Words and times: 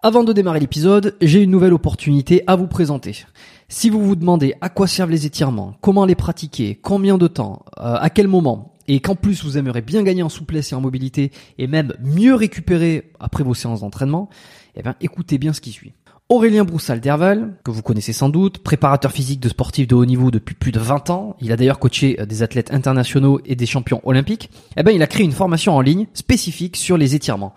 Avant 0.00 0.22
de 0.22 0.32
démarrer 0.32 0.60
l'épisode, 0.60 1.16
j'ai 1.20 1.42
une 1.42 1.50
nouvelle 1.50 1.72
opportunité 1.72 2.44
à 2.46 2.54
vous 2.54 2.68
présenter. 2.68 3.24
Si 3.68 3.90
vous 3.90 4.00
vous 4.00 4.14
demandez 4.14 4.54
à 4.60 4.68
quoi 4.68 4.86
servent 4.86 5.10
les 5.10 5.26
étirements, 5.26 5.74
comment 5.80 6.04
les 6.04 6.14
pratiquer, 6.14 6.76
combien 6.80 7.18
de 7.18 7.26
temps, 7.26 7.64
euh, 7.80 7.96
à 7.98 8.08
quel 8.08 8.28
moment, 8.28 8.76
et 8.86 9.00
qu'en 9.00 9.16
plus 9.16 9.42
vous 9.42 9.58
aimeriez 9.58 9.82
bien 9.82 10.04
gagner 10.04 10.22
en 10.22 10.28
souplesse 10.28 10.70
et 10.70 10.76
en 10.76 10.80
mobilité, 10.80 11.32
et 11.58 11.66
même 11.66 11.94
mieux 12.00 12.36
récupérer 12.36 13.10
après 13.18 13.42
vos 13.42 13.54
séances 13.54 13.80
d'entraînement, 13.80 14.30
eh 14.76 14.82
bien 14.82 14.94
écoutez 15.00 15.36
bien 15.36 15.52
ce 15.52 15.60
qui 15.60 15.72
suit. 15.72 15.94
Aurélien 16.30 16.64
Broussal-Derval, 16.64 17.54
que 17.64 17.70
vous 17.70 17.80
connaissez 17.80 18.12
sans 18.12 18.28
doute, 18.28 18.58
préparateur 18.58 19.12
physique 19.12 19.40
de 19.40 19.48
sportifs 19.48 19.88
de 19.88 19.94
haut 19.94 20.04
niveau 20.04 20.30
depuis 20.30 20.54
plus 20.54 20.72
de 20.72 20.78
20 20.78 21.08
ans, 21.08 21.36
il 21.40 21.52
a 21.52 21.56
d'ailleurs 21.56 21.78
coaché 21.78 22.20
euh, 22.20 22.26
des 22.26 22.42
athlètes 22.42 22.70
internationaux 22.70 23.40
et 23.46 23.56
des 23.56 23.64
champions 23.64 24.02
olympiques, 24.04 24.50
eh 24.76 24.82
ben 24.82 24.90
il 24.90 25.02
a 25.02 25.06
créé 25.06 25.24
une 25.24 25.32
formation 25.32 25.74
en 25.74 25.80
ligne 25.80 26.06
spécifique 26.12 26.76
sur 26.76 26.98
les 26.98 27.14
étirements. 27.14 27.54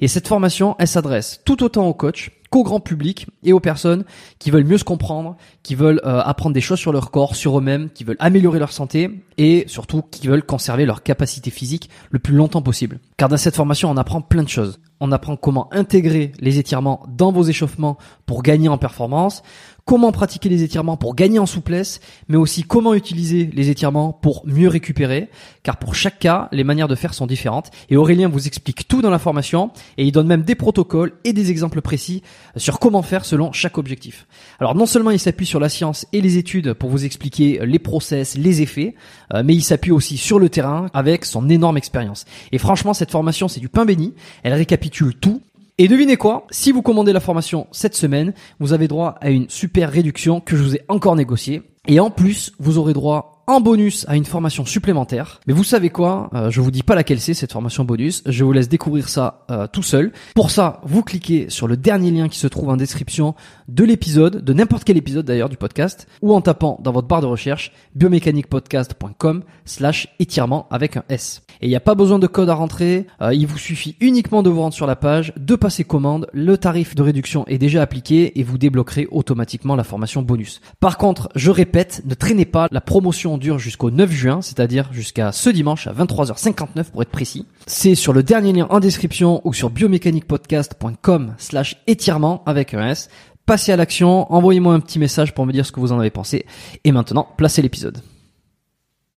Et 0.00 0.08
cette 0.08 0.26
formation, 0.26 0.74
elle 0.78 0.88
s'adresse 0.88 1.42
tout 1.44 1.62
autant 1.62 1.86
aux 1.86 1.92
coachs 1.92 2.30
qu'au 2.48 2.62
grand 2.62 2.80
public 2.80 3.26
et 3.42 3.52
aux 3.52 3.60
personnes 3.60 4.04
qui 4.38 4.50
veulent 4.50 4.64
mieux 4.64 4.78
se 4.78 4.84
comprendre, 4.84 5.36
qui 5.62 5.74
veulent 5.74 6.00
euh, 6.06 6.22
apprendre 6.24 6.54
des 6.54 6.62
choses 6.62 6.78
sur 6.78 6.92
leur 6.92 7.10
corps, 7.10 7.36
sur 7.36 7.58
eux-mêmes, 7.58 7.90
qui 7.90 8.04
veulent 8.04 8.16
améliorer 8.20 8.58
leur 8.58 8.72
santé 8.72 9.10
et 9.36 9.64
surtout 9.66 10.00
qui 10.00 10.28
veulent 10.28 10.46
conserver 10.46 10.86
leur 10.86 11.02
capacité 11.02 11.50
physique 11.50 11.90
le 12.10 12.20
plus 12.20 12.34
longtemps 12.34 12.62
possible. 12.62 13.00
Car 13.18 13.28
dans 13.28 13.36
cette 13.36 13.56
formation, 13.56 13.90
on 13.90 13.98
apprend 13.98 14.22
plein 14.22 14.44
de 14.44 14.48
choses. 14.48 14.78
On 15.06 15.12
apprend 15.12 15.36
comment 15.36 15.68
intégrer 15.70 16.32
les 16.40 16.58
étirements 16.58 17.02
dans 17.10 17.30
vos 17.30 17.42
échauffements 17.42 17.98
pour 18.24 18.42
gagner 18.42 18.70
en 18.70 18.78
performance, 18.78 19.42
comment 19.84 20.12
pratiquer 20.12 20.48
les 20.48 20.62
étirements 20.62 20.96
pour 20.96 21.14
gagner 21.14 21.38
en 21.38 21.46
souplesse, 21.46 22.00
mais 22.28 22.36
aussi 22.36 22.62
comment 22.62 22.94
utiliser 22.94 23.50
les 23.52 23.70
étirements 23.70 24.12
pour 24.12 24.42
mieux 24.46 24.68
récupérer, 24.68 25.28
car 25.62 25.78
pour 25.78 25.94
chaque 25.94 26.18
cas, 26.18 26.48
les 26.52 26.64
manières 26.64 26.88
de 26.88 26.94
faire 26.94 27.14
sont 27.14 27.26
différentes. 27.26 27.70
Et 27.90 27.96
Aurélien 27.96 28.28
vous 28.28 28.46
explique 28.46 28.88
tout 28.88 29.02
dans 29.02 29.10
la 29.10 29.18
formation, 29.18 29.70
et 29.98 30.04
il 30.04 30.12
donne 30.12 30.26
même 30.26 30.42
des 30.42 30.54
protocoles 30.54 31.12
et 31.24 31.32
des 31.32 31.50
exemples 31.50 31.82
précis 31.82 32.22
sur 32.56 32.78
comment 32.78 33.02
faire 33.02 33.24
selon 33.24 33.52
chaque 33.52 33.78
objectif. 33.78 34.26
Alors 34.58 34.74
non 34.74 34.86
seulement 34.86 35.10
il 35.10 35.18
s'appuie 35.18 35.46
sur 35.46 35.60
la 35.60 35.68
science 35.68 36.06
et 36.12 36.20
les 36.20 36.38
études 36.38 36.72
pour 36.72 36.90
vous 36.90 37.04
expliquer 37.04 37.60
les 37.64 37.78
process, 37.78 38.36
les 38.36 38.62
effets, 38.62 38.94
euh, 39.34 39.42
mais 39.44 39.54
il 39.54 39.62
s'appuie 39.62 39.92
aussi 39.92 40.16
sur 40.16 40.38
le 40.38 40.48
terrain 40.48 40.86
avec 40.94 41.24
son 41.24 41.48
énorme 41.48 41.76
expérience. 41.76 42.24
Et 42.52 42.58
franchement, 42.58 42.94
cette 42.94 43.10
formation, 43.10 43.48
c'est 43.48 43.60
du 43.60 43.68
pain 43.68 43.84
béni. 43.84 44.14
Elle 44.42 44.54
récapitule 44.54 45.14
tout 45.14 45.42
et 45.76 45.88
devinez 45.88 46.16
quoi 46.16 46.46
Si 46.50 46.70
vous 46.70 46.82
commandez 46.82 47.12
la 47.12 47.18
formation 47.18 47.66
cette 47.72 47.96
semaine, 47.96 48.32
vous 48.60 48.72
avez 48.72 48.86
droit 48.86 49.16
à 49.20 49.30
une 49.30 49.48
super 49.48 49.90
réduction 49.90 50.40
que 50.40 50.56
je 50.56 50.62
vous 50.62 50.76
ai 50.76 50.82
encore 50.88 51.16
négociée. 51.16 51.62
Et 51.88 51.98
en 51.98 52.10
plus, 52.10 52.52
vous 52.60 52.78
aurez 52.78 52.92
droit 52.92 53.33
en 53.46 53.60
bonus 53.60 54.06
à 54.08 54.16
une 54.16 54.24
formation 54.24 54.64
supplémentaire. 54.64 55.40
Mais 55.46 55.52
vous 55.52 55.64
savez 55.64 55.90
quoi 55.90 56.30
euh, 56.34 56.50
Je 56.50 56.60
vous 56.60 56.70
dis 56.70 56.82
pas 56.82 56.94
laquelle 56.94 57.20
c'est 57.20 57.34
cette 57.34 57.52
formation 57.52 57.84
bonus. 57.84 58.22
Je 58.26 58.44
vous 58.44 58.52
laisse 58.52 58.68
découvrir 58.68 59.08
ça 59.08 59.44
euh, 59.50 59.66
tout 59.66 59.82
seul. 59.82 60.12
Pour 60.34 60.50
ça, 60.50 60.80
vous 60.84 61.02
cliquez 61.02 61.50
sur 61.50 61.66
le 61.66 61.76
dernier 61.76 62.10
lien 62.10 62.28
qui 62.28 62.38
se 62.38 62.46
trouve 62.46 62.68
en 62.68 62.76
description 62.76 63.34
de 63.68 63.84
l'épisode, 63.84 64.44
de 64.44 64.52
n'importe 64.52 64.84
quel 64.84 64.96
épisode 64.96 65.26
d'ailleurs 65.26 65.48
du 65.48 65.56
podcast, 65.56 66.06
ou 66.22 66.34
en 66.34 66.40
tapant 66.40 66.78
dans 66.82 66.92
votre 66.92 67.08
barre 67.08 67.20
de 67.20 67.26
recherche 67.26 67.72
biomécaniquepodcast.com 67.94 69.42
slash 69.64 70.08
étirement 70.18 70.66
avec 70.70 70.96
un 70.96 71.04
S. 71.08 71.42
Et 71.60 71.66
il 71.66 71.68
n'y 71.68 71.76
a 71.76 71.80
pas 71.80 71.94
besoin 71.94 72.18
de 72.18 72.26
code 72.26 72.48
à 72.48 72.54
rentrer, 72.54 73.06
euh, 73.20 73.34
il 73.34 73.46
vous 73.46 73.58
suffit 73.58 73.96
uniquement 74.00 74.42
de 74.42 74.50
vous 74.50 74.60
rendre 74.60 74.74
sur 74.74 74.86
la 74.86 74.96
page, 74.96 75.32
de 75.36 75.54
passer 75.54 75.84
commande, 75.84 76.28
le 76.32 76.58
tarif 76.58 76.94
de 76.94 77.02
réduction 77.02 77.46
est 77.46 77.58
déjà 77.58 77.82
appliqué 77.82 78.38
et 78.38 78.42
vous 78.42 78.58
débloquerez 78.58 79.06
automatiquement 79.10 79.76
la 79.76 79.84
formation 79.84 80.22
bonus. 80.22 80.60
Par 80.80 80.98
contre, 80.98 81.28
je 81.34 81.50
répète, 81.50 82.02
ne 82.06 82.14
traînez 82.14 82.44
pas, 82.44 82.68
la 82.70 82.80
promotion 82.80 83.33
dure 83.38 83.58
jusqu'au 83.58 83.90
9 83.90 84.10
juin, 84.10 84.42
c'est-à-dire 84.42 84.92
jusqu'à 84.92 85.32
ce 85.32 85.50
dimanche 85.50 85.86
à 85.86 85.92
23h59 85.92 86.90
pour 86.90 87.02
être 87.02 87.10
précis. 87.10 87.46
C'est 87.66 87.94
sur 87.94 88.12
le 88.12 88.22
dernier 88.22 88.52
lien 88.52 88.66
en 88.70 88.80
description 88.80 89.40
ou 89.44 89.52
sur 89.52 89.70
biomécaniquepodcast.com 89.70 91.34
slash 91.38 91.82
étirement 91.86 92.42
avec 92.46 92.74
un 92.74 92.88
S. 92.88 93.08
Passez 93.46 93.72
à 93.72 93.76
l'action, 93.76 94.32
envoyez-moi 94.32 94.74
un 94.74 94.80
petit 94.80 94.98
message 94.98 95.34
pour 95.34 95.46
me 95.46 95.52
dire 95.52 95.66
ce 95.66 95.72
que 95.72 95.80
vous 95.80 95.92
en 95.92 96.00
avez 96.00 96.10
pensé. 96.10 96.46
Et 96.84 96.92
maintenant, 96.92 97.28
placez 97.36 97.62
l'épisode 97.62 98.00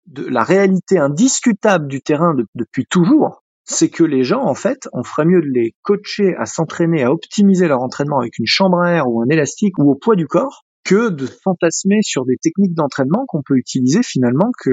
de 0.08 0.26
la 0.26 0.44
réalité 0.44 0.98
indiscutable 0.98 1.88
du 1.88 2.02
terrain 2.02 2.36
depuis 2.56 2.86
toujours, 2.86 3.44
c'est 3.64 3.90
que 3.90 4.04
les 4.04 4.24
gens, 4.24 4.44
en 4.44 4.54
fait, 4.54 4.88
on 4.94 5.04
ferait 5.04 5.26
mieux 5.26 5.42
de 5.42 5.48
les 5.48 5.74
coacher 5.82 6.36
à 6.38 6.46
s'entraîner, 6.46 7.04
à 7.04 7.12
optimiser 7.12 7.68
leur 7.68 7.82
entraînement 7.82 8.20
avec 8.20 8.38
une 8.38 8.46
chambre 8.46 8.80
à 8.80 8.92
air 8.92 9.08
ou 9.08 9.22
un 9.22 9.30
élastique 9.30 9.78
ou 9.80 9.90
au 9.90 9.96
poids 9.96 10.16
du 10.16 10.28
corps, 10.28 10.65
que 10.86 11.10
de 11.10 11.26
fantasmer 11.26 12.00
sur 12.04 12.26
des 12.26 12.38
techniques 12.38 12.74
d'entraînement 12.74 13.26
qu'on 13.28 13.42
peut 13.42 13.58
utiliser 13.58 14.02
finalement 14.04 14.52
que 14.64 14.70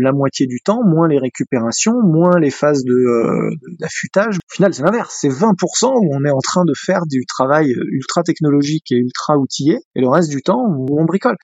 la 0.00 0.12
moitié 0.12 0.46
du 0.46 0.60
temps, 0.60 0.82
moins 0.82 1.06
les 1.06 1.18
récupérations, 1.18 2.02
moins 2.02 2.40
les 2.40 2.50
phases 2.50 2.82
de 2.82 2.94
euh, 2.94 3.50
d'affûtage. 3.78 4.36
Au 4.36 4.54
final, 4.54 4.74
c'est 4.74 4.82
l'inverse. 4.82 5.16
C'est 5.20 5.28
20% 5.28 5.86
où 5.86 6.10
on 6.12 6.24
est 6.24 6.30
en 6.30 6.40
train 6.40 6.64
de 6.64 6.72
faire 6.74 7.06
du 7.06 7.26
travail 7.26 7.72
ultra 7.92 8.22
technologique 8.22 8.90
et 8.90 8.96
ultra 8.96 9.36
outillé, 9.36 9.78
et 9.94 10.00
le 10.00 10.08
reste 10.08 10.30
du 10.30 10.42
temps 10.42 10.64
où 10.66 10.98
on 10.98 11.04
bricole. 11.04 11.36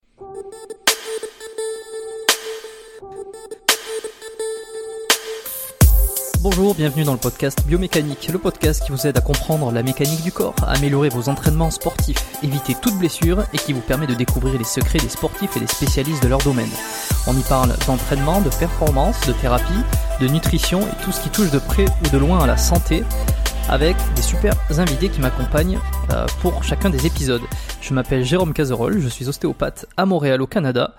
Bonjour, 6.48 6.76
bienvenue 6.76 7.02
dans 7.02 7.12
le 7.12 7.18
podcast 7.18 7.66
Biomécanique, 7.66 8.28
le 8.32 8.38
podcast 8.38 8.84
qui 8.84 8.92
vous 8.92 9.04
aide 9.04 9.18
à 9.18 9.20
comprendre 9.20 9.72
la 9.72 9.82
mécanique 9.82 10.22
du 10.22 10.30
corps, 10.30 10.54
à 10.62 10.74
améliorer 10.74 11.08
vos 11.08 11.28
entraînements 11.28 11.72
sportifs, 11.72 12.24
éviter 12.44 12.76
toute 12.80 12.96
blessure 13.00 13.42
et 13.52 13.56
qui 13.56 13.72
vous 13.72 13.80
permet 13.80 14.06
de 14.06 14.14
découvrir 14.14 14.56
les 14.56 14.62
secrets 14.64 15.00
des 15.00 15.08
sportifs 15.08 15.56
et 15.56 15.60
des 15.60 15.66
spécialistes 15.66 16.22
de 16.22 16.28
leur 16.28 16.38
domaine. 16.38 16.70
On 17.26 17.36
y 17.36 17.42
parle 17.42 17.74
d'entraînement, 17.88 18.40
de 18.42 18.50
performance, 18.60 19.26
de 19.26 19.32
thérapie, 19.32 19.74
de 20.20 20.28
nutrition 20.28 20.82
et 20.82 21.04
tout 21.04 21.10
ce 21.10 21.20
qui 21.20 21.30
touche 21.30 21.50
de 21.50 21.58
près 21.58 21.86
ou 22.04 22.10
de 22.10 22.16
loin 22.16 22.38
à 22.38 22.46
la 22.46 22.56
santé 22.56 23.02
avec 23.68 23.96
des 24.14 24.22
super 24.22 24.54
invités 24.78 25.08
qui 25.08 25.20
m'accompagnent 25.20 25.80
euh, 26.12 26.26
pour 26.42 26.62
chacun 26.62 26.90
des 26.90 27.06
épisodes. 27.06 27.42
Je 27.80 27.92
m'appelle 27.92 28.24
Jérôme 28.24 28.52
Cazerolle, 28.52 29.00
je 29.00 29.08
suis 29.08 29.28
ostéopathe 29.28 29.86
à 29.96 30.06
Montréal 30.06 30.40
au 30.40 30.46
Canada 30.46 30.94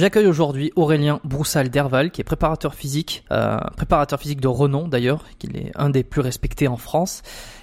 J'accueille 0.00 0.28
aujourd'hui 0.28 0.72
Aurélien 0.76 1.20
Broussal 1.24 1.68
d'Herval, 1.68 2.10
qui 2.10 2.22
est 2.22 2.24
préparateur 2.24 2.74
physique, 2.74 3.22
euh, 3.32 3.58
préparateur 3.76 4.18
physique 4.18 4.40
de 4.40 4.48
renom 4.48 4.88
d'ailleurs, 4.88 5.26
qu'il 5.38 5.54
est 5.58 5.72
un 5.74 5.90
des 5.90 6.04
plus 6.04 6.22
respectés 6.22 6.68
en 6.68 6.78
France, 6.78 7.20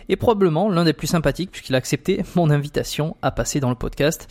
et 0.08 0.18
probablement 0.18 0.70
l'un 0.70 0.84
des 0.84 0.94
plus 0.94 1.08
sympathiques 1.08 1.50
puisqu'il 1.50 1.74
a 1.74 1.80
accepté 1.80 2.24
mon 2.36 2.52
invitation 2.52 3.18
à 3.24 3.32
passer 3.32 3.60
dans 3.60 3.72
le 3.72 3.76
podcast 3.76 4.28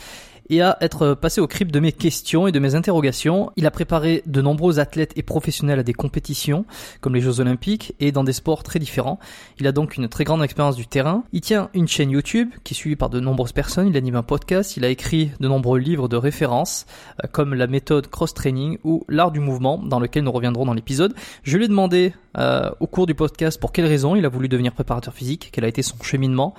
et 0.51 0.63
à 0.63 0.77
être 0.81 1.15
passé 1.15 1.41
au 1.41 1.47
crible 1.47 1.73
de 1.73 1.81
mes 1.81 1.93
questions 1.93 2.47
et 2.47 2.53
de 2.53 2.59
mes 2.59 2.75
interrogations. 2.75 3.51
Il 3.57 3.67
a 3.67 3.71
préparé 3.71 4.23
de 4.27 4.41
nombreux 4.41 4.79
athlètes 4.79 5.13
et 5.17 5.23
professionnels 5.23 5.79
à 5.79 5.83
des 5.83 5.93
compétitions, 5.93 6.65
comme 7.01 7.15
les 7.15 7.21
Jeux 7.21 7.41
Olympiques, 7.41 7.95
et 8.01 8.13
dans 8.13 8.25
des 8.25 8.33
sports 8.33 8.63
très 8.63 8.79
différents. 8.79 9.19
Il 9.59 9.67
a 9.67 9.73
donc 9.73 9.97
une 9.97 10.09
très 10.09 10.25
grande 10.25 10.43
expérience 10.43 10.77
du 10.77 10.87
terrain. 10.87 11.25
Il 11.33 11.41
tient 11.41 11.71
une 11.75 11.89
chaîne 11.89 12.11
YouTube 12.11 12.51
qui 12.65 12.75
est 12.75 12.77
suivie 12.77 12.97
par 12.97 13.11
de 13.11 13.21
nombreuses 13.21 13.53
personnes. 13.53 13.89
Il 13.89 13.97
anime 13.97 14.17
un 14.17 14.23
podcast. 14.23 14.77
Il 14.77 14.85
a 14.85 14.89
écrit 14.89 15.31
de 15.41 15.49
nombreux 15.49 15.79
livres 15.79 16.09
de 16.09 16.17
référence, 16.17 16.87
euh, 17.25 17.29
comme 17.31 17.55
la 17.55 17.67
méthode 17.67 18.09
cross-training 18.09 18.79
ou 18.85 19.05
l'art 19.09 19.33
du 19.33 19.41
mouvement, 19.41 19.79
dans 19.79 20.01
lequel 20.01 20.25
nous 20.25 20.33
reviendrons 20.33 20.65
dans 20.65 20.75
l'épisode. 20.75 21.15
Je 21.43 21.57
lui 21.57 21.65
ai 21.65 21.69
demandé 21.69 22.13
euh, 22.39 22.71
au 22.81 22.87
cours 22.87 23.07
du 23.07 23.15
podcast 23.15 23.59
pour 23.59 23.73
quelles 23.73 23.87
raisons 23.87 24.15
il 24.15 24.25
a 24.25 24.29
voulu 24.29 24.49
devenir 24.49 24.73
préparateur 24.73 25.15
physique, 25.15 25.51
quel 25.53 25.65
a 25.65 25.69
été 25.69 25.83
son 25.83 25.97
cheminement 26.03 26.55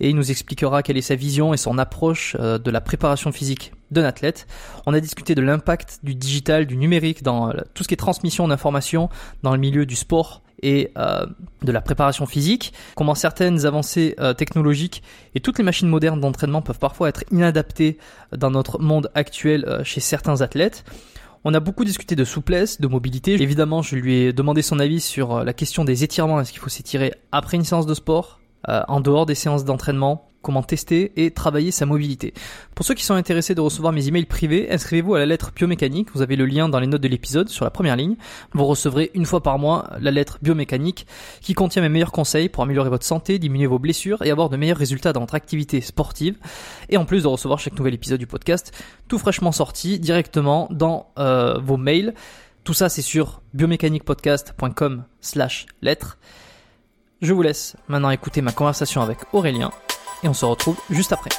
et 0.00 0.10
il 0.10 0.16
nous 0.16 0.30
expliquera 0.30 0.82
quelle 0.82 0.96
est 0.96 1.02
sa 1.02 1.14
vision 1.14 1.54
et 1.54 1.56
son 1.56 1.78
approche 1.78 2.36
euh, 2.38 2.58
de 2.58 2.70
la 2.70 2.80
préparation 2.80 3.32
physique 3.32 3.72
d'un 3.90 4.04
athlète. 4.04 4.46
On 4.86 4.94
a 4.94 5.00
discuté 5.00 5.34
de 5.34 5.40
l'impact 5.40 6.00
du 6.02 6.14
digital, 6.14 6.66
du 6.66 6.76
numérique 6.76 7.22
dans 7.22 7.50
euh, 7.50 7.54
tout 7.74 7.82
ce 7.82 7.88
qui 7.88 7.94
est 7.94 7.98
transmission 7.98 8.48
d'informations 8.48 9.08
dans 9.42 9.52
le 9.52 9.58
milieu 9.58 9.86
du 9.86 9.96
sport 9.96 10.42
et 10.62 10.90
euh, 10.98 11.24
de 11.62 11.72
la 11.72 11.80
préparation 11.80 12.26
physique, 12.26 12.72
comment 12.96 13.14
certaines 13.14 13.64
avancées 13.64 14.16
technologiques 14.36 15.04
et 15.36 15.40
toutes 15.40 15.58
les 15.58 15.64
machines 15.64 15.88
modernes 15.88 16.20
d'entraînement 16.20 16.62
peuvent 16.62 16.80
parfois 16.80 17.08
être 17.08 17.22
inadaptées 17.30 17.96
dans 18.36 18.50
notre 18.50 18.80
monde 18.80 19.08
actuel 19.14 19.80
chez 19.84 20.00
certains 20.00 20.40
athlètes. 20.40 20.84
On 21.44 21.54
a 21.54 21.60
beaucoup 21.60 21.84
discuté 21.84 22.16
de 22.16 22.24
souplesse, 22.24 22.80
de 22.80 22.88
mobilité. 22.88 23.40
Évidemment, 23.40 23.82
je 23.82 23.94
lui 23.94 24.14
ai 24.16 24.32
demandé 24.32 24.62
son 24.62 24.80
avis 24.80 25.00
sur 25.00 25.44
la 25.44 25.52
question 25.52 25.84
des 25.84 26.02
étirements. 26.02 26.40
Est-ce 26.40 26.50
qu'il 26.50 26.60
faut 26.60 26.68
s'étirer 26.68 27.14
après 27.30 27.56
une 27.56 27.64
séance 27.64 27.86
de 27.86 27.94
sport, 27.94 28.37
euh, 28.68 28.82
en 28.88 29.00
dehors 29.00 29.26
des 29.26 29.34
séances 29.34 29.64
d'entraînement 29.64 30.28
comment 30.42 30.62
tester 30.62 31.12
et 31.16 31.30
travailler 31.30 31.70
sa 31.70 31.84
mobilité. 31.84 32.32
Pour 32.74 32.86
ceux 32.86 32.94
qui 32.94 33.04
sont 33.04 33.14
intéressés 33.14 33.54
de 33.54 33.60
recevoir 33.60 33.92
mes 33.92 34.06
emails 34.08 34.24
privés, 34.24 34.70
inscrivez-vous 34.70 35.14
à 35.14 35.18
la 35.18 35.26
lettre 35.26 35.52
biomécanique. 35.54 36.08
Vous 36.14 36.22
avez 36.22 36.36
le 36.36 36.46
lien 36.46 36.68
dans 36.68 36.80
les 36.80 36.86
notes 36.86 37.02
de 37.02 37.08
l'épisode 37.08 37.48
sur 37.48 37.64
la 37.64 37.70
première 37.70 37.96
ligne. 37.96 38.16
Vous 38.52 38.64
recevrez 38.64 39.10
une 39.14 39.26
fois 39.26 39.42
par 39.42 39.58
mois 39.58 39.90
la 40.00 40.10
lettre 40.10 40.38
biomécanique 40.40 41.06
qui 41.40 41.54
contient 41.54 41.82
mes 41.82 41.88
meilleurs 41.88 42.12
conseils 42.12 42.48
pour 42.48 42.62
améliorer 42.62 42.88
votre 42.88 43.04
santé, 43.04 43.38
diminuer 43.38 43.66
vos 43.66 43.78
blessures 43.78 44.22
et 44.22 44.30
avoir 44.30 44.48
de 44.48 44.56
meilleurs 44.56 44.78
résultats 44.78 45.12
dans 45.12 45.20
votre 45.20 45.34
activité 45.34 45.80
sportive. 45.80 46.36
Et 46.88 46.96
en 46.96 47.04
plus 47.04 47.24
de 47.24 47.28
recevoir 47.28 47.58
chaque 47.58 47.76
nouvel 47.76 47.94
épisode 47.94 48.18
du 48.18 48.26
podcast, 48.26 48.72
tout 49.08 49.18
fraîchement 49.18 49.52
sorti 49.52 49.98
directement 49.98 50.68
dans 50.70 51.10
euh, 51.18 51.58
vos 51.58 51.76
mails. 51.76 52.14
Tout 52.64 52.74
ça, 52.74 52.88
c'est 52.88 53.02
sur 53.02 53.42
biomécaniquepodcast.com 53.54 55.04
slash 55.20 55.66
lettres. 55.82 56.18
Je 57.20 57.34
vous 57.34 57.42
laisse 57.42 57.74
maintenant 57.88 58.10
écouter 58.10 58.42
ma 58.42 58.52
conversation 58.52 59.02
avec 59.02 59.18
Aurélien 59.32 59.72
et 60.22 60.28
on 60.28 60.34
se 60.34 60.44
retrouve 60.44 60.78
juste 60.88 61.12
après. 61.12 61.30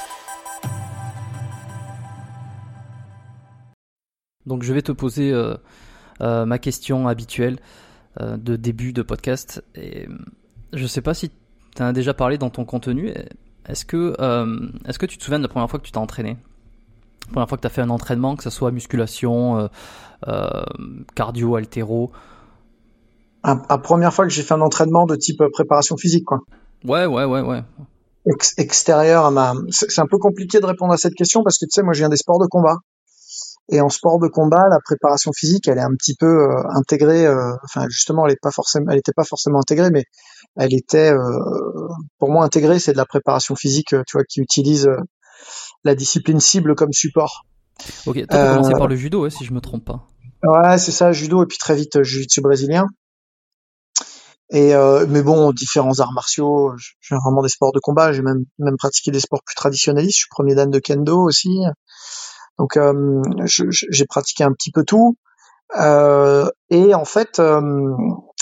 Donc 4.44 4.62
je 4.62 4.74
vais 4.74 4.82
te 4.82 4.92
poser 4.92 5.32
euh, 5.32 5.54
euh, 6.20 6.44
ma 6.44 6.58
question 6.58 7.08
habituelle 7.08 7.58
euh, 8.20 8.36
de 8.36 8.56
début 8.56 8.92
de 8.92 9.00
podcast. 9.00 9.64
Et 9.74 10.06
je 10.74 10.86
sais 10.86 11.00
pas 11.00 11.14
si 11.14 11.30
tu 11.74 11.82
as 11.82 11.94
déjà 11.94 12.12
parlé 12.12 12.36
dans 12.36 12.50
ton 12.50 12.66
contenu. 12.66 13.14
Est-ce 13.66 13.86
que, 13.86 14.14
est-ce 14.86 14.98
que 14.98 15.06
tu 15.06 15.16
te 15.16 15.24
souviens 15.24 15.38
de 15.38 15.44
la 15.44 15.48
première 15.48 15.70
fois 15.70 15.78
que 15.78 15.86
tu 15.86 15.92
t'es 15.92 15.98
entraîné? 15.98 16.36
La 17.28 17.32
première 17.32 17.48
fois 17.48 17.56
que 17.56 17.62
tu 17.62 17.66
as 17.66 17.70
fait 17.70 17.80
un 17.80 17.90
entraînement, 17.90 18.36
que 18.36 18.42
ce 18.42 18.50
soit 18.50 18.70
musculation, 18.70 19.70
cardio, 21.14 21.56
altéro 21.56 22.12
La 23.44 23.78
première 23.78 24.12
fois 24.12 24.26
que 24.26 24.32
j'ai 24.32 24.42
fait 24.42 24.54
un 24.54 24.60
entraînement 24.60 25.06
de 25.06 25.16
type 25.16 25.42
préparation 25.52 25.96
physique, 25.96 26.24
quoi. 26.24 26.40
Ouais, 26.84 27.06
ouais, 27.06 27.24
ouais, 27.24 27.40
ouais 27.40 27.62
extérieur 28.58 29.24
à 29.24 29.30
ma. 29.30 29.54
C'est 29.70 30.00
un 30.00 30.06
peu 30.06 30.18
compliqué 30.18 30.60
de 30.60 30.66
répondre 30.66 30.92
à 30.92 30.96
cette 30.96 31.14
question 31.14 31.42
parce 31.42 31.58
que 31.58 31.64
tu 31.64 31.72
sais, 31.72 31.82
moi, 31.82 31.92
je 31.92 32.00
viens 32.00 32.08
des 32.08 32.16
sports 32.16 32.40
de 32.40 32.46
combat. 32.46 32.76
Et 33.72 33.80
en 33.80 33.88
sport 33.88 34.18
de 34.18 34.26
combat, 34.26 34.64
la 34.68 34.78
préparation 34.84 35.30
physique, 35.32 35.68
elle 35.68 35.78
est 35.78 35.82
un 35.82 35.94
petit 35.96 36.16
peu 36.16 36.26
euh, 36.26 36.62
intégrée. 36.74 37.24
Euh, 37.24 37.52
enfin, 37.64 37.86
justement, 37.88 38.26
elle 38.26 38.32
est 38.32 38.42
pas 38.42 38.50
forcément, 38.50 38.86
elle 38.90 38.98
était 38.98 39.12
pas 39.12 39.22
forcément 39.22 39.60
intégrée, 39.60 39.90
mais 39.92 40.04
elle 40.56 40.74
était, 40.74 41.12
euh, 41.12 41.38
pour 42.18 42.30
moi, 42.30 42.44
intégrée. 42.44 42.80
C'est 42.80 42.92
de 42.92 42.96
la 42.96 43.06
préparation 43.06 43.54
physique, 43.54 43.90
tu 43.90 44.12
vois, 44.14 44.24
qui 44.24 44.40
utilise 44.40 44.90
la 45.84 45.94
discipline 45.94 46.40
cible 46.40 46.74
comme 46.74 46.92
support. 46.92 47.44
Ok, 48.06 48.20
t'as 48.28 48.54
commencé 48.56 48.72
par 48.72 48.88
le 48.88 48.96
judo, 48.96 49.28
si 49.30 49.44
je 49.44 49.52
me 49.52 49.60
trompe 49.60 49.84
pas. 49.84 50.06
Ouais, 50.42 50.78
c'est 50.78 50.92
ça, 50.92 51.12
judo 51.12 51.42
et 51.44 51.46
puis 51.46 51.58
très 51.58 51.76
vite 51.76 52.02
jiu-jitsu 52.02 52.40
brésilien. 52.40 52.86
Et 54.52 54.74
euh, 54.74 55.06
mais 55.08 55.22
bon, 55.22 55.52
différents 55.52 56.00
arts 56.00 56.12
martiaux, 56.12 56.72
j'ai 56.76 57.14
vraiment 57.24 57.42
des 57.42 57.48
sports 57.48 57.72
de 57.72 57.78
combat, 57.78 58.12
j'ai 58.12 58.22
même 58.22 58.44
même 58.58 58.76
pratiqué 58.76 59.10
des 59.10 59.20
sports 59.20 59.42
plus 59.44 59.54
traditionnalistes. 59.54 60.16
Je 60.16 60.20
suis 60.22 60.28
premier 60.30 60.54
dan 60.54 60.70
de 60.70 60.78
kendo 60.80 61.22
aussi, 61.22 61.60
donc 62.58 62.76
euh, 62.76 63.22
j'ai 63.46 64.06
pratiqué 64.06 64.42
un 64.44 64.52
petit 64.52 64.72
peu 64.72 64.84
tout. 64.84 65.16
Euh, 65.78 66.48
et 66.70 66.94
en 66.94 67.04
fait, 67.04 67.38
euh, 67.38 67.60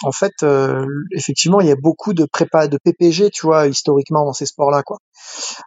en 0.02 0.12
fait, 0.12 0.32
euh, 0.42 0.86
effectivement, 1.12 1.60
il 1.60 1.66
y 1.66 1.70
a 1.70 1.76
beaucoup 1.76 2.14
de 2.14 2.24
prépa, 2.24 2.68
de 2.68 2.78
PPG, 2.82 3.30
tu 3.30 3.46
vois, 3.46 3.66
historiquement 3.66 4.24
dans 4.24 4.32
ces 4.32 4.46
sports-là, 4.46 4.82
quoi. 4.82 4.98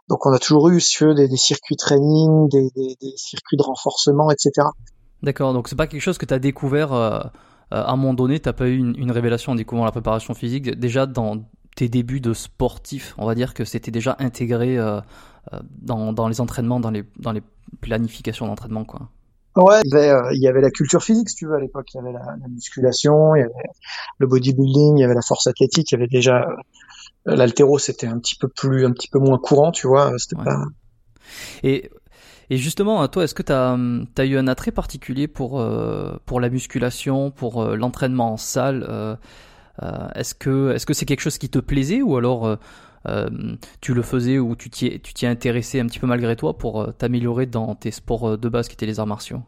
Donc, 0.10 0.26
on 0.26 0.32
a 0.32 0.40
toujours 0.40 0.70
eu, 0.70 0.80
si 0.80 1.04
des, 1.16 1.28
des 1.28 1.38
circuits 1.38 1.76
training, 1.76 2.50
des, 2.50 2.70
des, 2.76 2.96
des, 3.00 3.14
circuits 3.16 3.58
de 3.58 3.64
renforcement, 3.64 4.32
etc. 4.32 4.68
D'accord. 5.22 5.54
Donc, 5.54 5.68
c'est 5.68 5.76
pas 5.76 5.88
quelque 5.88 6.02
chose 6.02 6.18
que 6.18 6.26
tu 6.26 6.34
as 6.34 6.40
découvert 6.40 6.94
euh, 6.94 7.20
à 7.72 7.92
un 7.92 7.96
moment 7.96 8.14
donné, 8.14 8.40
t'as 8.40 8.54
pas 8.54 8.68
eu 8.68 8.78
une, 8.78 9.12
révélation 9.12 9.54
en 9.54 9.56
découvrant 9.56 9.86
la 9.86 9.92
préparation 9.92 10.34
physique 10.34 10.70
Déjà 10.78 11.06
dans 11.06 11.44
tes 11.76 11.90
débuts 11.90 12.20
de 12.20 12.34
sportif, 12.34 13.16
on 13.18 13.26
va 13.26 13.36
dire 13.36 13.54
que 13.54 13.64
c'était 13.64 13.92
déjà 13.92 14.16
intégré 14.20 14.78
euh, 14.78 15.00
euh, 15.54 15.60
dans, 15.82 16.14
dans, 16.14 16.28
les 16.28 16.42
entraînements, 16.42 16.80
dans 16.80 16.92
les, 16.92 17.04
dans 17.20 17.32
les 17.32 17.42
planifications 17.80 18.48
d'entraînement, 18.48 18.84
quoi. 18.84 19.10
Ouais, 19.56 19.82
il 19.84 19.92
y, 19.92 19.98
avait, 19.98 20.36
il 20.36 20.42
y, 20.42 20.48
avait, 20.48 20.62
la 20.62 20.72
culture 20.72 21.04
physique, 21.04 21.30
si 21.30 21.36
tu 21.36 21.46
veux, 21.46 21.56
à 21.56 21.60
l'époque. 21.60 21.88
Il 21.94 21.98
y 21.98 22.00
avait 22.00 22.14
la, 22.14 22.48
musculation, 22.48 23.36
il 23.36 23.40
y 23.40 23.44
avait 23.44 23.52
le 24.18 24.28
bodybuilding, 24.28 24.98
il 24.98 25.02
y 25.02 25.04
avait 25.04 25.14
la 25.14 25.22
force 25.22 25.46
athlétique, 25.48 25.92
il 25.92 25.96
y 25.96 25.98
avait 25.98 26.08
déjà 26.08 26.48
l'altéro, 27.26 27.78
c'était 27.78 28.08
un 28.08 28.18
petit 28.20 28.36
peu 28.36 28.48
plus, 28.48 28.86
un 28.86 28.92
petit 28.92 29.10
peu 29.10 29.20
moins 29.20 29.38
courant, 29.38 29.72
tu 29.72 29.88
vois. 29.88 30.14
C'était 30.18 30.42
pas. 30.42 30.64
Et 31.64 31.90
et 32.52 32.58
justement, 32.58 33.08
toi, 33.08 33.24
est-ce 33.24 33.34
que 33.34 33.44
tu 33.44 33.54
as, 33.54 33.78
as, 34.18 34.26
eu 34.26 34.38
un 34.38 34.46
attrait 34.50 34.72
particulier 34.72 35.30
pour, 35.30 35.62
euh, 35.62 36.20
la 36.38 36.50
musculation, 36.50 37.32
pour 37.32 37.64
euh, 37.64 37.78
l'entraînement 37.78 38.34
en 38.34 38.38
salle 38.38 38.86
euh, 38.90 39.16
Est-ce 40.16 40.36
que 40.36 40.94
c'est 40.94 41.06
quelque 41.06 41.22
chose 41.22 41.38
qui 41.38 41.48
te 41.48 41.60
plaisait 41.60 42.02
ou 42.02 42.18
alors 42.18 42.58
tu 43.80 43.94
le 43.94 44.02
faisais 44.02 44.38
ou 44.38 44.58
tu 44.58 44.70
t'y 44.70 45.00
tu 45.00 45.26
intéressé 45.26 45.80
un 45.80 45.86
petit 45.86 46.00
peu 46.00 46.08
malgré 46.08 46.36
toi 46.36 46.58
pour 46.58 46.94
t'améliorer 46.98 47.46
dans 47.46 47.74
tes 47.74 47.90
sports 47.90 48.38
de 48.38 48.50
base 48.50 48.68
qui 48.68 48.74
étaient 48.74 48.86
les 48.86 49.00
arts 49.00 49.08
martiaux? 49.08 49.44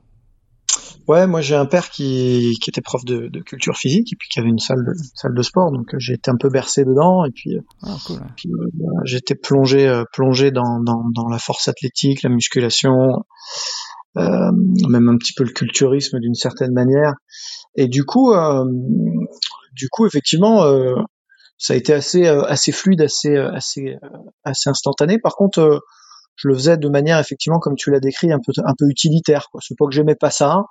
Ouais, 1.07 1.27
moi 1.27 1.41
j'ai 1.41 1.55
un 1.55 1.65
père 1.65 1.89
qui, 1.89 2.57
qui 2.61 2.69
était 2.69 2.81
prof 2.81 3.03
de, 3.05 3.27
de, 3.27 3.39
culture 3.41 3.77
physique 3.77 4.13
et 4.13 4.15
puis 4.15 4.29
qui 4.29 4.39
avait 4.39 4.49
une 4.49 4.59
salle 4.59 4.83
de, 4.85 4.93
salle 5.15 5.33
de 5.33 5.41
sport, 5.41 5.71
donc 5.71 5.93
euh, 5.93 5.99
j'ai 5.99 6.13
été 6.13 6.31
un 6.31 6.37
peu 6.37 6.49
bercé 6.49 6.85
dedans 6.85 7.25
et 7.25 7.31
puis, 7.31 7.55
euh, 7.55 7.61
ah, 7.83 7.97
cool. 8.05 8.19
puis 8.37 8.49
euh, 8.49 8.87
j'étais 9.03 9.35
plongé 9.35 10.03
plongé 10.13 10.51
dans, 10.51 10.79
dans, 10.81 11.03
dans, 11.13 11.27
la 11.27 11.39
force 11.39 11.67
athlétique, 11.67 12.23
la 12.23 12.29
musculation, 12.29 12.93
euh, 14.17 14.51
même 14.89 15.09
un 15.09 15.17
petit 15.17 15.33
peu 15.33 15.43
le 15.43 15.51
culturisme 15.51 16.19
d'une 16.19 16.35
certaine 16.35 16.73
manière. 16.73 17.13
Et 17.75 17.87
du 17.87 18.05
coup, 18.05 18.33
euh, 18.33 18.63
du 19.73 19.89
coup 19.89 20.05
effectivement, 20.05 20.63
ça 21.57 21.73
a 21.73 21.75
été 21.75 21.93
assez 21.93 22.27
assez 22.27 22.71
fluide, 22.71 23.01
assez 23.01 23.35
assez 23.35 23.97
assez 24.43 24.69
instantané. 24.69 25.19
Par 25.19 25.35
contre 25.35 25.81
je 26.35 26.47
le 26.47 26.55
faisais 26.55 26.77
de 26.77 26.89
manière 26.89 27.19
effectivement 27.19 27.59
comme 27.59 27.75
tu 27.75 27.91
l'as 27.91 27.99
décrit 27.99 28.31
un 28.31 28.39
peu 28.39 28.51
un 28.65 28.73
peu 28.77 28.85
utilitaire 28.89 29.49
quoi. 29.51 29.61
C'est 29.65 29.77
pas 29.77 29.85
que 29.85 29.93
j'aimais 29.93 30.15
pas 30.15 30.31
ça. 30.31 30.63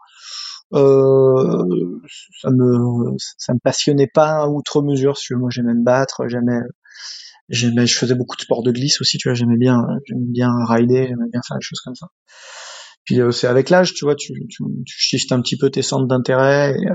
Euh, 0.74 1.64
ça 2.40 2.50
me 2.50 3.16
ça 3.18 3.52
me 3.52 3.58
passionnait 3.62 4.10
pas 4.12 4.48
outre 4.48 4.82
mesure 4.82 5.18
moi 5.32 5.50
j'aimais 5.50 5.74
me 5.74 5.84
battre 5.84 6.26
j'aimais 6.28 6.60
j'aimais 7.50 7.86
je 7.86 7.98
faisais 7.98 8.14
beaucoup 8.14 8.36
de 8.36 8.42
sport 8.42 8.62
de 8.62 8.72
glisse 8.72 9.00
aussi 9.00 9.18
tu 9.18 9.28
vois. 9.28 9.34
J'aimais 9.34 9.58
bien 9.58 9.82
j'aimais 10.06 10.30
bien 10.30 10.50
rider 10.66 11.06
j'aimais 11.08 11.28
bien 11.30 11.40
faire 11.46 11.58
des 11.58 11.62
choses 11.62 11.80
comme 11.80 11.94
ça. 11.94 12.06
Puis 13.04 13.20
euh, 13.20 13.32
c'est 13.32 13.48
avec 13.48 13.68
l'âge 13.68 13.94
tu 13.94 14.04
vois 14.04 14.14
tu, 14.14 14.32
tu, 14.48 14.62
tu 14.86 14.94
shiftes 14.96 15.32
un 15.32 15.42
petit 15.42 15.58
peu 15.58 15.70
tes 15.70 15.82
centres 15.82 16.06
d'intérêt 16.06 16.74
euh, 16.74 16.94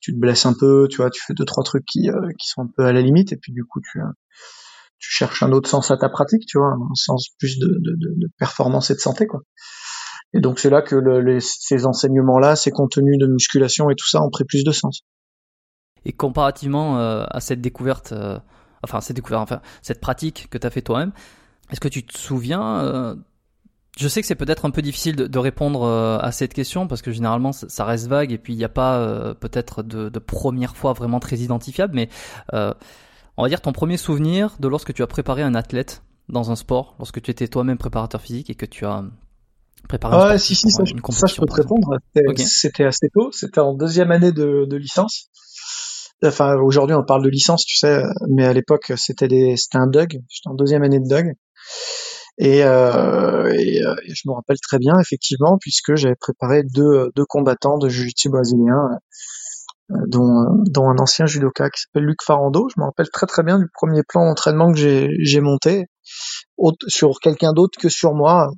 tu 0.00 0.12
te 0.12 0.18
blesses 0.18 0.46
un 0.46 0.54
peu 0.58 0.86
tu 0.90 0.98
vois. 0.98 1.10
Tu 1.10 1.20
fais 1.26 1.34
deux 1.34 1.44
trois 1.44 1.64
trucs 1.64 1.84
qui 1.84 2.08
euh, 2.10 2.28
qui 2.38 2.48
sont 2.48 2.62
un 2.62 2.70
peu 2.76 2.84
à 2.84 2.92
la 2.92 3.02
limite 3.02 3.32
et 3.32 3.36
puis 3.36 3.52
du 3.52 3.64
coup 3.64 3.80
tu 3.80 4.00
tu 4.98 5.10
cherches 5.10 5.42
un 5.42 5.52
autre 5.52 5.68
sens 5.68 5.90
à 5.90 5.96
ta 5.96 6.08
pratique, 6.08 6.46
tu 6.46 6.58
vois, 6.58 6.72
un 6.72 6.94
sens 6.94 7.28
plus 7.38 7.58
de, 7.58 7.66
de, 7.66 8.28
performance 8.38 8.90
et 8.90 8.94
de 8.94 9.00
santé, 9.00 9.26
quoi. 9.26 9.40
Et 10.32 10.40
donc 10.40 10.58
c'est 10.58 10.70
là 10.70 10.82
que 10.82 10.96
ces 11.40 11.86
enseignements-là, 11.86 12.56
ces 12.56 12.70
contenus 12.70 13.16
de 13.18 13.26
musculation 13.26 13.90
et 13.90 13.94
tout 13.94 14.08
ça 14.08 14.22
ont 14.22 14.30
pris 14.30 14.44
plus 14.44 14.64
de 14.64 14.72
sens. 14.72 15.02
Et 16.04 16.12
comparativement 16.12 16.98
euh, 16.98 17.24
à 17.30 17.40
cette 17.40 17.60
découverte, 17.60 18.12
euh, 18.12 18.38
enfin 18.82 19.00
cette 19.00 19.16
découverte, 19.16 19.42
enfin 19.42 19.60
cette 19.82 20.00
pratique 20.00 20.48
que 20.50 20.58
tu 20.58 20.66
as 20.66 20.70
fait 20.70 20.82
toi-même, 20.82 21.12
est-ce 21.70 21.80
que 21.80 21.88
tu 21.88 22.04
te 22.04 22.18
souviens 22.18 22.80
euh, 22.80 23.14
Je 23.96 24.08
sais 24.08 24.20
que 24.20 24.26
c'est 24.26 24.34
peut-être 24.34 24.66
un 24.66 24.70
peu 24.70 24.82
difficile 24.82 25.16
de, 25.16 25.26
de 25.26 25.38
répondre 25.38 25.86
à 25.86 26.32
cette 26.32 26.54
question 26.54 26.86
parce 26.86 27.02
que 27.02 27.12
généralement 27.12 27.52
ça, 27.52 27.84
reste 27.84 28.08
vague 28.08 28.32
et 28.32 28.38
puis 28.38 28.52
il 28.52 28.56
n'y 28.56 28.64
a 28.64 28.68
pas 28.68 29.34
peut-être 29.34 29.82
de, 29.82 30.08
de, 30.08 30.18
première 30.18 30.76
fois 30.76 30.92
vraiment 30.92 31.18
très 31.18 31.38
identifiable, 31.38 31.94
mais 31.94 32.08
on 33.36 33.42
va 33.42 33.48
dire 33.48 33.60
ton 33.60 33.72
premier 33.72 33.96
souvenir 33.96 34.56
de 34.60 34.68
lorsque 34.68 34.92
tu 34.92 35.02
as 35.02 35.06
préparé 35.06 35.42
un 35.42 35.54
athlète 35.54 36.02
dans 36.28 36.50
un 36.50 36.56
sport, 36.56 36.96
lorsque 36.98 37.20
tu 37.22 37.30
étais 37.30 37.48
toi-même 37.48 37.78
préparateur 37.78 38.20
physique 38.20 38.50
et 38.50 38.54
que 38.54 38.66
tu 38.66 38.84
as 38.84 39.04
préparé 39.88 40.16
un 40.16 40.30
ouais, 40.30 40.38
si, 40.38 40.54
si, 40.54 40.70
ça, 40.70 40.82
une 40.84 41.00
ça, 41.12 41.26
je 41.26 41.36
peux 41.36 41.46
te 41.46 41.54
répondre. 41.54 41.98
C'était 42.36 42.84
assez 42.84 43.08
tôt, 43.12 43.30
c'était 43.32 43.60
en 43.60 43.74
deuxième 43.74 44.10
année 44.10 44.32
de, 44.32 44.66
de 44.68 44.76
licence. 44.76 45.30
Enfin, 46.24 46.56
aujourd'hui, 46.56 46.96
on 46.96 47.04
parle 47.04 47.22
de 47.22 47.28
licence, 47.28 47.64
tu 47.64 47.76
sais, 47.76 48.02
mais 48.28 48.46
à 48.46 48.52
l'époque, 48.52 48.92
c'était 48.96 49.28
un 49.74 49.86
Doug. 49.86 50.18
J'étais 50.28 50.48
en 50.48 50.54
deuxième 50.54 50.82
année 50.82 50.98
de 50.98 51.08
Doug. 51.08 51.34
Et, 52.38 52.64
euh, 52.64 53.50
et, 53.52 53.82
euh, 53.82 53.94
et, 54.04 54.14
je 54.14 54.28
me 54.28 54.34
rappelle 54.34 54.58
très 54.60 54.78
bien, 54.78 54.98
effectivement, 55.00 55.56
puisque 55.58 55.94
j'avais 55.94 56.16
préparé 56.16 56.62
deux, 56.64 57.10
deux 57.14 57.24
combattants 57.24 57.78
de 57.78 57.88
jiu-jitsu 57.88 58.28
brésilien 58.28 58.90
euh, 58.92 58.96
dont, 59.88 60.46
dont, 60.66 60.88
un 60.88 60.98
ancien 60.98 61.26
judoka 61.26 61.70
qui 61.70 61.82
s'appelle 61.82 62.04
Luc 62.04 62.18
Farando. 62.24 62.68
Je 62.74 62.80
me 62.80 62.86
rappelle 62.86 63.08
très 63.10 63.26
très 63.26 63.42
bien 63.42 63.58
du 63.58 63.66
premier 63.72 64.02
plan 64.02 64.26
d'entraînement 64.26 64.72
que 64.72 64.78
j'ai 64.78 65.40
monté 65.40 65.86
sur 66.88 67.18
quelqu'un 67.20 67.52
d'autre 67.52 67.78
que 67.80 67.88
sur 67.88 68.14
moi. 68.14 68.50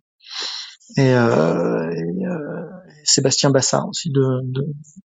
Et, 0.96 1.14
euh, 1.14 1.90
et 1.90 2.26
euh, 2.26 2.64
Sébastien 3.04 3.50
Bassard 3.50 3.88
aussi, 3.88 4.10
deux, 4.10 4.40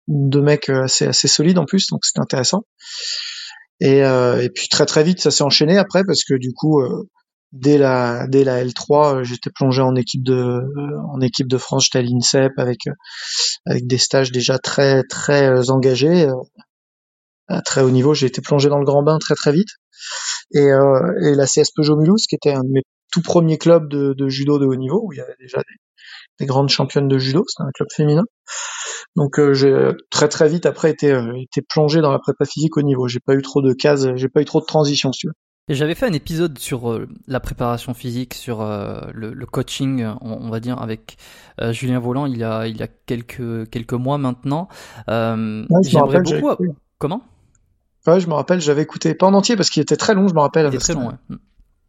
deux, 0.08 0.42
mecs 0.42 0.68
assez, 0.68 1.06
assez 1.06 1.28
solides 1.28 1.58
en 1.58 1.64
plus, 1.64 1.86
donc 1.88 2.04
c'était 2.04 2.20
intéressant. 2.20 2.64
Et, 3.80 4.04
euh, 4.04 4.42
et 4.42 4.50
puis 4.50 4.68
très 4.68 4.84
très 4.84 5.02
vite 5.02 5.22
ça 5.22 5.30
s'est 5.30 5.42
enchaîné 5.42 5.78
après 5.78 6.04
parce 6.04 6.22
que 6.24 6.34
du 6.34 6.52
coup 6.52 6.80
euh, 6.80 7.08
dès 7.52 7.78
la 7.78 8.26
dès 8.28 8.44
la 8.44 8.64
L3, 8.64 9.20
euh, 9.20 9.24
j'étais 9.24 9.50
plongé 9.50 9.82
en 9.82 9.94
équipe 9.96 10.22
de 10.22 10.34
euh, 10.34 11.00
en 11.12 11.20
équipe 11.20 11.48
de 11.48 11.58
France, 11.58 11.86
j'étais 11.86 11.98
à 11.98 12.02
l'INSEP 12.02 12.52
avec 12.58 12.86
euh, 12.86 12.92
avec 13.66 13.86
des 13.86 13.98
stages 13.98 14.32
déjà 14.32 14.58
très 14.58 15.02
très 15.04 15.70
engagés 15.70 16.28
à 17.48 17.62
très 17.62 17.82
haut 17.82 17.90
niveau. 17.90 18.14
J'ai 18.14 18.26
été 18.26 18.40
plongé 18.40 18.68
dans 18.68 18.78
le 18.78 18.84
grand 18.84 19.02
bain 19.02 19.18
très 19.18 19.34
très 19.34 19.52
vite. 19.52 19.68
Et, 20.52 20.66
et 20.66 21.34
la 21.34 21.46
CS 21.46 21.70
Peugeot 21.76 21.96
Mulhouse, 21.96 22.26
qui 22.26 22.34
était 22.34 22.52
un 22.52 22.62
de 22.62 22.70
mes 22.70 22.82
tout 23.12 23.22
premier 23.22 23.58
club 23.58 23.88
de, 23.88 24.14
de, 24.16 24.28
judo 24.28 24.58
de 24.58 24.66
haut 24.66 24.76
niveau 24.76 25.02
où 25.04 25.12
il 25.12 25.18
y 25.18 25.20
avait 25.20 25.36
déjà 25.40 25.58
des, 25.58 25.76
des 26.38 26.46
grandes 26.46 26.68
championnes 26.68 27.08
de 27.08 27.18
judo. 27.18 27.44
C'était 27.48 27.64
un 27.66 27.72
club 27.72 27.88
féminin. 27.94 28.24
Donc 29.16 29.38
euh, 29.38 29.54
j'ai 29.54 29.74
très 30.10 30.28
très 30.28 30.48
vite 30.48 30.66
après 30.66 30.90
été, 30.90 31.10
euh, 31.12 31.34
été 31.36 31.62
plongé 31.62 32.00
dans 32.00 32.12
la 32.12 32.18
prépa 32.18 32.44
physique 32.44 32.76
au 32.76 32.82
niveau. 32.82 33.08
J'ai 33.08 33.20
pas 33.20 33.34
eu 33.34 33.42
trop 33.42 33.62
de 33.62 33.72
cases, 33.72 34.06
j'ai 34.14 34.28
pas 34.28 34.40
eu 34.40 34.44
trop 34.44 34.60
de 34.60 34.66
transition, 34.66 35.12
si 35.12 35.20
tu 35.20 35.26
veux. 35.28 35.34
Et 35.70 35.74
j'avais 35.74 35.94
fait 35.94 36.06
un 36.06 36.12
épisode 36.12 36.58
sur 36.58 36.90
euh, 36.90 37.08
la 37.28 37.40
préparation 37.40 37.94
physique, 37.94 38.34
sur 38.34 38.60
le, 38.62 39.32
le, 39.32 39.46
coaching, 39.46 40.04
on, 40.20 40.50
va 40.50 40.60
dire, 40.60 40.82
avec 40.82 41.16
Julien 41.70 42.00
Volant 42.00 42.26
il 42.26 42.36
y 42.36 42.44
a, 42.44 42.66
il 42.66 42.76
y 42.76 42.82
a 42.82 42.88
quelques, 42.88 43.70
quelques 43.70 43.94
mois 43.94 44.18
maintenant. 44.18 44.68
J'aimerais 45.06 46.20
beaucoup. 46.20 46.66
Comment? 46.98 47.22
Ouais, 48.06 48.20
je 48.20 48.28
me 48.28 48.34
rappelle, 48.34 48.60
j'avais 48.60 48.82
écouté, 48.82 49.14
pas 49.14 49.26
en 49.26 49.34
entier 49.34 49.56
parce 49.56 49.70
qu'il 49.70 49.82
était 49.82 49.96
très 49.96 50.14
long, 50.14 50.28
je 50.28 50.34
me 50.34 50.40
rappelle. 50.40 50.66
Il 50.66 50.74
était 50.74 50.78
très 50.78 50.94
long, 50.94 51.08
ouais. 51.08 51.36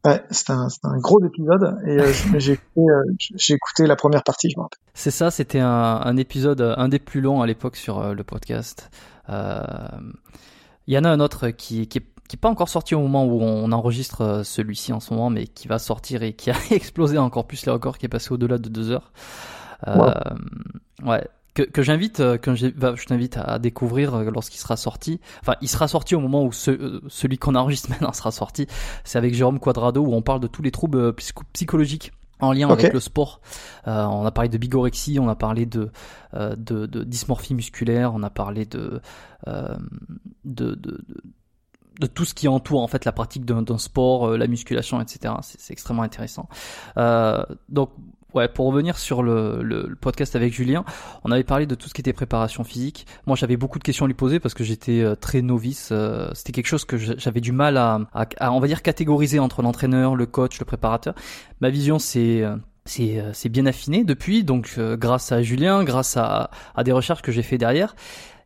Ouais, 0.04 0.24
c'était 0.32 0.54
un, 0.54 0.68
un, 0.84 0.98
gros 0.98 1.24
épisode 1.24 1.78
et 1.86 2.00
euh, 2.00 2.12
j'ai 2.38 2.54
écouté, 2.54 2.80
euh, 2.80 3.54
écouté, 3.54 3.86
la 3.86 3.96
première 3.96 4.24
partie, 4.24 4.50
je 4.50 4.58
me 4.58 4.64
rappelle. 4.64 4.80
C'est 4.96 5.12
ça, 5.12 5.30
c'était 5.30 5.60
un, 5.60 6.02
un, 6.04 6.18
épisode, 6.18 6.62
un 6.76 6.90
des 6.90 6.98
plus 6.98 7.22
longs 7.22 7.44
à 7.44 7.46
l'époque 7.46 7.76
sur 7.76 8.00
euh, 8.00 8.14
le 8.16 8.24
podcast. 8.24 8.90
Il 9.30 10.96
y 10.96 10.98
en 10.98 11.04
a 11.04 11.10
un 11.10 11.20
autre 11.20 11.50
qui, 11.50 11.88
qui, 11.88 12.02
qui 12.32 12.38
est 12.38 12.40
pas 12.40 12.50
encore 12.50 12.70
sorti 12.70 12.96
au 12.96 13.02
moment 13.02 13.26
où 13.26 13.42
on 13.42 13.74
enregistre 13.74 14.44
celui-ci 14.46 14.94
en 14.94 15.02
ce 15.02 15.14
moment, 15.14 15.30
mais 15.30 15.48
qui 15.48 15.68
va 15.68 15.80
sortir 15.80 16.24
et 16.24 16.32
qui 16.32 16.50
a 16.50 16.56
explosé 16.72 17.18
encore 17.18 17.46
plus 17.46 17.66
les 17.66 17.74
records, 17.74 17.98
qui 17.98 18.06
est 18.06 18.10
passé 18.10 18.32
au-delà 18.32 18.58
de 18.58 18.70
deux 18.70 18.90
heures. 18.90 19.12
Ouais, 21.04 21.28
que, 21.56 21.64
que 21.64 21.82
j'invite, 21.82 22.22
euh, 22.22 22.38
que 22.38 22.70
bah, 22.70 22.94
je 22.96 23.04
t'invite 23.06 23.36
à 23.36 23.60
découvrir 23.60 24.16
euh, 24.16 24.32
lorsqu'il 24.32 24.62
sera 24.62 24.78
sorti. 24.78 25.20
Enfin, 25.42 25.56
il 25.60 25.68
sera 25.68 25.90
sorti 25.90 26.16
au 26.16 26.22
moment 26.22 26.46
où 26.46 26.54
ce, 26.54 26.72
euh, 26.72 27.02
celui 27.10 27.38
qu'on 27.38 27.56
enregistre 27.56 27.90
maintenant 27.90 28.14
sera 28.14 28.32
sorti. 28.32 28.66
C'est 29.04 29.18
avec 29.18 29.34
Jérôme 29.34 29.60
Quadrado 29.60 30.02
où 30.02 30.14
on 30.14 30.22
parle 30.22 30.40
de 30.40 30.48
tous 30.48 30.62
les 30.62 30.72
troubles 30.72 31.14
psychologiques 31.52 32.14
en 32.42 32.54
lien 32.54 32.70
avec 32.70 32.92
le 32.92 33.00
sport. 33.00 33.40
Euh, 33.88 34.04
on 34.06 34.26
a 34.26 34.32
parlé 34.32 34.50
de 34.50 34.58
bigorexie, 34.58 35.20
on 35.20 35.30
a 35.30 35.36
parlé 35.36 35.66
de, 35.66 35.92
euh, 36.34 36.56
de, 36.56 36.86
de, 36.86 37.04
dysmorphie 37.04 37.54
musculaire, 37.54 38.14
on 38.14 38.24
a 38.24 38.30
parlé 38.30 38.66
de, 38.66 39.02
euh, 39.48 39.76
de, 40.44 40.76
de, 40.76 41.04
de, 42.00 42.08
tout 42.08 42.26
ce 42.26 42.34
qui 42.34 42.48
entoure 42.48 42.82
en 42.82 42.88
fait 42.88 43.06
la 43.06 43.12
pratique 43.12 43.46
d'un 43.46 43.78
sport, 43.78 44.38
la 44.38 44.48
musculation, 44.48 45.02
etc. 45.02 45.34
C'est 45.42 45.72
extrêmement 45.72 46.04
intéressant. 46.04 46.48
donc 47.70 47.92
Ouais, 48.34 48.48
pour 48.48 48.68
revenir 48.68 48.98
sur 48.98 49.24
le, 49.24 49.62
le, 49.62 49.94
podcast 50.00 50.36
avec 50.38 50.54
Julien, 50.54 50.86
on 51.26 51.32
avait 51.32 51.44
parlé 51.44 51.66
de 51.66 51.76
tout 51.76 51.90
ce 51.90 51.94
qui 51.94 52.00
était 52.02 52.14
préparation 52.14 52.64
physique. 52.64 53.06
Moi, 53.28 53.36
j'avais 53.36 53.58
beaucoup 53.58 53.78
de 53.78 53.84
questions 53.84 54.06
à 54.06 54.08
lui 54.08 54.14
poser 54.14 54.40
parce 54.40 54.54
que 54.54 54.64
j'étais 54.64 55.02
euh, 55.02 55.16
très 55.16 55.42
novice. 55.42 55.90
Euh, 55.92 56.30
c'était 56.34 56.54
quelque 56.54 56.68
chose 56.68 56.86
que 56.86 56.98
j'avais 56.98 57.42
du 57.42 57.52
mal 57.52 57.76
à, 57.76 58.00
à, 58.14 58.54
on 58.54 58.60
va 58.60 58.68
dire, 58.68 58.82
catégoriser 58.84 59.40
entre 59.40 59.62
l'entraîneur, 59.62 60.16
le 60.16 60.26
coach, 60.26 60.60
le 60.60 60.66
préparateur. 60.66 61.14
Ma 61.60 61.70
vision, 61.70 62.00
c'est 62.00 62.42
euh, 62.44 62.56
c'est 63.34 63.50
bien 63.50 63.66
affiné 63.68 64.04
depuis, 64.04 64.44
donc 64.44 64.80
grâce 64.80 65.32
à 65.32 65.44
Julien, 65.44 65.84
grâce 65.84 66.18
à, 66.18 66.50
à 66.74 66.84
des 66.84 66.92
recherches 66.92 67.22
que 67.22 67.32
j'ai 67.32 67.44
fait 67.44 67.60
derrière. 67.60 67.96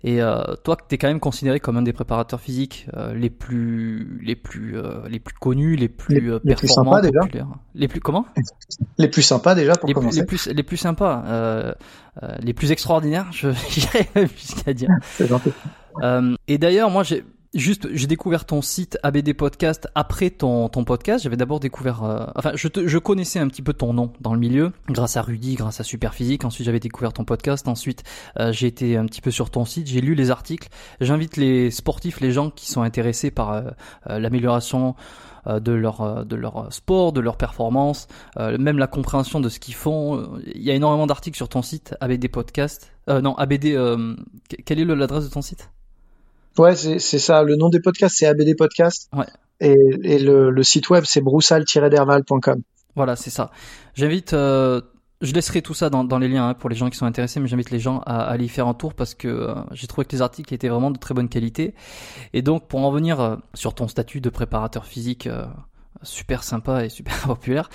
Et 0.08 0.22
euh, 0.22 0.44
toi, 0.64 0.78
tu 0.78 0.94
es 0.94 0.98
quand 1.00 1.08
même 1.08 1.20
considéré 1.20 1.60
comme 1.60 1.78
un 1.78 1.82
des 1.82 1.92
préparateurs 1.92 2.40
physiques 2.40 2.86
euh, 2.96 3.16
les 3.16 3.32
plus 3.32 4.22
les 4.24 4.36
plus 4.36 4.78
euh, 4.78 5.02
les 5.10 5.18
plus 5.18 5.34
connus, 5.34 5.76
les 5.76 5.90
plus 5.90 6.20
les, 6.20 6.40
performants, 6.40 6.44
les 6.44 6.56
plus 6.56 6.68
sympas 6.68 7.02
déjà. 7.32 7.48
Les 7.74 7.88
plus 7.88 8.00
comment? 8.02 8.28
Les 9.00 9.08
plus 9.08 9.24
sympas 9.24 9.56
déjà 9.56 9.74
pour 9.74 9.88
les 9.88 9.96
commencer. 9.96 10.20
les 10.20 10.26
plus 10.28 10.48
les 10.48 10.62
plus 10.62 10.78
sympas, 10.78 11.76
les 12.40 12.54
plus 12.54 12.72
extraordinaires, 12.72 13.26
je 13.32 13.48
dirais 13.74 14.08
jusqu'à 14.38 14.74
dire. 14.74 14.90
et 16.48 16.58
d'ailleurs, 16.60 16.92
moi 16.92 17.02
j'ai 17.02 17.26
Juste, 17.56 17.88
j'ai 17.94 18.06
découvert 18.06 18.44
ton 18.44 18.62
site 18.62 19.00
ABD 19.02 19.32
Podcast 19.34 19.88
après 19.96 20.30
ton, 20.30 20.68
podcast. 20.68 21.24
J'avais 21.24 21.38
d'abord 21.38 21.62
découvert, 21.62 22.04
euh, 22.04 22.26
enfin, 22.36 22.52
je, 22.54 22.68
te, 22.68 22.86
je 22.86 22.98
connaissais 22.98 23.40
un 23.40 23.48
petit 23.48 23.62
peu 23.62 23.72
ton 23.72 23.94
nom 23.94 24.12
dans 24.20 24.34
le 24.34 24.42
milieu, 24.42 24.74
grâce 24.90 25.16
à 25.16 25.22
Rudy, 25.22 25.56
grâce 25.56 25.80
à 25.80 25.86
Superphysique. 25.86 26.44
Ensuite, 26.44 26.66
j'avais 26.66 26.82
découvert 26.82 27.14
ton 27.14 27.24
podcast. 27.24 27.70
Ensuite, 27.70 28.04
euh, 28.42 28.52
j'ai 28.52 28.68
été 28.68 28.98
un 28.98 29.06
petit 29.06 29.22
peu 29.22 29.32
sur 29.32 29.52
ton 29.52 29.64
site. 29.64 29.88
J'ai 29.88 30.02
lu 30.02 30.16
les 30.16 30.32
articles. 30.32 30.68
J'invite 31.00 31.38
les 31.38 31.72
sportifs, 31.72 32.20
les 32.20 32.34
gens 32.34 32.50
qui 32.50 32.70
sont 32.70 32.82
intéressés 32.82 33.32
par 33.32 33.54
euh, 33.54 33.64
l'amélioration 34.06 34.96
de 35.46 35.72
leur 35.72 36.26
de 36.26 36.36
leur 36.36 36.74
sport, 36.74 37.14
de 37.14 37.22
leur 37.22 37.38
performance, 37.38 38.08
même 38.36 38.80
la 38.80 38.88
compréhension 38.88 39.40
de 39.40 39.48
ce 39.48 39.60
qu'ils 39.60 39.76
font. 39.76 40.40
Il 40.56 40.64
y 40.64 40.72
a 40.72 40.74
énormément 40.74 41.06
d'articles 41.06 41.38
sur 41.38 41.50
ton 41.50 41.62
site 41.62 41.94
ABD 42.02 42.30
Podcast. 42.30 42.92
non, 43.08 43.36
ABD. 43.36 43.78
quelle 44.66 44.80
est 44.80 44.86
l'adresse 44.86 45.26
de 45.26 45.30
ton 45.30 45.44
site? 45.44 45.70
Ouais, 46.58 46.76
c'est 46.76 47.20
ça. 47.20 47.44
Le 47.44 47.56
nom 47.56 47.70
des 47.70 47.80
podcasts, 47.80 48.16
c'est 48.18 48.26
ABD 48.26 48.56
Podcast. 48.58 49.10
Ouais. 49.14 49.26
Et, 49.60 49.76
et 50.04 50.20
le, 50.20 50.50
le, 50.50 50.64
site 50.64 50.90
web, 50.90 51.04
c'est 51.06 51.22
broussal-derval.com. 51.22 52.62
Voilà, 52.96 53.16
c'est 53.16 53.30
ça. 53.30 53.52
J'invite, 53.94 54.34
euh, 54.34 54.82
je 55.22 55.34
laisserai 55.34 55.62
tout 55.62 55.74
ça 55.74 55.90
dans, 55.90 56.04
dans 56.04 56.20
les 56.20 56.28
liens 56.28 56.50
hein, 56.50 56.54
pour 56.54 56.70
les 56.70 56.76
gens 56.76 56.90
qui 56.90 56.98
sont 56.98 57.06
intéressés, 57.06 57.40
mais 57.40 57.48
j'invite 57.48 57.72
les 57.72 57.80
gens 57.80 58.00
à, 58.00 58.22
à, 58.22 58.32
aller 58.32 58.46
y 58.46 58.50
faire 58.50 58.68
un 58.68 58.74
tour 58.74 58.94
parce 58.94 59.16
que 59.16 59.28
euh, 59.28 59.56
j'ai 59.72 59.88
trouvé 59.88 60.06
que 60.06 60.12
les 60.12 60.22
articles 60.22 60.54
étaient 60.54 60.70
vraiment 60.70 60.92
de 60.92 60.98
très 60.98 61.14
bonne 61.14 61.30
qualité. 61.30 61.74
Et 62.34 62.42
donc, 62.42 62.68
pour 62.68 62.82
en 62.82 62.92
venir 62.92 63.20
euh, 63.20 63.36
sur 63.54 63.74
ton 63.74 63.88
statut 63.88 64.22
de 64.22 64.30
préparateur 64.30 64.86
physique, 64.86 65.30
super 66.04 66.44
sympa 66.44 66.86
et 66.86 66.90
super 66.90 67.18
populaire, 67.26 67.70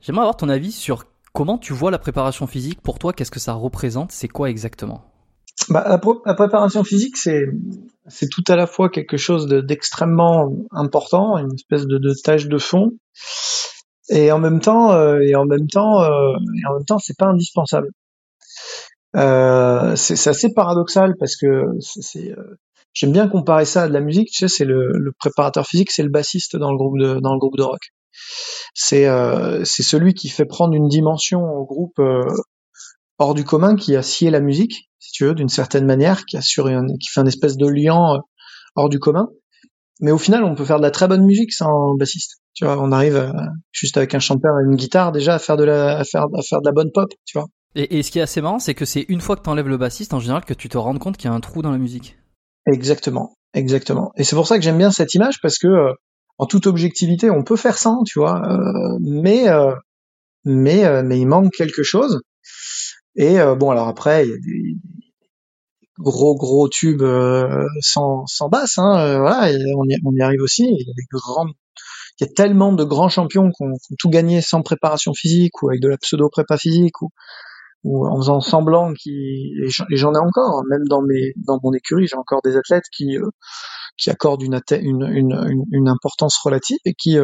j'aimerais 0.00 0.22
avoir 0.22 0.36
ton 0.36 0.48
avis 0.48 0.72
sur 0.72 1.04
comment 1.32 1.58
tu 1.58 1.72
vois 1.72 1.90
la 1.90 1.98
préparation 1.98 2.46
physique. 2.46 2.80
Pour 2.80 2.98
toi, 2.98 3.12
qu'est-ce 3.12 3.30
que 3.30 3.40
ça 3.40 3.52
représente? 3.52 4.12
C'est 4.12 4.28
quoi 4.28 4.50
exactement? 4.50 5.09
Bah, 5.68 5.84
la, 5.88 6.34
préparation 6.34 6.84
physique, 6.84 7.16
c'est 7.16 7.46
c'est 8.08 8.28
tout 8.28 8.44
à 8.48 8.56
la 8.56 8.66
fois 8.66 8.88
quelque 8.88 9.16
chose 9.16 9.46
d'extrêmement 9.46 10.52
important, 10.72 11.36
une 11.38 11.54
espèce 11.54 11.86
de, 11.86 12.14
tâche 12.14 12.46
de 12.46 12.58
fond, 12.58 12.92
et 14.08 14.32
en 14.32 14.38
même 14.38 14.60
temps, 14.60 14.92
euh, 14.92 15.20
et 15.20 15.36
en 15.36 15.44
même 15.44 15.68
temps, 15.68 16.02
euh, 16.02 16.32
et 16.60 16.66
en 16.66 16.74
même 16.74 16.84
temps, 16.84 16.98
c'est 16.98 17.16
pas 17.16 17.26
indispensable. 17.26 17.88
Euh, 19.16 19.96
c'est 19.96 20.28
assez 20.28 20.52
paradoxal 20.54 21.16
parce 21.18 21.36
que 21.36 21.64
c'est 21.80 22.30
euh, 22.30 22.58
j'aime 22.92 23.12
bien 23.12 23.28
comparer 23.28 23.64
ça 23.64 23.82
à 23.84 23.88
de 23.88 23.92
la 23.92 24.00
musique. 24.00 24.30
Tu 24.30 24.38
sais, 24.38 24.48
c'est 24.48 24.64
le, 24.64 24.92
le, 24.92 25.12
préparateur 25.12 25.66
physique, 25.66 25.90
c'est 25.90 26.04
le 26.04 26.10
bassiste 26.10 26.56
dans 26.56 26.70
le 26.70 26.76
groupe 26.76 26.98
de 26.98 27.18
dans 27.20 27.32
le 27.32 27.38
groupe 27.38 27.56
de 27.56 27.62
rock. 27.62 27.92
C'est 28.74 29.06
euh, 29.08 29.64
c'est 29.64 29.82
celui 29.82 30.14
qui 30.14 30.28
fait 30.28 30.44
prendre 30.44 30.74
une 30.74 30.88
dimension 30.88 31.42
au 31.42 31.64
groupe 31.64 32.00
hors 33.20 33.34
du 33.34 33.44
commun, 33.44 33.76
qui 33.76 33.94
a 33.94 34.02
scié 34.02 34.30
la 34.30 34.40
musique 34.40 34.90
si 35.00 35.12
tu 35.12 35.24
veux, 35.24 35.34
d'une 35.34 35.48
certaine 35.48 35.86
manière, 35.86 36.24
qui 36.26 36.36
assure 36.36 36.68
qui 37.00 37.08
fait 37.12 37.20
un 37.20 37.26
espèce 37.26 37.56
de 37.56 37.66
lien 37.66 38.14
euh, 38.14 38.18
hors 38.76 38.88
du 38.88 38.98
commun. 38.98 39.28
Mais 40.00 40.10
au 40.10 40.18
final, 40.18 40.44
on 40.44 40.54
peut 40.54 40.64
faire 40.64 40.78
de 40.78 40.82
la 40.82 40.90
très 40.90 41.08
bonne 41.08 41.24
musique 41.24 41.52
sans 41.52 41.94
bassiste. 41.94 42.40
Tu 42.54 42.64
vois, 42.64 42.78
on 42.78 42.92
arrive 42.92 43.32
juste 43.72 43.96
avec 43.96 44.14
un 44.14 44.18
chanteur 44.18 44.52
et 44.60 44.64
une 44.64 44.76
guitare 44.76 45.12
déjà 45.12 45.34
à 45.34 45.38
faire 45.38 45.56
de 45.56 45.64
la, 45.64 45.98
à 45.98 46.04
faire, 46.04 46.26
à 46.34 46.42
faire 46.42 46.60
de 46.60 46.66
la 46.66 46.72
bonne 46.72 46.90
pop, 46.92 47.12
tu 47.24 47.38
vois. 47.38 47.48
Et, 47.74 47.98
et 47.98 48.02
ce 48.02 48.10
qui 48.10 48.18
est 48.18 48.22
assez 48.22 48.40
marrant, 48.40 48.58
c'est 48.58 48.74
que 48.74 48.84
c'est 48.84 49.04
une 49.08 49.20
fois 49.20 49.36
que 49.36 49.42
tu 49.42 49.50
enlèves 49.50 49.68
le 49.68 49.76
bassiste, 49.76 50.14
en 50.14 50.20
général, 50.20 50.44
que 50.44 50.54
tu 50.54 50.68
te 50.68 50.78
rends 50.78 50.96
compte 50.98 51.16
qu'il 51.16 51.30
y 51.30 51.32
a 51.32 51.36
un 51.36 51.40
trou 51.40 51.62
dans 51.62 51.70
la 51.70 51.78
musique. 51.78 52.16
Exactement, 52.66 53.34
exactement. 53.54 54.12
Et 54.16 54.24
c'est 54.24 54.36
pour 54.36 54.46
ça 54.46 54.56
que 54.56 54.64
j'aime 54.64 54.78
bien 54.78 54.90
cette 54.90 55.14
image 55.14 55.40
parce 55.42 55.58
que, 55.58 55.68
euh, 55.68 55.92
en 56.38 56.46
toute 56.46 56.66
objectivité, 56.66 57.30
on 57.30 57.44
peut 57.44 57.56
faire 57.56 57.78
ça, 57.78 57.94
tu 58.06 58.18
vois, 58.18 58.42
euh, 58.50 58.98
mais, 59.00 59.46
mais, 60.44 61.02
mais 61.02 61.18
il 61.20 61.26
manque 61.26 61.52
quelque 61.52 61.82
chose. 61.82 62.20
Et 63.16 63.38
bon, 63.58 63.70
alors 63.70 63.88
après, 63.88 64.26
il 64.26 64.30
y 64.30 64.32
a 64.32 64.36
des, 64.36 64.76
gros 66.00 66.34
gros 66.34 66.68
tubes 66.68 67.02
euh, 67.02 67.66
sans, 67.80 68.26
sans 68.26 68.48
basse. 68.48 68.78
Hein, 68.78 68.98
euh, 68.98 69.18
voilà, 69.18 69.52
on, 69.76 69.84
y, 69.84 69.96
on 70.04 70.12
y 70.12 70.22
arrive 70.22 70.40
aussi. 70.42 70.64
Il 70.64 70.86
y 70.86 70.90
a 70.90 70.94
des 70.94 71.06
grands, 71.12 71.46
il 71.46 72.26
y 72.26 72.28
a 72.28 72.32
tellement 72.32 72.72
de 72.72 72.84
grands 72.84 73.08
champions 73.08 73.50
qui 73.50 73.62
ont, 73.62 73.74
tout 73.98 74.08
gagné 74.08 74.40
sans 74.40 74.62
préparation 74.62 75.12
physique 75.14 75.62
ou 75.62 75.68
avec 75.68 75.80
de 75.80 75.88
la 75.88 75.98
pseudo 75.98 76.28
prépa 76.30 76.56
physique 76.56 77.00
ou, 77.02 77.10
ou 77.84 78.06
en 78.06 78.16
faisant 78.16 78.40
semblant 78.40 78.92
et 79.06 79.68
j'en 79.68 80.14
ai 80.14 80.18
encore 80.18 80.58
hein, 80.58 80.62
même 80.68 80.86
dans 80.86 81.00
mes 81.00 81.32
dans 81.36 81.58
mon 81.62 81.72
écurie 81.72 82.06
j'ai 82.06 82.16
encore 82.16 82.42
des 82.42 82.56
athlètes 82.58 82.84
qui 82.94 83.16
euh, 83.16 83.30
qui 83.96 84.10
accordent 84.10 84.42
une, 84.42 84.60
une, 84.70 85.02
une, 85.02 85.64
une, 85.72 85.88
importance 85.88 86.36
relative 86.44 86.76
et 86.84 86.92
qui 86.92 87.16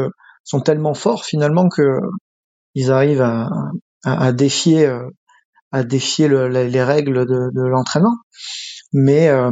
sont 0.44 0.60
tellement 0.60 0.94
forts 0.94 1.24
finalement 1.24 1.68
que 1.68 2.00
ils 2.74 2.90
arrivent 2.90 3.22
à, 3.22 3.50
à, 4.04 4.26
à 4.26 4.32
défier 4.32 4.90
à 5.72 5.82
défier 5.84 6.28
le, 6.28 6.48
les 6.48 6.82
règles 6.82 7.26
de, 7.26 7.50
de 7.52 7.62
l'entraînement 7.62 8.16
mais 8.92 9.28
euh, 9.28 9.50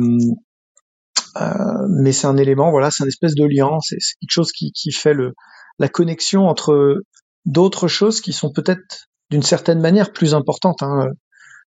euh, 1.40 1.86
mais 1.88 2.12
c'est 2.12 2.26
un 2.26 2.36
élément, 2.36 2.70
voilà, 2.70 2.90
c'est 2.90 3.02
une 3.04 3.08
espèce 3.08 3.34
de 3.34 3.44
lien, 3.44 3.78
c'est 3.80 3.96
quelque 4.20 4.30
chose 4.30 4.52
qui, 4.52 4.72
qui 4.72 4.92
fait 4.92 5.14
le, 5.14 5.32
la 5.78 5.88
connexion 5.88 6.48
entre 6.48 7.02
d'autres 7.44 7.88
choses 7.88 8.20
qui 8.20 8.32
sont 8.32 8.52
peut-être 8.52 9.08
d'une 9.30 9.42
certaine 9.42 9.80
manière 9.80 10.12
plus 10.12 10.34
importantes. 10.34 10.82
Hein. 10.82 11.08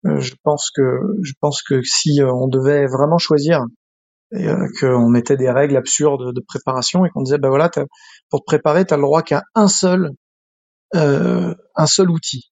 Euh, 0.06 0.20
je 0.20 0.34
pense 0.44 0.70
que 0.74 1.00
je 1.24 1.34
pense 1.42 1.62
que 1.62 1.82
si 1.84 2.22
on 2.24 2.48
devait 2.48 2.88
vraiment 2.88 3.18
choisir 3.18 3.66
et 4.32 4.48
qu'on 4.80 5.10
mettait 5.10 5.38
des 5.38 5.50
règles 5.52 5.76
absurdes 5.76 6.34
de 6.34 6.42
préparation 6.48 7.04
et 7.04 7.10
qu'on 7.10 7.24
disait 7.24 7.40
ben 7.40 7.50
voilà 7.50 7.70
pour 8.30 8.42
te 8.42 8.46
préparer 8.46 8.86
tu 8.86 8.94
as 8.94 8.98
le 8.98 9.04
droit 9.04 9.24
qu'à 9.24 9.44
un 9.56 9.68
seul 9.68 10.12
euh, 10.96 11.54
un 11.76 11.86
seul 11.88 12.12
outil 12.12 12.52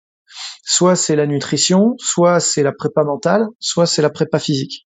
soit 0.63 0.95
c'est 0.95 1.15
la 1.15 1.27
nutrition 1.27 1.95
soit 1.97 2.39
c'est 2.39 2.63
la 2.63 2.71
prépa 2.71 3.03
mentale 3.03 3.47
soit 3.59 3.85
c'est 3.85 4.01
la 4.01 4.09
prépa 4.09 4.39
physique 4.39 4.87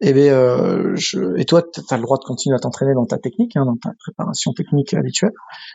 Et, 0.00 0.08
eh 0.08 0.12
bien, 0.12 0.94
je, 0.96 1.38
et 1.38 1.44
toi, 1.44 1.62
tu 1.62 1.80
as 1.88 1.96
le 1.96 2.02
droit 2.02 2.18
de 2.18 2.24
continuer 2.24 2.56
à 2.56 2.58
t'entraîner 2.58 2.94
dans 2.94 3.06
ta 3.06 3.16
technique, 3.16 3.56
hein, 3.56 3.64
dans 3.64 3.76
ta 3.76 3.90
préparation 3.98 4.52
technique 4.52 4.92
habituelle. 4.92 5.32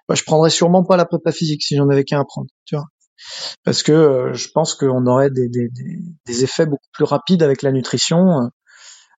Bah, 0.07 0.15
je 0.15 0.23
prendrais 0.23 0.51
sûrement 0.51 0.83
pas 0.83 0.97
la 0.97 1.05
prépa 1.05 1.31
physique 1.31 1.63
si 1.63 1.75
j'en 1.77 1.89
avais 1.89 2.03
qu'un 2.03 2.19
à 2.19 2.25
prendre, 2.25 2.49
tu 2.65 2.75
vois. 2.75 2.85
Parce 3.63 3.83
que 3.83 4.31
je 4.33 4.47
pense 4.53 4.75
qu'on 4.75 5.05
aurait 5.07 5.29
des, 5.29 5.49
des, 5.49 5.69
des, 6.25 6.43
effets 6.43 6.65
beaucoup 6.65 6.87
plus 6.93 7.05
rapides 7.05 7.43
avec 7.43 7.61
la 7.61 7.71
nutrition 7.71 8.49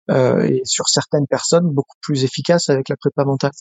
euh, 0.09 0.41
et 0.43 0.61
sur 0.65 0.87
certaines 0.89 1.27
personnes 1.27 1.69
beaucoup 1.69 1.95
plus 2.01 2.23
efficaces 2.23 2.69
avec 2.69 2.89
la 2.89 2.95
prépa 2.97 3.23
mentale. 3.23 3.51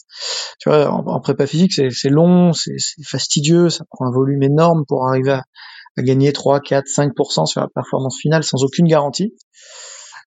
Tu 0.58 0.68
vois, 0.68 0.90
en, 0.90 1.20
prépa 1.20 1.46
physique, 1.46 1.72
c'est 1.72 2.08
long, 2.08 2.52
c'est 2.52 2.76
fastidieux, 3.04 3.68
ça 3.68 3.84
prend 3.90 4.06
un 4.06 4.10
volume 4.10 4.42
énorme 4.42 4.84
pour 4.88 5.06
arriver 5.08 5.32
à, 5.32 5.42
à 5.96 6.02
gagner 6.02 6.32
3, 6.32 6.60
4, 6.60 6.86
5% 6.86 7.46
sur 7.46 7.60
la 7.60 7.68
performance 7.68 8.18
finale 8.18 8.44
sans 8.44 8.62
aucune 8.64 8.86
garantie. 8.86 9.34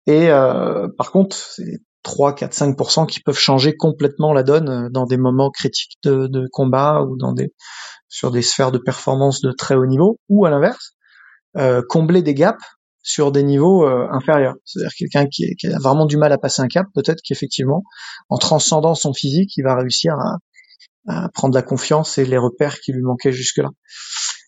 Et 0.06 0.30
euh, 0.30 0.88
par 0.96 1.10
contre, 1.10 1.36
c'est 1.36 1.80
3, 2.06 2.34
4, 2.34 2.52
5% 2.52 3.06
qui 3.06 3.20
peuvent 3.20 3.38
changer 3.38 3.76
complètement 3.76 4.32
la 4.32 4.44
donne 4.44 4.68
euh, 4.68 4.88
dans 4.90 5.06
des 5.06 5.16
moments 5.16 5.50
critiques 5.50 5.98
de, 6.04 6.46
combat 6.52 7.02
ou 7.02 7.16
dans 7.16 7.32
des 7.32 7.52
sur 8.08 8.30
des 8.30 8.42
sphères 8.42 8.70
de 8.70 8.78
performance 8.78 9.40
de 9.40 9.50
très 9.50 9.74
haut 9.74 9.86
niveau, 9.86 10.20
ou 10.28 10.46
à 10.46 10.50
l'inverse, 10.50 10.92
euh, 11.56 11.82
combler 11.88 12.22
des 12.22 12.34
gaps 12.34 12.62
sur 13.02 13.32
des 13.32 13.42
niveaux 13.42 13.84
euh, 13.84 14.06
inférieurs. 14.12 14.54
C'est-à-dire 14.64 14.92
quelqu'un 14.96 15.26
qui, 15.26 15.54
a 15.66 15.78
vraiment 15.78 16.06
du 16.06 16.16
mal 16.16 16.32
à 16.32 16.38
passer 16.38 16.62
un 16.62 16.68
cap, 16.68 16.86
peut-être 16.94 17.20
qu'effectivement, 17.24 17.82
en 18.28 18.38
transcendant 18.38 18.94
son 18.94 19.12
physique, 19.12 19.56
il 19.56 19.62
va 19.62 19.74
réussir 19.74 20.14
à, 20.14 20.38
prendre 21.34 21.54
la 21.54 21.62
confiance 21.62 22.18
et 22.18 22.24
les 22.24 22.36
repères 22.36 22.80
qui 22.80 22.92
lui 22.92 23.02
manquaient 23.02 23.30
jusque-là. 23.30 23.68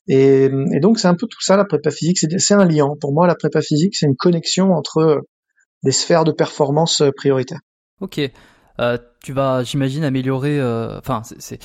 Et, 0.09 0.49
donc 0.81 0.99
c'est 0.99 1.09
un 1.09 1.15
peu 1.15 1.27
tout 1.27 1.41
ça 1.41 1.57
la 1.57 1.65
prépa 1.65 1.91
physique, 1.91 2.19
c'est 2.19 2.55
un 2.55 2.65
lien. 2.65 2.89
Pour 3.01 3.13
moi, 3.13 3.27
la 3.27 3.35
prépa 3.35 3.61
physique, 3.61 3.95
c'est 3.97 4.07
une 4.07 4.17
connexion 4.17 4.73
entre 4.73 5.23
des 5.83 5.93
sphères 5.93 6.25
de 6.25 6.33
performance 6.33 7.03
euh, 7.03 7.11
prioritaires. 7.15 7.61
Ok, 8.01 8.21
euh, 8.81 8.99
tu 9.23 9.33
vas, 9.33 9.63
j'imagine, 9.63 10.05
améliorer. 10.05 10.59
Euh, 10.59 10.99
enfin, 10.99 11.23
c'est 11.25 11.61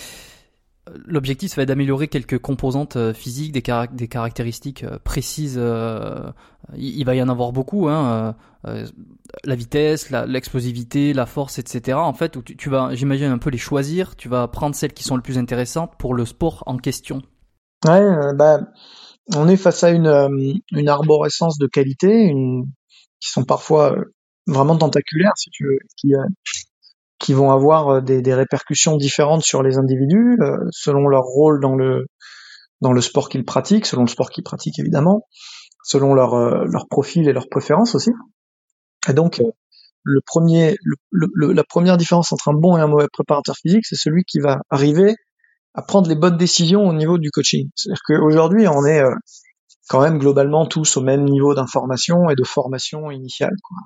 L'objectif, 1.05 1.51
ça 1.51 1.55
va 1.55 1.61
être 1.61 1.69
d'améliorer 1.69 2.09
quelques 2.09 2.39
composantes 2.39 2.97
euh, 2.97 3.13
physiques, 3.13 3.53
des, 3.53 3.61
caractéristiques 3.61 4.83
euh, 4.83 4.99
précises. 5.01 5.55
Euh, 5.57 6.29
il, 6.75 7.05
va 7.05 7.15
y 7.15 7.21
en 7.21 7.29
avoir 7.29 7.53
beaucoup, 7.53 7.87
hein, 7.87 8.35
la 8.65 9.55
vitesse, 9.55 10.09
l'explosivité, 10.09 11.13
la, 11.13 11.25
force, 11.25 11.57
etc. 11.57 11.97
En 11.97 12.13
fait, 12.13 12.35
où 12.35 12.41
tu, 12.41 12.69
vas, 12.69 12.93
j'imagine, 12.95 13.27
un 13.27 13.37
peu 13.37 13.49
les 13.49 13.57
choisir. 13.57 14.17
Tu 14.17 14.27
vas 14.27 14.49
prendre 14.49 14.75
celles 14.75 14.93
qui 14.93 15.03
sont 15.05 15.15
les 15.15 15.21
plus 15.21 15.37
intéressantes 15.37 15.93
pour 15.97 16.13
le 16.13 16.25
sport 16.25 16.63
en 16.65 16.77
question. 16.77 17.21
Ouais, 17.85 18.33
bah, 18.35 18.61
on 19.35 19.47
est 19.47 19.57
face 19.57 19.83
à 19.83 19.89
une, 19.89 20.61
une 20.71 20.89
arborescence 20.89 21.57
de 21.57 21.67
qualité, 21.67 22.31
qui 23.19 23.29
sont 23.29 23.43
parfois 23.43 23.95
vraiment 24.47 24.77
tentaculaires, 24.77 25.33
si 25.35 25.49
tu 25.49 25.65
veux, 25.65 25.77
qui, 25.97 26.13
qui 27.23 27.33
vont 27.33 27.51
avoir 27.51 27.89
euh, 27.89 28.01
des, 28.01 28.21
des, 28.21 28.33
répercussions 28.33 28.97
différentes 28.97 29.43
sur 29.43 29.63
les 29.63 29.77
individus 29.77 30.37
euh, 30.41 30.57
selon 30.71 31.07
leur 31.07 31.23
rôle 31.23 31.61
dans 31.61 31.75
le 31.75 32.05
dans 32.81 32.91
le 32.91 32.99
sport 32.99 33.29
qu'ils 33.29 33.45
pratiquent, 33.45 33.85
selon 33.85 34.03
le 34.03 34.09
sport 34.09 34.29
qu'ils 34.29 34.43
pratiquent 34.43 34.79
évidemment, 34.79 35.25
selon 35.85 36.13
leur 36.13 36.33
euh, 36.33 36.65
leur 36.65 36.87
profil 36.89 37.29
et 37.29 37.33
leurs 37.33 37.47
préférences 37.47 37.95
aussi. 37.95 38.11
Et 39.07 39.13
donc 39.13 39.41
le 40.03 40.19
premier, 40.25 40.75
le, 40.81 41.53
la 41.53 41.63
première 41.63 41.95
différence 41.95 42.33
entre 42.33 42.49
un 42.49 42.53
bon 42.53 42.75
et 42.75 42.81
un 42.81 42.87
mauvais 42.87 43.07
préparateur 43.11 43.55
physique, 43.55 43.85
c'est 43.85 43.95
celui 43.95 44.23
qui 44.25 44.39
va 44.39 44.59
arriver 44.69 45.15
à 45.73 45.81
prendre 45.81 46.07
les 46.07 46.15
bonnes 46.15 46.37
décisions 46.37 46.87
au 46.87 46.93
niveau 46.93 47.17
du 47.17 47.31
coaching. 47.31 47.69
C'est-à-dire 47.75 48.01
qu'aujourd'hui, 48.05 48.67
on 48.67 48.85
est 48.85 49.01
quand 49.89 50.01
même 50.01 50.17
globalement 50.17 50.65
tous 50.65 50.97
au 50.97 51.01
même 51.01 51.25
niveau 51.25 51.53
d'information 51.55 52.29
et 52.29 52.35
de 52.35 52.43
formation 52.43 53.11
initiale. 53.11 53.55
Quoi. 53.63 53.77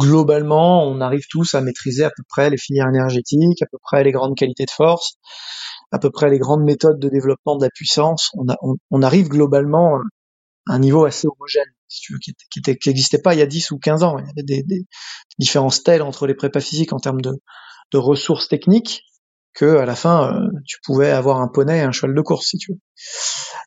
Globalement, 0.00 0.84
on 0.84 1.00
arrive 1.00 1.24
tous 1.30 1.54
à 1.54 1.60
maîtriser 1.60 2.04
à 2.04 2.10
peu 2.10 2.22
près 2.28 2.50
les 2.50 2.56
filières 2.56 2.88
énergétiques, 2.88 3.62
à 3.62 3.66
peu 3.70 3.78
près 3.82 4.04
les 4.04 4.12
grandes 4.12 4.36
qualités 4.36 4.64
de 4.64 4.70
force, 4.70 5.14
à 5.92 5.98
peu 5.98 6.10
près 6.10 6.30
les 6.30 6.38
grandes 6.38 6.64
méthodes 6.64 6.98
de 6.98 7.08
développement 7.08 7.56
de 7.56 7.64
la 7.64 7.70
puissance. 7.70 8.32
On, 8.90 9.02
arrive 9.02 9.28
globalement 9.28 9.96
à 10.68 10.74
un 10.74 10.78
niveau 10.78 11.04
assez 11.04 11.28
homogène, 11.28 11.70
si 11.88 12.00
tu 12.00 12.14
veux, 12.14 12.18
qui 12.18 12.60
n'existait 12.66 13.20
pas 13.20 13.34
il 13.34 13.38
y 13.38 13.42
a 13.42 13.46
10 13.46 13.70
ou 13.70 13.78
15 13.78 14.02
ans. 14.02 14.18
Il 14.18 14.26
y 14.26 14.30
avait 14.30 14.42
des, 14.42 14.62
des 14.62 14.86
différences 15.38 15.82
telles 15.82 16.02
entre 16.02 16.26
les 16.26 16.34
prépas 16.34 16.60
physiques 16.60 16.92
en 16.92 16.98
termes 16.98 17.20
de, 17.20 17.32
de 17.92 17.98
ressources 17.98 18.48
techniques 18.48 19.02
que 19.54 19.76
à 19.76 19.86
la 19.86 19.94
fin 19.94 20.34
euh, 20.34 20.48
tu 20.66 20.78
pouvais 20.84 21.10
avoir 21.10 21.40
un 21.40 21.48
poney 21.48 21.78
et 21.78 21.82
un 21.82 21.92
cheval 21.92 22.14
de 22.14 22.20
course 22.20 22.46
si 22.46 22.58
tu 22.58 22.72
veux. 22.72 22.78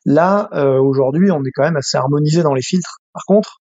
Là 0.04 0.48
euh, 0.52 0.80
aujourd'hui 0.80 1.30
on 1.30 1.42
est 1.44 1.50
quand 1.54 1.62
même 1.62 1.76
assez 1.76 1.96
harmonisé 1.96 2.42
dans 2.42 2.54
les 2.54 2.62
filtres. 2.62 2.98
Par 3.12 3.24
contre, 3.26 3.60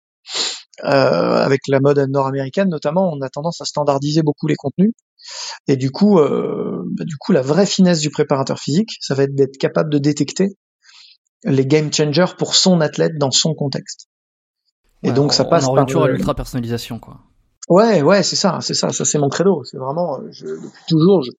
euh, 0.83 0.87
avec 0.87 1.61
la 1.67 1.79
mode 1.79 1.99
nord-américaine 2.09 2.69
notamment, 2.69 3.11
on 3.11 3.21
a 3.21 3.29
tendance 3.29 3.61
à 3.61 3.65
standardiser 3.65 4.21
beaucoup 4.21 4.47
les 4.47 4.55
contenus 4.55 4.93
et 5.67 5.77
du 5.77 5.91
coup, 5.91 6.17
bah, 6.17 7.05
du 7.05 7.15
coup 7.17 7.31
la 7.31 7.41
vraie 7.41 7.65
finesse 7.65 7.99
du 7.99 8.09
préparateur 8.09 8.59
physique, 8.59 8.91
ça 8.99 9.15
va 9.15 9.23
être 9.23 9.35
d'être 9.35 9.57
capable 9.57 9.89
de 9.89 9.97
détecter 9.97 10.57
les 11.45 11.65
game 11.65 11.93
changers 11.93 12.33
pour 12.37 12.55
son 12.55 12.81
athlète 12.81 13.17
dans 13.17 13.31
son 13.31 13.53
contexte. 13.53 14.07
Et 15.03 15.11
donc 15.11 15.33
ça 15.33 15.45
passe 15.45 15.65
par 15.65 16.07
l'ultra 16.07 16.33
personnalisation 16.33 16.99
quoi. 16.99 17.21
Ouais, 17.69 18.01
ouais, 18.01 18.23
c'est 18.23 18.35
ça, 18.35 18.59
c'est 18.61 18.73
ça, 18.73 18.89
ça 18.89 19.05
c'est 19.05 19.17
mon 19.17 19.29
credo. 19.29 19.63
C'est 19.63 19.77
vraiment, 19.77 20.19
je, 20.31 20.45
depuis 20.45 20.83
toujours, 20.87 21.23
je, 21.23 21.31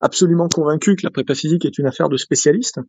absolument 0.00 0.48
convaincu 0.48 0.96
que 0.96 1.04
la 1.04 1.10
prépa 1.10 1.34
physique 1.34 1.64
est 1.64 1.78
une 1.78 1.86
affaire 1.86 2.08
de 2.08 2.16
spécialistes, 2.16 2.80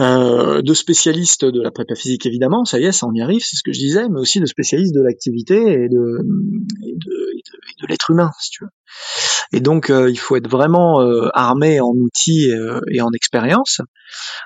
euh, 0.00 0.62
de 0.62 0.74
spécialistes 0.74 1.44
de 1.44 1.60
la 1.60 1.70
prépa 1.70 1.94
physique 1.94 2.26
évidemment, 2.26 2.64
ça 2.64 2.78
y 2.78 2.84
est, 2.84 2.92
ça 2.92 3.06
on 3.06 3.14
y 3.14 3.22
arrive, 3.22 3.42
c'est 3.44 3.56
ce 3.56 3.62
que 3.62 3.72
je 3.72 3.78
disais, 3.78 4.08
mais 4.08 4.20
aussi 4.20 4.40
de 4.40 4.46
spécialistes 4.46 4.94
de 4.94 5.02
l'activité 5.02 5.56
et 5.56 5.88
de, 5.88 6.18
de, 6.22 7.86
l'être 7.88 8.10
humain, 8.10 8.30
si 8.40 8.50
tu 8.50 8.64
veux. 8.64 8.70
Et 9.52 9.60
donc 9.60 9.90
euh, 9.90 10.10
il 10.10 10.18
faut 10.18 10.36
être 10.36 10.48
vraiment 10.48 11.00
euh, 11.00 11.28
armé 11.34 11.80
en 11.80 11.92
outils 11.92 12.50
et 12.90 13.00
en 13.00 13.10
expérience 13.12 13.80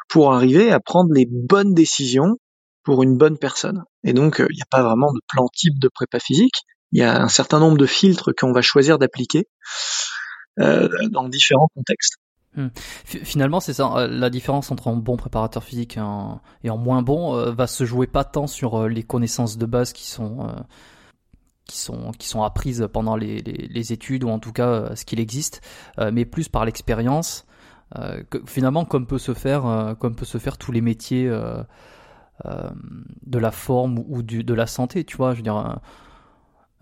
pour 0.08 0.32
arriver 0.32 0.72
à 0.72 0.80
prendre 0.80 1.12
les 1.12 1.26
bonnes 1.28 1.74
décisions 1.74 2.36
pour 2.84 3.02
une 3.02 3.16
bonne 3.16 3.38
personne. 3.38 3.82
Et 4.04 4.12
donc 4.12 4.36
il 4.38 4.54
n'y 4.54 4.62
a 4.62 4.68
pas 4.70 4.82
vraiment 4.82 5.12
de 5.12 5.20
plan 5.28 5.46
type 5.52 5.78
de 5.78 5.88
prépa 5.88 6.20
physique, 6.20 6.64
il 6.94 7.00
y 7.00 7.02
a 7.02 7.20
un 7.20 7.28
certain 7.28 7.58
nombre 7.58 7.76
de 7.76 7.86
filtres 7.86 8.30
qu'on 8.38 8.52
va 8.52 8.62
choisir 8.62 8.98
d'appliquer 8.98 9.48
dans 10.56 11.28
différents 11.28 11.68
contextes. 11.74 12.18
Hmm. 12.56 12.68
Finalement, 13.04 13.58
c'est 13.58 13.72
ça. 13.72 13.92
Euh, 13.96 14.06
la 14.06 14.30
différence 14.30 14.70
entre 14.70 14.88
un 14.88 14.96
bon 14.96 15.16
préparateur 15.16 15.64
physique 15.64 15.96
et 15.96 16.00
un, 16.00 16.40
moins 16.76 17.02
bon 17.02 17.34
euh, 17.34 17.50
va 17.50 17.66
se 17.66 17.84
jouer 17.84 18.06
pas 18.06 18.22
tant 18.22 18.46
sur 18.46 18.88
les 18.88 19.02
connaissances 19.02 19.58
de 19.58 19.66
base 19.66 19.92
qui 19.92 20.06
sont 20.06 20.46
qui 21.64 21.78
sont 21.78 22.12
qui 22.12 22.28
sont 22.28 22.42
apprises 22.42 22.86
pendant 22.92 23.16
les, 23.16 23.92
études 23.92 24.22
ou 24.22 24.28
en 24.28 24.38
tout 24.38 24.52
cas 24.52 24.94
ce 24.94 25.04
qu'il 25.04 25.18
existe, 25.18 25.62
mais 26.12 26.24
plus 26.24 26.48
par 26.48 26.64
l'expérience. 26.64 27.46
finalement, 28.46 28.84
comme 28.84 29.06
peut 29.06 29.18
se 29.18 29.34
faire 29.34 29.96
comme 29.98 30.14
peut 30.14 30.26
se 30.26 30.38
faire 30.38 30.58
tous 30.58 30.72
les 30.72 30.80
métiers 30.82 31.28
de 32.44 33.38
la 33.38 33.50
forme 33.50 34.04
ou 34.06 34.22
de 34.22 34.54
la 34.54 34.66
santé. 34.66 35.04
Tu 35.04 35.16
vois, 35.16 35.32
je 35.32 35.38
veux 35.38 35.42
dire 35.42 35.80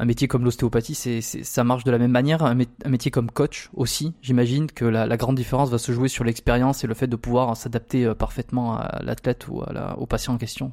métier 0.01 0.29
comme 0.29 0.45
l'ostéopathie, 0.45 0.95
c'est, 0.95 1.21
ça 1.21 1.65
marche 1.65 1.85
de 1.85 1.91
la 1.91 1.99
même 1.99 2.11
manière. 2.11 2.43
Un, 2.43 2.55
métier 2.55 3.11
comme 3.11 3.31
coach 3.31 3.71
aussi, 3.75 4.15
j'imagine 4.21 4.71
que 4.71 4.85
la, 4.85 5.17
grande 5.17 5.37
différence 5.37 5.71
va 5.71 5.79
se 5.79 5.93
jouer 5.93 6.09
sur 6.09 6.25
l'expérience 6.25 6.85
et 6.85 6.87
le 6.87 6.95
fait 6.95 7.07
de 7.07 7.17
pouvoir 7.17 7.57
s'adapter 7.57 8.05
euh, 8.05 8.15
parfaitement 8.15 8.77
à 8.77 9.03
l'athlète 9.03 9.49
ou 9.49 9.63
au 9.97 10.07
patient 10.07 10.35
en 10.35 10.39
question. 10.39 10.73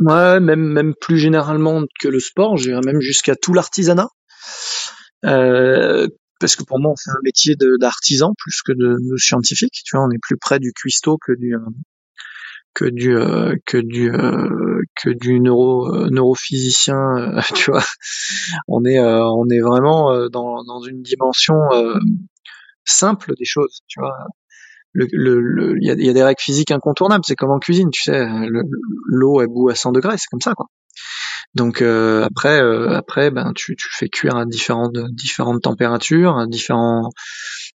Ouais, 0.00 0.38
même, 0.38 0.60
même 0.60 0.94
plus 1.00 1.18
généralement 1.18 1.82
que 1.98 2.08
le 2.08 2.20
sport, 2.20 2.56
j'irais 2.56 2.80
même 2.84 3.00
jusqu'à 3.00 3.34
tout 3.34 3.52
l'artisanat. 3.52 4.08
Euh, 5.24 6.06
parce 6.38 6.54
que 6.54 6.62
pour 6.62 6.78
moi, 6.78 6.92
on 6.92 6.96
fait 6.96 7.10
un 7.10 7.22
métier 7.24 7.56
d'artisan 7.80 8.32
plus 8.38 8.62
que 8.62 8.72
de, 8.72 8.96
de, 9.00 9.16
scientifique. 9.16 9.80
Tu 9.84 9.96
vois, 9.96 10.06
on 10.06 10.10
est 10.10 10.20
plus 10.22 10.36
près 10.36 10.60
du 10.60 10.72
cuistot 10.72 11.18
que 11.18 11.32
du, 11.32 11.54
que 12.78 12.84
du 12.84 13.16
euh, 13.16 13.56
que 13.66 13.78
du 13.78 14.08
euh, 14.12 14.82
que 14.94 15.10
du 15.10 15.40
neuro 15.40 15.92
euh, 15.92 16.08
neurophysicien 16.10 17.34
tu 17.54 17.72
vois. 17.72 17.82
On 18.68 18.84
est 18.84 19.00
on 19.00 19.46
est 19.50 19.60
vraiment 19.60 20.28
dans 20.28 20.62
dans 20.62 20.80
une 20.82 21.02
dimension 21.02 21.56
simple 22.84 23.32
des 23.36 23.44
choses 23.44 23.80
tu 23.88 23.98
vois. 23.98 24.16
Le 24.92 25.06
le 25.12 25.76
il 25.80 25.88
y 25.88 25.90
a, 25.90 25.94
y 25.94 26.08
a, 26.08 26.12
des 26.12 26.22
règles 26.22 26.40
physiques 26.40 26.70
incontournables 26.70 27.24
c'est 27.26 27.34
comme 27.34 27.50
en 27.50 27.58
cuisine 27.58 27.90
tu 27.90 28.02
sais 28.02 28.26
l'eau 29.06 29.42
est 29.42 29.48
bout 29.48 29.70
à 29.70 29.74
100 29.74 29.92
degrés 29.92 30.16
c'est 30.16 30.28
comme 30.30 30.40
ça 30.40 30.54
quoi 30.54 30.66
donc 31.54 31.82
après 31.82 32.60
après 32.94 33.30
ben 33.30 33.52
tu 33.54 33.74
tu 33.76 33.88
fais 33.90 34.08
cuire 34.08 34.36
à 34.36 34.44
différentes 34.44 34.96
différentes 35.12 35.62
températures 35.62 36.38
à 36.38 36.46
différents 36.46 37.10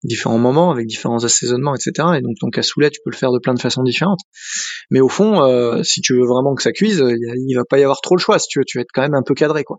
différents 0.03 0.37
moments, 0.37 0.71
avec 0.71 0.87
différents 0.87 1.23
assaisonnements, 1.23 1.75
etc. 1.75 2.09
Et 2.17 2.21
donc 2.21 2.37
ton 2.39 2.49
cassoulet, 2.49 2.89
tu 2.89 2.99
peux 3.03 3.11
le 3.11 3.15
faire 3.15 3.31
de 3.31 3.39
plein 3.39 3.53
de 3.53 3.59
façons 3.59 3.83
différentes. 3.83 4.21
Mais 4.89 4.99
au 4.99 5.09
fond, 5.09 5.43
euh, 5.43 5.83
si 5.83 6.01
tu 6.01 6.13
veux 6.13 6.25
vraiment 6.25 6.55
que 6.55 6.63
ça 6.63 6.71
cuise, 6.71 7.03
il, 7.05 7.55
va 7.55 7.63
pas 7.65 7.79
y 7.79 7.83
avoir 7.83 8.01
trop 8.01 8.15
le 8.15 8.21
choix. 8.21 8.39
Si 8.39 8.47
tu 8.47 8.59
veux, 8.59 8.65
tu 8.65 8.77
vas 8.77 8.81
être 8.81 8.91
quand 8.93 9.01
même 9.01 9.13
un 9.13 9.23
peu 9.23 9.33
cadré, 9.33 9.63
quoi. 9.63 9.77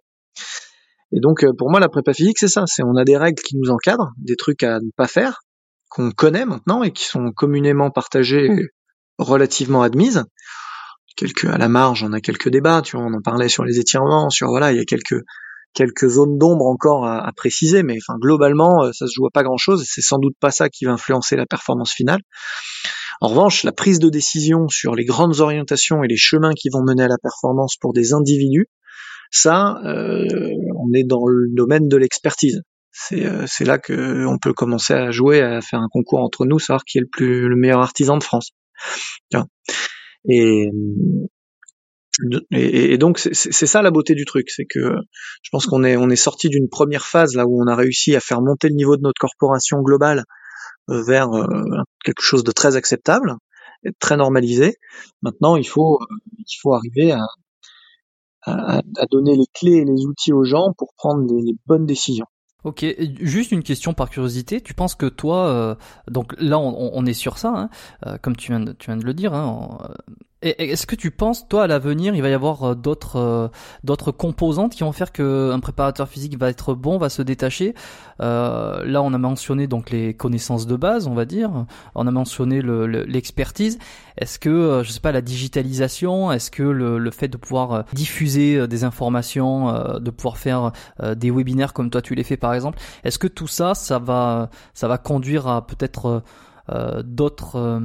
Et 1.14 1.20
donc 1.20 1.44
euh, 1.44 1.52
pour 1.56 1.70
moi, 1.70 1.80
la 1.80 1.88
prépa 1.88 2.14
physique, 2.14 2.38
c'est 2.38 2.48
ça. 2.48 2.64
C'est 2.66 2.82
on 2.82 2.96
a 2.96 3.04
des 3.04 3.16
règles 3.16 3.42
qui 3.42 3.56
nous 3.56 3.70
encadrent, 3.70 4.10
des 4.18 4.36
trucs 4.36 4.62
à 4.62 4.78
ne 4.78 4.90
pas 4.96 5.08
faire, 5.08 5.40
qu'on 5.90 6.10
connaît 6.10 6.46
maintenant 6.46 6.82
et 6.82 6.92
qui 6.92 7.04
sont 7.04 7.32
communément 7.32 7.90
partagés, 7.90 8.48
relativement 9.18 9.82
admises. 9.82 10.24
Quelques 11.16 11.44
à 11.44 11.58
la 11.58 11.68
marge, 11.68 12.02
on 12.02 12.12
a 12.12 12.20
quelques 12.20 12.48
débats. 12.48 12.82
Tu 12.82 12.96
vois, 12.96 13.06
on 13.06 13.14
en 13.14 13.22
parlait 13.22 13.48
sur 13.48 13.64
les 13.64 13.78
étirements, 13.78 14.30
sur 14.30 14.48
voilà, 14.48 14.72
il 14.72 14.78
y 14.78 14.80
a 14.80 14.84
quelques 14.84 15.20
quelques 15.74 16.06
zones 16.06 16.36
d'ombre 16.36 16.66
encore 16.66 17.06
à, 17.06 17.26
à, 17.26 17.32
préciser, 17.32 17.82
mais 17.82 17.96
enfin 17.96 18.18
globalement, 18.18 18.92
ça 18.92 19.06
se 19.06 19.12
joue 19.14 19.26
à 19.26 19.30
pas 19.30 19.42
grand-chose 19.42 19.86
c'est 19.86 20.02
sans 20.02 20.18
doute 20.18 20.34
pas 20.38 20.50
ça 20.50 20.68
qui 20.68 20.84
va 20.84 20.92
influencer 20.92 21.34
la 21.34 21.46
performance 21.46 21.92
finale. 21.92 22.20
En 23.22 23.28
revanche, 23.28 23.62
la 23.62 23.72
prise 23.72 24.00
de 24.00 24.08
décision 24.08 24.68
sur 24.68 24.94
les 24.94 25.04
grandes 25.04 25.40
orientations 25.40 26.02
et 26.02 26.08
les 26.08 26.16
chemins 26.16 26.52
qui 26.54 26.68
vont 26.70 26.82
mener 26.82 27.04
à 27.04 27.08
la 27.08 27.18
performance 27.22 27.76
pour 27.80 27.92
des 27.92 28.12
individus, 28.12 28.66
ça, 29.30 29.78
euh, 29.84 30.26
on 30.76 30.92
est 30.92 31.04
dans 31.04 31.26
le 31.26 31.46
domaine 31.54 31.88
de 31.88 31.96
l'expertise. 31.96 32.62
C'est 32.90 33.24
euh, 33.24 33.46
là 33.60 33.78
que 33.78 34.26
on 34.26 34.38
peut 34.38 34.52
commencer 34.52 34.92
à 34.92 35.10
jouer, 35.10 35.40
à 35.40 35.60
faire 35.60 35.78
un 35.78 35.88
concours 35.90 36.20
entre 36.20 36.44
nous, 36.44 36.58
savoir 36.58 36.84
qui 36.84 36.98
est 36.98 37.00
le 37.00 37.06
plus 37.10 37.48
le 37.48 37.56
meilleur 37.56 37.80
artisan 37.80 38.18
de 38.18 38.24
France. 38.24 38.50
Et, 40.28 40.68
et, 42.50 42.98
donc 42.98 43.18
c'est 43.18 43.66
ça 43.66 43.82
la 43.82 43.90
beauté 43.90 44.14
du 44.14 44.24
truc, 44.24 44.50
c'est 44.50 44.66
que 44.66 44.96
je 45.42 45.50
pense 45.50 45.66
qu'on 45.66 45.82
est 45.82 45.96
on 45.96 46.10
est 46.10 46.16
sorti 46.16 46.48
d'une 46.48 46.68
première 46.68 47.06
phase 47.06 47.34
là 47.34 47.46
où 47.46 47.62
on 47.62 47.66
a 47.66 47.74
réussi 47.74 48.14
à 48.14 48.20
faire 48.20 48.42
monter 48.42 48.68
le 48.68 48.74
niveau 48.74 48.96
de 48.96 49.02
notre 49.02 49.18
corporation 49.18 49.80
globale 49.80 50.24
euh, 50.90 51.02
vers 51.02 51.32
euh, 51.32 51.46
quelque 52.04 52.22
chose 52.22 52.44
de 52.44 52.52
très 52.52 52.76
acceptable, 52.76 53.36
très 53.98 54.16
normalisé. 54.16 54.76
Maintenant, 55.22 55.56
il 55.56 55.66
faut 55.66 56.00
il 56.38 56.56
faut 56.60 56.74
arriver 56.74 57.12
à, 57.12 57.24
à, 58.42 58.78
à, 58.78 59.06
donner 59.10 59.36
les 59.36 59.46
clés 59.54 59.78
et 59.78 59.84
les 59.84 60.04
outils 60.06 60.32
aux 60.32 60.44
gens 60.44 60.72
pour 60.76 60.92
prendre 60.96 61.24
les, 61.32 61.54
bonnes 61.66 61.86
décisions. 61.86 62.26
Ok, 62.64 62.86
juste 63.20 63.50
une 63.50 63.62
question 63.62 63.92
par 63.92 64.08
curiosité. 64.08 64.60
Tu 64.60 64.74
penses 64.74 64.94
que 64.94 65.06
toi, 65.06 65.48
euh, 65.48 65.74
donc 66.08 66.34
là 66.38 66.58
on, 66.58 67.04
est 67.06 67.12
sur 67.12 67.38
ça, 67.38 67.52
hein, 67.56 67.70
euh, 68.06 68.18
comme 68.18 68.36
tu 68.36 68.52
viens, 68.52 68.60
de, 68.60 68.72
tu 68.72 68.86
viens 68.86 68.96
de 68.96 69.04
le 69.04 69.14
dire, 69.14 69.34
hein, 69.34 69.78
est-ce 70.42 70.86
que 70.86 70.96
tu 70.96 71.10
penses, 71.10 71.48
toi, 71.48 71.64
à 71.64 71.66
l'avenir, 71.66 72.14
il 72.14 72.22
va 72.22 72.28
y 72.28 72.32
avoir 72.32 72.62
euh, 72.64 72.74
d'autres 72.74 73.16
euh, 73.16 73.48
d'autres 73.84 74.10
composantes 74.10 74.74
qui 74.74 74.82
vont 74.82 74.92
faire 74.92 75.12
qu'un 75.12 75.58
préparateur 75.60 76.08
physique 76.08 76.36
va 76.36 76.50
être 76.50 76.74
bon, 76.74 76.98
va 76.98 77.08
se 77.08 77.22
détacher? 77.22 77.74
Euh, 78.20 78.84
Là, 78.84 79.02
on 79.02 79.12
a 79.14 79.18
mentionné 79.18 79.66
donc 79.66 79.90
les 79.90 80.14
connaissances 80.14 80.66
de 80.66 80.76
base, 80.76 81.06
on 81.06 81.14
va 81.14 81.24
dire. 81.24 81.66
On 81.94 82.06
a 82.06 82.10
mentionné 82.10 82.60
l'expertise. 82.62 83.78
Le, 83.78 84.22
est-ce 84.22 84.38
que, 84.38 84.82
je 84.84 84.90
sais 84.90 85.00
pas, 85.00 85.12
la 85.12 85.20
digitalisation, 85.20 86.32
est-ce 86.32 86.50
que 86.50 86.62
le, 86.62 86.98
le, 86.98 87.10
fait 87.10 87.28
de 87.28 87.36
pouvoir 87.36 87.84
diffuser 87.92 88.66
des 88.66 88.84
informations, 88.84 89.98
de 89.98 90.10
pouvoir 90.10 90.38
faire 90.38 90.72
des 91.00 91.30
webinaires 91.30 91.72
comme 91.72 91.90
toi 91.90 92.02
tu 92.02 92.14
les 92.14 92.24
fais 92.24 92.36
par 92.36 92.54
exemple, 92.54 92.78
est-ce 93.04 93.18
que 93.18 93.28
tout 93.28 93.46
ça, 93.46 93.74
ça 93.74 93.98
va 93.98 94.50
ça 94.74 94.88
va 94.88 94.98
conduire 94.98 95.46
à 95.46 95.66
peut-être 95.66 96.22
d'autres 97.04 97.80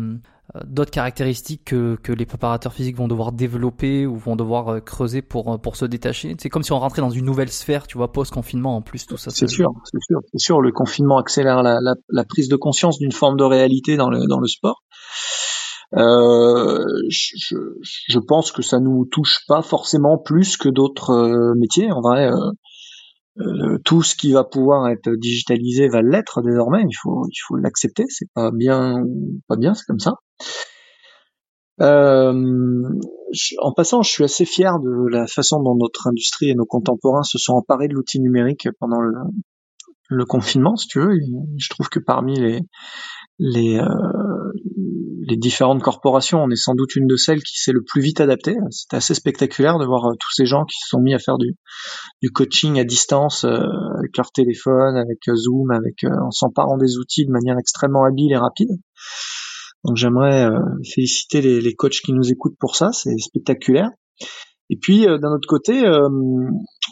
d'autres 0.66 0.92
caractéristiques 0.92 1.66
que, 1.66 1.98
que, 2.02 2.12
les 2.12 2.26
préparateurs 2.26 2.74
physiques 2.74 2.98
vont 2.98 3.08
devoir 3.08 3.32
développer 3.32 4.06
ou 4.06 4.16
vont 4.18 4.36
devoir 4.36 4.70
euh, 4.70 4.80
creuser 4.80 5.22
pour 5.22 5.54
euh, 5.54 5.58
pour 5.58 5.76
se 5.76 5.86
détacher. 5.86 6.36
C'est 6.40 6.50
comme 6.50 6.64
si 6.64 6.72
on 6.72 6.80
rentrait 6.80 7.02
dans 7.02 7.10
une 7.10 7.26
nouvelle 7.26 7.50
sphère, 7.50 7.88
tu 7.88 7.98
vois, 7.98 8.12
post 8.12 8.34
confinement 8.34 8.76
en 8.76 8.82
plus 8.82 9.06
tout 9.06 9.18
ça. 9.18 9.32
C'est 9.32 9.48
sûr, 9.48 9.72
c'est 9.84 10.02
sûr, 10.02 10.20
c'est 10.32 10.40
sûr. 10.40 10.62
Le 10.62 10.72
confinement 10.72 11.18
accélère 11.18 11.64
la, 11.64 11.80
la, 11.82 11.96
la 12.10 12.24
prise 12.24 12.50
de 12.50 12.56
conscience 12.56 12.98
d'une 13.00 13.12
forme 13.12 13.38
de 13.38 13.44
réalité 13.44 13.98
dans 13.98 14.10
le 14.10 14.26
dans 14.28 14.40
le 14.40 14.48
sport. 14.48 14.84
Euh, 15.96 16.84
je, 17.10 17.56
je, 17.82 18.20
pense 18.20 18.52
que 18.52 18.62
ça 18.62 18.80
nous 18.80 19.06
touche 19.06 19.46
pas 19.48 19.62
forcément 19.62 20.18
plus 20.18 20.58
que 20.58 20.68
d'autres 20.68 21.54
métiers. 21.56 21.92
En 21.92 22.02
vrai, 22.02 22.28
euh, 22.28 22.52
tout 23.84 24.04
ce 24.04 24.16
qui 24.16 24.32
va 24.34 24.44
pouvoir 24.44 24.90
être 24.90 25.10
digitalisé 25.12 25.88
va 25.88 26.02
l'être 26.02 26.42
désormais. 26.42 26.84
Il 26.88 26.96
faut 26.96 27.26
il 27.30 27.40
faut 27.48 27.56
l'accepter. 27.56 28.06
C'est 28.10 28.32
pas 28.34 28.52
bien 28.52 29.04
pas 29.48 29.56
bien, 29.58 29.74
c'est 29.74 29.86
comme 29.86 30.00
ça. 30.00 30.16
Euh, 31.80 32.84
en 33.60 33.74
passant, 33.74 34.02
je 34.02 34.10
suis 34.10 34.24
assez 34.24 34.46
fier 34.46 34.80
de 34.80 35.10
la 35.10 35.28
façon 35.28 35.62
dont 35.62 35.76
notre 35.76 36.08
industrie 36.08 36.50
et 36.50 36.56
nos 36.56 36.66
contemporains 36.66 37.24
se 37.24 37.38
sont 37.38 37.54
emparés 37.54 37.88
de 37.88 37.94
l'outil 37.94 38.20
numérique 38.20 38.68
pendant 38.80 39.00
le, 39.00 39.14
le, 40.10 40.26
confinement, 40.26 40.76
si 40.76 40.88
tu 40.88 41.00
veux. 41.00 41.14
je 41.58 41.70
trouve 41.70 41.90
que 41.90 42.00
parmi 42.00 42.40
les 42.40 42.62
les, 43.40 43.78
euh, 43.78 44.52
les 45.28 45.38
différentes 45.38 45.82
corporations, 45.82 46.40
on 46.44 46.50
est 46.50 46.56
sans 46.56 46.74
doute 46.74 46.96
une 46.96 47.08
de 47.08 47.16
celles 47.16 47.44
qui 47.44 47.58
s'est 47.58 47.72
le 47.72 47.84
plus 47.84 48.02
vite 48.02 48.22
adaptée. 48.22 48.56
C'était 48.72 48.98
assez 48.98 49.14
spectaculaire 49.14 49.78
de 49.78 49.86
voir 49.86 50.06
euh, 50.06 50.14
tous 50.20 50.32
ces 50.32 50.46
gens 50.46 50.66
qui 50.66 50.78
se 50.80 50.88
sont 50.90 51.00
mis 51.00 51.14
à 51.14 51.20
faire 51.20 51.38
du, 51.38 51.56
coaching 52.32 52.80
à 52.80 52.84
distance 52.84 53.44
euh, 53.44 53.60
avec 53.98 54.16
leur 54.18 54.32
téléphone, 54.32 54.96
avec 54.96 55.20
Zoom, 55.34 55.72
avec 55.72 56.04
en 56.04 56.32
s'emparant 56.32 56.78
des 56.78 56.98
outils 56.98 57.26
de 57.26 57.32
manière 57.32 57.58
extrêmement 57.58 58.06
habile 58.06 58.32
et 58.32 58.38
rapide. 58.38 58.70
Donc 59.84 59.96
j'aimerais 59.96 60.46
euh, 60.46 60.60
féliciter 60.84 61.42
les, 61.42 61.62
les, 61.62 61.74
coachs 61.74 62.02
qui 62.04 62.14
nous 62.14 62.30
écoutent 62.32 62.58
pour 62.60 62.76
ça, 62.76 62.92
c'est 62.92 63.18
spectaculaire. 63.18 63.90
Et 64.70 64.78
puis 64.78 65.08
euh, 65.08 65.18
d'un 65.18 65.32
autre 65.32 65.48
côté, 65.48 65.86
euh, 65.86 66.10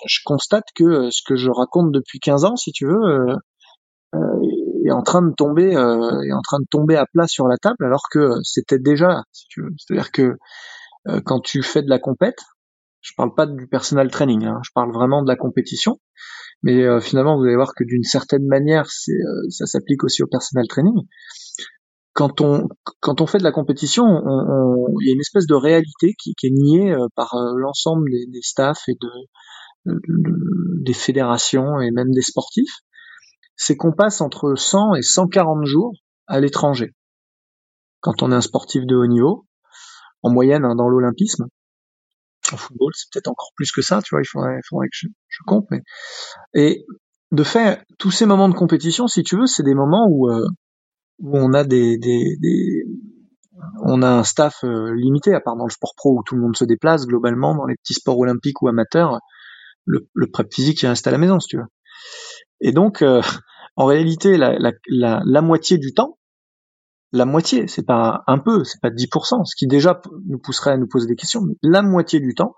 je 0.07 0.19
constate 0.23 0.65
que 0.75 1.09
ce 1.09 1.21
que 1.25 1.35
je 1.35 1.49
raconte 1.49 1.91
depuis 1.91 2.19
15 2.19 2.45
ans, 2.45 2.55
si 2.55 2.71
tu 2.71 2.85
veux, 2.85 3.35
est 4.87 4.91
en 4.91 5.03
train 5.03 5.21
de 5.21 5.33
tomber, 5.33 5.71
est 5.71 6.33
en 6.33 6.41
train 6.41 6.59
de 6.59 6.67
tomber 6.69 6.95
à 6.95 7.05
plat 7.05 7.27
sur 7.27 7.47
la 7.47 7.57
table, 7.57 7.83
alors 7.85 8.03
que 8.11 8.35
c'était 8.43 8.79
déjà, 8.79 9.23
si 9.31 9.47
tu 9.49 9.61
veux. 9.61 9.71
C'est-à-dire 9.77 10.11
que 10.11 10.37
quand 11.25 11.39
tu 11.39 11.61
fais 11.61 11.81
de 11.81 11.89
la 11.89 11.99
compète, 11.99 12.39
je 13.01 13.11
parle 13.15 13.35
pas 13.35 13.45
du 13.45 13.67
personal 13.67 14.09
training, 14.09 14.45
hein, 14.45 14.59
je 14.63 14.71
parle 14.73 14.91
vraiment 14.91 15.21
de 15.21 15.27
la 15.27 15.35
compétition. 15.35 15.99
Mais 16.63 16.99
finalement, 16.99 17.37
vous 17.37 17.43
allez 17.43 17.55
voir 17.55 17.73
que 17.75 17.83
d'une 17.83 18.03
certaine 18.03 18.45
manière, 18.47 18.85
ça 18.87 19.65
s'applique 19.65 20.03
aussi 20.03 20.23
au 20.23 20.27
personal 20.27 20.67
training 20.67 21.03
quand 22.15 22.39
on 22.39 22.69
quand 23.01 23.21
on 23.21 23.27
fait 23.27 23.37
de 23.37 23.43
la 23.43 23.51
compétition, 23.51 24.05
il 24.05 25.07
y 25.07 25.11
a 25.11 25.13
une 25.13 25.19
espèce 25.19 25.45
de 25.45 25.53
réalité 25.53 26.15
qui, 26.17 26.33
qui 26.33 26.47
est 26.47 26.51
niée 26.51 26.93
euh, 26.93 27.07
par 27.15 27.35
euh, 27.35 27.53
l'ensemble 27.57 28.09
des, 28.09 28.25
des 28.27 28.41
staffs 28.41 28.87
et 28.87 28.95
de, 28.99 29.91
des 30.81 30.93
fédérations 30.93 31.79
et 31.81 31.91
même 31.91 32.11
des 32.11 32.21
sportifs. 32.21 32.79
C'est 33.55 33.77
qu'on 33.77 33.93
passe 33.93 34.21
entre 34.21 34.55
100 34.55 34.95
et 34.95 35.01
140 35.01 35.65
jours 35.65 35.93
à 36.27 36.39
l'étranger. 36.39 36.93
Quand 38.01 38.21
on 38.21 38.31
est 38.31 38.35
un 38.35 38.41
sportif 38.41 38.85
de 38.85 38.95
haut 38.95 39.07
niveau, 39.07 39.45
en 40.23 40.31
moyenne 40.31 40.65
hein, 40.65 40.75
dans 40.75 40.89
l'olympisme, 40.89 41.45
en 42.51 42.57
football 42.57 42.91
c'est 42.93 43.07
peut-être 43.11 43.27
encore 43.29 43.51
plus 43.55 43.71
que 43.71 43.81
ça, 43.81 44.01
tu 44.01 44.13
vois. 44.13 44.21
Il 44.21 44.27
faudrait, 44.27 44.57
il 44.57 44.67
faudrait 44.67 44.87
que 44.87 44.95
je, 44.97 45.07
je 45.27 45.39
compte, 45.45 45.65
mais 45.71 45.81
et 46.53 46.85
de 47.31 47.43
faire 47.43 47.83
tous 47.97 48.11
ces 48.11 48.25
moments 48.25 48.49
de 48.49 48.53
compétition, 48.53 49.07
si 49.07 49.23
tu 49.23 49.37
veux, 49.37 49.47
c'est 49.47 49.63
des 49.63 49.73
moments 49.73 50.07
où 50.09 50.29
euh, 50.29 50.47
où 51.19 51.37
on 51.37 51.53
a 51.53 51.63
des, 51.63 51.97
des, 51.97 52.37
des 52.39 52.83
on 53.83 54.01
a 54.01 54.09
un 54.09 54.23
staff 54.23 54.63
euh, 54.63 54.93
limité, 54.95 55.33
à 55.33 55.39
part 55.39 55.55
dans 55.55 55.65
le 55.65 55.71
sport 55.71 55.93
pro 55.95 56.17
où 56.17 56.23
tout 56.23 56.35
le 56.35 56.41
monde 56.41 56.57
se 56.57 56.65
déplace 56.65 57.05
globalement, 57.05 57.55
dans 57.55 57.65
les 57.65 57.75
petits 57.75 57.93
sports 57.93 58.19
olympiques 58.19 58.61
ou 58.61 58.67
amateurs, 58.67 59.19
le, 59.85 60.07
le 60.13 60.27
prep 60.27 60.53
physique 60.53 60.81
il 60.81 60.87
reste 60.87 61.07
à 61.07 61.11
la 61.11 61.17
maison 61.17 61.39
si 61.39 61.49
tu 61.49 61.57
veux. 61.57 61.65
Et 62.61 62.71
donc, 62.71 63.01
euh, 63.01 63.21
en 63.75 63.85
réalité, 63.85 64.37
la, 64.37 65.41
moitié 65.41 65.77
du 65.77 65.93
temps, 65.93 66.17
la 67.11 67.25
moitié, 67.25 67.67
c'est 67.67 67.85
pas 67.85 68.23
un 68.27 68.39
peu, 68.39 68.63
c'est 68.63 68.81
pas 68.81 68.89
10%, 68.89 69.45
ce 69.45 69.55
qui 69.55 69.67
déjà 69.67 70.01
nous 70.27 70.39
pousserait 70.39 70.71
à 70.71 70.77
nous 70.77 70.87
poser 70.87 71.07
des 71.07 71.15
questions, 71.15 71.41
mais 71.41 71.55
la 71.61 71.81
moitié 71.81 72.19
du 72.19 72.33
temps, 72.35 72.55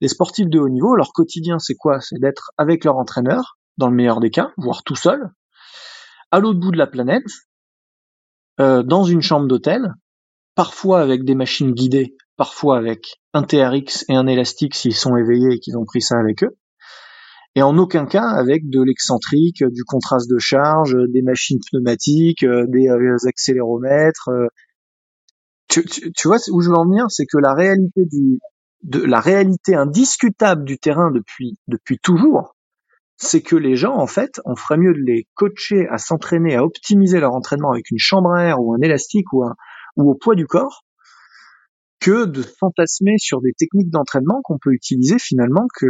les 0.00 0.08
sportifs 0.08 0.48
de 0.48 0.58
haut 0.58 0.68
niveau, 0.68 0.96
leur 0.96 1.12
quotidien 1.12 1.58
c'est 1.58 1.74
quoi? 1.74 2.00
C'est 2.00 2.18
d'être 2.18 2.50
avec 2.56 2.84
leur 2.84 2.96
entraîneur, 2.96 3.58
dans 3.76 3.88
le 3.88 3.94
meilleur 3.94 4.20
des 4.20 4.30
cas, 4.30 4.52
voire 4.56 4.82
tout 4.82 4.96
seul, 4.96 5.30
à 6.30 6.40
l'autre 6.40 6.58
bout 6.58 6.70
de 6.70 6.78
la 6.78 6.86
planète, 6.86 7.24
euh, 8.60 8.82
dans 8.82 9.04
une 9.04 9.22
chambre 9.22 9.46
d'hôtel, 9.46 9.94
parfois 10.54 11.00
avec 11.00 11.24
des 11.24 11.34
machines 11.34 11.72
guidées, 11.72 12.16
parfois 12.36 12.78
avec 12.78 13.20
un 13.32 13.42
TRX 13.42 14.04
et 14.08 14.14
un 14.14 14.26
élastique 14.26 14.74
s'ils 14.74 14.94
sont 14.94 15.16
éveillés 15.16 15.54
et 15.54 15.60
qu'ils 15.60 15.78
ont 15.78 15.84
pris 15.84 16.02
ça 16.02 16.18
avec 16.18 16.42
eux, 16.42 16.56
et 17.56 17.62
en 17.62 17.76
aucun 17.78 18.06
cas 18.06 18.28
avec 18.28 18.68
de 18.68 18.80
l'excentrique, 18.82 19.64
du 19.64 19.84
contraste 19.84 20.30
de 20.30 20.38
charge, 20.38 20.96
des 21.08 21.22
machines 21.22 21.58
pneumatiques, 21.70 22.44
euh, 22.44 22.66
des 22.68 22.88
euh, 22.88 23.16
accéléromètres. 23.26 24.30
Tu, 25.68 25.84
tu, 25.84 26.28
vois 26.28 26.38
où 26.50 26.60
je 26.60 26.68
veux 26.68 26.76
en 26.76 26.84
venir, 26.84 27.06
c'est 27.10 27.26
que 27.26 27.38
la 27.38 27.54
réalité 27.54 28.04
du, 28.04 28.40
de 28.82 29.00
la 29.00 29.20
réalité 29.20 29.74
indiscutable 29.74 30.64
du 30.64 30.78
terrain 30.78 31.10
depuis 31.10 31.58
depuis 31.68 31.98
toujours, 31.98 32.56
c'est 33.16 33.42
que 33.42 33.56
les 33.56 33.76
gens, 33.76 33.94
en 33.94 34.06
fait, 34.06 34.40
on 34.46 34.56
ferait 34.56 34.78
mieux 34.78 34.94
de 34.94 35.02
les 35.04 35.28
coacher 35.34 35.86
à 35.90 35.98
s'entraîner, 35.98 36.56
à 36.56 36.64
optimiser 36.64 37.20
leur 37.20 37.34
entraînement 37.34 37.70
avec 37.70 37.90
une 37.90 37.98
chambre 37.98 38.32
à 38.32 38.44
air 38.44 38.60
ou 38.60 38.74
un 38.74 38.80
élastique 38.80 39.32
ou, 39.32 39.44
un, 39.44 39.54
ou 39.96 40.10
au 40.10 40.14
poids 40.14 40.34
du 40.34 40.46
corps, 40.46 40.84
que 42.00 42.24
de 42.24 42.42
fantasmer 42.42 43.16
sur 43.18 43.40
des 43.40 43.52
techniques 43.52 43.90
d'entraînement 43.90 44.40
qu'on 44.42 44.58
peut 44.58 44.72
utiliser 44.72 45.18
finalement 45.18 45.66
que 45.78 45.86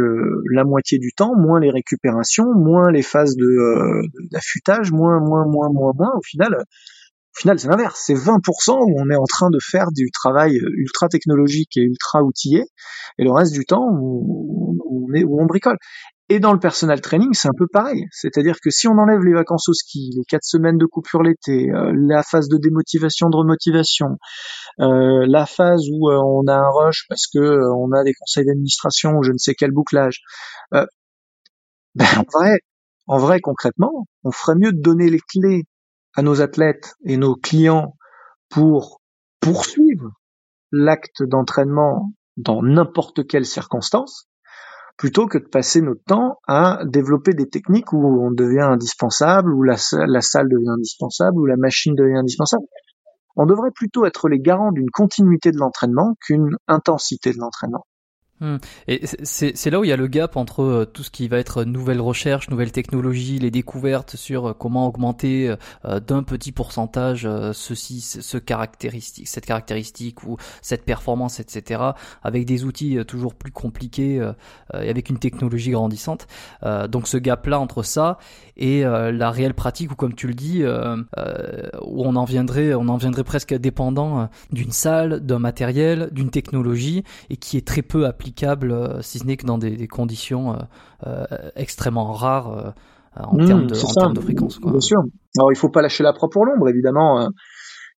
la 0.51 0.63
moitié 0.63 0.99
du 0.99 1.13
temps, 1.13 1.33
moins 1.35 1.59
les 1.59 1.71
récupérations, 1.71 2.53
moins 2.53 2.91
les 2.91 3.01
phases 3.01 3.35
de 3.35 3.45
euh, 3.45 4.01
d'affûtage, 4.31 4.91
moins, 4.91 5.19
moins, 5.19 5.45
moins, 5.45 5.69
moins, 5.71 5.93
moins. 5.95 6.11
Au 6.17 6.21
final, 6.21 6.53
au 6.53 7.39
final, 7.39 7.59
c'est 7.59 7.69
l'inverse. 7.69 8.03
C'est 8.05 8.13
20% 8.13 8.39
où 8.71 8.95
on 8.99 9.09
est 9.09 9.15
en 9.15 9.23
train 9.23 9.49
de 9.49 9.59
faire 9.61 9.87
du 9.95 10.11
travail 10.11 10.57
ultra 10.57 11.07
technologique 11.07 11.77
et 11.77 11.81
ultra 11.81 12.21
outillé, 12.23 12.65
et 13.17 13.23
le 13.23 13.31
reste 13.31 13.53
du 13.53 13.65
temps 13.65 13.87
on 14.91 15.13
est 15.13 15.23
où 15.23 15.41
on 15.41 15.45
bricole. 15.45 15.77
Et 16.31 16.39
dans 16.39 16.53
le 16.53 16.59
personal 16.59 17.01
training, 17.01 17.33
c'est 17.33 17.49
un 17.49 17.57
peu 17.57 17.67
pareil. 17.67 18.05
C'est-à-dire 18.09 18.55
que 18.63 18.69
si 18.69 18.87
on 18.87 18.97
enlève 18.97 19.19
les 19.19 19.33
vacances 19.33 19.67
au 19.67 19.73
ski, 19.73 20.11
les 20.15 20.23
quatre 20.23 20.45
semaines 20.45 20.77
de 20.77 20.85
coupure 20.85 21.23
l'été, 21.23 21.69
euh, 21.69 21.91
la 21.93 22.23
phase 22.23 22.47
de 22.47 22.55
démotivation, 22.55 23.29
de 23.29 23.35
remotivation, 23.35 24.17
euh, 24.79 25.25
la 25.27 25.45
phase 25.45 25.81
où 25.91 26.09
euh, 26.09 26.21
on 26.23 26.47
a 26.47 26.53
un 26.53 26.69
rush 26.69 27.05
parce 27.09 27.27
que 27.27 27.59
on 27.75 27.91
a 27.91 28.05
des 28.05 28.13
conseils 28.13 28.45
d'administration 28.45 29.17
ou 29.17 29.23
je 29.23 29.33
ne 29.33 29.37
sais 29.37 29.55
quel 29.55 29.71
bouclage, 29.71 30.21
Ben, 30.71 30.87
en 32.17 32.23
vrai, 32.31 32.59
en 33.07 33.17
vrai, 33.17 33.41
concrètement, 33.41 34.07
on 34.23 34.31
ferait 34.31 34.55
mieux 34.55 34.71
de 34.71 34.81
donner 34.81 35.09
les 35.09 35.19
clés 35.19 35.63
à 36.15 36.21
nos 36.21 36.41
athlètes 36.41 36.93
et 37.03 37.17
nos 37.17 37.35
clients 37.35 37.97
pour 38.47 39.01
poursuivre 39.41 40.11
l'acte 40.71 41.23
d'entraînement 41.23 42.13
dans 42.37 42.63
n'importe 42.63 43.27
quelle 43.27 43.45
circonstance, 43.45 44.29
plutôt 45.01 45.25
que 45.25 45.39
de 45.39 45.47
passer 45.47 45.81
notre 45.81 46.03
temps 46.03 46.37
à 46.47 46.81
développer 46.85 47.33
des 47.33 47.49
techniques 47.49 47.91
où 47.91 48.23
on 48.23 48.29
devient 48.29 48.67
indispensable, 48.71 49.51
où 49.51 49.63
la, 49.63 49.75
salle 49.75 50.47
devient 50.47 50.69
indispensable, 50.77 51.39
où 51.39 51.47
la 51.47 51.57
machine 51.57 51.95
devient 51.95 52.19
indispensable. 52.19 52.61
On 53.35 53.47
devrait 53.47 53.71
plutôt 53.73 54.05
être 54.05 54.29
les 54.29 54.37
garants 54.37 54.71
d'une 54.71 54.91
continuité 54.91 55.49
de 55.51 55.57
l'entraînement 55.57 56.13
qu'une 56.23 56.55
intensité 56.67 57.31
de 57.31 57.39
l'entraînement. 57.39 57.83
Hmm. 58.41 58.57
Et 58.87 59.01
c'est 59.05 59.69
là 59.69 59.79
où 59.79 59.83
il 59.83 59.89
y 59.89 59.93
a 59.93 59.97
le 59.97 60.07
gap 60.07 60.35
entre 60.35 60.63
euh, 60.63 60.85
tout 60.85 61.03
ce 61.03 61.11
qui 61.11 61.27
va 61.27 61.37
être 61.37 61.63
nouvelles 61.63 62.01
recherches, 62.01 62.49
nouvelles 62.49 62.71
technologies, 62.71 63.37
les 63.37 63.51
découvertes 63.51 64.15
sur 64.15 64.47
euh, 64.47 64.53
comment 64.53 64.87
augmenter 64.87 65.53
euh, 65.85 65.99
d'un 65.99 66.23
petit 66.23 66.51
pourcentage 66.51 67.29
ceci, 67.53 68.01
ce 68.01 68.37
caractéristique, 68.39 69.27
cette 69.27 69.45
caractéristique 69.45 70.23
ou 70.23 70.37
cette 70.63 70.85
performance, 70.85 71.39
etc. 71.39 71.81
Avec 72.23 72.45
des 72.45 72.63
outils 72.63 72.97
toujours 73.07 73.35
plus 73.35 73.51
compliqués 73.51 74.15
et 74.73 74.89
avec 74.89 75.09
une 75.09 75.19
technologie 75.19 75.71
grandissante. 75.71 76.27
donc 76.89 77.07
ce 77.07 77.17
gap-là 77.17 77.59
entre 77.59 77.83
ça 77.83 78.17
et 78.57 78.81
la 78.81 79.31
réelle 79.31 79.53
pratique, 79.53 79.91
ou 79.91 79.95
comme 79.95 80.15
tu 80.15 80.27
le 80.27 80.33
dis, 80.33 80.63
où 80.63 82.05
on 82.05 82.15
en 82.15 82.25
viendrait, 82.25 82.73
on 82.73 82.87
en 82.87 82.97
viendrait 82.97 83.23
presque 83.23 83.53
dépendant 83.53 84.29
d'une 84.51 84.71
salle, 84.71 85.19
d'un 85.19 85.39
matériel, 85.39 86.09
d'une 86.11 86.29
technologie 86.29 87.03
et 87.29 87.37
qui 87.37 87.57
est 87.57 87.67
très 87.67 87.81
peu 87.81 88.05
appliquée 88.05 88.30
euh, 88.43 89.01
si 89.01 89.19
ce 89.19 89.25
n'est 89.25 89.37
que 89.37 89.45
dans 89.45 89.57
des, 89.57 89.87
conditions 89.87 90.53
euh, 90.53 90.57
euh, 91.07 91.25
extrêmement 91.55 92.11
rares 92.11 92.73
en, 93.15 93.35
mmh, 93.35 93.45
termes, 93.45 93.67
de, 93.67 94.13
de, 94.13 94.21
fréquence. 94.21 94.59
Bien 94.61 94.79
sûr. 94.79 94.99
Alors 95.37 95.51
il 95.51 95.57
faut 95.57 95.69
pas 95.69 95.81
lâcher 95.81 96.03
la 96.03 96.13
proie 96.13 96.29
pour 96.29 96.45
l'ombre, 96.45 96.69
évidemment. 96.69 97.27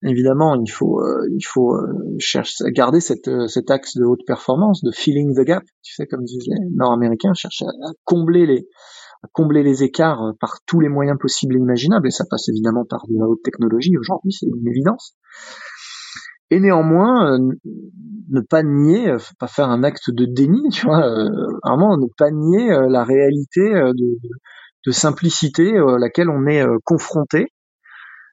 évidemment, 0.03 0.55
il 0.55 0.71
faut 0.71 1.01
il 1.29 1.45
faut 1.45 1.77
chercher 2.19 2.65
garder 2.71 3.01
cette, 3.01 3.31
cet 3.49 3.71
axe 3.71 3.97
de 3.97 4.05
haute 4.05 4.25
performance, 4.27 4.83
de 4.83 4.91
filling 4.91 5.35
the 5.35 5.45
gap. 5.45 5.65
Tu 5.83 5.95
sais, 5.95 6.07
comme 6.07 6.25
disent 6.25 6.47
les 6.47 6.67
Nord-Américains, 6.75 7.35
chercher 7.35 7.67
à, 7.67 7.91
combler 8.05 8.47
les 8.47 8.69
à 9.25 9.29
combler 9.33 9.63
les 9.63 9.85
écarts 9.85 10.33
par 10.41 10.59
tous 10.67 10.81
les 10.81 10.89
moyens 10.89 11.17
possibles 11.21 11.57
et 11.57 11.61
imaginables. 11.61 12.09
Et 12.09 12.11
ça 12.11 12.25
passe 12.29 12.49
évidemment 12.49 12.85
par 12.89 13.07
de 13.09 13.17
la 13.17 13.27
haute 13.27 13.43
technologie. 13.45 13.97
Aujourd'hui, 13.97 14.33
c'est 14.33 14.47
une 14.47 14.67
évidence 14.67 15.15
et 16.53 16.61
néanmoins 16.61 17.33
euh, 17.33 17.39
ne 18.29 18.41
pas 18.43 18.63
nier, 18.63 19.09
euh, 19.09 19.19
pas 19.39 19.47
faire 19.47 19.71
un 19.71 19.83
acte 19.83 20.11
de 20.11 20.27
déni, 20.27 20.69
tu 20.71 20.85
vois, 20.85 21.03
euh, 21.03 21.31
vraiment 21.65 21.97
ne 21.97 22.07
pas 22.19 22.31
nier 22.31 22.69
la 22.91 23.05
réalité 23.05 23.63
de, 23.63 24.19
de 24.85 24.91
simplicité 24.91 25.79
à 25.79 25.99
laquelle 25.99 26.29
on 26.29 26.47
est 26.47 26.63
confronté 26.85 27.47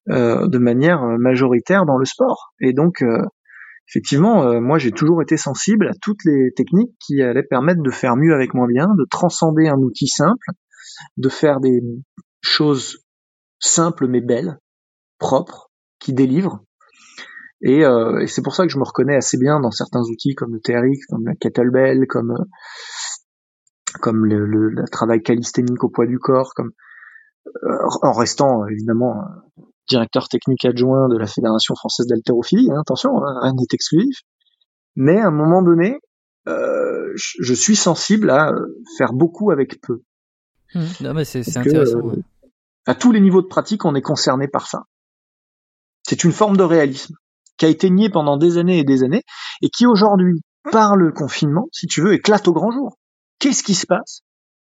de 0.08 0.58
manière 0.58 1.04
majoritaire 1.20 1.86
dans 1.86 1.98
le 1.98 2.06
sport. 2.06 2.52
Et 2.60 2.74
donc, 2.74 3.04
effectivement, 3.88 4.60
moi 4.60 4.80
j'ai 4.80 4.92
toujours 4.92 5.22
été 5.22 5.38
sensible 5.38 5.88
à 5.88 5.92
toutes 6.02 6.26
les 6.26 6.52
techniques 6.56 6.96
qui 7.00 7.22
allaient 7.22 7.44
permettre 7.44 7.84
de 7.84 7.92
faire 7.92 8.16
mieux 8.16 8.34
avec 8.34 8.56
moins 8.56 8.68
bien, 8.68 8.88
de 8.98 9.06
transcender 9.10 9.68
un 9.68 9.78
outil 9.78 10.08
simple, 10.08 10.48
de 11.18 11.30
faire 11.30 11.60
des 11.60 11.80
choses 12.42 12.98
simples 13.60 14.08
mais 14.08 14.22
belles, 14.22 14.58
propres, 15.20 15.70
qui 16.00 16.14
délivrent, 16.14 16.64
et, 17.62 17.86
euh, 17.86 18.20
et 18.20 18.28
c'est 18.28 18.42
pour 18.42 18.56
ça 18.56 18.66
que 18.66 18.72
je 18.72 18.78
me 18.78 18.84
reconnais 18.84 19.16
assez 19.16 19.38
bien 19.38 19.60
dans 19.60 19.72
certains 19.72 20.02
outils 20.02 20.34
comme 20.34 20.54
le 20.54 20.62
TRX, 20.62 21.06
comme 21.10 21.26
la 21.26 21.36
kettlebell, 21.36 22.08
comme 22.08 22.32
euh, 22.32 22.44
comme 24.02 24.26
le, 24.26 24.46
le, 24.46 24.86
travail 24.92 25.22
calisthénique 25.22 25.84
au 25.84 25.90
poids 25.90 26.06
du 26.06 26.20
corps, 26.20 26.54
comme 26.56 26.72
euh, 27.64 27.78
en 28.04 28.14
restant 28.14 28.66
évidemment 28.68 29.16
directeur 29.90 30.30
technique 30.30 30.64
adjoint 30.66 31.10
de 31.10 31.18
la 31.18 31.26
Fédération 31.26 31.76
française 31.76 32.08
d'haltérophilie. 32.08 32.70
Hein, 32.72 32.82
attention, 32.82 33.18
hein, 33.26 33.40
rien 33.42 33.54
n'est 33.54 33.66
exclusif. 33.74 34.20
Mais 34.96 35.20
à 35.20 35.28
un 35.28 35.32
moment 35.32 35.62
donné, 35.62 36.00
euh, 36.48 37.12
je, 37.16 37.54
suis 37.54 37.76
sensible 37.76 38.30
à 38.30 38.52
faire 38.98 39.14
beaucoup 39.14 39.52
avec 39.52 39.82
peu. 39.82 40.02
Mmh. 40.76 40.86
non, 41.02 41.14
mais 41.14 41.26
c'est 41.26 41.58
intéressant. 41.58 42.00
À 42.86 42.96
tous 42.96 43.12
les 43.12 43.20
niveaux 43.20 43.42
de 43.42 43.48
pratique, 43.48 43.86
on 43.86 43.96
est 43.96 44.02
concerné 44.02 44.48
par 44.48 44.68
ça. 44.68 44.84
C'est 46.04 46.24
une 46.24 46.32
forme 46.32 46.58
de 46.58 46.64
réalisme 46.64 47.16
qui 47.60 47.66
a 47.66 47.70
été 47.70 47.90
nié 47.90 48.10
pendant 48.10 48.38
des 48.38 48.58
années 48.58 48.80
et 48.80 48.84
des 48.84 49.04
années, 49.04 49.24
et 49.62 49.70
qui 49.70 49.86
aujourd'hui, 49.86 50.42
par 50.72 50.96
le 50.96 51.12
confinement, 51.12 51.68
si 51.72 51.86
tu 51.86 52.02
veux, 52.02 52.14
éclate 52.14 52.48
au 52.48 52.54
grand 52.54 52.72
jour. 52.72 52.98
Qu'est-ce 53.38 53.64
qui 53.64 53.76
se 53.76 53.86
passe 53.86 54.22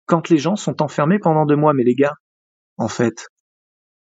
quand 0.06 0.28
les 0.28 0.38
gens 0.38 0.56
sont 0.56 0.82
enfermés 0.82 1.18
pendant 1.18 1.46
deux 1.46 1.56
mois? 1.56 1.72
Mais 1.72 1.84
les 1.84 1.94
gars, 1.94 2.14
en 2.76 2.88
fait, 2.88 3.28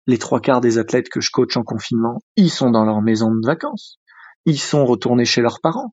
les 0.08 0.18
trois 0.18 0.40
quarts 0.40 0.62
des 0.62 0.78
athlètes 0.78 1.10
que 1.10 1.22
je 1.22 1.30
coach 1.32 1.56
en 1.58 1.64
confinement, 1.64 2.22
ils 2.36 2.50
sont 2.50 2.72
dans 2.72 2.86
leur 2.86 3.02
maison 3.02 3.30
de 3.32 3.46
vacances. 3.46 4.00
Ils 4.46 4.60
sont 4.60 4.86
retournés 4.86 5.26
chez 5.26 5.42
leurs 5.42 5.60
parents. 5.62 5.92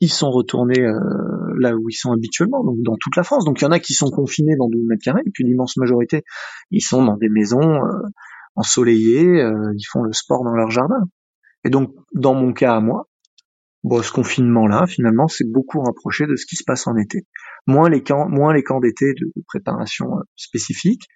Ils 0.00 0.12
sont 0.12 0.30
retournés 0.30 0.80
euh, 0.80 0.94
là 1.58 1.74
où 1.74 1.88
ils 1.88 1.94
sont 1.94 2.12
habituellement, 2.12 2.62
donc 2.62 2.76
dans 2.82 2.96
toute 3.00 3.16
la 3.16 3.24
France. 3.24 3.44
Donc 3.44 3.60
il 3.60 3.64
y 3.64 3.66
en 3.66 3.72
a 3.72 3.80
qui 3.80 3.94
sont 3.94 4.10
confinés 4.10 4.54
dans 4.56 4.68
12 4.68 4.82
mètres 4.86 5.02
carrés, 5.04 5.22
et 5.26 5.30
puis 5.32 5.44
l'immense 5.44 5.76
majorité, 5.76 6.22
ils 6.70 6.80
sont 6.80 7.04
dans 7.04 7.16
des 7.16 7.28
maisons 7.28 7.60
euh, 7.60 8.02
ensoleillées, 8.54 9.42
euh, 9.42 9.72
ils 9.76 9.86
font 9.90 10.02
le 10.02 10.12
sport 10.12 10.44
dans 10.44 10.54
leur 10.54 10.70
jardin. 10.70 11.00
Et 11.64 11.70
donc, 11.70 11.94
dans 12.14 12.34
mon 12.34 12.52
cas 12.52 12.76
à 12.76 12.80
moi, 12.80 13.08
bon, 13.84 14.02
ce 14.02 14.12
confinement-là, 14.12 14.86
finalement, 14.86 15.28
c'est 15.28 15.50
beaucoup 15.50 15.80
rapproché 15.80 16.26
de 16.26 16.36
ce 16.36 16.46
qui 16.46 16.56
se 16.56 16.64
passe 16.64 16.86
en 16.86 16.96
été. 16.96 17.26
Moins 17.66 17.88
les 17.88 18.02
camps, 18.02 18.28
moins 18.28 18.52
les 18.52 18.62
camps 18.62 18.80
d'été 18.80 19.14
de, 19.14 19.32
préparation 19.46 20.18
euh, 20.18 20.22
spécifique, 20.36 21.08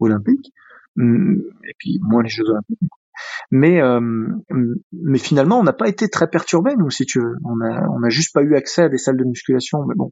olympique, 0.00 0.52
hum, 0.98 1.42
et 1.68 1.74
puis 1.78 1.98
moins 2.02 2.22
les 2.22 2.28
Jeux 2.28 2.44
olympiques. 2.48 2.78
Mais, 3.50 3.80
euh, 3.80 4.00
mais 4.92 5.18
finalement, 5.18 5.60
on 5.60 5.62
n'a 5.62 5.72
pas 5.72 5.88
été 5.88 6.08
très 6.08 6.28
perturbé, 6.28 6.74
nous, 6.76 6.90
si 6.90 7.06
tu 7.06 7.20
veux. 7.20 7.36
On 7.44 7.60
a, 7.60 7.86
on 7.88 8.02
a 8.02 8.08
juste 8.08 8.34
pas 8.34 8.42
eu 8.42 8.56
accès 8.56 8.82
à 8.82 8.88
des 8.88 8.98
salles 8.98 9.16
de 9.16 9.24
musculation, 9.24 9.84
mais 9.86 9.94
bon, 9.96 10.10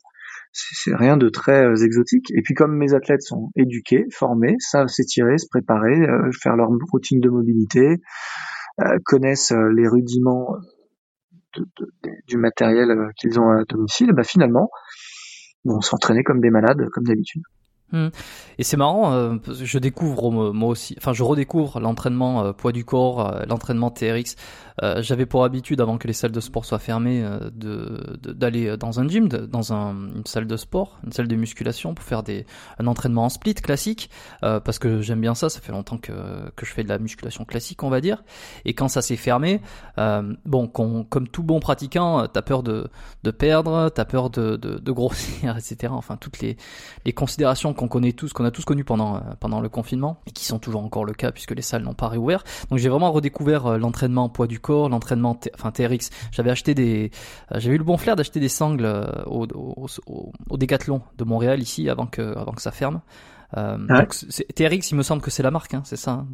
c'est 0.53 0.95
rien 0.95 1.17
de 1.17 1.29
très 1.29 1.65
euh, 1.65 1.85
exotique. 1.85 2.31
Et 2.33 2.43
puis 2.43 2.55
comme 2.55 2.77
mes 2.77 2.95
athlètes 2.95 3.23
sont 3.23 3.51
éduqués, 3.57 4.07
formés, 4.13 4.55
savent 4.61 4.89
s'étirer, 4.89 5.39
se 5.39 5.47
préparer, 5.51 6.07
faire 6.41 6.57
leur 6.57 6.69
routine 6.93 7.21
de 7.21 7.29
mobilité, 7.29 7.81
euh, 7.89 7.97
connaissent 9.05 9.53
euh, 9.53 9.71
les 9.75 9.89
rudiments 9.89 10.57
de, 11.57 11.67
du 12.27 12.37
matériel 12.37 12.91
euh, 12.91 13.11
qu'ils 13.17 13.39
ont 13.39 13.51
à 13.51 13.65
domicile, 13.65 14.13
bah 14.13 14.25
finalement, 14.25 14.71
vont 15.65 15.81
s'entraîner 15.81 16.23
comme 16.23 16.41
des 16.41 16.51
malades, 16.51 16.89
comme 16.93 17.05
d'habitude. 17.05 17.43
Hmm. 17.93 18.09
Et 18.59 18.65
c'est 18.65 18.79
marrant, 18.79 19.13
euh, 19.13 19.37
je 19.53 19.79
découvre 19.79 20.53
moi 20.53 20.71
aussi, 20.71 20.95
enfin 20.97 21.13
je 21.13 21.23
redécouvre 21.23 21.79
l'entraînement 21.79 22.43
euh, 22.43 22.53
poids 22.55 22.73
du 22.73 22.87
corps, 22.87 23.27
euh, 23.27 23.43
l'entraînement 23.47 23.91
TRX. 23.91 24.37
J'avais 24.99 25.27
pour 25.27 25.45
habitude, 25.45 25.81
avant 25.81 25.99
que 25.99 26.09
les 26.09 26.15
salles 26.15 26.33
de 26.33 26.41
sport 26.41 26.65
soient 26.65 26.79
fermées, 26.79 27.23
de 27.53 28.19
d'aller 28.25 28.77
dans 28.79 28.99
un 28.99 29.07
gym, 29.07 29.29
dans 29.29 29.73
un, 29.73 29.91
une 30.17 30.25
salle 30.25 30.47
de 30.47 30.57
sport, 30.57 30.99
une 31.05 31.13
salle 31.13 31.29
de 31.29 31.37
musculation 31.37 31.95
pour 31.95 32.05
faire 32.05 32.23
des 32.23 32.47
un 32.79 32.87
entraînement 32.87 33.27
en 33.27 33.29
split 33.29 33.55
classique, 33.55 34.11
parce 34.41 34.79
que 34.79 35.03
j'aime 35.03 35.21
bien 35.21 35.35
ça. 35.35 35.51
Ça 35.51 35.61
fait 35.61 35.73
longtemps 35.73 35.99
que 35.99 36.13
que 36.57 36.67
je 36.67 36.73
fais 36.73 36.83
de 36.83 36.89
la 36.89 36.99
musculation 36.99 37.45
classique, 37.45 37.83
on 37.83 37.91
va 37.91 38.01
dire. 38.01 38.25
Et 38.65 38.73
quand 38.73 38.89
ça 38.89 39.03
s'est 39.03 39.17
fermé, 39.17 39.61
bon, 40.47 40.67
comme 40.67 41.29
tout 41.29 41.43
bon 41.43 41.61
pratiquant, 41.61 42.27
t'as 42.27 42.43
peur 42.43 42.63
de 42.63 42.89
de 43.23 43.31
perdre, 43.31 43.91
t'as 43.91 44.07
peur 44.07 44.31
de, 44.31 44.57
de 44.57 44.79
de 44.79 44.93
grossir, 44.93 45.57
etc. 45.59 45.93
Enfin 45.95 46.17
toutes 46.17 46.41
les 46.41 46.57
les 47.05 47.13
considérations 47.13 47.75
qu'on 47.83 47.89
connaît 47.89 48.13
tous, 48.13 48.33
qu'on 48.33 48.45
a 48.45 48.51
tous 48.51 48.65
connu 48.65 48.85
pendant 48.85 49.17
euh, 49.17 49.21
pendant 49.41 49.61
le 49.61 49.69
confinement 49.69 50.21
et 50.27 50.31
qui 50.31 50.45
sont 50.45 50.59
toujours 50.59 50.85
encore 50.85 51.05
le 51.05 51.13
cas 51.13 51.33
puisque 51.33 51.51
les 51.51 51.63
salles 51.63 51.83
n'ont 51.83 51.95
pas 51.95 52.09
réouvert. 52.09 52.45
Donc 52.71 52.79
j'ai 52.79 52.89
vraiment 52.89 53.11
redécouvert 53.11 53.67
euh, 53.67 53.79
l'entraînement 53.79 54.29
poids 54.29 54.47
du 54.47 54.61
corps, 54.61 54.89
l'entraînement 54.89 55.39
enfin 55.55 55.73
TRX. 55.73 56.11
J'avais 56.31 56.51
acheté 56.51 56.75
des 56.75 57.11
euh, 57.51 57.59
j'avais 57.59 57.75
eu 57.75 57.79
le 57.79 57.85
bon 57.85 57.97
flair 57.97 58.15
d'acheter 58.15 58.39
des 58.39 58.49
sangles 58.49 58.87
au, 59.27 59.47
au, 59.55 59.87
au, 60.51 60.57
Décathlon 60.57 61.03
de 61.19 61.25
Montréal 61.25 61.61
ici 61.61 61.89
avant 61.89 62.07
que 62.07 62.23
avant 62.37 62.53
que 62.53 62.63
ça 62.63 62.71
ferme. 62.71 63.01
donc 63.57 64.15
TRX, 64.55 64.91
il 64.93 64.97
me 64.97 65.03
semble 65.03 65.23
que 65.23 65.31
c'est 65.31 65.43
la 65.43 65.51
marque, 65.51 65.75
hein, 65.75 65.83
c'est 65.85 65.97
ça. 65.97 66.13
Hein? 66.13 66.29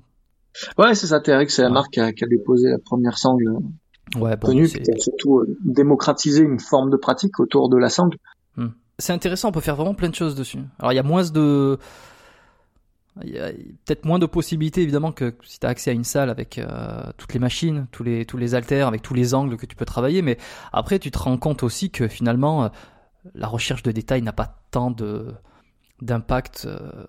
Ouais, 0.76 0.94
c'est 0.94 1.06
ça. 1.06 1.20
TRX, 1.20 1.48
c'est 1.48 1.62
la 1.62 1.70
marque 1.70 1.92
qui 1.92 2.00
a, 2.00 2.12
qui 2.12 2.24
a, 2.24 2.26
déposé 2.26 2.68
la 2.68 2.78
première 2.78 3.16
sangle 3.16 3.48
ouais, 4.16 4.37
bon, 4.37 4.48
connue, 4.48 4.68
qui 4.68 4.90
a 4.90 4.98
surtout 4.98 5.44
démocratisé 5.64 6.42
une 6.42 6.61
forme 6.61 6.90
de 6.90 6.96
pratique 6.96 7.40
autour 7.40 7.70
de 7.70 7.78
la 7.78 7.88
sangle. 7.88 8.18
Hmm 8.56 8.68
c'est 8.98 9.12
intéressant, 9.12 9.48
on 9.48 9.52
peut 9.52 9.61
faire 9.61 9.76
vraiment 9.76 9.94
plein 9.94 10.08
de 10.08 10.14
choses 10.14 10.34
dessus. 10.34 10.58
Alors 10.78 10.92
il 10.92 10.96
y 10.96 11.00
a 11.00 11.04
moins 11.04 11.24
de 11.24 11.78
il 13.24 13.30
y 13.30 13.38
a 13.38 13.50
peut-être 13.84 14.04
moins 14.04 14.20
de 14.20 14.26
possibilités 14.26 14.82
évidemment 14.82 15.11
que 15.11 15.34
si 15.42 15.58
tu 15.58 15.66
accès 15.66 15.90
à 15.90 15.92
une 15.92 16.04
salle 16.04 16.30
avec 16.30 16.58
euh, 16.58 17.02
toutes 17.16 17.32
les 17.34 17.40
machines, 17.40 17.87
tous 17.90 18.04
les 18.04 18.24
tous 18.24 18.37
les 18.37 18.54
haltères, 18.54 18.87
avec 18.87 19.02
tous 19.02 19.14
les 19.14 19.34
angles 19.34 19.56
que 19.56 19.66
tu 19.66 19.76
peux 19.76 19.84
travailler 19.84 20.22
mais 20.22 20.38
après 20.72 20.98
tu 20.98 21.11
te 21.11 21.18
rends 21.18 21.37
compte 21.37 21.62
aussi 21.62 21.90
que 21.90 22.06
finalement 22.08 22.64
euh, 22.64 22.68
la 23.34 23.48
recherche 23.48 23.82
de 23.82 23.90
détails 23.92 24.22
n'a 24.22 24.32
pas 24.32 24.61
tant 24.70 24.90
de 24.90 25.34
d'impact 26.00 26.66
euh, 26.66 27.06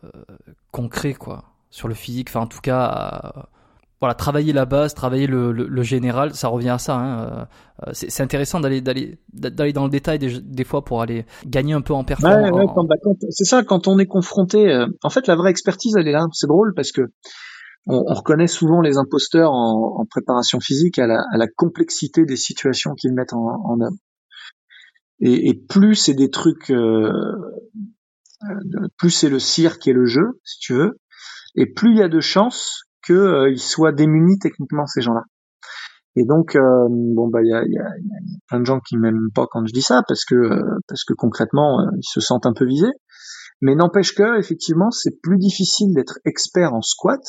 concret 0.71 1.13
quoi 1.13 1.53
sur 1.69 1.87
le 1.87 1.93
physique, 1.93 2.29
enfin 2.29 2.41
en 2.41 2.47
tout 2.47 2.61
cas 2.61 3.47
voilà, 3.99 4.15
travailler 4.15 4.53
la 4.53 4.65
base, 4.65 4.93
travailler 4.93 5.27
le, 5.27 5.51
le, 5.51 5.83
général, 5.83 6.33
ça 6.33 6.47
revient 6.47 6.69
à 6.69 6.77
ça. 6.77 6.95
Hein. 6.95 7.47
Euh, 7.85 7.91
c'est 7.93 8.23
intéressant 8.23 8.61
d'aller 8.61 8.79
d'aller 8.81 9.19
d'aller 9.33 9.73
dans 9.73 9.83
le 9.83 9.89
détail 9.89 10.19
des, 10.19 10.39
des, 10.39 10.63
fois 10.63 10.85
pour 10.85 11.01
aller 11.01 11.25
gagner 11.45 11.73
un 11.73 11.81
peu 11.81 11.93
en 11.93 12.05
performance. 12.05 12.49
Ouais, 12.51 12.65
ouais, 12.65 12.65
bah, 12.65 12.95
c'est 13.29 13.43
ça, 13.43 13.63
quand 13.63 13.87
on 13.87 13.99
est 13.99 14.05
confronté. 14.05 14.69
Euh, 14.69 14.87
en 15.03 15.09
fait, 15.09 15.27
la 15.27 15.35
vraie 15.35 15.51
expertise, 15.51 15.95
elle 15.97 16.07
est 16.07 16.13
là. 16.13 16.27
C'est 16.31 16.47
drôle 16.47 16.73
parce 16.75 16.93
que 16.93 17.01
on, 17.87 18.03
on, 18.07 18.13
reconnaît 18.13 18.47
souvent 18.47 18.79
les 18.79 18.97
imposteurs 18.97 19.51
en, 19.51 19.99
en 19.99 20.05
préparation 20.05 20.61
physique 20.61 20.97
à 20.97 21.07
la, 21.07 21.21
à 21.33 21.37
la, 21.37 21.47
complexité 21.47 22.23
des 22.23 22.37
situations 22.37 22.93
qu'ils 22.95 23.13
mettent 23.13 23.33
en, 23.33 23.47
en 23.65 23.81
œuvre. 23.81 23.97
Et, 25.19 25.49
et, 25.49 25.53
plus 25.53 25.95
c'est 25.95 26.13
des 26.13 26.29
trucs, 26.29 26.71
euh, 26.71 27.11
plus 28.97 29.09
c'est 29.09 29.29
le 29.29 29.39
cirque 29.39 29.87
et 29.87 29.93
le 29.93 30.05
jeu, 30.05 30.39
si 30.45 30.59
tu 30.59 30.73
veux, 30.73 30.99
et 31.55 31.65
plus 31.65 31.91
il 31.91 31.97
y 31.97 32.01
a 32.01 32.07
de 32.07 32.21
chances 32.21 32.83
qu'ils 33.09 33.17
euh, 33.17 33.55
soient 33.57 33.91
démunis 33.91 34.37
techniquement 34.39 34.85
ces 34.85 35.01
gens-là. 35.01 35.23
Et 36.15 36.25
donc, 36.25 36.55
euh, 36.55 36.87
bon 36.89 37.29
bah 37.29 37.39
il 37.43 37.49
y 37.49 37.53
a, 37.53 37.63
plein 38.47 38.59
de 38.59 38.65
gens 38.65 38.79
qui 38.79 38.97
m'aiment 38.97 39.29
pas 39.33 39.45
quand 39.49 39.65
je 39.65 39.73
dis 39.73 39.81
ça 39.81 40.01
parce 40.07 40.25
que 40.25 40.35
euh, 40.35 40.79
parce 40.87 41.03
que 41.03 41.13
concrètement 41.13 41.79
ils 41.95 42.07
se 42.07 42.19
sentent 42.19 42.45
un 42.45 42.53
peu 42.53 42.65
visés. 42.65 42.91
Mais 43.61 43.75
n'empêche 43.75 44.15
que 44.15 44.39
effectivement 44.39 44.89
c'est 44.91 45.21
plus 45.21 45.37
difficile 45.37 45.93
d'être 45.93 46.19
expert 46.25 46.73
en 46.73 46.81
squat 46.81 47.21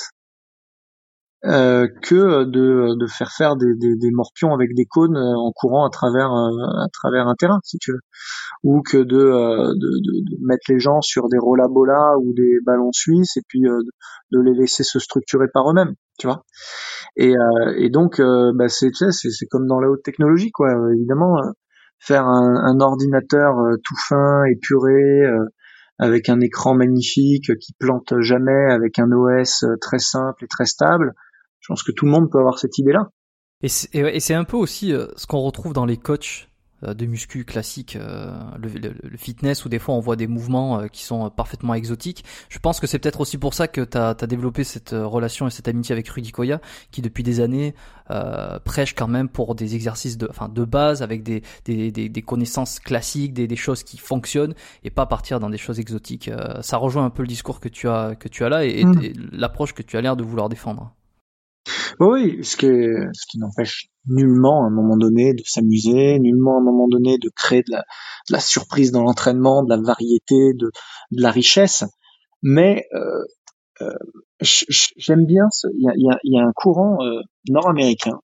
euh, 1.46 1.88
que 2.02 2.44
de, 2.44 2.98
de 2.98 3.06
faire 3.06 3.30
faire 3.32 3.56
des, 3.56 3.74
des, 3.74 3.96
des, 3.96 4.10
morpions 4.10 4.52
avec 4.52 4.74
des 4.74 4.84
cônes 4.84 5.16
en 5.16 5.50
courant 5.52 5.86
à 5.86 5.90
travers 5.90 6.30
à 6.30 6.86
travers 6.92 7.28
un 7.28 7.34
terrain 7.34 7.60
si 7.64 7.78
tu 7.78 7.92
veux. 7.92 8.00
Ou 8.62 8.82
que 8.82 8.98
de, 8.98 9.04
de, 9.06 9.74
de, 9.74 10.36
de 10.36 10.46
mettre 10.46 10.64
les 10.68 10.78
gens 10.78 11.00
sur 11.00 11.28
des 11.30 11.38
rollabola 11.38 12.18
ou 12.18 12.34
des 12.34 12.58
ballons 12.66 12.92
suisses 12.92 13.38
et 13.38 13.42
puis 13.48 13.62
de 13.62 14.40
les 14.40 14.52
laisser 14.52 14.84
se 14.84 14.98
structurer 14.98 15.46
par 15.52 15.70
eux-mêmes 15.70 15.94
tu 16.18 16.26
vois. 16.26 16.44
Et, 17.16 17.32
euh, 17.34 17.74
et 17.78 17.88
donc 17.88 18.20
euh, 18.20 18.52
bah 18.54 18.68
c'est 18.68 18.90
c'est 18.92 19.46
comme 19.46 19.66
dans 19.66 19.80
la 19.80 19.88
haute 19.88 20.02
technologie 20.02 20.50
quoi. 20.50 20.68
Évidemment 20.94 21.40
faire 21.98 22.26
un, 22.26 22.54
un 22.54 22.80
ordinateur 22.80 23.54
tout 23.82 23.96
fin 24.08 24.44
épuré 24.44 25.22
avec 25.98 26.28
un 26.28 26.40
écran 26.40 26.74
magnifique 26.74 27.56
qui 27.58 27.72
plante 27.78 28.12
jamais 28.20 28.70
avec 28.70 28.98
un 28.98 29.10
OS 29.10 29.64
très 29.80 29.98
simple 29.98 30.44
et 30.44 30.48
très 30.48 30.66
stable 30.66 31.14
pense 31.70 31.84
que 31.84 31.92
tout 31.92 32.04
le 32.04 32.10
monde 32.10 32.30
peut 32.30 32.38
avoir 32.38 32.58
cette 32.58 32.78
idée-là. 32.78 33.10
Et 33.62 33.68
c'est 33.68 34.34
un 34.34 34.44
peu 34.44 34.56
aussi 34.56 34.92
euh, 34.92 35.06
ce 35.16 35.26
qu'on 35.26 35.40
retrouve 35.40 35.72
dans 35.72 35.84
les 35.84 35.98
coachs 35.98 36.48
euh, 36.82 36.94
de 36.94 37.06
muscu 37.06 37.44
classique, 37.44 37.94
euh, 37.94 38.32
le, 38.58 38.70
le, 39.02 39.16
fitness, 39.16 39.64
où 39.64 39.68
des 39.68 39.78
fois 39.78 39.94
on 39.94 40.00
voit 40.00 40.16
des 40.16 40.26
mouvements 40.26 40.88
qui 40.88 41.04
sont 41.04 41.30
parfaitement 41.30 41.74
exotiques. 41.74 42.24
Je 42.48 42.58
pense 42.58 42.80
que 42.80 42.88
c'est 42.88 42.98
peut-être 42.98 43.20
aussi 43.20 43.38
pour 43.38 43.54
ça 43.54 43.68
que 43.68 43.82
tu 43.82 43.98
as, 43.98 44.14
développé 44.14 44.64
cette 44.64 44.90
relation 44.90 45.46
et 45.46 45.50
cette 45.50 45.68
amitié 45.68 45.92
avec 45.92 46.08
Rudy 46.08 46.32
Koya, 46.32 46.60
qui 46.90 47.02
depuis 47.02 47.22
des 47.22 47.38
années 47.38 47.74
euh, 48.10 48.58
prêche 48.58 48.94
quand 48.94 49.08
même 49.08 49.28
pour 49.28 49.54
des 49.54 49.76
exercices 49.76 50.18
de, 50.18 50.26
enfin, 50.28 50.48
de 50.48 50.64
base, 50.64 51.02
avec 51.02 51.22
des, 51.22 51.42
des, 51.66 51.92
des, 51.92 52.08
des 52.08 52.22
connaissances 52.22 52.80
classiques, 52.80 53.32
des, 53.32 53.46
des, 53.46 53.56
choses 53.56 53.84
qui 53.84 53.98
fonctionnent, 53.98 54.54
et 54.82 54.90
pas 54.90 55.06
partir 55.06 55.38
dans 55.38 55.50
des 55.50 55.58
choses 55.58 55.78
exotiques. 55.78 56.30
ça 56.62 56.78
rejoint 56.78 57.04
un 57.04 57.10
peu 57.10 57.22
le 57.22 57.28
discours 57.28 57.60
que 57.60 57.68
tu 57.68 57.88
as, 57.88 58.16
que 58.16 58.26
tu 58.26 58.42
as 58.42 58.48
là 58.48 58.64
et, 58.64 58.84
mm. 58.84 59.02
et 59.02 59.12
l'approche 59.30 59.74
que 59.74 59.82
tu 59.82 59.96
as 59.96 60.00
l'air 60.00 60.16
de 60.16 60.24
vouloir 60.24 60.48
défendre. 60.48 60.94
Oui, 62.00 62.42
ce 62.42 62.56
qui, 62.56 62.66
ce 62.66 63.26
qui 63.28 63.38
n'empêche 63.38 63.88
nullement 64.06 64.64
à 64.64 64.68
un 64.68 64.70
moment 64.70 64.96
donné 64.96 65.34
de 65.34 65.42
s'amuser, 65.44 66.18
nullement 66.18 66.56
à 66.56 66.60
un 66.60 66.64
moment 66.64 66.88
donné 66.88 67.18
de 67.18 67.28
créer 67.28 67.62
de 67.62 67.76
la, 68.30 68.40
surprise 68.40 68.90
dans 68.90 69.02
l'entraînement, 69.02 69.62
de 69.62 69.68
la 69.68 69.76
variété, 69.82 70.54
de, 70.54 70.70
la 71.10 71.30
richesse. 71.30 71.84
Mais 72.42 72.86
euh, 72.94 73.22
euh, 73.82 73.92
j'aime 74.96 75.26
bien, 75.26 75.44
il 75.74 75.92
y 75.96 76.10
a, 76.10 76.18
y, 76.24 76.38
a, 76.38 76.42
un 76.42 76.52
courant 76.52 77.04
euh, 77.04 77.20
nord-américain 77.50 78.18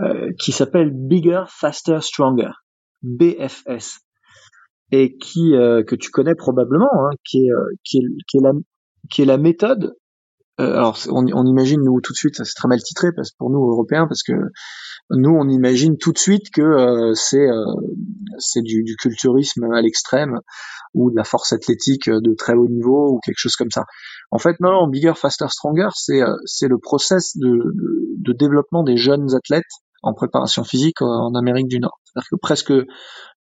euh, 0.00 0.32
qui 0.40 0.50
s'appelle 0.50 0.90
Bigger, 0.92 1.44
Faster, 1.46 1.98
Stronger, 2.00 2.50
BFS, 3.02 4.00
et 4.90 5.16
qui 5.18 5.52
que 5.52 5.94
tu 5.94 6.10
connais 6.10 6.34
probablement, 6.34 6.90
hein, 6.92 7.10
qui 7.24 7.46
est, 7.46 7.52
qui 9.08 9.22
est 9.22 9.24
la 9.24 9.38
méthode 9.38 9.94
euh, 10.58 10.72
alors 10.74 10.98
on, 11.10 11.26
on, 11.34 11.44
imagine 11.44 11.82
nous 11.82 12.00
tout 12.00 12.12
de 12.12 12.16
suite, 12.16 12.36
c'est 12.36 12.54
très 12.54 12.68
mal 12.68 12.82
titré 12.82 13.12
parce 13.12 13.30
pour 13.32 13.50
nous 13.50 13.60
Européens 13.70 14.06
parce 14.08 14.22
que 14.22 14.32
nous 15.10 15.30
on 15.30 15.48
imagine 15.48 15.98
tout 15.98 16.12
de 16.12 16.18
suite 16.18 16.50
que 16.50 16.62
euh, 16.62 17.12
c'est 17.14 17.46
euh, 17.46 17.64
c'est 18.38 18.62
du, 18.62 18.82
du, 18.82 18.96
culturisme 18.96 19.64
à 19.64 19.82
l'extrême 19.82 20.38
ou 20.94 21.10
de 21.10 21.16
la 21.16 21.24
force 21.24 21.52
athlétique 21.52 22.08
de 22.08 22.34
très 22.34 22.54
haut 22.54 22.68
niveau 22.68 23.10
ou 23.10 23.20
quelque 23.20 23.38
chose 23.38 23.54
comme 23.56 23.70
ça. 23.70 23.84
En 24.30 24.38
fait 24.38 24.56
non, 24.60 24.88
bigger, 24.88 25.12
faster, 25.14 25.46
stronger, 25.48 25.88
c'est 25.94 26.20
c'est 26.46 26.68
le 26.68 26.78
process 26.78 27.36
de, 27.36 27.48
de, 27.48 28.06
de, 28.16 28.32
développement 28.32 28.82
des 28.82 28.96
jeunes 28.96 29.34
athlètes 29.34 29.64
en 30.02 30.14
préparation 30.14 30.64
physique 30.64 31.02
en 31.02 31.34
Amérique 31.34 31.68
du 31.68 31.80
Nord. 31.80 32.00
C'est-à-dire 32.04 32.28
que 32.30 32.36
presque 32.40 32.72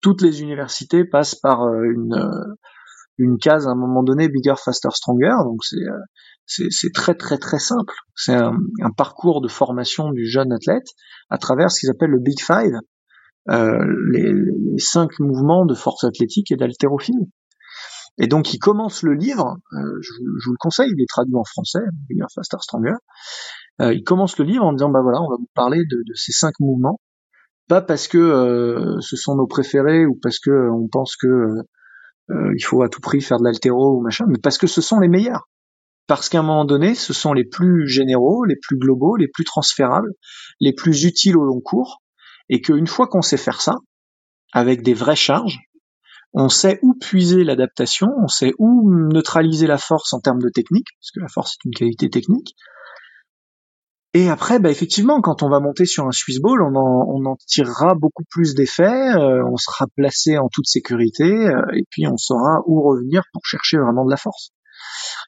toutes 0.00 0.20
les 0.20 0.42
universités 0.42 1.04
passent 1.04 1.36
par 1.36 1.64
une 1.84 2.16
une 3.18 3.38
case 3.38 3.68
à 3.68 3.70
un 3.70 3.76
moment 3.76 4.02
donné 4.02 4.28
bigger, 4.28 4.54
faster, 4.56 4.88
stronger. 4.90 5.30
Donc 5.44 5.62
c'est 5.62 5.86
c'est 6.46 6.92
très 6.92 7.14
très 7.14 7.38
très 7.38 7.58
simple. 7.58 7.94
C'est 8.14 8.34
un, 8.34 8.56
parcours 8.96 9.40
de 9.40 9.48
formation 9.48 10.10
du 10.10 10.26
jeune 10.26 10.52
athlète 10.52 10.86
à 11.30 11.38
travers 11.38 11.70
ce 11.70 11.80
qu'ils 11.80 11.90
appellent 11.90 12.10
le 12.10 12.20
Big 12.20 12.40
Five, 12.40 12.74
euh, 13.50 13.84
les, 14.12 14.32
cinq 14.78 15.18
mouvements 15.18 15.66
de 15.66 15.74
force 15.74 16.04
athlétique 16.04 16.50
et 16.52 16.56
d'haltérophilie. 16.56 17.30
Et 18.18 18.26
donc 18.26 18.52
il 18.54 18.58
commence 18.58 19.02
le 19.02 19.14
livre, 19.14 19.56
euh, 19.72 19.98
je, 20.00 20.12
vous 20.46 20.52
le 20.52 20.58
conseille, 20.58 20.90
il 20.96 21.02
est 21.02 21.08
traduit 21.08 21.34
en 21.34 21.44
français, 21.44 21.80
Faster, 22.34 22.58
Stronger. 22.60 22.94
Euh, 23.80 23.92
il 23.92 24.04
commence 24.04 24.38
le 24.38 24.44
livre 24.44 24.64
en 24.64 24.72
disant 24.72 24.90
bah 24.90 25.00
voilà, 25.02 25.20
on 25.20 25.28
va 25.28 25.36
vous 25.36 25.48
parler 25.54 25.84
de, 25.84 26.02
ces 26.14 26.32
cinq 26.32 26.54
mouvements, 26.60 27.00
pas 27.68 27.80
parce 27.80 28.06
que 28.06 28.96
ce 29.00 29.16
sont 29.16 29.36
nos 29.36 29.46
préférés 29.46 30.06
ou 30.06 30.18
parce 30.22 30.38
que 30.38 30.70
on 30.70 30.86
pense 30.88 31.16
que 31.16 31.48
il 32.30 32.62
faut 32.62 32.82
à 32.82 32.88
tout 32.88 33.00
prix 33.00 33.20
faire 33.20 33.38
de 33.38 33.44
l'altéro 33.44 33.98
ou 33.98 34.02
machin, 34.02 34.26
mais 34.28 34.38
parce 34.40 34.58
que 34.58 34.66
ce 34.66 34.80
sont 34.80 35.00
les 35.00 35.08
meilleurs 35.08 35.48
parce 36.06 36.28
qu'à 36.28 36.40
un 36.40 36.42
moment 36.42 36.64
donné, 36.64 36.94
ce 36.94 37.12
sont 37.12 37.32
les 37.32 37.44
plus 37.44 37.88
généraux, 37.88 38.44
les 38.44 38.56
plus 38.56 38.76
globaux, 38.76 39.16
les 39.16 39.28
plus 39.28 39.44
transférables, 39.44 40.12
les 40.60 40.72
plus 40.72 41.04
utiles 41.04 41.36
au 41.36 41.44
long 41.44 41.60
cours, 41.60 42.02
et 42.48 42.60
qu'une 42.60 42.86
fois 42.86 43.06
qu'on 43.06 43.22
sait 43.22 43.36
faire 43.36 43.60
ça, 43.60 43.76
avec 44.52 44.82
des 44.82 44.94
vraies 44.94 45.16
charges, 45.16 45.58
on 46.34 46.48
sait 46.48 46.80
où 46.82 46.94
puiser 46.94 47.44
l'adaptation, 47.44 48.08
on 48.22 48.28
sait 48.28 48.52
où 48.58 48.90
neutraliser 49.12 49.66
la 49.66 49.78
force 49.78 50.12
en 50.12 50.20
termes 50.20 50.42
de 50.42 50.48
technique, 50.48 50.88
parce 51.00 51.10
que 51.12 51.20
la 51.20 51.28
force 51.28 51.52
est 51.52 51.64
une 51.64 51.74
qualité 51.74 52.10
technique. 52.10 52.54
Et 54.16 54.28
après, 54.28 54.60
bah 54.60 54.70
effectivement, 54.70 55.20
quand 55.20 55.42
on 55.42 55.48
va 55.48 55.58
monter 55.58 55.86
sur 55.86 56.06
un 56.06 56.12
Swiss 56.12 56.40
Ball, 56.40 56.62
on 56.62 57.24
en, 57.24 57.36
tirera 57.48 57.94
beaucoup 57.94 58.22
plus 58.30 58.54
d'effets, 58.54 58.84
euh, 58.84 59.44
on 59.44 59.56
sera 59.56 59.86
placé 59.96 60.38
en 60.38 60.48
toute 60.52 60.66
sécurité, 60.66 61.24
euh, 61.24 61.60
et 61.74 61.82
puis 61.90 62.06
on 62.06 62.16
saura 62.16 62.60
où 62.66 62.80
revenir 62.82 63.24
pour 63.32 63.44
chercher 63.44 63.78
vraiment 63.78 64.04
de 64.04 64.10
la 64.10 64.16
force. 64.16 64.50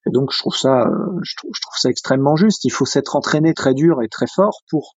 Et 0.06 0.10
donc 0.10 0.32
je 0.32 0.38
trouve 0.38 0.56
ça, 0.56 0.82
euh, 0.82 1.18
je 1.22 1.34
trouve, 1.36 1.52
ça 1.76 1.90
extrêmement 1.90 2.36
juste. 2.36 2.64
Il 2.64 2.70
faut 2.70 2.84
s'être 2.84 3.16
entraîné 3.16 3.54
très 3.54 3.74
dur 3.74 4.02
et 4.02 4.08
très 4.08 4.26
fort 4.26 4.62
pour 4.70 4.96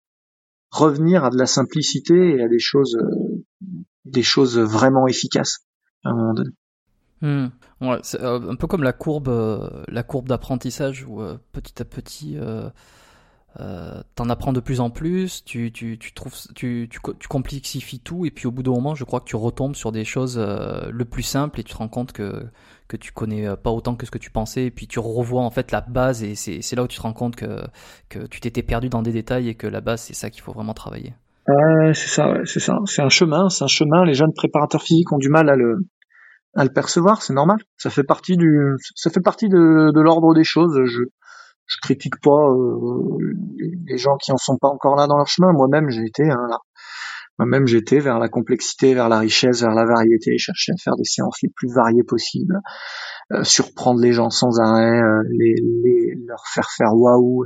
revenir 0.72 1.26
à 1.26 1.30
de 1.30 1.38
la 1.38 1.46
simplicité 1.46 2.38
et 2.38 2.44
à 2.44 2.48
des 2.48 2.60
choses, 2.60 2.96
euh, 2.96 3.44
des 4.06 4.24
choses 4.24 4.60
vraiment 4.60 5.08
efficaces 5.08 5.60
à 6.04 6.10
un 6.10 6.14
moment 6.14 6.34
donné. 6.34 6.52
Hmm. 7.22 7.48
C'est 8.04 8.22
euh, 8.22 8.40
un 8.52 8.56
peu 8.56 8.68
comme 8.68 8.84
la 8.84 8.94
courbe, 8.94 9.30
la 9.88 10.04
courbe 10.04 10.28
d'apprentissage 10.28 11.06
où 11.08 11.22
petit 11.52 11.82
à 11.82 11.86
petit 11.86 12.38
euh, 13.60 14.02
t'en 14.16 14.30
apprends 14.30 14.54
de 14.54 14.60
plus 14.60 14.80
en 14.80 14.92
plus, 14.92 15.44
tu, 15.44 15.72
tu, 15.72 15.98
tu 15.98 16.14
trouves, 16.14 16.36
tu, 16.56 16.88
tu, 16.90 17.00
tu, 17.20 17.28
complexifies 17.28 18.00
tout, 18.00 18.26
et 18.26 18.32
puis 18.32 18.46
au 18.46 18.52
bout 18.52 18.62
d'un 18.62 18.72
moment, 18.72 18.94
je 18.94 19.04
crois 19.04 19.20
que 19.20 19.26
tu 19.26 19.36
retombes 19.36 19.76
sur 19.76 19.92
des 19.92 20.06
choses 20.06 20.38
euh, 20.38 20.90
le 20.92 21.06
plus 21.06 21.24
simples 21.24 21.60
et 21.60 21.64
tu 21.64 21.74
te 21.74 21.78
rends 21.78 21.88
compte 21.88 22.12
que, 22.12 22.46
que 22.88 22.96
tu 22.96 23.12
connais 23.12 23.48
euh, 23.48 23.56
pas 23.56 23.72
autant 23.72 23.96
que 23.96 24.06
ce 24.06 24.12
que 24.12 24.20
tu 24.20 24.30
pensais, 24.30 24.66
et 24.66 24.72
puis 24.72 24.88
tu 24.88 25.00
revois 25.00 25.42
en 25.42 25.50
fait 25.50 25.72
la 25.72 25.82
base, 25.82 26.24
et 26.24 26.36
c'est, 26.36 26.76
là 26.76 26.84
où 26.84 26.88
tu 26.88 26.98
te 26.98 27.02
rends 27.02 27.14
compte 27.14 27.36
que, 27.36 27.64
que 28.08 28.20
tu 28.28 28.40
t'étais 28.40 28.64
perdu 28.64 28.88
dans 28.88 29.02
des 29.02 29.12
détails 29.12 29.50
et 29.50 29.56
que 29.56 29.68
la 29.68 29.82
base, 29.82 30.02
c'est 30.02 30.14
ça 30.14 30.30
qu'il 30.30 30.44
faut 30.44 30.54
vraiment 30.54 30.76
travailler. 30.76 31.16
Ouais, 31.48 31.94
c'est 31.96 32.10
ça, 32.10 32.32
c'est 32.46 32.60
ça. 32.60 32.78
C'est 32.86 33.02
un 33.02 33.10
chemin, 33.10 33.50
c'est 33.50 33.64
un 33.64 33.68
chemin. 33.68 34.06
Les 34.06 34.14
jeunes 34.14 34.34
préparateurs 34.34 34.84
physiques 34.84 35.12
ont 35.12 35.18
du 35.18 35.30
mal 35.30 35.50
à 35.50 35.56
le, 35.56 35.80
à 36.56 36.64
le 36.64 36.70
percevoir, 36.70 37.24
c'est 37.24 37.34
normal. 37.34 37.58
Ça 37.78 37.90
fait 37.90 38.04
partie 38.04 38.38
du, 38.38 38.76
ça 38.94 39.10
fait 39.10 39.22
partie 39.22 39.50
de, 39.50 39.92
de 39.92 40.02
l'ordre 40.02 40.36
des 40.36 40.44
choses. 40.44 40.80
Je, 40.86 41.02
je 41.70 41.78
critique 41.82 42.20
pas 42.22 42.50
euh, 42.50 43.18
les 43.86 43.98
gens 43.98 44.18
qui 44.18 44.32
en 44.32 44.38
sont 44.38 44.58
pas 44.58 44.70
encore 44.70 44.96
là 44.96 45.06
dans 45.08 45.18
leur 45.18 45.28
chemin. 45.28 45.54
Moi-même, 45.54 45.90
j'ai 45.90 46.04
été 46.04 46.24
hein, 46.24 46.48
là. 46.50 46.58
Moi-même, 47.38 47.68
j'étais 47.68 48.00
vers 48.00 48.20
la 48.20 48.28
complexité, 48.28 48.94
vers 48.94 49.08
la 49.08 49.20
richesse, 49.20 49.62
vers 49.62 49.74
la 49.74 49.86
variété, 49.86 50.38
chercher 50.38 50.74
à 50.74 50.76
faire 50.84 50.96
des 50.98 51.06
séances 51.06 51.38
les 51.42 51.50
plus 51.56 51.72
variées 51.74 52.04
possibles, 52.04 52.60
euh, 53.32 53.44
surprendre 53.44 54.02
les 54.02 54.12
gens 54.12 54.30
sans 54.30 54.60
arrêt, 54.60 55.00
euh, 55.00 55.24
les, 55.30 55.56
les, 55.84 56.16
leur 56.28 56.44
faire 56.54 56.70
faire 56.76 56.94
waouh. 56.94 57.46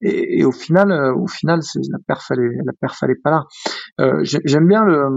Et, 0.00 0.40
et, 0.40 0.44
au 0.44 0.52
final, 0.52 0.92
au 1.16 1.26
final, 1.26 1.60
c'est 1.62 1.80
la 1.90 1.98
perf, 2.06 2.30
elle 2.30 2.60
la 2.64 2.72
perf, 2.78 3.02
elle 3.02 3.12
est 3.12 3.22
pas 3.22 3.30
là. 3.30 4.20
J'aime 4.22 4.68
bien 4.68 4.84
le, 4.84 5.08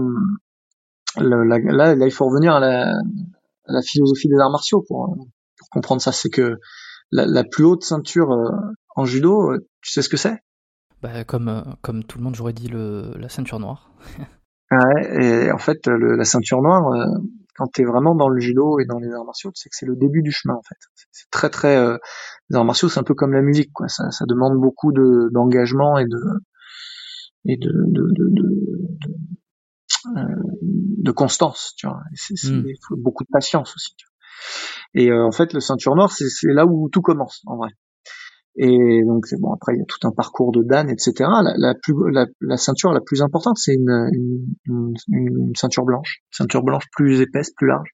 le 1.20 1.44
là, 1.44 1.94
là, 1.94 2.06
il 2.06 2.12
faut 2.12 2.26
revenir 2.26 2.54
à 2.54 2.60
la, 2.60 2.92
à 2.94 3.72
la 3.72 3.82
philosophie 3.82 4.28
des 4.28 4.38
arts 4.38 4.50
martiaux 4.50 4.82
pour, 4.88 5.14
pour 5.58 5.68
comprendre 5.70 6.00
ça. 6.00 6.10
C'est 6.10 6.30
que 6.30 6.56
la, 7.10 7.44
plus 7.44 7.64
haute 7.64 7.82
ceinture 7.82 8.30
en 8.96 9.04
judo, 9.04 9.56
tu 9.80 9.92
sais 9.92 10.02
ce 10.02 10.08
que 10.08 10.16
c'est? 10.16 10.38
Bah, 11.02 11.24
comme, 11.24 11.76
comme 11.82 12.04
tout 12.04 12.18
le 12.18 12.24
monde, 12.24 12.34
j'aurais 12.34 12.52
dit 12.52 12.68
le, 12.68 13.12
la 13.18 13.28
ceinture 13.28 13.60
noire. 13.60 13.92
ouais, 14.72 15.24
et 15.24 15.52
en 15.52 15.58
fait, 15.58 15.86
la 15.86 16.24
ceinture 16.24 16.62
noire, 16.62 16.92
quand 17.58 17.66
tu 17.74 17.82
es 17.82 17.84
vraiment 17.84 18.14
dans 18.14 18.28
le 18.28 18.40
judo 18.40 18.78
et 18.78 18.86
dans 18.86 18.98
les 18.98 19.12
arts 19.12 19.24
martiaux, 19.24 19.50
tu 19.50 19.60
sais 19.60 19.68
que 19.68 19.74
c'est 19.76 19.86
le 19.86 19.96
début 19.96 20.22
du 20.22 20.30
chemin 20.30 20.54
en 20.54 20.62
fait. 20.62 20.76
C'est 21.10 21.28
très 21.30 21.50
très 21.50 21.76
euh, 21.76 21.98
les 22.48 22.56
arts 22.56 22.64
martiaux, 22.64 22.88
c'est 22.88 23.00
un 23.00 23.04
peu 23.04 23.14
comme 23.14 23.32
la 23.32 23.42
musique 23.42 23.72
quoi, 23.72 23.88
ça, 23.88 24.10
ça 24.12 24.24
demande 24.28 24.56
beaucoup 24.58 24.92
de 24.92 25.28
d'engagement 25.32 25.98
et 25.98 26.04
de 26.04 26.20
et 27.46 27.56
de 27.56 27.68
de 27.68 28.02
de, 28.12 28.28
de, 28.30 28.48
de, 29.06 29.14
euh, 30.16 30.36
de 31.02 31.10
constance, 31.10 31.74
tu 31.76 31.88
vois. 31.88 32.00
C'est, 32.14 32.34
hmm. 32.48 32.64
faut 32.86 32.96
beaucoup 32.96 33.24
de 33.24 33.30
patience 33.32 33.74
aussi. 33.74 33.94
Tu 33.96 34.06
vois. 34.06 34.17
Et 34.94 35.10
euh, 35.10 35.24
en 35.24 35.32
fait, 35.32 35.52
le 35.52 35.60
ceinture 35.60 35.94
noire, 35.94 36.10
c'est, 36.10 36.26
là 36.44 36.66
où 36.66 36.88
tout 36.90 37.02
commence 37.02 37.42
en 37.46 37.56
vrai. 37.56 37.70
Et 38.60 39.04
donc 39.04 39.26
bon 39.38 39.52
après 39.52 39.74
il 39.74 39.78
y 39.78 39.82
a 39.82 39.84
tout 39.86 40.04
un 40.04 40.10
parcours 40.10 40.50
de 40.50 40.64
Dan 40.64 40.90
etc. 40.90 41.30
La, 41.56 41.74
plus, 41.80 41.94
la, 42.10 42.26
la 42.40 42.56
ceinture 42.56 42.92
la 42.92 43.00
plus 43.00 43.22
importante 43.22 43.56
c'est 43.56 43.74
une, 43.74 44.10
une, 44.64 44.94
une, 45.12 45.52
ceinture 45.54 45.84
blanche, 45.84 46.22
ceinture 46.32 46.64
blanche 46.64 46.82
plus 46.90 47.20
épaisse, 47.20 47.52
plus 47.52 47.68
large. 47.68 47.90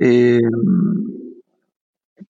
Et 0.00 0.40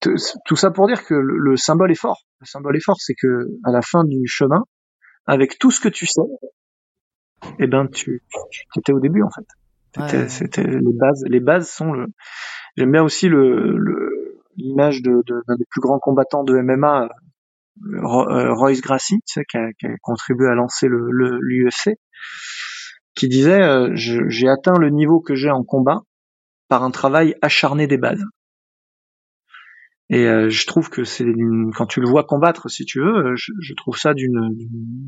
tout 0.01 0.55
ça 0.55 0.71
pour 0.71 0.87
dire 0.87 1.03
que 1.05 1.13
le, 1.13 1.55
symbole 1.57 1.91
est 1.91 1.99
fort. 1.99 2.21
Le 2.41 2.45
symbole 2.45 2.77
est 2.77 2.83
fort, 2.83 2.97
c'est 2.99 3.15
que 3.15 3.47
à 3.63 3.71
la 3.71 3.81
fin 3.81 4.03
du 4.03 4.27
chemin, 4.27 4.63
avec 5.25 5.59
tout 5.59 5.71
ce 5.71 5.81
que 5.81 5.89
tu 5.89 6.05
sais, 6.05 6.21
eh 7.59 7.67
ben 7.67 7.87
tu, 7.87 8.23
tu 8.51 8.79
étais 8.79 8.93
au 8.93 8.99
début 8.99 9.23
en 9.23 9.29
fait. 9.29 9.45
C'était 10.27 10.63
les 10.63 10.93
bases. 10.93 11.23
Les 11.27 11.39
bases 11.39 11.69
sont 11.69 11.91
le. 11.91 12.07
J'aime 12.77 12.91
bien 12.91 13.03
aussi 13.03 13.27
le, 13.27 13.77
le 13.77 14.39
l'image 14.59 15.01
de, 15.01 15.23
d'un 15.25 15.55
des 15.55 15.65
plus 15.69 15.81
grands 15.81 15.99
combattants 15.99 16.43
de 16.43 16.53
MMA, 16.53 17.09
euh, 17.93 18.53
Royce 18.53 18.81
Gracie, 18.81 19.21
tu 19.25 19.33
sais, 19.33 19.45
qui, 19.49 19.57
a, 19.57 19.71
qui, 19.73 19.87
a, 19.87 19.95
contribué 20.01 20.47
à 20.47 20.55
lancer 20.55 20.87
le, 20.87 21.09
l'UFC, 21.41 21.97
qui 23.15 23.27
disait 23.29 23.61
euh, 23.61 23.91
j'ai 23.95 24.49
atteint 24.49 24.77
le 24.77 24.89
niveau 24.89 25.21
que 25.21 25.35
j'ai 25.35 25.49
en 25.49 25.63
combat 25.63 26.01
par 26.67 26.83
un 26.83 26.91
travail 26.91 27.35
acharné 27.41 27.87
des 27.87 27.97
bases. 27.97 28.23
Et 30.11 30.25
euh, 30.25 30.49
je 30.49 30.65
trouve 30.65 30.89
que 30.89 31.03
c'est 31.03 31.25
quand 31.75 31.85
tu 31.85 32.01
le 32.01 32.09
vois 32.09 32.23
combattre, 32.23 32.67
si 32.69 32.83
tu 32.83 32.99
veux, 32.99 33.35
je, 33.35 33.51
je 33.61 33.73
trouve 33.75 33.97
ça 33.97 34.13
d'une, 34.15 34.49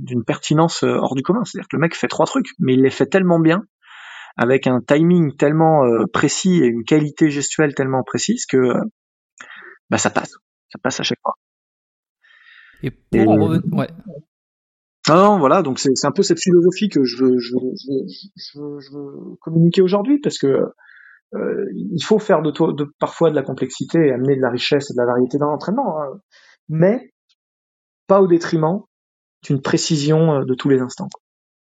d'une 0.03 0.23
pertinence 0.23 0.84
hors 0.84 1.15
du 1.15 1.23
commun. 1.23 1.43
C'est-à-dire 1.43 1.67
que 1.67 1.75
le 1.75 1.82
mec 1.82 1.95
fait 1.95 2.07
trois 2.07 2.27
trucs, 2.27 2.47
mais 2.59 2.73
il 2.75 2.84
les 2.84 2.91
fait 2.91 3.07
tellement 3.07 3.39
bien, 3.39 3.63
avec 4.38 4.67
un 4.67 4.79
timing 4.82 5.36
tellement 5.36 5.84
précis 6.13 6.61
et 6.63 6.67
une 6.67 6.84
qualité 6.84 7.29
gestuelle 7.29 7.75
tellement 7.75 8.03
précise 8.03 8.45
que 8.45 8.57
bah 9.89 9.97
ça 9.97 10.09
passe, 10.09 10.34
ça 10.69 10.79
passe 10.82 10.99
à 10.99 11.03
chaque 11.03 11.19
fois. 11.21 11.36
Et 12.84 12.91
pour 12.91 13.29
en 13.29 13.36
revenir, 13.36 13.61
ouais. 13.73 13.88
Non, 15.09 15.39
voilà, 15.39 15.63
donc 15.63 15.79
c'est 15.79 16.05
un 16.05 16.11
peu 16.11 16.21
cette 16.21 16.39
philosophie 16.39 16.88
que 16.88 17.03
je 17.03 17.23
veux, 17.23 17.38
je 17.39 17.55
je 18.36 18.61
je 18.79 18.95
veux 18.95 19.36
communiquer 19.41 19.82
aujourd'hui 19.82 20.19
parce 20.19 20.38
que 20.38 20.65
euh, 21.34 21.65
il 21.73 22.03
faut 22.03 22.19
faire 22.19 22.41
de, 22.41 22.51
de, 22.73 22.86
parfois 22.99 23.29
de 23.29 23.36
la 23.36 23.41
complexité 23.41 24.07
et 24.07 24.11
amener 24.11 24.36
de 24.36 24.41
la 24.41 24.49
richesse 24.49 24.91
et 24.91 24.93
de 24.93 24.99
la 24.99 25.05
variété 25.05 25.38
dans 25.38 25.49
l'entraînement, 25.49 26.01
hein. 26.01 26.19
mais 26.67 27.13
pas 28.07 28.21
au 28.21 28.27
détriment 28.27 28.82
d'une 29.43 29.61
précision 29.61 30.34
euh, 30.34 30.45
de 30.45 30.53
tous 30.53 30.69
les 30.69 30.82
instants. 30.82 31.07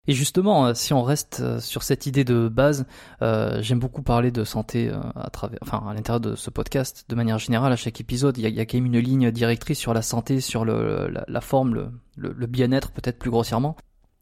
Et 0.07 0.13
justement, 0.13 0.67
euh, 0.67 0.73
si 0.73 0.93
on 0.93 1.03
reste 1.03 1.41
euh, 1.41 1.59
sur 1.59 1.83
cette 1.83 2.05
idée 2.05 2.23
de 2.23 2.47
base, 2.47 2.85
euh, 3.21 3.61
j'aime 3.61 3.79
beaucoup 3.79 4.01
parler 4.01 4.31
de 4.31 4.43
santé 4.45 4.89
à 5.15 5.29
travers, 5.29 5.59
enfin 5.61 5.83
à 5.87 5.93
l'intérieur 5.93 6.21
de 6.21 6.35
ce 6.35 6.49
podcast, 6.49 7.05
de 7.09 7.15
manière 7.15 7.37
générale, 7.37 7.73
à 7.73 7.75
chaque 7.75 7.99
épisode, 7.99 8.37
il 8.37 8.47
y 8.47 8.59
a, 8.59 8.65
quand 8.65 8.77
même 8.77 8.85
une 8.85 8.99
ligne 8.99 9.31
directrice 9.31 9.79
sur 9.79 9.93
la 9.93 10.01
santé, 10.01 10.39
sur 10.39 10.63
le, 10.63 11.11
la, 11.27 11.41
forme, 11.41 11.91
le, 12.15 12.47
bien-être, 12.47 12.91
peut-être 12.91 13.19
plus 13.19 13.29
grossièrement. 13.29 13.75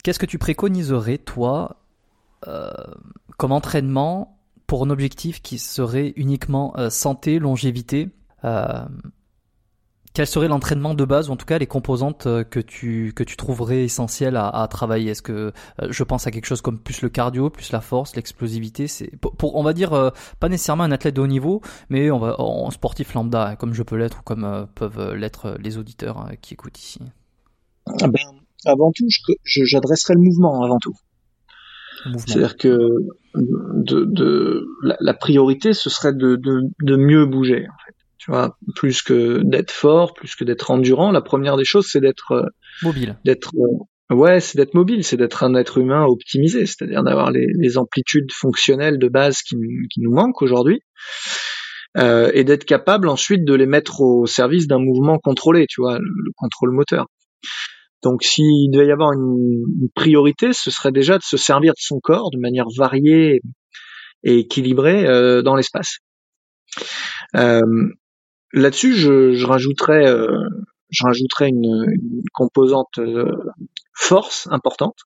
Qu'est-ce 0.04 0.20
que 0.20 0.26
tu 0.26 0.40
préconiserais, 0.40 1.20
toi, 1.20 1.78
comme 3.38 3.52
entraînement 3.52 4.40
pour 4.68 4.84
un 4.84 4.90
objectif 4.90 5.42
qui 5.42 5.58
serait 5.58 6.14
uniquement 6.16 6.74
santé, 6.90 7.40
longévité 7.40 8.10
quel 10.16 10.26
serait 10.26 10.48
l'entraînement 10.48 10.94
de 10.94 11.04
base 11.04 11.30
ou 11.30 11.34
en 11.34 11.36
tout 11.36 11.46
cas 11.46 11.58
les 11.58 11.68
composantes 11.68 12.26
euh, 12.26 12.44
que 12.46 12.62
tu 12.62 13.12
que 13.14 13.24
tu 13.24 13.36
trouverais 13.36 13.84
essentielles 13.84 14.38
à, 14.38 14.48
à 14.48 14.68
travailler? 14.68 15.12
Est-ce 15.12 15.22
que 15.22 15.52
euh, 15.82 15.88
je 15.90 16.04
pense 16.04 16.26
à 16.26 16.32
quelque 16.32 16.46
chose 16.46 16.62
comme 16.62 16.80
plus 16.80 17.02
le 17.02 17.10
cardio, 17.10 17.50
plus 17.50 17.74
la 17.74 17.82
force, 17.82 18.16
l'explosivité 18.16 18.88
C'est 18.88 19.12
pour, 19.18 19.56
on 19.56 19.62
va 19.62 19.74
dire 19.74 19.92
euh, 19.94 20.12
pas 20.40 20.48
nécessairement 20.48 20.86
un 20.86 20.92
athlète 20.92 21.18
de 21.18 21.22
haut 21.22 21.28
niveau, 21.28 21.62
mais 21.90 22.10
on 22.12 22.18
va 22.18 22.40
en 22.40 22.72
sportif 22.72 23.14
lambda 23.14 23.50
hein, 23.50 23.56
comme 23.58 23.74
je 23.74 23.84
peux 23.84 23.98
l'être 23.98 24.20
ou 24.20 24.24
comme 24.24 24.68
peuvent 24.74 25.14
l'être 25.14 25.58
les 25.60 25.78
auditeurs 25.78 26.30
qui 26.42 26.54
écoutent 26.54 26.80
ici. 26.80 27.00
Ah 28.02 28.08
ben, 28.08 28.22
avant 28.66 28.92
tout, 28.96 29.08
j'adresserai 29.44 30.14
le 30.14 30.22
mouvement 30.22 30.64
avant 30.64 30.80
tout. 30.80 30.96
C'est-à-dire 32.18 32.56
que 32.56 32.78
de, 33.36 34.06
de 34.06 34.66
la, 34.82 34.96
la, 35.00 35.14
priorité, 35.14 35.74
ce 35.74 35.90
serait 35.90 36.14
de, 36.14 36.36
de, 36.36 36.62
de 36.82 36.96
mieux 36.96 37.26
bouger. 37.26 37.68
En 37.68 37.86
fait 37.86 37.95
tu 38.26 38.32
vois, 38.32 38.58
plus 38.76 39.04
que 39.04 39.42
d'être 39.44 39.70
fort, 39.70 40.16
plus 40.16 40.36
que 40.36 40.44
d'être 40.44 40.72
endurant. 40.72 41.12
La 41.12 41.22
première 41.22 41.58
des 41.58 41.64
choses, 41.64 41.88
c'est 41.92 42.02
d'être 42.02 42.32
euh, 42.32 42.48
mobile. 42.82 43.20
D'être 43.24 43.52
euh, 43.56 44.16
ouais, 44.16 44.40
c'est 44.40 44.58
d'être 44.58 44.74
mobile, 44.74 45.04
c'est 45.04 45.16
d'être 45.16 45.44
un 45.44 45.54
être 45.54 45.78
humain 45.78 46.06
optimisé, 46.06 46.66
c'est-à-dire 46.66 47.04
d'avoir 47.04 47.30
les, 47.30 47.46
les, 47.60 47.78
amplitudes 47.78 48.32
fonctionnelles 48.32 48.98
de 48.98 49.08
base 49.10 49.44
qui, 49.44 49.56
qui 49.92 50.02
nous 50.02 50.12
manquent 50.12 50.42
aujourd'hui. 50.42 50.82
Euh, 51.98 52.32
et 52.34 52.44
d'être 52.44 52.66
capable 52.66 53.10
ensuite 53.10 53.46
de 53.46 53.54
les 53.54 53.68
mettre 53.68 54.02
au 54.02 54.26
service 54.26 54.66
d'un 54.66 54.80
mouvement 54.80 55.20
contrôlé, 55.20 55.68
tu 55.70 55.82
vois, 55.82 56.00
le, 56.00 56.32
contrôle 56.36 56.72
moteur. 56.72 57.06
Donc 58.02 58.24
s'il 58.24 58.72
devait 58.72 58.88
y 58.88 58.92
avoir 58.92 59.14
une, 59.14 59.64
une, 59.82 59.90
priorité, 59.94 60.52
ce 60.52 60.72
serait 60.72 60.92
déjà 60.92 61.20
de 61.20 61.24
se 61.24 61.38
servir 61.38 61.74
de 61.74 61.80
son 61.80 62.00
corps 62.00 62.32
de 62.32 62.40
manière 62.40 62.66
variée 62.76 63.40
et 64.24 64.40
équilibrée 64.40 65.06
euh, 65.06 65.44
dans 65.44 65.56
l'espace. 65.56 66.00
Euh, 67.38 67.62
Là-dessus, 68.54 68.94
je, 68.94 69.34
je, 69.34 69.46
rajouterais, 69.46 70.08
euh, 70.08 70.48
je 70.90 71.04
rajouterais 71.04 71.50
une, 71.50 71.86
une 71.90 72.22
composante 72.34 73.00
euh, 73.00 73.32
force 73.94 74.48
importante 74.52 74.98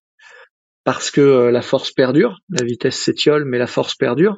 parce 0.83 1.11
que 1.11 1.21
euh, 1.21 1.51
la 1.51 1.61
force 1.61 1.91
perdure, 1.91 2.39
la 2.49 2.63
vitesse 2.63 2.97
s'étiole, 2.97 3.45
mais 3.45 3.57
la 3.57 3.67
force 3.67 3.95
perdure 3.95 4.37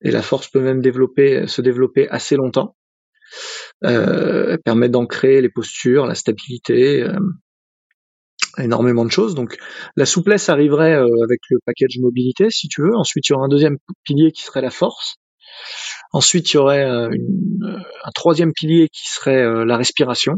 et 0.00 0.10
la 0.10 0.22
force 0.22 0.48
peut 0.48 0.60
même 0.60 0.80
développer, 0.80 1.46
se 1.46 1.60
développer 1.60 2.08
assez 2.08 2.36
longtemps. 2.36 2.76
Euh, 3.84 4.52
elle 4.52 4.62
permet 4.62 4.88
d'ancrer 4.88 5.40
les 5.40 5.48
postures, 5.48 6.06
la 6.06 6.14
stabilité, 6.14 7.04
énormément 8.58 9.04
de 9.04 9.10
choses. 9.10 9.34
Donc 9.34 9.58
la 9.96 10.06
souplesse 10.06 10.48
arriverait 10.48 10.94
avec 10.94 11.40
le 11.50 11.58
package 11.64 11.98
mobilité, 12.00 12.48
si 12.50 12.68
tu 12.68 12.82
veux. 12.82 12.94
Ensuite, 12.94 13.28
il 13.28 13.32
y 13.32 13.34
aura 13.34 13.46
un 13.46 13.48
deuxième 13.48 13.78
pilier 14.04 14.30
qui 14.30 14.42
serait 14.42 14.62
la 14.62 14.70
force. 14.70 15.16
Ensuite, 16.12 16.52
il 16.52 16.56
y 16.56 16.58
aurait 16.58 16.84
euh, 16.84 17.10
euh, 17.10 17.78
un 18.04 18.10
troisième 18.14 18.52
pilier 18.52 18.88
qui 18.88 19.08
serait 19.08 19.42
euh, 19.42 19.64
la 19.64 19.76
respiration. 19.76 20.34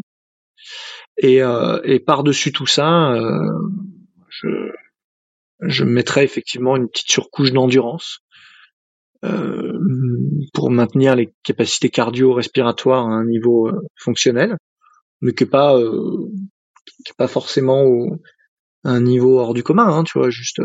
Et, 1.22 1.40
et 1.84 2.00
par-dessus 2.00 2.50
tout 2.50 2.66
ça, 2.66 3.12
je, 4.30 4.48
je 5.60 5.84
mettrais 5.84 6.24
effectivement 6.24 6.76
une 6.76 6.88
petite 6.88 7.10
surcouche 7.10 7.52
d'endurance 7.52 8.20
pour 10.54 10.70
maintenir 10.70 11.16
les 11.16 11.34
capacités 11.42 11.90
cardio-respiratoires 11.90 13.06
à 13.06 13.12
un 13.12 13.26
niveau 13.26 13.70
fonctionnel, 13.96 14.56
mais 15.20 15.34
qui 15.34 15.44
n'est 15.44 15.50
pas, 15.50 15.78
pas 17.18 17.28
forcément 17.28 17.82
au, 17.82 18.16
un 18.84 19.00
niveau 19.02 19.38
hors 19.40 19.52
du 19.52 19.62
commun, 19.62 19.88
hein, 19.88 20.04
tu 20.04 20.18
vois, 20.18 20.30
juste 20.30 20.60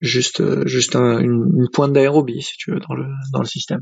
juste 0.00 0.66
juste 0.66 0.94
une, 0.96 1.52
une, 1.56 1.68
pointe 1.72 1.92
d'aérobie 1.92 2.42
si 2.42 2.56
tu 2.56 2.72
veux 2.72 2.80
dans 2.80 2.94
le 2.94 3.06
dans 3.32 3.40
le 3.40 3.46
système. 3.46 3.80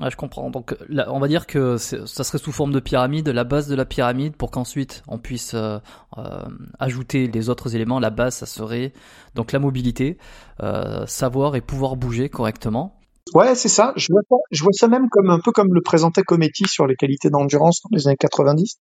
Ouais, 0.00 0.10
je 0.10 0.16
comprends. 0.16 0.48
Donc, 0.50 0.76
là, 0.88 1.06
on 1.12 1.18
va 1.18 1.26
dire 1.26 1.46
que 1.46 1.76
ça 1.76 2.24
serait 2.24 2.38
sous 2.38 2.52
forme 2.52 2.72
de 2.72 2.78
pyramide, 2.78 3.28
la 3.28 3.44
base 3.44 3.66
de 3.66 3.74
la 3.74 3.84
pyramide, 3.84 4.36
pour 4.36 4.50
qu'ensuite 4.50 5.02
on 5.08 5.18
puisse 5.18 5.54
euh, 5.54 5.78
euh, 6.18 6.44
ajouter 6.78 7.26
les 7.26 7.48
autres 7.48 7.74
éléments. 7.74 7.98
La 7.98 8.10
base, 8.10 8.36
ça 8.36 8.46
serait 8.46 8.92
donc 9.34 9.50
la 9.50 9.58
mobilité, 9.58 10.16
euh, 10.62 11.04
savoir 11.06 11.56
et 11.56 11.60
pouvoir 11.60 11.96
bouger 11.96 12.28
correctement. 12.28 13.00
Ouais, 13.34 13.56
c'est 13.56 13.68
ça. 13.68 13.92
Je 13.96 14.06
vois 14.10 14.22
ça. 14.28 14.36
Je 14.52 14.62
vois 14.62 14.72
ça 14.72 14.86
même 14.86 15.08
comme 15.10 15.30
un 15.30 15.40
peu 15.40 15.50
comme 15.50 15.74
le 15.74 15.82
présentait 15.82 16.22
Cometti 16.22 16.64
sur 16.68 16.86
les 16.86 16.94
qualités 16.94 17.28
d'endurance 17.28 17.80
dans 17.82 17.96
les 17.96 18.06
années 18.06 18.16
90. 18.18 18.76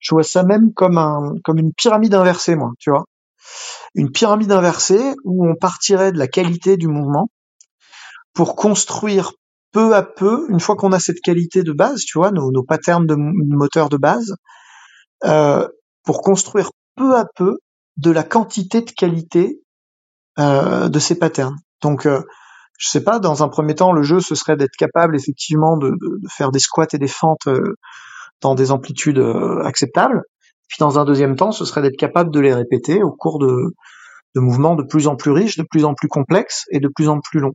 Je 0.00 0.14
vois 0.14 0.24
ça 0.24 0.42
même 0.42 0.72
comme 0.74 0.98
un 0.98 1.34
comme 1.44 1.58
une 1.58 1.72
pyramide 1.72 2.14
inversée, 2.14 2.56
moi. 2.56 2.72
Tu 2.80 2.90
vois, 2.90 3.04
une 3.94 4.10
pyramide 4.10 4.52
inversée 4.52 5.14
où 5.24 5.48
on 5.48 5.54
partirait 5.54 6.12
de 6.12 6.18
la 6.18 6.28
qualité 6.28 6.76
du 6.76 6.88
mouvement 6.88 7.28
pour 8.32 8.56
construire 8.56 9.32
peu 9.72 9.94
à 9.94 10.02
peu, 10.02 10.46
une 10.50 10.60
fois 10.60 10.76
qu'on 10.76 10.92
a 10.92 11.00
cette 11.00 11.20
qualité 11.20 11.62
de 11.62 11.72
base, 11.72 12.00
tu 12.00 12.18
vois, 12.18 12.30
nos, 12.30 12.50
nos 12.52 12.62
patterns 12.62 13.06
de 13.06 13.16
moteur 13.16 13.88
de 13.88 13.96
base, 13.96 14.36
euh, 15.24 15.66
pour 16.04 16.22
construire 16.22 16.70
peu 16.96 17.16
à 17.16 17.26
peu 17.36 17.58
de 17.96 18.10
la 18.10 18.22
quantité 18.22 18.82
de 18.82 18.90
qualité 18.90 19.60
euh, 20.38 20.88
de 20.88 20.98
ces 20.98 21.18
patterns. 21.18 21.56
Donc, 21.80 22.06
euh, 22.06 22.22
je 22.78 22.88
sais 22.88 23.04
pas, 23.04 23.18
dans 23.20 23.42
un 23.44 23.48
premier 23.48 23.74
temps, 23.74 23.92
le 23.92 24.02
jeu, 24.02 24.20
ce 24.20 24.34
serait 24.34 24.56
d'être 24.56 24.76
capable 24.76 25.16
effectivement 25.16 25.76
de, 25.76 25.92
faire 26.28 26.50
des 26.50 26.58
squats 26.58 26.88
et 26.92 26.98
des 26.98 27.08
fentes 27.08 27.46
euh, 27.46 27.76
dans 28.40 28.54
des 28.54 28.72
amplitudes 28.72 29.24
acceptables. 29.64 30.22
Puis 30.74 30.80
dans 30.80 30.98
un 30.98 31.04
deuxième 31.04 31.36
temps, 31.36 31.52
ce 31.52 31.64
serait 31.64 31.82
d'être 31.82 31.96
capable 31.96 32.32
de 32.32 32.40
les 32.40 32.52
répéter 32.52 33.00
au 33.00 33.12
cours 33.12 33.38
de, 33.38 33.76
mouvements 34.34 34.74
de 34.74 34.82
plus 34.82 35.06
en 35.06 35.14
plus 35.14 35.30
riches, 35.30 35.56
de 35.56 35.62
plus 35.62 35.84
en 35.84 35.94
plus 35.94 36.08
complexes 36.08 36.64
et 36.72 36.80
de 36.80 36.88
plus 36.88 37.08
en 37.08 37.20
plus 37.20 37.38
longs. 37.38 37.54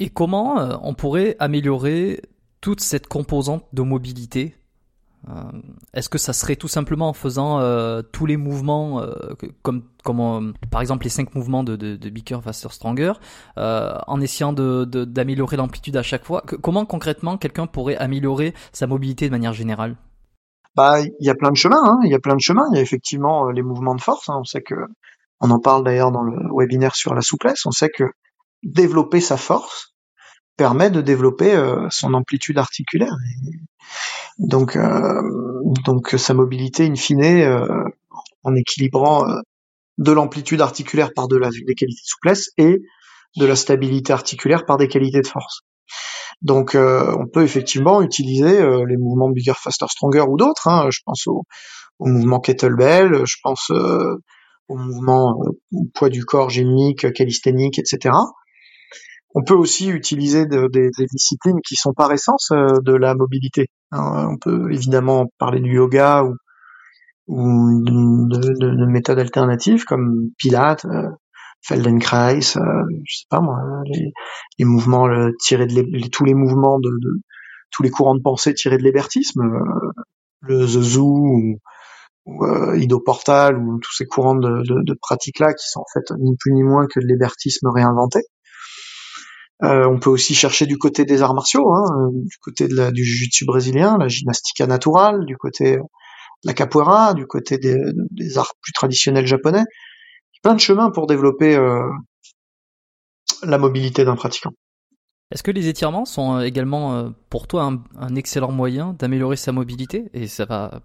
Et 0.00 0.08
comment 0.08 0.56
on 0.82 0.94
pourrait 0.94 1.36
améliorer 1.38 2.20
toute 2.60 2.80
cette 2.80 3.06
composante 3.06 3.62
de 3.72 3.82
mobilité? 3.82 4.56
Euh, 5.28 5.32
est-ce 5.94 6.08
que 6.08 6.18
ça 6.18 6.32
serait 6.32 6.56
tout 6.56 6.66
simplement 6.66 7.10
en 7.10 7.12
faisant 7.12 7.60
euh, 7.60 8.02
tous 8.02 8.26
les 8.26 8.36
mouvements, 8.36 9.00
euh, 9.00 9.12
comme, 9.62 9.84
par 10.72 10.80
exemple 10.80 11.04
les 11.04 11.10
cinq 11.10 11.32
mouvements 11.36 11.62
de, 11.62 11.76
de, 11.76 11.94
de 11.94 12.10
Beaker, 12.10 12.42
Faster, 12.42 12.70
Stronger, 12.72 13.12
en 13.56 14.20
essayant 14.20 14.52
d'améliorer 14.52 15.54
de, 15.54 15.62
l'amplitude 15.62 15.96
à 15.96 16.02
chaque 16.02 16.24
fois? 16.24 16.42
Comment 16.42 16.84
concrètement 16.84 17.36
quelqu'un 17.36 17.68
pourrait 17.68 17.96
améliorer 17.96 18.54
sa 18.72 18.88
mobilité 18.88 19.26
de 19.26 19.30
manière 19.30 19.52
générale? 19.52 19.94
Bah, 20.74 21.00
il 21.00 21.14
y 21.20 21.30
a 21.30 21.34
plein 21.34 21.50
de 21.50 21.56
chemins. 21.56 21.82
Hein. 21.82 21.98
Il 22.04 22.10
y 22.10 22.14
a 22.14 22.20
plein 22.20 22.36
de 22.36 22.40
chemins. 22.40 22.66
Il 22.72 22.76
y 22.76 22.78
a 22.78 22.82
effectivement 22.82 23.50
les 23.50 23.62
mouvements 23.62 23.94
de 23.94 24.00
force. 24.00 24.28
Hein. 24.28 24.36
On 24.40 24.44
sait 24.44 24.62
que, 24.62 24.74
on 25.40 25.50
en 25.50 25.60
parle 25.60 25.84
d'ailleurs 25.84 26.12
dans 26.12 26.22
le 26.22 26.36
webinaire 26.52 26.96
sur 26.96 27.14
la 27.14 27.22
souplesse. 27.22 27.66
On 27.66 27.70
sait 27.70 27.88
que 27.88 28.04
développer 28.62 29.20
sa 29.20 29.36
force 29.36 29.94
permet 30.56 30.90
de 30.90 31.00
développer 31.00 31.58
son 31.88 32.12
amplitude 32.12 32.58
articulaire. 32.58 33.14
Donc, 34.38 34.76
euh, 34.76 35.20
donc 35.84 36.14
sa 36.16 36.34
mobilité 36.34 36.86
in 36.86 36.94
fine, 36.94 37.22
euh, 37.22 37.84
en 38.42 38.54
équilibrant 38.54 39.28
euh, 39.28 39.40
de 39.98 40.12
l'amplitude 40.12 40.62
articulaire 40.62 41.10
par 41.14 41.28
de 41.28 41.36
la, 41.36 41.50
des 41.50 41.74
qualités 41.74 42.00
de 42.00 42.06
souplesse 42.06 42.50
et 42.56 42.78
de 43.36 43.46
la 43.46 43.54
stabilité 43.54 44.12
articulaire 44.12 44.64
par 44.64 44.78
des 44.78 44.88
qualités 44.88 45.20
de 45.20 45.26
force. 45.26 45.60
Donc 46.42 46.74
on 46.74 47.26
peut 47.32 47.42
effectivement 47.42 48.02
utiliser 48.02 48.60
les 48.86 48.96
mouvements 48.96 49.30
Bigger, 49.30 49.52
Faster, 49.56 49.86
Stronger 49.88 50.24
ou 50.28 50.36
d'autres. 50.36 50.68
Hein. 50.68 50.88
Je 50.90 51.00
pense 51.04 51.26
au, 51.26 51.42
au, 51.98 52.06
mouvement 52.06 52.40
kettlebell, 52.40 53.26
je 53.26 53.36
pense 53.42 53.70
au 54.68 54.76
mouvement 54.76 55.38
poids 55.94 56.08
du 56.08 56.24
corps 56.24 56.50
gymnique, 56.50 57.12
calisthénique, 57.12 57.78
etc. 57.78 58.14
On 59.34 59.44
peut 59.44 59.54
aussi 59.54 59.88
utiliser 59.88 60.46
des 60.46 60.90
disciplines 61.12 61.60
qui 61.66 61.76
sont 61.76 61.92
par 61.92 62.10
essence 62.12 62.48
de 62.50 62.94
la 62.94 63.14
mobilité. 63.14 63.66
Hein, 63.92 64.28
on 64.30 64.38
peut 64.38 64.72
évidemment 64.72 65.26
parler 65.38 65.60
du 65.60 65.74
yoga 65.74 66.24
ou, 66.24 66.34
ou 67.26 68.28
de, 68.28 68.38
de, 68.38 68.86
méthodes 68.86 69.18
alternatives 69.18 69.84
comme 69.84 70.30
Pilates, 70.38 70.84
euh, 70.84 71.08
Feldenkrais, 71.62 72.56
euh, 72.56 72.84
je 73.04 73.18
sais 73.18 73.26
pas 73.28 73.40
moi, 73.40 73.56
les, 74.58 74.64
mouvements 74.64 75.08
tirés 75.38 75.66
de 75.66 76.08
tous 76.08 76.24
les 76.24 76.34
mouvements 76.34 76.78
de, 76.78 76.90
tous 77.70 77.82
les 77.82 77.90
courants 77.90 78.14
de 78.14 78.22
pensée 78.22 78.54
tirés 78.54 78.78
de 78.78 78.82
l'hébertisme, 78.82 79.42
euh, 79.42 80.02
le 80.42 80.64
The 80.64 80.82
Zoo 80.82 81.06
ou, 81.06 81.58
ou 82.26 82.74
Ido 82.74 83.00
Portal 83.00 83.58
ou 83.58 83.78
tous 83.78 83.94
ces 83.94 84.06
courants 84.06 84.34
de, 84.34 84.62
de 84.64 84.98
pratiques 85.00 85.38
là 85.38 85.52
qui 85.52 85.68
sont 85.68 85.80
en 85.80 85.86
fait 85.92 86.14
ni 86.18 86.36
plus 86.38 86.52
ni 86.52 86.62
moins 86.62 86.86
que 86.86 87.00
de 87.00 87.06
l'hébertisme 87.06 87.68
réinventé. 87.68 88.20
Euh, 89.62 89.86
on 89.86 89.98
peut 89.98 90.10
aussi 90.10 90.34
chercher 90.34 90.66
du 90.66 90.78
côté 90.78 91.04
des 91.04 91.20
arts 91.22 91.34
martiaux, 91.34 91.70
hein, 91.74 92.10
du 92.12 92.36
côté 92.40 92.66
de 92.66 92.74
la, 92.74 92.90
du 92.90 93.04
jiu-jitsu 93.04 93.44
brésilien, 93.44 93.98
la 93.98 94.08
gymnastique 94.08 94.60
naturelle, 94.60 95.26
du 95.26 95.36
côté 95.36 95.76
de 95.76 95.82
la 96.44 96.54
capoeira, 96.54 97.12
du 97.12 97.26
côté 97.26 97.58
des, 97.58 98.38
arts 98.38 98.54
plus 98.62 98.72
traditionnels 98.72 99.26
japonais. 99.26 99.64
Plein 100.42 100.54
de 100.54 100.60
chemins 100.60 100.90
pour 100.90 101.06
développer 101.06 101.56
euh, 101.56 101.90
la 103.42 103.58
mobilité 103.58 104.04
d'un 104.04 104.16
pratiquant. 104.16 104.52
Est-ce 105.30 105.42
que 105.42 105.50
les 105.50 105.68
étirements 105.68 106.04
sont 106.04 106.36
euh, 106.36 106.40
également 106.42 107.12
pour 107.28 107.46
toi 107.46 107.72
un, 107.96 108.16
excellent 108.16 108.50
moyen 108.50 108.94
d'améliorer 108.94 109.36
sa 109.36 109.52
mobilité? 109.52 110.10
Et 110.12 110.26
ça 110.26 110.44
va 110.44 110.82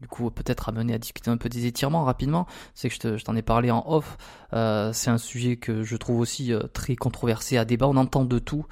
du 0.00 0.08
coup 0.08 0.30
peut-être 0.30 0.68
amener 0.68 0.94
à 0.94 0.98
discuter 0.98 1.30
un 1.30 1.36
peu 1.36 1.48
des 1.48 1.66
étirements 1.66 2.04
rapidement. 2.04 2.46
C'est 2.74 2.88
que 2.88 3.16
je 3.16 3.24
t'en 3.24 3.36
ai 3.36 3.42
parlé 3.42 3.70
en 3.70 3.84
off. 3.86 4.16
Euh, 4.52 4.92
c'est 4.92 5.10
un 5.10 5.18
sujet 5.18 5.56
que 5.56 5.82
je 5.82 5.96
trouve 5.96 6.20
aussi 6.20 6.52
euh, 6.52 6.60
très 6.72 6.96
controversé 6.96 7.56
à 7.56 7.64
débat. 7.64 7.86
On 7.88 7.96
entend 7.96 8.24
de 8.24 8.38
tout. 8.38 8.66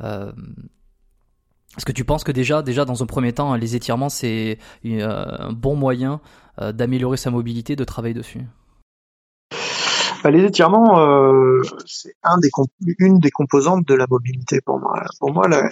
Euh, 0.00 0.32
est-ce 1.76 1.84
que 1.84 1.92
tu 1.92 2.04
penses 2.04 2.24
que 2.24 2.32
déjà, 2.32 2.62
déjà 2.62 2.84
dans 2.84 3.02
un 3.02 3.06
premier 3.06 3.32
temps, 3.32 3.54
les 3.54 3.76
étirements 3.76 4.08
c'est 4.08 4.58
un 4.84 5.52
bon 5.52 5.76
moyen 5.76 6.22
d'améliorer 6.58 7.18
sa 7.18 7.30
mobilité, 7.30 7.76
de 7.76 7.84
travailler 7.84 8.14
dessus? 8.14 8.40
Bah, 10.22 10.30
Les 10.30 10.44
étirements, 10.44 10.96
c'est 11.86 12.14
un 12.22 12.38
des 12.38 12.50
une 12.98 13.18
des 13.18 13.30
composantes 13.30 13.86
de 13.86 13.94
la 13.94 14.06
mobilité 14.08 14.60
pour 14.64 14.78
moi. 14.78 15.02
Pour 15.20 15.32
moi, 15.32 15.48
la, 15.48 15.68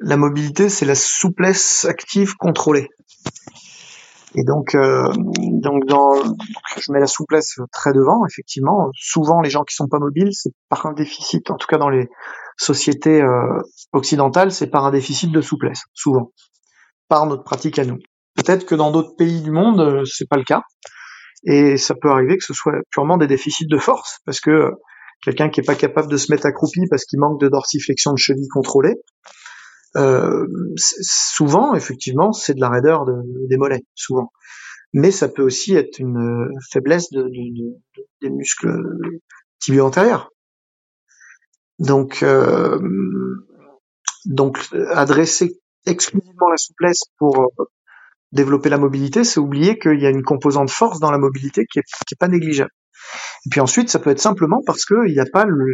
la 0.00 0.16
mobilité, 0.16 0.68
c'est 0.68 0.86
la 0.86 0.94
souplesse 0.94 1.84
active 1.84 2.34
contrôlée. 2.36 2.88
Et 4.34 4.44
donc, 4.44 4.74
euh, 4.74 5.12
donc 5.38 5.86
dans, 5.86 6.14
je 6.78 6.92
mets 6.92 7.00
la 7.00 7.06
souplesse 7.06 7.56
très 7.72 7.92
devant. 7.92 8.24
Effectivement, 8.26 8.90
souvent 8.94 9.40
les 9.40 9.50
gens 9.50 9.64
qui 9.64 9.74
sont 9.74 9.88
pas 9.88 9.98
mobiles, 9.98 10.30
c'est 10.32 10.52
par 10.68 10.86
un 10.86 10.92
déficit. 10.92 11.50
En 11.50 11.56
tout 11.56 11.66
cas, 11.66 11.78
dans 11.78 11.88
les 11.88 12.08
sociétés 12.56 13.20
euh, 13.20 13.60
occidentales, 13.92 14.52
c'est 14.52 14.68
par 14.68 14.86
un 14.86 14.90
déficit 14.90 15.32
de 15.32 15.40
souplesse, 15.40 15.82
souvent, 15.94 16.32
par 17.08 17.26
notre 17.26 17.42
pratique 17.42 17.78
à 17.78 17.84
nous. 17.84 17.98
Peut-être 18.36 18.66
que 18.66 18.74
dans 18.74 18.92
d'autres 18.92 19.16
pays 19.16 19.42
du 19.42 19.50
monde, 19.50 19.80
euh, 19.80 20.04
c'est 20.04 20.28
pas 20.28 20.36
le 20.36 20.44
cas, 20.44 20.62
et 21.44 21.76
ça 21.76 21.94
peut 21.94 22.10
arriver 22.10 22.36
que 22.36 22.44
ce 22.44 22.54
soit 22.54 22.74
purement 22.90 23.16
des 23.16 23.26
déficits 23.26 23.66
de 23.66 23.78
force, 23.78 24.18
parce 24.24 24.40
que 24.40 24.70
quelqu'un 25.22 25.48
qui 25.48 25.60
est 25.60 25.64
pas 25.64 25.74
capable 25.74 26.10
de 26.10 26.16
se 26.16 26.32
mettre 26.32 26.46
accroupi 26.46 26.82
parce 26.88 27.04
qu'il 27.04 27.20
manque 27.20 27.40
de 27.40 27.48
dorsiflexion 27.48 28.12
de 28.12 28.18
cheville 28.18 28.48
contrôlée, 28.52 28.96
euh, 29.96 30.46
souvent, 30.76 31.74
effectivement, 31.74 32.32
c'est 32.32 32.54
de 32.54 32.60
la 32.60 32.68
raideur 32.68 33.04
de, 33.04 33.14
des 33.48 33.56
mollets, 33.56 33.84
souvent. 33.94 34.30
Mais 34.92 35.10
ça 35.10 35.28
peut 35.28 35.42
aussi 35.42 35.74
être 35.74 35.98
une 35.98 36.18
euh, 36.18 36.48
faiblesse 36.72 37.10
de, 37.10 37.28
des 38.22 38.30
muscles 38.30 38.76
tibiaux 39.60 39.86
antérieurs. 39.86 40.30
Donc, 41.78 42.22
euh, 42.22 42.78
donc 44.26 44.58
adresser 44.90 45.58
exclusivement 45.86 46.48
la 46.50 46.56
souplesse 46.56 47.02
pour 47.18 47.40
euh, 47.40 47.64
développer 48.32 48.68
la 48.68 48.78
mobilité, 48.78 49.24
c'est 49.24 49.40
oublier 49.40 49.78
qu'il 49.78 50.00
y 50.00 50.06
a 50.06 50.10
une 50.10 50.22
composante 50.22 50.70
force 50.70 51.00
dans 51.00 51.10
la 51.10 51.18
mobilité 51.18 51.64
qui 51.70 51.80
est, 51.80 52.18
pas 52.18 52.28
négligeable. 52.28 52.70
Et 53.46 53.50
puis 53.50 53.60
ensuite, 53.60 53.88
ça 53.88 53.98
peut 53.98 54.10
être 54.10 54.20
simplement 54.20 54.60
parce 54.64 54.84
qu'il 54.84 55.12
n'y 55.12 55.20
a 55.20 55.26
pas 55.32 55.44
le, 55.44 55.66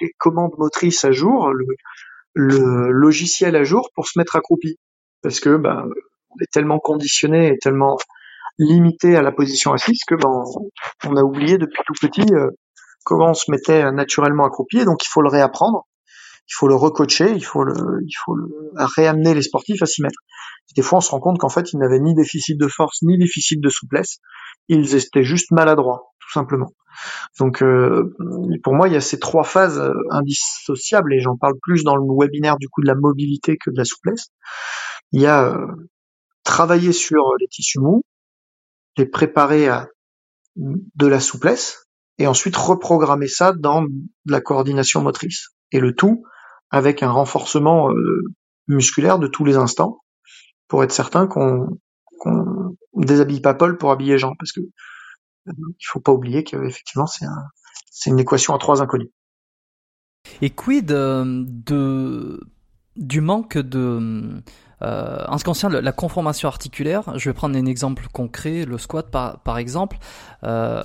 les 0.00 0.12
commandes 0.18 0.54
motrices 0.58 1.04
à 1.04 1.10
jour, 1.10 1.52
le, 1.52 1.66
le 2.34 2.90
logiciel 2.90 3.56
à 3.56 3.64
jour 3.64 3.90
pour 3.94 4.06
se 4.06 4.18
mettre 4.18 4.36
accroupi. 4.36 4.76
Parce 5.22 5.40
que 5.40 5.56
ben, 5.56 5.84
on 6.30 6.42
est 6.42 6.50
tellement 6.52 6.78
conditionné 6.78 7.48
et 7.48 7.58
tellement 7.58 7.96
limité 8.58 9.16
à 9.16 9.22
la 9.22 9.32
position 9.32 9.72
assise 9.72 10.00
que 10.06 10.14
ben, 10.14 10.44
on 11.06 11.16
a 11.16 11.22
oublié 11.22 11.58
depuis 11.58 11.82
tout 11.86 11.94
petit 12.00 12.32
euh, 12.32 12.50
comment 13.04 13.30
on 13.30 13.34
se 13.34 13.50
mettait 13.50 13.90
naturellement 13.90 14.44
accroupi. 14.44 14.78
Et 14.78 14.84
donc 14.84 15.04
il 15.04 15.08
faut 15.08 15.22
le 15.22 15.28
réapprendre, 15.28 15.86
il 16.48 16.54
faut 16.54 16.68
le 16.68 16.74
recoacher, 16.74 17.30
il 17.32 17.44
faut 17.44 17.62
le, 17.62 17.74
il 18.06 18.14
faut 18.24 18.34
le, 18.34 18.48
réamener 18.96 19.34
les 19.34 19.42
sportifs 19.42 19.82
à 19.82 19.86
s'y 19.86 20.02
mettre. 20.02 20.18
des 20.74 20.82
fois, 20.82 20.98
on 20.98 21.00
se 21.00 21.10
rend 21.10 21.20
compte 21.20 21.38
qu'en 21.38 21.50
fait, 21.50 21.72
ils 21.72 21.78
n'avaient 21.78 22.00
ni 22.00 22.14
déficit 22.14 22.58
de 22.58 22.68
force 22.68 23.02
ni 23.02 23.18
déficit 23.18 23.60
de 23.60 23.68
souplesse. 23.68 24.18
Ils 24.68 24.94
étaient 24.94 25.24
juste 25.24 25.50
maladroits, 25.50 26.12
tout 26.20 26.32
simplement. 26.32 26.72
Donc 27.38 27.62
euh, 27.62 28.14
pour 28.62 28.74
moi, 28.74 28.88
il 28.88 28.94
y 28.94 28.96
a 28.96 29.00
ces 29.02 29.18
trois 29.18 29.44
phases 29.44 29.78
euh, 29.78 29.92
indissociables, 30.10 31.14
et 31.14 31.20
j'en 31.20 31.36
parle 31.36 31.54
plus 31.60 31.84
dans 31.84 31.96
le 31.96 32.02
webinaire 32.08 32.56
du 32.56 32.68
coup 32.68 32.80
de 32.80 32.86
la 32.86 32.94
mobilité 32.94 33.58
que 33.58 33.70
de 33.70 33.76
la 33.76 33.84
souplesse. 33.84 34.28
Il 35.12 35.20
y 35.20 35.26
a 35.26 35.44
euh, 35.44 35.66
travailler 36.44 36.92
sur 36.92 37.24
les 37.38 37.46
tissus 37.48 37.78
mous, 37.78 38.02
les 38.96 39.06
préparer 39.06 39.68
à 39.68 39.88
de 40.56 41.06
la 41.06 41.20
souplesse, 41.20 41.84
et 42.16 42.26
ensuite 42.26 42.56
reprogrammer 42.56 43.28
ça 43.28 43.52
dans 43.52 43.82
de 43.82 44.32
la 44.32 44.40
coordination 44.40 45.02
motrice. 45.02 45.50
Et 45.72 45.78
le 45.78 45.94
tout 45.94 46.24
avec 46.70 47.02
un 47.02 47.10
renforcement 47.10 47.90
musculaire 48.66 49.18
de 49.18 49.26
tous 49.26 49.44
les 49.44 49.56
instants, 49.56 50.00
pour 50.68 50.84
être 50.84 50.92
certain 50.92 51.26
qu'on 51.26 51.78
déshabille 52.94 53.40
pas 53.40 53.54
Paul 53.54 53.78
pour 53.78 53.90
habiller 53.90 54.18
Jean, 54.18 54.34
parce 54.38 54.52
que 54.52 54.60
il 55.46 55.86
faut 55.86 56.00
pas 56.00 56.12
oublier 56.12 56.44
qu'effectivement 56.44 57.06
c'est 57.06 57.24
un, 57.24 57.44
c'est 57.90 58.10
une 58.10 58.18
équation 58.18 58.54
à 58.54 58.58
trois 58.58 58.82
inconnus. 58.82 59.08
Et 60.42 60.50
quid 60.50 60.92
euh, 60.92 62.38
du 62.96 63.20
manque 63.20 63.58
de 63.58 64.42
euh, 64.82 65.24
en 65.26 65.38
ce 65.38 65.44
qui 65.44 65.48
concerne 65.48 65.78
la 65.78 65.92
conformation 65.92 66.48
articulaire, 66.48 67.18
je 67.18 67.28
vais 67.28 67.34
prendre 67.34 67.56
un 67.56 67.66
exemple 67.66 68.06
concret, 68.12 68.64
le 68.64 68.78
squat 68.78 69.10
par, 69.10 69.58
exemple, 69.58 69.98
euh, 70.44 70.82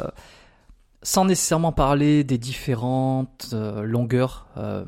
sans 1.03 1.25
nécessairement 1.25 1.71
parler 1.71 2.23
des 2.23 2.37
différentes 2.37 3.49
euh, 3.53 3.83
longueurs 3.83 4.47
euh, 4.57 4.85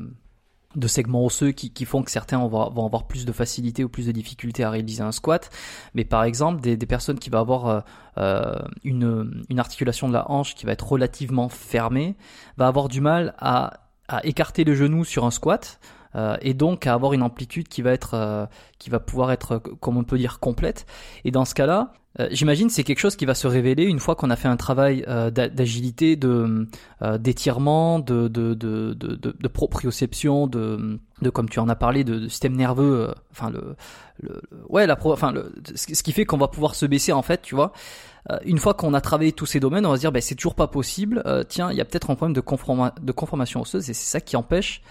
de 0.76 0.86
segments 0.86 1.24
osseux 1.24 1.52
qui, 1.52 1.70
qui 1.70 1.84
font 1.84 2.02
que 2.02 2.10
certains 2.10 2.38
vont, 2.38 2.70
vont, 2.70 2.86
avoir 2.86 3.06
plus 3.06 3.24
de 3.24 3.32
facilité 3.32 3.82
ou 3.82 3.88
plus 3.88 4.06
de 4.06 4.12
difficulté 4.12 4.62
à 4.62 4.70
réaliser 4.70 5.02
un 5.02 5.12
squat. 5.12 5.50
Mais 5.94 6.04
par 6.04 6.22
exemple, 6.24 6.60
des, 6.60 6.76
des 6.76 6.86
personnes 6.86 7.18
qui 7.18 7.30
vont 7.30 7.40
avoir 7.40 7.66
euh, 7.66 7.80
euh, 8.18 8.58
une, 8.84 9.44
une 9.48 9.58
articulation 9.58 10.06
de 10.08 10.12
la 10.12 10.30
hanche 10.30 10.54
qui 10.54 10.66
va 10.66 10.72
être 10.72 10.86
relativement 10.86 11.48
fermée, 11.48 12.14
va 12.56 12.68
avoir 12.68 12.88
du 12.88 13.00
mal 13.00 13.34
à, 13.38 13.80
à 14.08 14.24
écarter 14.24 14.64
le 14.64 14.74
genou 14.74 15.04
sur 15.04 15.24
un 15.24 15.30
squat. 15.30 15.80
et 16.40 16.54
donc 16.54 16.86
à 16.86 16.94
avoir 16.94 17.12
une 17.12 17.22
amplitude 17.22 17.68
qui 17.68 17.82
va 17.82 17.92
être, 17.92 18.48
qui 18.78 18.88
va 18.88 19.00
pouvoir 19.00 19.32
être, 19.32 19.58
comme 19.58 19.98
on 19.98 20.04
peut 20.04 20.16
dire, 20.16 20.38
complète. 20.38 20.86
Et 21.24 21.30
dans 21.30 21.44
ce 21.44 21.54
cas-là, 21.54 21.92
euh, 22.18 22.28
j'imagine 22.30 22.70
c'est 22.70 22.84
quelque 22.84 22.98
chose 22.98 23.16
qui 23.16 23.26
va 23.26 23.34
se 23.34 23.46
révéler 23.46 23.84
une 23.84 23.98
fois 23.98 24.14
qu'on 24.14 24.30
a 24.30 24.36
fait 24.36 24.48
un 24.48 24.56
travail 24.56 25.04
euh, 25.08 25.30
d'agilité, 25.30 26.16
de 26.16 26.66
euh, 27.02 27.18
d'étirement, 27.18 27.98
de 27.98 29.48
proprioception, 29.48 30.46
de, 30.46 30.98
comme 31.32 31.48
tu 31.48 31.58
en 31.58 31.68
as 31.68 31.76
parlé, 31.76 32.04
de, 32.04 32.28
système 32.28 32.56
nerveux. 32.56 33.12
enfin 33.30 33.50
le, 33.50 33.76
ouais 34.68 34.86
ce 34.86 36.02
qui 36.02 36.12
fait 36.12 36.24
qu'on 36.24 36.38
va 36.38 36.48
pouvoir 36.48 36.74
se 36.74 36.86
baisser 36.86 37.12
en 37.12 37.22
fait, 37.22 37.42
tu 37.42 37.54
vois. 37.54 37.72
une 38.44 38.58
fois 38.58 38.74
qu'on 38.74 38.94
a 38.94 39.00
travaillé 39.00 39.32
tous 39.32 39.46
ces 39.46 39.60
domaines, 39.60 39.84
on 39.84 39.90
va 39.90 39.96
se 39.96 40.00
dire 40.00 40.12
ben 40.12 40.22
c'est 40.22 40.34
toujours 40.34 40.54
pas 40.54 40.68
possible. 40.68 41.22
tiens, 41.48 41.70
il 41.70 41.76
y 41.76 41.80
a 41.80 41.84
peut-être 41.84 42.10
un 42.10 42.14
problème 42.14 42.34
de, 42.34 42.40
conforma 42.40 42.94
de 43.00 43.12
conformation 43.12 43.60
osseuse 43.60 43.90
et 43.90 43.94
c'est 43.94 44.10
ça 44.10 44.20
qui 44.20 44.36
empêche. 44.36 44.82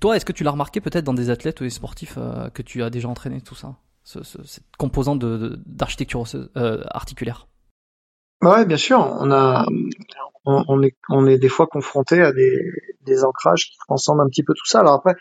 toi, 0.00 0.16
est-ce 0.16 0.24
que 0.24 0.32
tu 0.32 0.42
l'as 0.42 0.50
remarqué 0.50 0.80
peut-être 0.80 1.04
dans 1.04 1.14
des 1.14 1.30
athlètes 1.30 1.60
ou 1.60 1.64
des 1.64 1.70
sportifs 1.70 2.18
que 2.52 2.62
tu 2.62 2.82
as 2.82 2.90
déjà 2.90 3.08
entraîné 3.08 3.40
tout 3.40 3.54
ça? 3.54 3.76
Cette 4.04 4.64
composante 4.78 5.24
d'architecture 5.66 6.24
euh, 6.56 6.84
articulaire 6.90 7.48
bah 8.40 8.58
Ouais, 8.58 8.66
bien 8.66 8.76
sûr. 8.76 8.98
On 8.98 9.30
a, 9.30 9.66
on, 10.44 10.82
est, 10.82 10.96
on 11.08 11.26
est 11.26 11.38
des 11.38 11.48
fois 11.48 11.66
confronté 11.66 12.20
à 12.20 12.32
des, 12.32 12.70
des 13.02 13.24
ancrages 13.24 13.70
qui 13.70 13.76
transcendent 13.78 14.20
un 14.20 14.28
petit 14.28 14.42
peu 14.42 14.52
tout 14.54 14.66
ça. 14.66 14.80
Alors 14.80 14.94
après, 14.94 15.14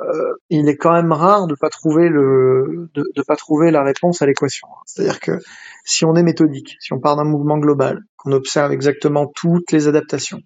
euh, 0.00 0.34
il 0.50 0.68
est 0.68 0.76
quand 0.76 0.92
même 0.92 1.12
rare 1.12 1.46
de 1.46 1.54
pas 1.54 1.70
trouver 1.70 2.08
le, 2.08 2.90
de, 2.94 3.04
de 3.14 3.22
pas 3.22 3.36
trouver 3.36 3.70
la 3.70 3.82
réponse 3.82 4.20
à 4.20 4.26
l'équation. 4.26 4.68
C'est-à-dire 4.84 5.20
que 5.20 5.38
si 5.84 6.04
on 6.04 6.14
est 6.16 6.22
méthodique, 6.22 6.76
si 6.80 6.92
on 6.92 7.00
part 7.00 7.16
d'un 7.16 7.24
mouvement 7.24 7.58
global, 7.58 8.02
qu'on 8.16 8.32
observe 8.32 8.72
exactement 8.72 9.26
toutes 9.34 9.72
les 9.72 9.88
adaptations, 9.88 10.42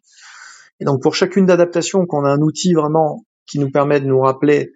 et 0.79 0.85
donc 0.85 1.03
pour 1.03 1.15
chacune 1.15 1.47
d'adaptation, 1.47 2.07
qu'on 2.07 2.25
a 2.25 2.31
un 2.31 2.41
outil 2.41 2.75
vraiment 2.75 3.25
qui 3.47 3.59
nous 3.59 3.71
permet 3.71 4.01
de 4.01 4.07
nous 4.07 4.21
rappeler 4.21 4.73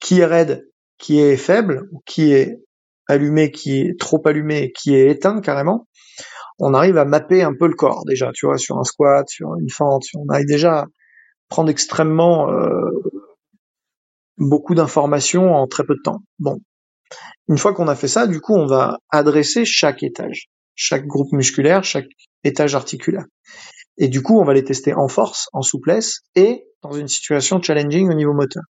qui 0.00 0.20
est 0.20 0.26
raide, 0.26 0.66
qui 1.02 1.18
est 1.18 1.36
faible, 1.36 1.90
qui 2.06 2.32
est 2.32 2.60
allumé, 3.08 3.50
qui 3.50 3.80
est 3.80 3.98
trop 3.98 4.22
allumé, 4.24 4.72
qui 4.72 4.94
est 4.94 5.10
éteint 5.10 5.40
carrément, 5.40 5.88
on 6.60 6.74
arrive 6.74 6.96
à 6.96 7.04
mapper 7.04 7.42
un 7.42 7.54
peu 7.58 7.66
le 7.66 7.74
corps 7.74 8.04
déjà, 8.06 8.30
tu 8.32 8.46
vois, 8.46 8.56
sur 8.56 8.78
un 8.78 8.84
squat, 8.84 9.28
sur 9.28 9.56
une 9.56 9.68
fente, 9.68 10.04
on 10.14 10.32
arrive 10.32 10.46
déjà 10.46 10.78
à 10.78 10.86
prendre 11.48 11.70
extrêmement 11.70 12.50
euh, 12.52 12.88
beaucoup 14.38 14.76
d'informations 14.76 15.52
en 15.52 15.66
très 15.66 15.84
peu 15.84 15.96
de 15.96 16.02
temps. 16.02 16.20
Bon, 16.38 16.60
une 17.48 17.58
fois 17.58 17.74
qu'on 17.74 17.88
a 17.88 17.96
fait 17.96 18.08
ça, 18.08 18.28
du 18.28 18.40
coup, 18.40 18.54
on 18.54 18.66
va 18.66 18.98
adresser 19.10 19.64
chaque 19.64 20.04
étage, 20.04 20.50
chaque 20.76 21.06
groupe 21.06 21.32
musculaire, 21.32 21.82
chaque 21.82 22.06
étage 22.44 22.76
articulaire. 22.76 23.24
Et 23.98 24.06
du 24.06 24.22
coup, 24.22 24.40
on 24.40 24.44
va 24.44 24.54
les 24.54 24.64
tester 24.64 24.94
en 24.94 25.08
force, 25.08 25.48
en 25.52 25.62
souplesse 25.62 26.20
et 26.36 26.64
dans 26.82 26.92
une 26.92 27.08
situation 27.08 27.60
challenging 27.60 28.08
au 28.08 28.14
niveau 28.14 28.34
moteur. 28.34 28.62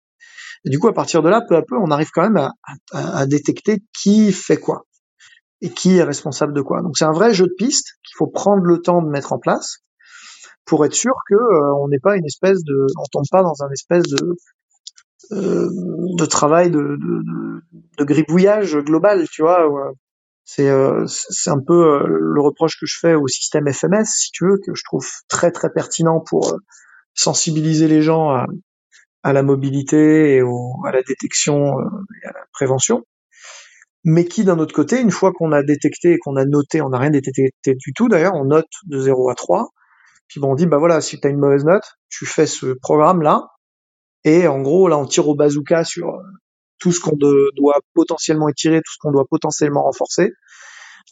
Et 0.65 0.69
du 0.69 0.79
coup, 0.79 0.87
à 0.87 0.93
partir 0.93 1.23
de 1.23 1.29
là, 1.29 1.41
peu 1.41 1.55
à 1.55 1.61
peu, 1.61 1.75
on 1.77 1.89
arrive 1.91 2.09
quand 2.13 2.21
même 2.21 2.37
à, 2.37 2.53
à, 2.91 3.25
détecter 3.25 3.79
qui 3.97 4.31
fait 4.31 4.57
quoi 4.57 4.85
et 5.61 5.69
qui 5.69 5.97
est 5.97 6.03
responsable 6.03 6.53
de 6.53 6.61
quoi. 6.61 6.81
Donc 6.81 6.97
c'est 6.97 7.05
un 7.05 7.11
vrai 7.11 7.33
jeu 7.33 7.45
de 7.45 7.53
piste 7.57 7.93
qu'il 8.03 8.15
faut 8.17 8.27
prendre 8.27 8.63
le 8.63 8.81
temps 8.81 9.01
de 9.01 9.09
mettre 9.09 9.33
en 9.33 9.39
place 9.39 9.79
pour 10.65 10.85
être 10.85 10.93
sûr 10.93 11.13
que 11.27 11.35
euh, 11.35 11.73
on 11.81 11.87
n'est 11.87 11.99
pas 11.99 12.15
une 12.15 12.25
espèce 12.25 12.63
de, 12.63 12.85
on 12.97 13.03
tombe 13.11 13.25
pas 13.31 13.43
dans 13.43 13.63
un 13.63 13.69
espèce 13.71 14.03
de 14.03 14.35
euh, 15.31 15.69
de 16.17 16.25
travail 16.25 16.71
de, 16.71 16.79
de, 16.79 17.61
de, 17.97 18.03
gribouillage 18.03 18.75
global, 18.77 19.27
tu 19.29 19.43
vois. 19.43 19.65
C'est 20.43 20.67
euh, 20.67 21.05
c'est 21.07 21.51
un 21.51 21.61
peu 21.65 22.03
le 22.07 22.41
reproche 22.41 22.77
que 22.79 22.85
je 22.85 22.97
fais 22.99 23.13
au 23.13 23.27
système 23.27 23.71
FMS, 23.71 24.05
si 24.05 24.31
tu 24.31 24.45
veux, 24.45 24.57
que 24.57 24.73
je 24.73 24.83
trouve 24.83 25.07
très 25.29 25.51
très 25.51 25.69
pertinent 25.69 26.19
pour 26.19 26.57
sensibiliser 27.13 27.87
les 27.87 28.01
gens 28.01 28.29
à, 28.29 28.45
à 29.23 29.33
la 29.33 29.43
mobilité 29.43 30.35
et 30.35 30.41
à 30.41 30.91
la 30.91 31.03
détection 31.03 31.79
euh, 31.79 31.83
et 32.23 32.27
à 32.27 32.31
la 32.33 32.45
prévention, 32.53 33.03
mais 34.03 34.25
qui 34.25 34.43
d'un 34.43 34.59
autre 34.59 34.73
côté, 34.73 34.99
une 34.99 35.11
fois 35.11 35.31
qu'on 35.31 35.51
a 35.51 35.63
détecté 35.63 36.13
et 36.13 36.17
qu'on 36.17 36.35
a 36.35 36.45
noté, 36.45 36.81
on 36.81 36.89
n'a 36.89 36.99
rien 36.99 37.11
détecté 37.11 37.51
du 37.65 37.93
tout 37.93 38.09
d'ailleurs, 38.09 38.33
on 38.35 38.45
note 38.45 38.69
de 38.85 38.99
0 38.99 39.29
à 39.29 39.35
3, 39.35 39.69
puis 40.31 40.39
bon, 40.39 40.53
on 40.53 40.55
dit, 40.55 40.65
bah 40.65 40.77
voilà, 40.77 41.01
si 41.01 41.19
tu 41.19 41.27
as 41.27 41.29
une 41.29 41.39
mauvaise 41.39 41.65
note, 41.65 41.83
tu 42.09 42.25
fais 42.25 42.47
ce 42.47 42.67
programme-là, 42.81 43.47
et 44.23 44.47
en 44.47 44.61
gros, 44.61 44.87
là, 44.87 44.97
on 44.97 45.05
tire 45.05 45.27
au 45.27 45.35
bazooka 45.35 45.83
sur 45.83 46.07
euh, 46.07 46.21
tout 46.79 46.93
ce 46.93 47.01
qu'on 47.01 47.17
doit 47.17 47.79
potentiellement 47.93 48.47
étirer, 48.47 48.77
tout 48.77 48.93
ce 48.93 48.97
qu'on 48.99 49.11
doit 49.11 49.25
potentiellement 49.29 49.83
renforcer, 49.83 50.31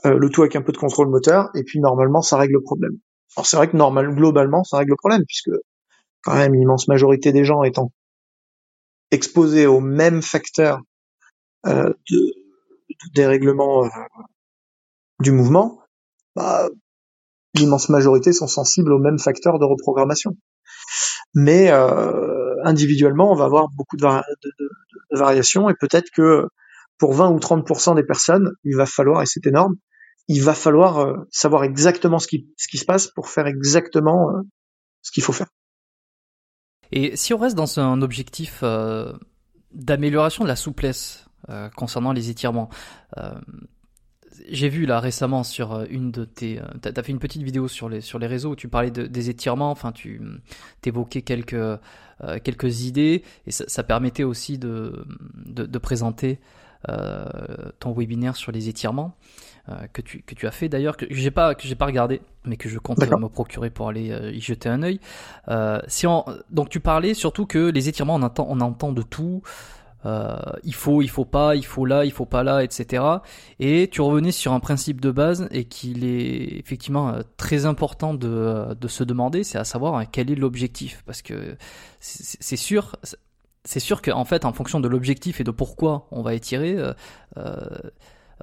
euh, 0.05 0.17
le 0.17 0.29
tout 0.29 0.41
avec 0.41 0.55
un 0.55 0.61
peu 0.61 0.71
de 0.71 0.77
contrôle 0.77 1.09
moteur, 1.09 1.49
et 1.53 1.63
puis 1.63 1.81
normalement, 1.81 2.21
ça 2.21 2.37
règle 2.37 2.53
le 2.53 2.61
problème. 2.61 2.93
Alors 3.35 3.45
c'est 3.45 3.57
vrai 3.57 3.69
que 3.69 3.75
normal, 3.75 4.15
globalement, 4.15 4.63
ça 4.63 4.77
règle 4.77 4.91
le 4.91 4.97
problème, 4.97 5.23
puisque 5.27 5.51
quand 6.23 6.35
même 6.35 6.53
l'immense 6.53 6.87
majorité 6.87 7.33
des 7.33 7.43
gens 7.43 7.63
étant 7.63 7.91
exposés 9.11 9.67
aux 9.67 9.79
mêmes 9.79 10.21
facteurs 10.21 10.79
euh, 11.65 11.91
de, 12.09 12.33
dérèglement 13.13 13.85
euh, 13.85 13.89
du 15.19 15.31
mouvement, 15.31 15.81
bah, 16.35 16.69
l'immense 17.55 17.89
majorité 17.89 18.33
sont 18.33 18.47
sensibles 18.47 18.93
aux 18.93 18.99
mêmes 18.99 19.19
facteurs 19.19 19.59
de 19.59 19.65
reprogrammation. 19.65 20.37
Mais 21.33 21.71
euh, 21.71 22.55
individuellement, 22.63 23.31
on 23.31 23.35
va 23.35 23.45
avoir 23.45 23.67
beaucoup 23.75 23.97
de, 23.97 24.05
variations 25.11 25.69
et 25.69 25.73
peut-être 25.79 26.09
que 26.11 26.47
pour 26.97 27.13
20 27.13 27.31
ou 27.31 27.39
30% 27.39 27.95
des 27.95 28.03
personnes, 28.03 28.51
il 28.63 28.75
va 28.75 28.85
falloir, 28.85 29.21
et 29.21 29.25
c'est 29.25 29.45
énorme, 29.47 29.75
il 30.27 30.43
va 30.43 30.53
falloir 30.53 31.15
savoir 31.31 31.63
exactement 31.63 32.19
ce 32.19 32.27
qui 32.27 32.77
se 32.77 32.85
passe 32.85 33.07
pour 33.07 33.29
faire 33.29 33.47
exactement 33.47 34.29
ce 35.01 35.11
qu'il 35.11 35.23
faut 35.23 35.33
faire. 35.33 35.47
Et 36.91 37.15
si 37.15 37.33
on 37.33 37.37
reste 37.37 37.55
dans 37.55 37.79
un 37.79 38.01
objectif 38.01 38.61
euh, 38.63 39.13
d'amélioration 39.73 40.43
de 40.43 40.49
la 40.49 40.55
souplesse 40.55 41.25
euh, 41.49 41.69
concernant 41.69 42.13
les 42.13 42.29
étirements, 42.29 42.69
euh, 43.17 43.31
j'ai 44.49 44.69
vu 44.69 44.85
là 44.85 44.99
récemment 44.99 45.43
sur 45.43 45.85
une 45.89 46.11
de 46.11 46.25
tes, 46.25 46.59
t'as 46.81 46.91
as 46.95 47.03
fait 47.03 47.11
une 47.11 47.19
petite 47.19 47.43
vidéo 47.43 47.67
sur 47.67 47.89
les 47.89 48.01
sur 48.01 48.17
les 48.19 48.25
réseaux 48.25 48.51
où 48.51 48.55
tu 48.55 48.69
parlais 48.69 48.89
de, 48.89 49.05
des 49.05 49.29
étirements, 49.29 49.69
enfin 49.69 49.91
tu 49.91 50.21
t'évoquais 50.81 51.21
quelques 51.21 51.79
quelques 52.43 52.83
idées 52.83 53.23
et 53.45 53.51
ça, 53.51 53.65
ça 53.67 53.83
permettait 53.83 54.23
aussi 54.23 54.57
de 54.57 55.05
de, 55.45 55.65
de 55.65 55.77
présenter 55.77 56.39
ton 57.79 57.91
webinaire 57.91 58.37
sur 58.37 58.53
les 58.53 58.69
étirements. 58.69 59.17
Euh, 59.69 59.87
que 59.91 60.01
tu 60.01 60.21
que 60.21 60.35
tu 60.35 60.47
as 60.47 60.51
fait 60.51 60.69
d'ailleurs 60.69 60.97
que 60.97 61.05
j'ai 61.09 61.31
pas 61.31 61.53
que 61.53 61.67
j'ai 61.67 61.75
pas 61.75 61.85
regardé 61.85 62.21
mais 62.45 62.57
que 62.57 62.69
je 62.69 62.79
compte 62.79 62.99
me 62.99 63.27
procurer 63.27 63.69
pour 63.69 63.89
aller 63.89 64.09
euh, 64.11 64.31
y 64.31 64.39
jeter 64.39 64.69
un 64.69 64.81
œil. 64.81 64.99
Euh, 65.49 65.79
si 65.87 66.07
on, 66.07 66.25
donc 66.49 66.69
tu 66.69 66.79
parlais 66.79 67.13
surtout 67.13 67.45
que 67.45 67.69
les 67.69 67.89
étirements 67.89 68.15
on 68.15 68.21
entend 68.21 68.47
on 68.49 68.61
entend 68.61 68.93
de 68.93 69.01
tout. 69.01 69.41
il 70.63 70.73
faut, 70.73 71.01
il 71.01 71.09
faut 71.09 71.25
pas, 71.25 71.55
il 71.55 71.65
faut 71.65 71.85
là, 71.85 72.05
il 72.05 72.11
faut 72.11 72.25
pas 72.25 72.41
là, 72.43 72.63
etc. 72.63 73.03
Et 73.59 73.89
tu 73.91 74.01
revenais 74.01 74.31
sur 74.31 74.53
un 74.53 74.61
principe 74.61 75.01
de 75.01 75.11
base 75.11 75.47
et 75.51 75.65
qu'il 75.65 76.05
est 76.05 76.57
effectivement 76.57 77.15
très 77.35 77.65
important 77.65 78.13
de, 78.13 78.73
de 78.79 78.87
se 78.87 79.03
demander, 79.03 79.43
c'est 79.43 79.57
à 79.57 79.65
savoir 79.65 80.09
quel 80.09 80.31
est 80.31 80.35
l'objectif, 80.35 81.03
parce 81.05 81.21
que 81.21 81.57
c'est 81.99 82.55
sûr, 82.55 82.95
c'est 83.65 83.81
sûr 83.81 84.01
qu'en 84.01 84.25
fait, 84.25 84.45
en 84.45 84.53
fonction 84.53 84.79
de 84.79 84.87
l'objectif 84.87 85.41
et 85.41 85.43
de 85.43 85.51
pourquoi 85.51 86.07
on 86.11 86.21
va 86.21 86.33
étirer, 86.33 86.77
euh, 87.37 87.67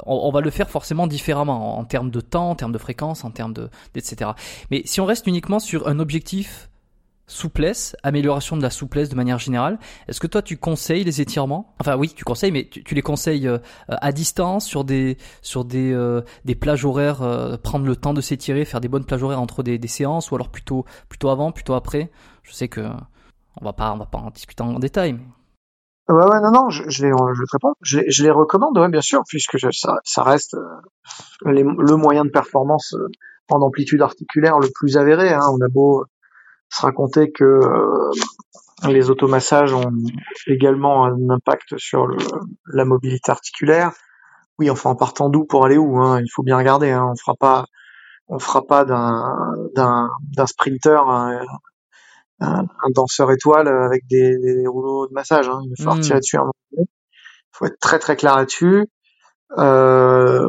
on, 0.04 0.30
va 0.30 0.40
le 0.40 0.50
faire 0.50 0.68
forcément 0.68 1.06
différemment 1.06 1.78
en, 1.78 1.84
termes 1.84 2.10
de 2.10 2.20
temps, 2.20 2.50
en 2.50 2.54
termes 2.54 2.72
de 2.72 2.78
fréquence, 2.78 3.24
en 3.24 3.30
termes 3.30 3.52
de, 3.52 3.70
etc. 3.94 4.32
Mais 4.70 4.82
si 4.84 5.00
on 5.00 5.06
reste 5.06 5.26
uniquement 5.26 5.58
sur 5.58 5.88
un 5.88 5.98
objectif 5.98 6.68
souplesse, 7.26 7.96
amélioration 8.02 8.56
de 8.56 8.62
la 8.62 8.70
souplesse 8.70 9.08
de 9.08 9.16
manière 9.16 9.38
générale. 9.38 9.78
Est-ce 10.08 10.20
que 10.20 10.26
toi 10.26 10.42
tu 10.42 10.56
conseilles 10.56 11.04
les 11.04 11.20
étirements? 11.20 11.74
Enfin 11.80 11.96
oui, 11.96 12.12
tu 12.14 12.24
conseilles, 12.24 12.52
mais 12.52 12.68
tu, 12.68 12.94
les 12.94 13.02
conseilles 13.02 13.48
euh, 13.48 13.58
à 13.88 14.12
distance 14.12 14.64
sur 14.64 14.84
des 14.84 15.18
sur 15.42 15.64
des 15.64 15.92
euh, 15.92 16.22
des 16.44 16.54
plages 16.54 16.84
horaires, 16.84 17.22
euh, 17.22 17.56
prendre 17.56 17.84
le 17.84 17.96
temps 17.96 18.14
de 18.14 18.20
s'étirer, 18.20 18.64
faire 18.64 18.80
des 18.80 18.88
bonnes 18.88 19.04
plages 19.04 19.22
horaires 19.22 19.40
entre 19.40 19.62
des, 19.62 19.78
des, 19.78 19.88
séances, 19.88 20.30
ou 20.30 20.36
alors 20.36 20.50
plutôt 20.50 20.84
plutôt 21.08 21.28
avant, 21.30 21.52
plutôt 21.52 21.74
après? 21.74 22.10
Je 22.44 22.52
sais 22.52 22.68
que 22.68 22.82
on 23.60 23.64
va 23.64 23.72
pas 23.72 23.92
on 23.92 23.98
va 23.98 24.06
pas 24.06 24.18
en 24.18 24.30
discuter 24.30 24.62
en 24.62 24.78
détail. 24.78 25.14
Mais... 25.14 25.24
Ouais, 26.08 26.24
ouais, 26.24 26.40
non, 26.40 26.52
non, 26.52 26.70
je, 26.70 26.84
je, 26.88 27.04
les, 27.04 27.10
je, 27.10 27.42
je, 27.82 27.98
les, 27.98 28.10
je 28.10 28.22
les 28.22 28.30
recommande, 28.30 28.78
ouais, 28.78 28.88
bien 28.88 29.00
sûr, 29.00 29.22
puisque 29.26 29.58
ça, 29.58 29.94
ça 30.04 30.22
reste 30.22 30.54
euh, 30.54 31.50
le 31.50 31.96
moyen 31.96 32.24
de 32.24 32.30
performance 32.30 32.94
euh, 32.94 33.08
en 33.50 33.60
amplitude 33.60 34.02
articulaire 34.02 34.58
le 34.58 34.68
plus 34.74 34.96
avéré. 34.96 35.32
Hein. 35.32 35.48
On 35.50 35.60
a 35.64 35.68
beau 35.68 36.04
se 36.68 36.82
raconter 36.82 37.32
que 37.32 37.44
euh, 37.44 38.10
les 38.88 39.10
automassages 39.10 39.72
ont 39.72 39.92
également 40.46 41.06
un 41.06 41.30
impact 41.30 41.76
sur 41.78 42.06
le, 42.06 42.16
la 42.72 42.84
mobilité 42.84 43.30
articulaire. 43.30 43.92
Oui, 44.58 44.70
enfin, 44.70 44.90
en 44.90 44.96
partant 44.96 45.28
d'où 45.28 45.44
pour 45.44 45.64
aller 45.64 45.76
où 45.76 45.98
hein, 45.98 46.20
Il 46.20 46.28
faut 46.32 46.42
bien 46.42 46.56
regarder. 46.56 46.90
Hein. 46.90 47.06
On 47.10 47.16
fera 47.16 47.34
pas, 47.34 47.66
on 48.28 48.38
fera 48.38 48.62
pas 48.62 48.84
d'un 48.84 49.58
d'un 49.74 50.46
sprinter 50.46 51.08
un, 51.08 51.40
danseur 52.94 53.30
étoile 53.32 53.68
avec 53.68 54.06
des, 54.08 54.36
des, 54.38 54.66
rouleaux 54.66 55.06
de 55.06 55.12
massage. 55.12 55.48
Hein. 55.48 55.60
Il 55.64 55.70
va 55.70 55.76
falloir 55.76 55.96
hmm. 55.96 56.00
tirer 56.00 56.20
dessus 56.20 56.36
un 56.36 56.40
moment 56.40 56.52
Il 56.72 56.86
faut 57.52 57.66
être 57.66 57.78
très 57.80 57.98
très 57.98 58.16
clair 58.16 58.36
là-dessus. 58.36 58.86
Euh, 59.58 60.48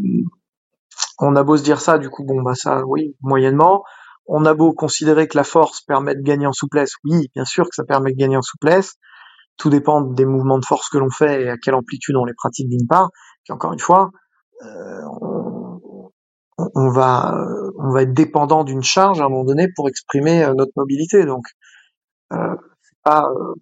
on 1.19 1.35
a 1.35 1.43
beau 1.43 1.57
se 1.57 1.63
dire 1.63 1.81
ça, 1.81 1.97
du 1.97 2.09
coup, 2.09 2.23
bon, 2.23 2.41
bah 2.41 2.55
ça, 2.55 2.83
oui, 2.85 3.15
moyennement. 3.21 3.83
On 4.25 4.45
a 4.45 4.53
beau 4.53 4.73
considérer 4.73 5.27
que 5.27 5.38
la 5.38 5.43
force 5.43 5.81
permet 5.81 6.15
de 6.15 6.21
gagner 6.21 6.47
en 6.47 6.51
souplesse, 6.51 6.93
oui, 7.05 7.29
bien 7.33 7.45
sûr 7.45 7.65
que 7.65 7.75
ça 7.75 7.83
permet 7.85 8.11
de 8.11 8.17
gagner 8.17 8.38
en 8.38 8.41
souplesse. 8.41 8.95
tout 9.57 9.69
dépend 9.69 10.01
des 10.01 10.25
mouvements 10.25 10.59
de 10.59 10.65
force 10.65 10.89
que 10.89 10.97
l'on 10.97 11.09
fait 11.09 11.43
et 11.43 11.49
à 11.49 11.57
quelle 11.57 11.73
amplitude 11.73 12.15
on 12.15 12.25
les 12.25 12.33
pratique 12.35 12.69
d'une 12.69 12.88
part. 12.88 13.09
Puis 13.43 13.53
encore 13.53 13.73
une 13.73 13.79
fois, 13.79 14.11
euh, 14.63 15.01
on, 15.21 16.11
on, 16.57 16.89
va 16.89 17.33
on 17.79 17.91
va 17.91 18.03
être 18.03 18.13
dépendant 18.13 18.63
d'une 18.63 18.83
charge 18.83 19.21
à 19.21 19.25
un 19.25 19.29
moment 19.29 19.45
donné 19.45 19.67
pour 19.75 19.89
exprimer 19.89 20.43
euh, 20.43 20.53
notre 20.55 20.73
mobilité. 20.75 21.25
Donc 21.25 21.45
euh, 21.45 21.66
c'est 22.32 22.97
pas 23.03 23.30
euh, 23.30 23.53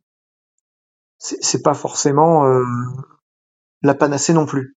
c'est 1.20 1.62
pas 1.62 1.74
forcément 1.74 2.46
euh, 2.46 2.64
la 3.82 3.96
panacée 3.96 4.34
non 4.34 4.46
plus. 4.46 4.76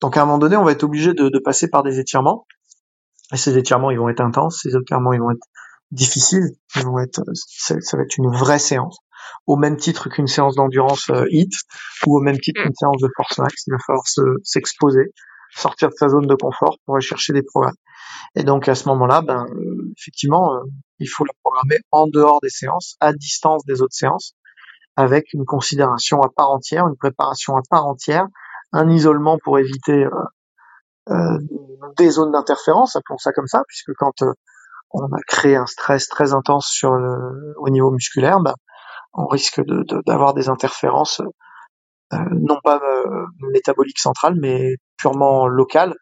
Donc 0.00 0.16
à 0.16 0.22
un 0.22 0.24
moment 0.24 0.38
donné, 0.38 0.56
on 0.56 0.64
va 0.64 0.72
être 0.72 0.84
obligé 0.84 1.14
de, 1.14 1.28
de 1.28 1.38
passer 1.38 1.68
par 1.68 1.82
des 1.82 1.98
étirements. 1.98 2.46
Et 3.32 3.36
ces 3.36 3.56
étirements, 3.56 3.90
ils 3.90 3.98
vont 3.98 4.08
être 4.08 4.20
intenses. 4.20 4.60
Ces 4.62 4.76
étirements, 4.76 5.12
ils 5.12 5.20
vont 5.20 5.30
être 5.30 5.46
difficiles. 5.90 6.50
Ils 6.76 6.84
vont 6.84 6.98
être, 6.98 7.22
ça, 7.34 7.76
ça 7.80 7.96
va 7.96 8.02
être 8.02 8.16
une 8.18 8.30
vraie 8.30 8.58
séance 8.58 8.98
au 9.46 9.56
même 9.56 9.76
titre 9.76 10.08
qu'une 10.08 10.26
séance 10.26 10.54
d'endurance 10.54 11.10
euh, 11.10 11.26
HIT 11.30 11.52
ou 12.06 12.16
au 12.18 12.20
même 12.20 12.38
titre 12.38 12.62
qu'une 12.62 12.74
séance 12.74 13.00
de 13.00 13.08
force 13.16 13.38
max. 13.38 13.64
Il 13.66 13.72
va 13.72 13.78
falloir 13.86 14.04
s'exposer, 14.42 15.12
sortir 15.56 15.88
de 15.88 15.94
sa 15.94 16.08
zone 16.08 16.26
de 16.26 16.34
confort 16.34 16.76
pour 16.84 16.96
aller 16.96 17.04
chercher 17.04 17.32
des 17.32 17.42
programmes. 17.42 17.76
Et 18.34 18.44
donc 18.44 18.68
à 18.68 18.74
ce 18.74 18.88
moment-là, 18.88 19.22
ben 19.22 19.46
euh, 19.46 19.92
effectivement, 19.98 20.54
euh, 20.54 20.60
il 20.98 21.06
faut 21.06 21.24
la 21.24 21.32
programmer 21.42 21.78
en 21.90 22.06
dehors 22.06 22.40
des 22.42 22.50
séances, 22.50 22.96
à 23.00 23.12
distance 23.12 23.64
des 23.66 23.82
autres 23.82 23.94
séances, 23.94 24.34
avec 24.96 25.32
une 25.32 25.44
considération 25.44 26.20
à 26.22 26.28
part 26.28 26.50
entière, 26.50 26.86
une 26.86 26.96
préparation 26.96 27.56
à 27.56 27.60
part 27.68 27.86
entière, 27.86 28.26
un 28.72 28.88
isolement 28.88 29.38
pour 29.42 29.58
éviter 29.58 30.06
euh, 31.08 31.38
des 31.96 32.10
zones 32.10 32.32
d'interférence, 32.32 32.96
appelons 32.96 33.18
ça 33.18 33.32
comme 33.32 33.46
ça, 33.46 33.62
puisque 33.68 33.92
quand 33.94 34.22
on 34.90 35.04
a 35.04 35.20
créé 35.26 35.56
un 35.56 35.66
stress 35.66 36.08
très 36.08 36.32
intense 36.32 36.68
sur 36.68 36.92
le, 36.92 37.54
au 37.58 37.68
niveau 37.68 37.90
musculaire, 37.90 38.40
ben, 38.40 38.54
on 39.12 39.26
risque 39.26 39.60
d'avoir 40.06 40.34
de, 40.34 40.40
des 40.40 40.48
interférences 40.48 41.22
euh, 42.12 42.18
non 42.30 42.58
pas 42.62 42.80
euh, 42.82 43.26
métaboliques 43.52 43.98
centrales, 43.98 44.36
mais 44.40 44.76
purement 44.96 45.46
locales 45.46 45.94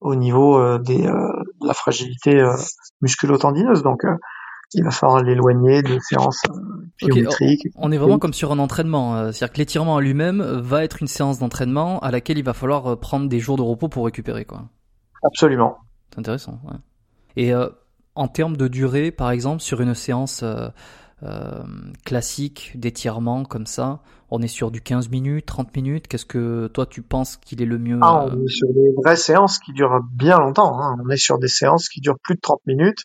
au 0.00 0.14
niveau 0.14 0.58
euh, 0.58 0.78
des, 0.78 1.02
de 1.02 1.66
la 1.66 1.74
fragilité 1.74 2.44
musculo-tendineuse. 3.00 3.82
Donc, 3.82 4.02
il 4.74 4.84
va 4.84 4.90
falloir 4.90 5.22
l'éloigner 5.22 5.82
de 5.82 5.98
séances 6.00 6.42
biométriques. 6.98 7.68
on 7.76 7.90
est 7.90 7.96
vraiment 7.96 8.18
comme 8.18 8.34
sur 8.34 8.52
un 8.52 8.58
entraînement, 8.58 9.32
c'est-à-dire 9.32 9.52
que 9.52 9.58
l'étirement 9.58 9.98
lui-même 9.98 10.42
va 10.42 10.84
être 10.84 11.00
une 11.00 11.08
séance 11.08 11.38
d'entraînement 11.38 12.00
à 12.00 12.10
laquelle 12.10 12.38
il 12.38 12.44
va 12.44 12.52
falloir 12.52 12.98
prendre 13.00 13.28
des 13.28 13.40
jours 13.40 13.56
de 13.56 13.62
repos 13.62 13.88
pour 13.88 14.04
récupérer, 14.04 14.44
quoi. 14.44 14.64
Absolument. 15.24 15.78
C'est 16.10 16.20
intéressant. 16.20 16.60
Ouais. 16.64 16.76
Et 17.36 17.54
en 18.18 18.26
termes 18.26 18.56
de 18.56 18.66
durée, 18.66 19.12
par 19.12 19.30
exemple, 19.30 19.62
sur 19.62 19.80
une 19.80 19.94
séance 19.94 20.42
euh, 20.42 20.68
classique 22.04 22.72
d'étirement 22.74 23.44
comme 23.44 23.66
ça 23.66 24.00
On 24.30 24.40
est 24.40 24.48
sur 24.48 24.70
du 24.70 24.80
15 24.80 25.08
minutes, 25.08 25.46
30 25.46 25.74
minutes 25.74 26.08
Qu'est-ce 26.08 26.26
que 26.26 26.68
toi 26.68 26.86
tu 26.86 27.02
penses 27.02 27.36
qu'il 27.36 27.60
est 27.60 27.66
le 27.66 27.78
mieux 27.78 27.98
ah, 28.02 28.26
On 28.26 28.44
est 28.44 28.48
sur 28.48 28.68
des 28.68 28.92
vraies 28.96 29.16
séances 29.16 29.58
qui 29.58 29.72
durent 29.72 30.00
bien 30.12 30.38
longtemps. 30.38 30.80
Hein. 30.80 30.96
On 31.04 31.08
est 31.10 31.16
sur 31.16 31.38
des 31.38 31.48
séances 31.48 31.88
qui 31.88 32.00
durent 32.00 32.18
plus 32.22 32.36
de 32.36 32.40
30 32.40 32.60
minutes, 32.66 33.04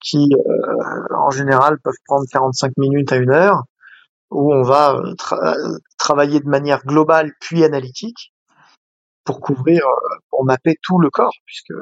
qui 0.00 0.28
euh, 0.32 1.16
en 1.16 1.30
général 1.30 1.78
peuvent 1.82 1.94
prendre 2.06 2.24
45 2.30 2.72
minutes 2.76 3.12
à 3.12 3.16
une 3.16 3.30
heure, 3.30 3.62
où 4.30 4.52
on 4.52 4.62
va 4.62 4.96
euh, 4.96 5.78
travailler 5.98 6.40
de 6.40 6.48
manière 6.48 6.84
globale 6.84 7.32
puis 7.40 7.64
analytique 7.64 8.32
pour 9.24 9.40
couvrir, 9.40 9.82
pour 10.30 10.44
mapper 10.44 10.76
tout 10.82 10.98
le 10.98 11.10
corps, 11.10 11.34
puisque 11.44 11.72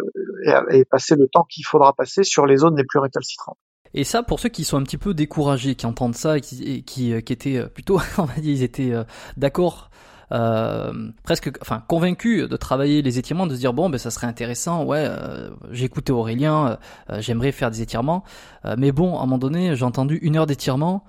et 0.70 0.84
passer 0.86 1.14
le 1.14 1.28
temps 1.28 1.44
qu'il 1.44 1.64
faudra 1.66 1.92
passer 1.92 2.24
sur 2.24 2.46
les 2.46 2.56
zones 2.56 2.76
les 2.76 2.84
plus 2.84 2.98
récalcitrantes. 2.98 3.58
Et 3.94 4.02
ça, 4.02 4.24
pour 4.24 4.40
ceux 4.40 4.48
qui 4.48 4.64
sont 4.64 4.76
un 4.76 4.82
petit 4.82 4.98
peu 4.98 5.14
découragés, 5.14 5.76
qui 5.76 5.86
entendent 5.86 6.16
ça 6.16 6.36
et 6.36 6.40
qui, 6.40 6.82
qui, 6.82 7.12
euh, 7.12 7.20
qui 7.20 7.32
étaient 7.32 7.56
euh, 7.56 7.66
plutôt, 7.66 8.00
on 8.18 8.24
va 8.24 8.34
dire, 8.34 8.52
ils 8.52 8.62
étaient 8.64 8.92
euh, 8.92 9.04
d'accord, 9.36 9.90
euh, 10.32 11.10
presque, 11.22 11.52
enfin, 11.60 11.82
convaincus 11.86 12.48
de 12.48 12.56
travailler 12.56 13.02
les 13.02 13.18
étirements, 13.20 13.46
de 13.46 13.54
se 13.54 13.60
dire 13.60 13.72
bon, 13.72 13.88
ben 13.88 13.98
ça 13.98 14.10
serait 14.10 14.26
intéressant, 14.26 14.84
ouais, 14.84 15.06
euh, 15.06 15.50
j'ai 15.70 15.84
écouté 15.84 16.12
Aurélien, 16.12 16.78
j'aimerais 17.18 17.52
faire 17.52 17.70
des 17.70 17.82
étirements, 17.82 18.24
mais 18.76 18.90
bon, 18.90 19.16
à 19.16 19.18
un 19.18 19.26
moment 19.26 19.38
donné, 19.38 19.76
j'ai 19.76 19.84
entendu 19.84 20.18
une 20.22 20.36
heure 20.36 20.46
d'étirement, 20.46 21.04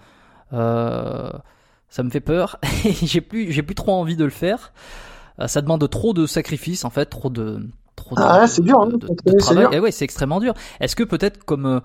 ça 0.51 2.03
me 2.03 2.09
fait 2.11 2.19
peur, 2.19 2.59
et 2.85 2.91
j'ai 2.91 3.21
plus, 3.21 3.51
j'ai 3.51 3.63
plus 3.63 3.73
trop 3.73 3.93
envie 3.93 4.17
de 4.17 4.25
le 4.25 4.29
faire. 4.29 4.73
ça 5.47 5.61
demande 5.61 5.89
trop 5.89 6.13
de 6.13 6.27
sacrifices, 6.27 6.85
en 6.85 6.89
fait, 6.91 7.05
trop 7.05 7.29
de, 7.29 7.67
trop 7.95 8.15
ah, 8.19 8.45
c'est 8.47 8.61
dur, 8.61 8.81
hein, 8.81 8.89
travail. 9.39 9.67
Et 9.71 9.79
ouais, 9.79 9.91
c'est 9.91 10.05
extrêmement 10.05 10.41
dur. 10.41 10.53
Est-ce 10.81 10.95
que 10.95 11.03
peut-être 11.03 11.45
comme 11.45 11.81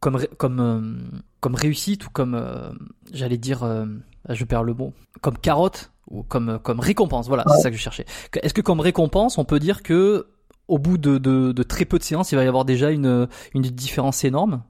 comme 0.00 0.18
comme 0.38 0.60
euh, 0.60 1.18
comme 1.40 1.54
réussite 1.54 2.06
ou 2.06 2.10
comme 2.10 2.34
euh, 2.34 2.70
j'allais 3.12 3.38
dire 3.38 3.62
euh, 3.62 3.86
je 4.28 4.44
perds 4.44 4.64
le 4.64 4.74
mot 4.74 4.92
comme 5.20 5.38
carotte 5.38 5.92
ou 6.10 6.22
comme 6.22 6.58
comme 6.62 6.80
récompense. 6.80 7.28
Voilà 7.28 7.44
c'est 7.48 7.62
ça 7.62 7.70
que 7.70 7.76
je 7.76 7.82
cherchais. 7.82 8.06
Est-ce 8.42 8.54
que 8.54 8.60
comme 8.60 8.80
récompense 8.80 9.38
on 9.38 9.44
peut 9.44 9.58
dire 9.58 9.82
que 9.82 10.28
au 10.68 10.78
bout 10.78 10.98
de, 10.98 11.18
de, 11.18 11.52
de, 11.52 11.62
très 11.62 11.84
peu 11.84 11.96
de 11.96 12.02
séances 12.02 12.32
il 12.32 12.36
va 12.36 12.44
y 12.44 12.48
avoir 12.48 12.64
déjà 12.64 12.90
une 12.90 13.28
une 13.54 13.62
différence 13.62 14.24
énorme? 14.24 14.62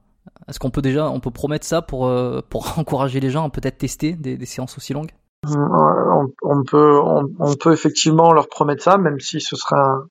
Est-ce 0.47 0.59
qu'on 0.59 0.69
peut 0.69 0.81
déjà 0.81 1.09
on 1.09 1.19
peut 1.19 1.31
promettre 1.31 1.65
ça 1.65 1.81
pour 1.81 2.11
pour 2.49 2.73
encourager 2.79 3.19
les 3.19 3.29
gens 3.29 3.45
à 3.45 3.49
peut-être 3.49 3.77
tester 3.77 4.13
des, 4.13 4.37
des, 4.37 4.45
séances 4.45 4.77
aussi 4.77 4.93
longues? 4.93 5.11
On, 5.45 6.27
on 6.41 6.63
peut 6.63 6.99
on, 6.99 7.25
on, 7.39 7.55
peut 7.55 7.71
effectivement 7.71 8.33
leur 8.33 8.47
promettre 8.49 8.83
ça 8.83 8.97
même 8.97 9.19
si 9.19 9.39
ce 9.39 9.55
sera 9.55 10.01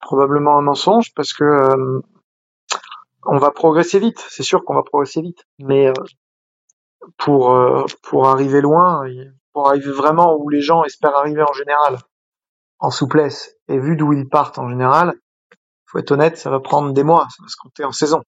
probablement 0.00 0.58
un 0.58 0.62
mensonge 0.62 1.12
parce 1.14 1.32
que 1.32 2.02
on 3.24 3.38
va 3.38 3.50
progresser 3.50 3.98
vite, 3.98 4.24
c'est 4.28 4.42
sûr 4.42 4.64
qu'on 4.64 4.74
va 4.74 4.82
progresser 4.82 5.22
vite, 5.22 5.44
mais 5.58 5.88
euh, 5.88 5.92
pour 7.16 7.52
euh, 7.52 7.84
pour 8.02 8.28
arriver 8.28 8.60
loin, 8.60 9.04
pour 9.52 9.68
arriver 9.68 9.90
vraiment 9.90 10.36
où 10.36 10.48
les 10.48 10.60
gens 10.60 10.84
espèrent 10.84 11.16
arriver 11.16 11.42
en 11.42 11.52
général, 11.52 11.98
en 12.78 12.90
souplesse, 12.90 13.56
et 13.68 13.78
vu 13.78 13.96
d'où 13.96 14.12
ils 14.12 14.28
partent 14.28 14.58
en 14.58 14.68
général, 14.68 15.14
faut 15.86 15.98
être 15.98 16.10
honnête, 16.10 16.36
ça 16.36 16.50
va 16.50 16.60
prendre 16.60 16.92
des 16.92 17.02
mois, 17.02 17.26
ça 17.30 17.42
va 17.42 17.48
se 17.48 17.56
compter 17.56 17.84
en 17.84 17.92
saison. 17.92 18.22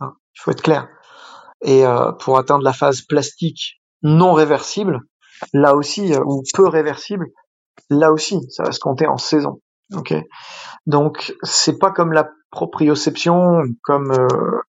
Hein, 0.00 0.14
il 0.34 0.40
faut 0.40 0.50
être 0.50 0.62
clair. 0.62 0.88
Et 1.62 1.84
euh, 1.86 2.12
pour 2.12 2.38
atteindre 2.38 2.62
la 2.64 2.72
phase 2.72 3.02
plastique 3.02 3.80
non 4.02 4.32
réversible, 4.32 5.00
là 5.52 5.74
aussi, 5.74 6.14
ou 6.16 6.42
peu 6.54 6.68
réversible, 6.68 7.26
là 7.90 8.12
aussi, 8.12 8.40
ça 8.50 8.62
va 8.62 8.72
se 8.72 8.78
compter 8.78 9.06
en 9.06 9.16
saison. 9.16 9.60
Ok? 9.92 10.14
Donc 10.86 11.34
c'est 11.42 11.78
pas 11.78 11.90
comme 11.90 12.12
la 12.12 12.28
proprioception, 12.54 13.64
comme 13.82 14.12
euh, 14.12 14.60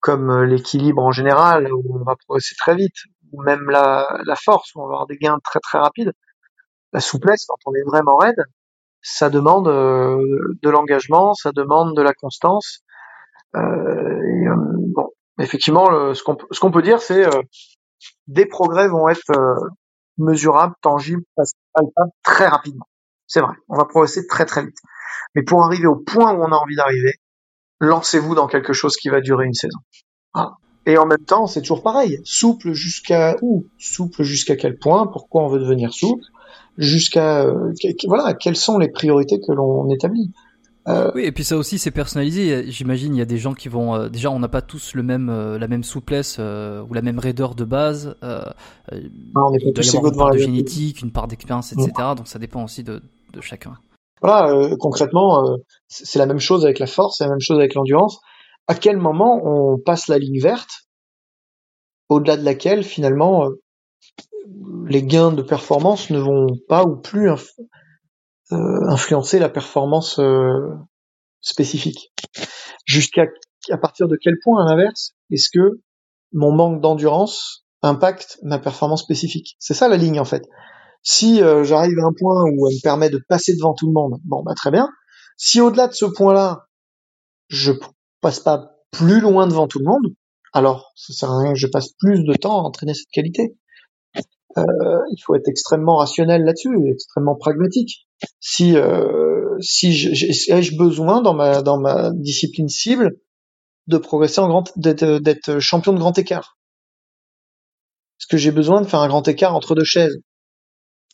comme 0.00 0.30
euh, 0.30 0.46
l'équilibre 0.46 1.02
en 1.02 1.12
général, 1.12 1.72
où 1.72 2.00
on 2.00 2.04
va 2.04 2.16
progresser 2.16 2.54
très 2.56 2.74
vite, 2.74 2.96
ou 3.32 3.42
même 3.42 3.68
la, 3.68 4.20
la 4.24 4.34
force, 4.34 4.74
où 4.74 4.80
on 4.80 4.86
va 4.86 4.94
avoir 4.94 5.06
des 5.06 5.18
gains 5.18 5.38
très 5.44 5.60
très 5.60 5.78
rapides. 5.78 6.12
La 6.92 7.00
souplesse, 7.00 7.44
quand 7.46 7.58
on 7.66 7.74
est 7.74 7.84
vraiment 7.86 8.16
raide, 8.16 8.42
ça 9.02 9.28
demande 9.30 9.68
euh, 9.68 10.56
de 10.62 10.70
l'engagement, 10.70 11.34
ça 11.34 11.52
demande 11.52 11.94
de 11.96 12.02
la 12.02 12.14
constance. 12.14 12.80
Et, 13.54 14.46
bon, 14.94 15.08
effectivement, 15.40 16.14
ce 16.14 16.22
qu'on 16.22 16.36
ce 16.52 16.60
qu'on 16.60 16.70
peut 16.70 16.82
dire, 16.82 17.00
c'est 17.00 17.28
des 18.28 18.46
progrès 18.46 18.86
vont 18.88 19.08
être 19.08 19.32
mesurables, 20.18 20.74
tangibles, 20.82 21.24
très 22.22 22.46
rapidement. 22.46 22.86
C'est 23.30 23.40
vrai, 23.40 23.54
on 23.68 23.76
va 23.76 23.84
progresser 23.84 24.26
très 24.26 24.44
très 24.44 24.64
vite. 24.64 24.76
Mais 25.36 25.44
pour 25.44 25.62
arriver 25.62 25.86
au 25.86 25.94
point 25.94 26.34
où 26.34 26.42
on 26.42 26.50
a 26.50 26.56
envie 26.56 26.74
d'arriver, 26.74 27.14
lancez-vous 27.78 28.34
dans 28.34 28.48
quelque 28.48 28.72
chose 28.72 28.96
qui 28.96 29.08
va 29.08 29.20
durer 29.20 29.46
une 29.46 29.54
saison. 29.54 29.78
Et 30.84 30.98
en 30.98 31.06
même 31.06 31.24
temps, 31.24 31.46
c'est 31.46 31.60
toujours 31.60 31.84
pareil. 31.84 32.18
Souple 32.24 32.72
jusqu'à 32.72 33.36
où? 33.40 33.66
Souple 33.78 34.24
jusqu'à 34.24 34.56
quel 34.56 34.78
point? 34.78 35.06
Pourquoi 35.06 35.44
on 35.44 35.48
veut 35.48 35.60
devenir 35.60 35.94
souple? 35.94 36.24
Jusqu'à 36.76 37.44
euh, 37.44 37.72
voilà, 38.08 38.34
quelles 38.34 38.56
sont 38.56 38.78
les 38.78 38.88
priorités 38.88 39.38
que 39.38 39.52
l'on 39.52 39.88
établit? 39.90 40.32
Euh, 40.88 41.12
oui, 41.14 41.22
et 41.22 41.30
puis 41.30 41.44
ça 41.44 41.56
aussi 41.56 41.78
c'est 41.78 41.92
personnalisé. 41.92 42.68
J'imagine 42.68 43.14
il 43.14 43.18
y 43.18 43.22
a 43.22 43.26
des 43.26 43.38
gens 43.38 43.54
qui 43.54 43.68
vont 43.68 43.94
euh, 43.94 44.08
déjà 44.08 44.32
on 44.32 44.40
n'a 44.40 44.48
pas 44.48 44.62
tous 44.62 44.94
le 44.94 45.04
même 45.04 45.28
la 45.30 45.68
même 45.68 45.84
souplesse 45.84 46.38
ou 46.38 46.94
la 46.94 47.02
même 47.02 47.20
raideur 47.20 47.54
de 47.54 47.64
base. 47.64 48.16
Ah, 48.22 48.54
on 49.36 49.54
est 49.54 49.58
il 49.62 49.72
doit 49.72 49.84
y 49.84 49.96
avoir 49.96 50.12
une 50.12 50.18
part 50.18 50.30
de 50.30 50.38
génétique, 50.38 51.02
une 51.02 51.12
part 51.12 51.28
d'expérience, 51.28 51.72
etc. 51.72 51.92
Donc 52.16 52.26
ça 52.26 52.38
dépend 52.38 52.64
aussi 52.64 52.82
de, 52.82 53.02
de 53.32 53.40
chacun 53.40 53.78
voilà, 54.20 54.50
euh, 54.50 54.76
concrètement, 54.78 55.44
euh, 55.44 55.56
c'est 55.88 56.18
la 56.18 56.26
même 56.26 56.38
chose 56.38 56.64
avec 56.64 56.78
la 56.78 56.86
force, 56.86 57.18
c'est 57.18 57.24
la 57.24 57.30
même 57.30 57.40
chose 57.40 57.58
avec 57.58 57.74
l'endurance. 57.74 58.20
À 58.66 58.74
quel 58.74 58.98
moment 58.98 59.40
on 59.42 59.78
passe 59.78 60.08
la 60.08 60.18
ligne 60.18 60.40
verte, 60.40 60.70
au-delà 62.08 62.36
de 62.36 62.44
laquelle 62.44 62.84
finalement 62.84 63.46
euh, 63.46 63.62
les 64.86 65.02
gains 65.02 65.32
de 65.32 65.42
performance 65.42 66.10
ne 66.10 66.18
vont 66.18 66.46
pas 66.68 66.84
ou 66.84 66.96
plus 66.96 67.30
influencer 68.50 69.38
la 69.38 69.48
performance 69.48 70.20
spécifique? 71.40 72.12
Jusqu'à 72.84 73.26
partir 73.80 74.08
de 74.08 74.16
quel 74.20 74.34
point, 74.42 74.64
à 74.64 74.68
l'inverse, 74.68 75.12
est-ce 75.30 75.48
que 75.52 75.80
mon 76.32 76.52
manque 76.52 76.80
d'endurance 76.80 77.64
impacte 77.82 78.38
ma 78.42 78.58
performance 78.58 79.02
spécifique? 79.02 79.56
C'est 79.58 79.74
ça 79.74 79.88
la 79.88 79.96
ligne 79.96 80.20
en 80.20 80.24
fait. 80.24 80.46
Si 81.02 81.42
euh, 81.42 81.64
j'arrive 81.64 81.98
à 81.98 82.06
un 82.06 82.12
point 82.12 82.44
où 82.44 82.68
elle 82.68 82.74
me 82.74 82.82
permet 82.82 83.10
de 83.10 83.20
passer 83.28 83.54
devant 83.56 83.74
tout 83.74 83.86
le 83.86 83.92
monde, 83.92 84.20
bon 84.24 84.42
bah 84.42 84.54
très 84.54 84.70
bien. 84.70 84.88
Si 85.36 85.60
au-delà 85.60 85.88
de 85.88 85.94
ce 85.94 86.04
point-là, 86.04 86.66
je 87.48 87.72
passe 88.20 88.40
pas 88.40 88.76
plus 88.90 89.20
loin 89.20 89.46
devant 89.46 89.66
tout 89.66 89.78
le 89.78 89.86
monde, 89.86 90.14
alors 90.52 90.92
ça 90.96 91.12
sert 91.14 91.30
à 91.30 91.38
rien 91.38 91.52
que 91.52 91.58
je 91.58 91.66
passe 91.66 91.92
plus 91.98 92.24
de 92.24 92.34
temps 92.34 92.58
à 92.58 92.62
entraîner 92.62 92.94
cette 92.94 93.10
qualité. 93.10 93.56
Euh, 94.58 94.62
il 95.12 95.22
faut 95.24 95.34
être 95.36 95.48
extrêmement 95.48 95.96
rationnel 95.96 96.42
là-dessus, 96.44 96.76
extrêmement 96.90 97.36
pragmatique. 97.36 98.08
Si 98.40 98.76
euh, 98.76 99.56
si 99.60 99.92
j'ai 99.92 100.76
besoin 100.76 101.22
dans 101.22 101.34
ma 101.34 101.62
dans 101.62 101.78
ma 101.78 102.10
discipline 102.12 102.68
cible 102.68 103.16
de 103.86 103.96
progresser 103.96 104.40
en 104.40 104.48
grand 104.48 104.64
d'être 104.76 105.60
champion 105.60 105.92
de 105.92 105.98
grand 105.98 106.18
écart? 106.18 106.58
Est-ce 108.18 108.26
que 108.26 108.36
j'ai 108.36 108.50
besoin 108.50 108.82
de 108.82 108.86
faire 108.86 109.00
un 109.00 109.08
grand 109.08 109.26
écart 109.28 109.54
entre 109.54 109.74
deux 109.74 109.84
chaises? 109.84 110.20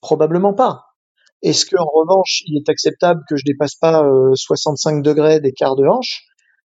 Probablement 0.01 0.55
pas. 0.55 0.83
Est-ce 1.43 1.67
que 1.67 1.77
en 1.77 1.91
revanche, 1.93 2.43
il 2.47 2.57
est 2.59 2.69
acceptable 2.69 3.23
que 3.29 3.37
je 3.37 3.43
dépasse 3.45 3.75
pas 3.75 4.03
65 4.35 5.03
degrés 5.03 5.41
d'écart 5.41 5.77
de 5.77 5.85
hanche? 5.87 6.23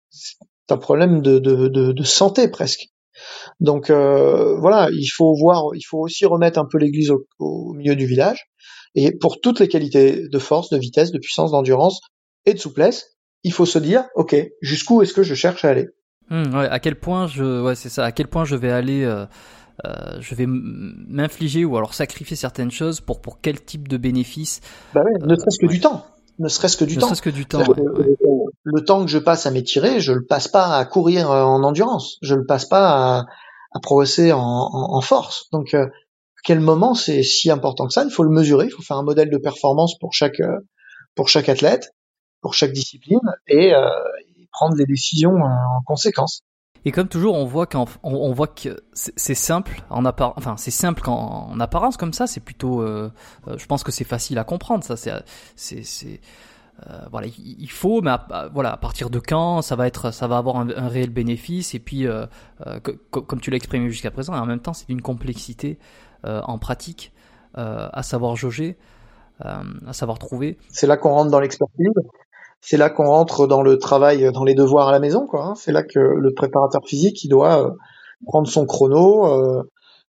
C'est 0.10 0.36
un 0.70 0.78
problème 0.78 1.22
de, 1.22 1.40
de, 1.40 1.68
de, 1.68 1.92
de 1.92 2.04
santé 2.04 2.48
presque. 2.48 2.88
Donc 3.60 3.90
euh, 3.90 4.58
voilà, 4.58 4.90
il 4.92 5.08
faut 5.08 5.36
voir, 5.36 5.76
il 5.76 5.84
faut 5.84 6.00
aussi 6.00 6.26
remettre 6.26 6.60
un 6.60 6.66
peu 6.70 6.78
l'église 6.78 7.12
au, 7.40 7.74
milieu 7.74 7.96
du 7.96 8.06
village. 8.06 8.46
Et 8.96 9.18
pour 9.18 9.40
toutes 9.40 9.60
les 9.60 9.68
qualités 9.68 10.28
de 10.28 10.40
force, 10.40 10.70
de 10.70 10.78
vitesse, 10.78 11.12
de 11.12 11.20
puissance, 11.20 11.52
d'endurance 11.52 12.02
et 12.46 12.54
de 12.54 12.60
souplesse, 12.60 13.18
il 13.44 13.54
faut 13.54 13.66
se 13.66 13.80
dire, 13.80 14.06
ok, 14.16 14.36
jusqu'où 14.62 15.02
est-ce 15.02 15.14
que 15.14 15.24
je 15.24 15.34
cherche 15.34 15.64
à 15.64 15.70
aller? 15.70 15.88
Mmh, 16.30 16.56
ouais, 16.56 16.68
À 16.68 16.80
quel 16.80 17.00
point 17.00 17.28
je, 17.28 17.62
ouais, 17.64 17.76
c'est 17.76 17.90
ça. 17.90 18.04
À 18.04 18.12
quel 18.12 18.28
point 18.28 18.44
je 18.44 18.56
vais 18.56 18.72
aller, 18.72 19.04
euh, 19.04 19.26
euh, 19.86 20.18
je 20.20 20.36
vais 20.36 20.46
m'infliger 20.48 21.66
ou 21.66 21.78
alors 21.78 21.94
sacrifier 21.94 22.36
certaines 22.36 22.72
choses 22.72 23.02
pour 23.02 23.22
pour 23.22 23.42
quel 23.42 23.62
type 23.64 23.88
de 23.88 23.98
bénéfice 23.98 24.62
Bah 24.94 25.02
ouais, 25.04 25.26
ne 25.26 25.36
serait-ce 25.36 25.60
que 25.60 25.72
du 25.72 25.80
temps 25.80 26.06
ne 26.40 26.48
serait-ce 26.48 26.78
que 26.78 26.86
du 26.86 26.96
ne 26.96 27.02
temps. 27.02 27.08
Serait-ce 27.08 27.22
que 27.22 27.30
du 27.30 27.46
temps. 27.46 27.62
Le 28.64 28.84
temps 28.84 29.02
que 29.06 29.12
je 29.12 29.20
passe 29.20 29.46
à 29.46 29.52
m'étirer, 29.52 30.00
je 30.00 30.12
le 30.12 30.26
passe 30.26 30.48
pas 30.48 30.76
à 30.76 30.86
courir 30.86 31.30
en 31.30 31.62
endurance, 31.62 32.18
je 32.24 32.34
le 32.34 32.46
passe 32.46 32.66
pas 32.66 33.20
à, 33.20 33.26
à 33.72 33.80
progresser 33.80 34.32
en, 34.32 34.40
en, 34.42 35.02
force. 35.02 35.48
Donc, 35.52 35.74
euh, 35.74 35.88
quel 36.44 36.60
moment 36.60 36.94
c'est 36.94 37.24
si 37.24 37.50
important 37.50 37.88
que 37.88 37.94
ça 37.94 38.04
Il 38.04 38.12
faut 38.12 38.24
le 38.24 38.30
mesurer, 38.30 38.66
il 38.66 38.72
faut 38.72 38.82
faire 38.82 38.98
un 38.98 39.04
modèle 39.04 39.30
de 39.30 39.38
performance 39.38 39.98
pour 40.00 40.14
chaque 40.14 40.40
euh, 40.40 40.60
pour 41.16 41.30
chaque 41.30 41.50
athlète, 41.50 41.94
pour 42.42 42.54
chaque 42.54 42.72
discipline, 42.72 43.20
et, 43.48 43.74
euh, 43.74 43.90
prendre 44.52 44.76
les 44.76 44.86
décisions 44.86 45.36
en 45.36 45.82
conséquence. 45.86 46.42
Et 46.86 46.92
comme 46.92 47.08
toujours, 47.08 47.36
on 47.36 47.46
voit 47.46 47.68
qu'en 47.68 47.86
on, 48.04 48.34
voit 48.34 48.48
que 48.48 48.82
c'est 48.94 49.36
simple 49.36 49.84
en 49.90 50.04
appar 50.04 50.34
enfin 50.36 50.58
c'est 50.58 50.72
simple 50.72 51.10
en, 51.10 51.60
apparence 51.60 51.96
comme 51.96 52.14
ça. 52.14 52.26
C'est 52.28 52.40
plutôt, 52.40 52.84
je 52.84 53.66
pense 53.68 53.84
que 53.84 53.92
c'est 53.92 54.04
facile 54.04 54.40
à 54.40 54.44
comprendre. 54.44 54.84
Ça, 54.84 54.96
c'est 55.56 56.20
euh, 56.90 57.00
voilà, 57.12 57.28
il 57.38 57.70
faut, 57.70 58.02
mais 58.02 58.12
voilà, 58.54 58.74
à 58.74 58.78
partir 58.78 59.10
de 59.10 59.20
quand 59.20 59.62
ça 59.62 59.76
va 59.76 59.88
être, 59.88 60.12
ça 60.12 60.28
va 60.28 60.38
avoir 60.38 60.58
un, 60.58 60.88
réel 60.88 61.10
bénéfice. 61.10 61.76
Et 61.76 61.80
puis, 61.80 62.08
euh, 62.08 62.26
euh, 62.66 62.80
comme 62.80 63.40
tu 63.40 63.52
l'as 63.52 63.58
exprimé 63.58 63.90
jusqu'à 63.90 64.12
présent, 64.12 64.34
et 64.34 64.40
en 64.40 64.46
même 64.46 64.60
temps, 64.60 64.74
c'est 64.74 64.90
une 64.90 65.02
complexité 65.02 65.78
en 66.24 66.60
pratique 66.60 67.14
à 67.56 68.04
savoir 68.04 68.36
jauger, 68.36 68.78
à 69.40 69.94
savoir 69.94 70.20
trouver. 70.20 70.58
C'est 70.70 70.88
là 70.88 70.98
qu'on 70.98 71.10
rentre 71.10 71.32
dans 71.32 71.40
l'expertise. 71.40 71.88
C'est 72.62 72.78
là 72.78 72.90
qu'on 72.90 73.08
rentre 73.08 73.48
dans 73.48 73.62
le 73.62 73.78
travail, 73.78 74.32
dans 74.32 74.44
les 74.44 74.54
devoirs 74.54 74.88
à 74.88 74.92
la 74.92 75.00
maison, 75.00 75.26
quoi. 75.26 75.46
Hein. 75.46 75.56
C'est 75.56 75.72
là 75.72 75.84
que 75.84 76.00
le 76.00 76.34
préparateur 76.34 76.82
physique, 76.86 77.24
il 77.24 77.30
doit 77.30 77.76
prendre 78.28 78.48
son 78.48 78.66
chrono. 78.66 79.64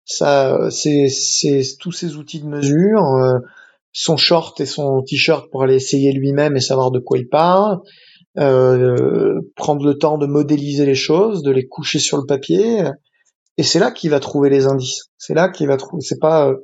ça, 0.06 0.70
c'est 0.70 1.08
tous 1.80 1.92
ces 1.92 2.18
outils 2.18 2.42
de 2.42 2.48
mesure 2.48 3.02
son 3.94 4.18
short 4.18 4.60
et 4.62 4.66
son 4.66 5.02
t-shirt 5.02 5.50
pour 5.52 5.64
aller 5.64 5.76
essayer 5.76 6.12
lui-même 6.12 6.56
et 6.56 6.62
savoir 6.62 6.92
de 6.92 7.00
quoi 7.00 7.18
il 7.18 7.28
parle, 7.28 7.80
euh, 8.38 9.42
prendre 9.56 9.86
le 9.86 9.98
temps 9.98 10.18
de 10.18 10.26
modéliser 10.26 10.86
les 10.86 10.96
choses, 10.96 11.44
de 11.44 11.52
les 11.52 11.68
coucher 11.68 12.00
sur 12.00 12.18
le 12.18 12.26
papier, 12.26 12.84
et 13.58 13.64
c'est 13.64 13.80
là 13.80 13.92
qu'il 13.92 14.10
va 14.10 14.20
trouver 14.20 14.50
les 14.50 14.68
indices. 14.68 15.10
C'est 15.18 15.34
là 15.34 15.50
qu'il 15.50 15.68
va 15.68 15.78
trouver. 15.78 16.02
C'est 16.02 16.20
pas 16.20 16.50
euh, 16.50 16.56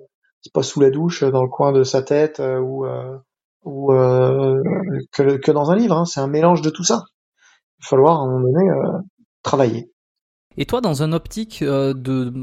c'est 0.42 0.54
pas 0.54 0.64
sous 0.64 0.80
la 0.80 0.90
douche 0.90 1.24
dans 1.24 1.44
le 1.44 1.50
coin 1.50 1.74
de 1.74 1.84
sa 1.84 2.02
tête 2.02 2.40
euh, 2.40 2.60
ou 2.60 2.86
ou 3.68 3.92
que, 5.12 5.38
que, 5.38 5.52
dans 5.52 5.72
un 5.72 5.76
livre. 5.76 5.96
Hein. 5.96 6.06
C'est 6.06 6.20
un 6.20 6.28
mélange 6.28 6.62
de 6.62 6.70
tout 6.70 6.84
ça. 6.84 7.04
Il 7.80 7.84
va 7.84 7.90
falloir 7.90 8.20
à 8.20 8.24
un 8.24 8.28
moment 8.28 8.40
donné 8.40 8.70
travailler. 9.44 9.92
Et 10.58 10.66
toi, 10.66 10.82
dans 10.82 11.04
un 11.04 11.12
optique 11.12 11.64
de 11.64 12.34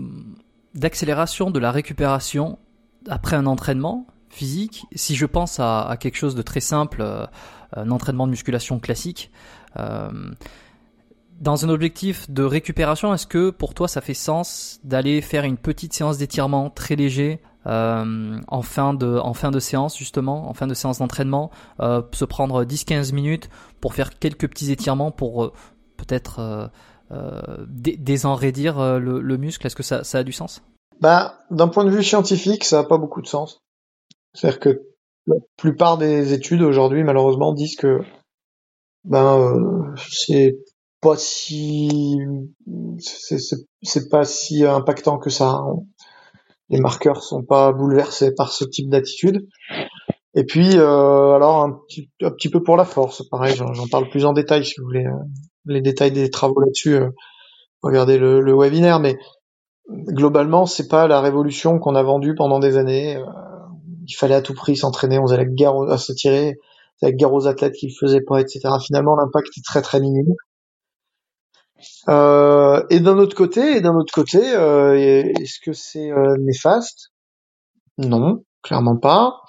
d'accélération 0.74 1.52
de 1.52 1.60
la 1.60 1.70
récupération 1.70 2.58
après 3.08 3.36
un 3.36 3.46
entraînement, 3.46 4.06
physique, 4.34 4.84
si 4.94 5.14
je 5.14 5.26
pense 5.26 5.60
à, 5.60 5.96
quelque 5.98 6.16
chose 6.16 6.34
de 6.34 6.42
très 6.42 6.60
simple, 6.60 7.00
euh, 7.00 7.26
un 7.72 7.90
entraînement 7.90 8.26
de 8.26 8.32
musculation 8.32 8.80
classique, 8.80 9.30
euh, 9.78 10.10
dans 11.40 11.64
un 11.64 11.68
objectif 11.68 12.30
de 12.30 12.42
récupération, 12.42 13.14
est-ce 13.14 13.26
que 13.26 13.50
pour 13.50 13.74
toi 13.74 13.88
ça 13.88 14.00
fait 14.00 14.14
sens 14.14 14.80
d'aller 14.84 15.20
faire 15.20 15.44
une 15.44 15.56
petite 15.56 15.92
séance 15.92 16.18
d'étirement 16.18 16.70
très 16.70 16.96
léger 16.96 17.40
euh, 17.66 18.40
en, 18.48 18.62
fin 18.62 18.94
de, 18.94 19.18
en 19.18 19.34
fin 19.34 19.50
de 19.50 19.60
séance 19.60 19.96
justement, 19.96 20.48
en 20.48 20.54
fin 20.54 20.66
de 20.66 20.74
séance 20.74 20.98
d'entraînement, 20.98 21.50
se 21.80 22.24
prendre 22.24 22.64
10-15 22.64 23.14
minutes 23.14 23.48
pour 23.80 23.94
faire 23.94 24.18
quelques 24.18 24.48
petits 24.48 24.70
étirements 24.72 25.10
pour 25.10 25.52
peut-être 25.96 26.70
désenraidir 27.68 28.98
le, 28.98 29.36
muscle 29.36 29.66
Est-ce 29.66 29.76
que 29.76 29.82
ça, 29.82 30.04
ça 30.04 30.18
a 30.18 30.22
du 30.22 30.32
sens? 30.32 30.62
Bah, 31.00 31.40
d'un 31.50 31.68
point 31.68 31.84
de 31.84 31.90
vue 31.90 32.02
scientifique, 32.02 32.64
ça 32.64 32.82
n'a 32.82 32.88
pas 32.88 32.98
beaucoup 32.98 33.22
de 33.22 33.26
sens. 33.26 33.60
C'est-à-dire 34.32 34.60
que 34.60 34.82
la 35.26 35.36
plupart 35.56 35.98
des 35.98 36.32
études 36.32 36.62
aujourd'hui, 36.62 37.04
malheureusement, 37.04 37.52
disent 37.52 37.76
que 37.76 38.00
ben 39.04 39.38
euh, 39.38 39.94
c'est 39.96 40.56
pas 41.00 41.16
si 41.16 42.20
c'est 43.82 44.08
pas 44.08 44.24
si 44.24 44.64
impactant 44.64 45.18
que 45.18 45.30
ça. 45.30 45.62
Les 46.70 46.80
marqueurs 46.80 47.22
sont 47.22 47.42
pas 47.42 47.72
bouleversés 47.72 48.34
par 48.34 48.52
ce 48.52 48.64
type 48.64 48.88
d'attitude. 48.88 49.46
Et 50.34 50.44
puis 50.44 50.76
euh, 50.76 51.32
alors 51.32 51.62
un 51.62 51.78
petit, 52.28 52.48
peu 52.48 52.62
pour 52.62 52.76
la 52.76 52.84
force, 52.84 53.22
pareil, 53.28 53.54
j'en 53.54 53.86
parle 53.88 54.08
plus 54.08 54.24
en 54.24 54.32
détail 54.32 54.64
si 54.64 54.74
vous 54.80 54.86
voulez 54.86 55.06
euh, 55.06 55.12
les 55.66 55.80
détails 55.80 56.10
des 56.10 56.30
travaux 56.30 56.60
là-dessus. 56.60 56.98
regardez 57.82 58.18
le, 58.18 58.40
le, 58.40 58.58
webinaire, 58.58 58.98
mais 58.98 59.16
globalement 59.88 60.66
c'est 60.66 60.88
pas 60.88 61.06
la 61.06 61.20
révolution 61.20 61.78
qu'on 61.78 61.94
a 61.94 62.02
vendue 62.02 62.34
pendant 62.34 62.58
des 62.58 62.76
années 62.76 63.22
il 64.06 64.14
fallait 64.14 64.34
à 64.34 64.42
tout 64.42 64.54
prix 64.54 64.76
s'entraîner, 64.76 65.18
on 65.18 65.26
faisait 65.26 65.36
la 65.36 65.44
guerre 65.44 65.74
à 65.88 65.98
se 65.98 66.12
tirer, 66.12 66.58
la 67.02 67.12
guerre 67.12 67.32
aux 67.32 67.46
athlètes 67.46 67.74
qui 67.74 67.88
le 67.88 67.94
faisaient 67.98 68.20
pas, 68.20 68.40
etc. 68.40 68.60
Finalement, 68.84 69.16
l'impact 69.16 69.48
est 69.56 69.64
très 69.64 69.82
très 69.82 70.00
minime. 70.00 70.34
Euh, 72.08 72.82
et 72.90 73.00
d'un 73.00 73.18
autre 73.18 73.36
côté, 73.36 73.80
d'un 73.80 73.94
autre 73.94 74.12
côté, 74.12 74.40
euh, 74.54 74.94
est-ce 75.40 75.58
que 75.60 75.72
c'est 75.72 76.10
euh, 76.10 76.36
néfaste? 76.40 77.10
Non, 77.98 78.44
clairement 78.62 78.96
pas. 78.96 79.40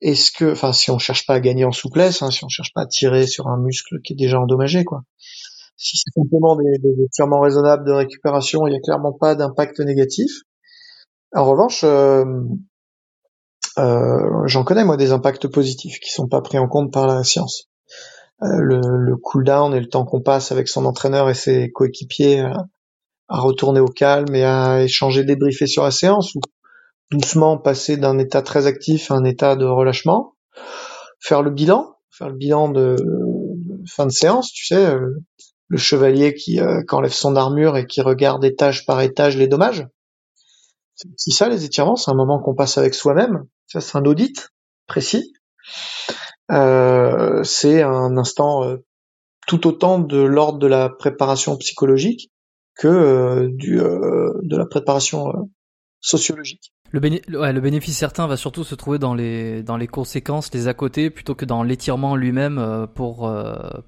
Est-ce 0.00 0.30
que, 0.32 0.52
enfin, 0.52 0.72
si 0.72 0.90
on 0.90 0.98
cherche 0.98 1.26
pas 1.26 1.34
à 1.34 1.40
gagner 1.40 1.64
en 1.64 1.72
souplesse, 1.72 2.22
hein, 2.22 2.30
si 2.30 2.44
on 2.44 2.48
cherche 2.48 2.72
pas 2.74 2.82
à 2.82 2.86
tirer 2.86 3.26
sur 3.26 3.48
un 3.48 3.58
muscle 3.58 4.00
qui 4.02 4.14
est 4.14 4.16
déjà 4.16 4.40
endommagé, 4.40 4.84
quoi. 4.84 5.02
Si 5.76 5.96
c'est 5.96 6.10
simplement 6.14 6.56
des, 6.56 6.78
des 6.78 7.06
raisonnables 7.42 7.86
de 7.86 7.92
récupération, 7.92 8.66
il 8.66 8.72
y 8.72 8.76
a 8.76 8.80
clairement 8.80 9.12
pas 9.12 9.34
d'impact 9.34 9.80
négatif. 9.80 10.30
En 11.34 11.44
revanche, 11.44 11.84
j'en 13.76 14.64
connais 14.64 14.84
moi 14.84 14.96
des 14.98 15.12
impacts 15.12 15.48
positifs 15.48 15.98
qui 16.00 16.10
sont 16.10 16.28
pas 16.28 16.42
pris 16.42 16.58
en 16.58 16.68
compte 16.68 16.92
par 16.92 17.06
la 17.06 17.24
science. 17.24 17.69
Euh, 18.42 18.58
le, 18.58 18.80
le 18.80 19.16
cool 19.16 19.44
down 19.44 19.74
et 19.74 19.80
le 19.80 19.88
temps 19.88 20.04
qu'on 20.04 20.22
passe 20.22 20.50
avec 20.50 20.68
son 20.68 20.86
entraîneur 20.86 21.28
et 21.28 21.34
ses 21.34 21.70
coéquipiers 21.70 22.40
à, 22.40 22.66
retourner 23.28 23.80
au 23.80 23.86
calme 23.86 24.34
et 24.34 24.44
à 24.44 24.82
échanger, 24.82 25.24
débriefer 25.24 25.66
sur 25.66 25.84
la 25.84 25.90
séance 25.90 26.34
ou 26.34 26.40
doucement 27.10 27.58
passer 27.58 27.96
d'un 27.96 28.18
état 28.18 28.42
très 28.42 28.66
actif 28.66 29.10
à 29.10 29.14
un 29.14 29.24
état 29.24 29.56
de 29.56 29.66
relâchement, 29.66 30.34
faire 31.20 31.42
le 31.42 31.50
bilan, 31.50 31.94
faire 32.10 32.28
le 32.28 32.36
bilan 32.36 32.70
de, 32.70 32.96
fin 33.88 34.06
de 34.06 34.10
séance, 34.10 34.50
tu 34.52 34.66
sais, 34.66 34.84
euh, 34.84 35.22
le 35.68 35.78
chevalier 35.78 36.34
qui, 36.34 36.58
qui 36.58 36.94
enlève 36.94 37.12
son 37.12 37.36
armure 37.36 37.76
et 37.76 37.86
qui 37.86 38.00
regarde 38.00 38.44
étage 38.44 38.84
par 38.84 39.00
étage 39.00 39.36
les 39.36 39.46
dommages. 39.46 39.86
C'est 41.16 41.30
ça 41.30 41.48
les 41.48 41.64
étirements, 41.64 41.96
c'est 41.96 42.10
un 42.10 42.16
moment 42.16 42.40
qu'on 42.40 42.54
passe 42.54 42.78
avec 42.78 42.94
soi-même 42.94 43.44
ça 43.70 43.80
c'est 43.80 43.96
un 43.96 44.04
audit 44.04 44.50
précis. 44.86 45.32
Euh, 46.50 47.42
c'est 47.44 47.82
un 47.82 48.16
instant 48.16 48.64
euh, 48.64 48.76
tout 49.46 49.66
autant 49.66 49.98
de 49.98 50.20
l'ordre 50.20 50.58
de 50.58 50.66
la 50.66 50.88
préparation 50.88 51.56
psychologique 51.56 52.30
que 52.76 52.88
euh, 52.88 53.48
du, 53.52 53.76
de 53.76 54.56
la 54.56 54.66
préparation 54.66 55.50
sociologique. 56.00 56.72
Le, 56.92 57.00
le, 57.00 57.60
bénéfice 57.60 57.96
certain 57.96 58.26
va 58.26 58.36
surtout 58.36 58.64
se 58.64 58.74
trouver 58.74 58.98
dans 58.98 59.14
les, 59.14 59.62
dans 59.62 59.76
les 59.76 59.86
conséquences, 59.86 60.52
les 60.52 60.66
à 60.66 60.74
côté, 60.74 61.10
plutôt 61.10 61.34
que 61.34 61.44
dans 61.44 61.62
l'étirement 61.62 62.16
lui-même 62.16 62.88
pour, 62.94 63.32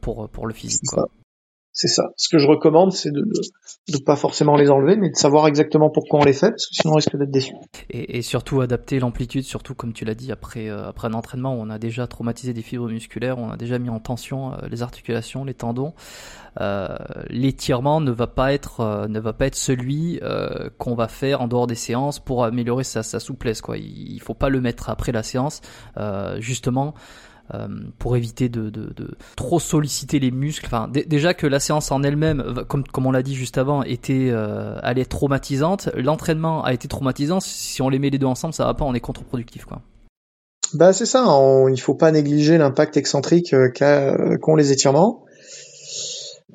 pour, 0.01 0.29
pour 0.29 0.47
le 0.47 0.55
physique. 0.55 0.91
C'est 1.73 1.89
ça. 1.89 2.11
Ce 2.17 2.29
que 2.29 2.37
je 2.37 2.47
recommande, 2.47 2.93
c'est 2.93 3.11
de 3.11 3.23
ne 3.23 3.99
pas 4.05 4.15
forcément 4.15 4.57
les 4.57 4.71
enlever, 4.71 4.97
mais 4.97 5.09
de 5.09 5.17
savoir 5.17 5.47
exactement 5.47 5.89
pourquoi 5.89 6.21
on 6.21 6.25
les 6.25 6.35
fait, 6.35 6.51
parce 6.51 6.67
que 6.67 6.75
sinon 6.75 6.93
on 6.93 6.97
risque 6.97 7.17
d'être 7.17 7.31
déçu. 7.31 7.55
Et, 7.89 8.21
surtout 8.21 8.61
adapter 8.61 8.99
l'amplitude, 8.99 9.43
surtout 9.43 9.75
comme 9.75 9.95
tu 9.95 10.05
l'as 10.05 10.15
dit, 10.15 10.31
après, 10.31 10.69
euh, 10.69 10.89
après 10.89 11.09
un 11.09 11.15
entraînement 11.15 11.55
où 11.57 11.61
on 11.61 11.71
a 11.71 11.79
déjà 11.79 12.07
traumatisé 12.07 12.53
des 12.53 12.61
fibres 12.61 12.89
musculaires, 12.89 13.39
on 13.39 13.51
a 13.51 13.57
déjà 13.57 13.79
mis 13.79 13.89
en 13.89 14.01
tension 14.01 14.53
euh, 14.53 14.57
les 14.71 14.83
articulations, 14.83 15.45
les 15.45 15.55
tendons. 15.55 15.95
Euh, 16.61 16.89
L'étirement 17.31 18.03
ne 18.03 18.11
va 18.11 18.27
pas 18.27 18.53
être 18.53 19.07
ne 19.09 19.19
va 19.19 19.33
pas 19.33 19.47
être 19.47 19.57
celui 19.57 20.21
qu'on 20.77 20.95
va 20.95 21.09
faire 21.09 21.41
en 21.41 21.49
dehors 21.49 21.67
des 21.67 21.75
séances 21.75 22.19
pour 22.19 22.45
améliorer 22.45 22.85
sa, 22.85 23.03
sa 23.03 23.19
souplesse. 23.19 23.63
Quoi. 23.63 23.79
Il, 23.79 24.13
il 24.13 24.21
faut 24.21 24.35
pas 24.35 24.51
le 24.51 24.61
mettre 24.61 24.91
après 24.91 25.13
la 25.13 25.23
séance, 25.23 25.63
justement. 26.39 26.95
Euh, 27.55 27.69
pour 27.99 28.17
éviter 28.17 28.49
de, 28.49 28.71
trop 29.37 29.61
solliciter 29.61 30.19
les 30.19 30.31
muscles. 30.31 30.67
Enfin, 30.67 30.89
déjà 30.89 31.35
que 31.35 31.47
la 31.47 31.61
séance 31.61 31.93
en 31.93 32.03
elle-même, 32.03 32.65
comme, 32.67 32.85
on 33.07 33.13
l'a 33.13 33.23
dit 33.23 33.35
juste 33.35 33.59
avant, 33.59 33.83
était 33.83 34.29
euh, 34.31 34.79
elle 34.83 34.99
est 34.99 35.11
traumatisante. 35.11 35.91
L'entraînement 35.95 36.65
a 36.65 36.73
été 36.73 36.89
traumatisant. 36.89 37.41
Si 37.41 37.83
on 37.83 37.89
les 37.89 37.99
met 37.99 38.11
les 38.11 38.19
deux 38.19 38.27
ensemble, 38.27 38.55
ça 38.55 38.65
va 38.65 38.75
pas. 38.75 38.85
On 38.85 38.95
est 38.95 39.01
contre-productif. 39.01 39.67
Bah 40.75 40.93
c'est 40.93 41.07
ça. 41.07 41.27
On, 41.29 41.69
il 41.69 41.81
faut 41.81 41.95
pas 41.95 42.11
négliger 42.11 42.57
l'impact 42.57 42.97
excentrique 42.97 43.53
euh, 43.53 43.71
qu'ont 44.41 44.57
les 44.57 44.73
étirements. 44.73 45.25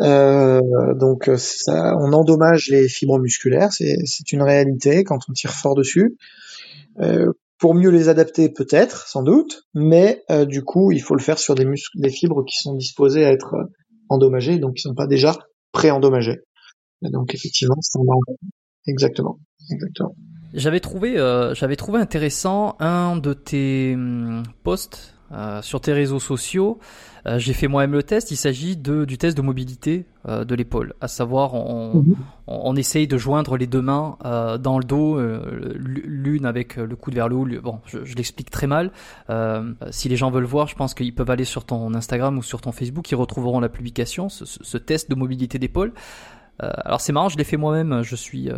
Euh, 0.02 0.60
donc 0.96 1.30
on 1.68 2.14
endommage 2.14 2.70
les 2.70 2.88
fibres 2.88 3.20
musculaires, 3.20 3.72
c'est 3.72 4.32
une 4.32 4.44
réalité 4.44 5.04
quand 5.04 5.20
on 5.30 5.34
tire 5.34 5.54
fort 5.54 5.76
dessus. 5.76 6.18
Euh, 7.00 7.32
pour 7.60 7.74
mieux 7.74 7.90
les 7.90 8.10
adapter 8.10 8.50
peut-être, 8.50 9.08
sans 9.08 9.24
doute, 9.24 9.64
mais 9.74 10.24
euh, 10.30 10.46
du 10.46 10.64
coup, 10.64 10.92
il 10.92 11.02
faut 11.02 11.16
le 11.16 11.22
faire 11.22 11.40
sur 11.40 11.56
des 11.56 11.66
muscles, 11.66 12.00
des 12.00 12.10
fibres 12.10 12.44
qui 12.46 12.58
sont 12.58 12.76
disposées 12.76 13.26
à 13.26 13.32
être 13.32 13.56
euh, 13.56 13.64
endommagées, 14.10 14.60
donc 14.60 14.76
qui 14.76 14.82
sont 14.82 14.94
pas 14.94 15.08
déjà 15.08 15.36
pré-endommagées. 15.72 16.42
Donc 17.02 17.34
effectivement, 17.34 17.78
c'est 17.82 18.00
exactement, 18.88 19.40
exactement. 19.72 20.16
J'avais 20.54 20.80
trouvé, 20.80 21.20
euh, 21.20 21.54
j'avais 21.54 21.76
trouvé 21.76 22.00
intéressant 22.00 22.76
un 22.80 23.18
de 23.18 23.34
tes 23.34 23.94
hum, 23.96 24.44
posts 24.64 25.14
euh, 25.34 25.62
sur 25.62 25.82
tes 25.82 25.92
réseaux 25.92 26.22
sociaux. 26.22 26.80
Euh, 27.26 27.38
j'ai 27.38 27.52
fait 27.52 27.68
moi-même 27.68 27.92
le 27.92 28.04
test. 28.04 28.32
Il 28.32 28.38
s'agit 28.38 28.78
de, 28.78 29.04
du 29.04 29.18
test 29.18 29.36
de 29.36 29.42
mobilité 29.42 30.06
euh, 30.26 30.46
de 30.46 30.56
l'épaule, 30.56 30.94
à 31.02 31.10
savoir 31.10 31.54
on, 31.54 32.02
mhm. 32.02 32.16
on, 32.48 32.76
essaye 32.78 33.08
de 33.08 33.18
joindre 33.18 33.58
les 33.58 33.68
deux 33.68 33.82
mains 33.82 34.18
dans 34.24 34.80
le 34.80 34.86
dos, 34.86 35.20
l'une 35.76 36.46
avec 36.46 36.78
le 36.78 36.96
coude 36.96 37.16
vers 37.16 37.28
le 37.28 37.36
haut. 37.36 37.46
Bon, 37.62 37.82
je, 37.86 38.06
je 38.06 38.16
l'explique 38.16 38.50
très 38.50 38.68
mal. 38.68 38.92
si 39.92 40.08
les 40.08 40.16
gens 40.16 40.32
veulent 40.32 40.46
voir, 40.46 40.68
je 40.68 40.76
pense 40.76 40.94
qu'ils 40.94 41.14
peuvent 41.14 41.30
aller 41.30 41.44
sur 41.44 41.66
ton 41.66 41.94
Instagram 41.94 42.38
ou 42.38 42.44
sur 42.44 42.62
ton 42.62 42.72
Facebook, 42.72 43.12
ils 43.12 43.16
retrouveront 43.16 43.60
la 43.60 43.70
publication, 43.70 44.30
ce, 44.30 44.46
ce 44.46 44.78
test 44.78 45.10
de 45.10 45.16
mobilité 45.16 45.60
d'épaule. 45.60 45.92
alors 46.60 47.02
c'est 47.02 47.12
marrant, 47.12 47.28
je 47.28 47.38
l'ai 47.38 47.44
fait 47.44 47.58
moi-même. 47.58 48.02
Je 48.02 48.16
suis 48.16 48.50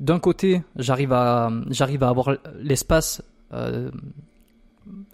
d'un 0.00 0.18
côté, 0.18 0.62
j'arrive 0.76 1.12
à 1.12 1.50
j'arrive 1.68 2.02
à 2.02 2.08
avoir 2.08 2.36
l'espace 2.58 3.22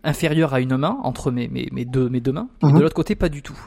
inférieur 0.04 0.54
à 0.54 0.60
une 0.60 0.76
main 0.76 0.98
entre 1.02 1.30
mes, 1.30 1.48
mes, 1.48 1.68
mes 1.72 1.84
deux, 1.84 2.08
mes 2.08 2.20
deux 2.20 2.32
mains, 2.32 2.48
et 2.62 2.66
de 2.66 2.72
mhm. 2.72 2.80
l'autre 2.80 2.94
côté 2.94 3.14
pas 3.14 3.28
du 3.28 3.42
tout. 3.42 3.58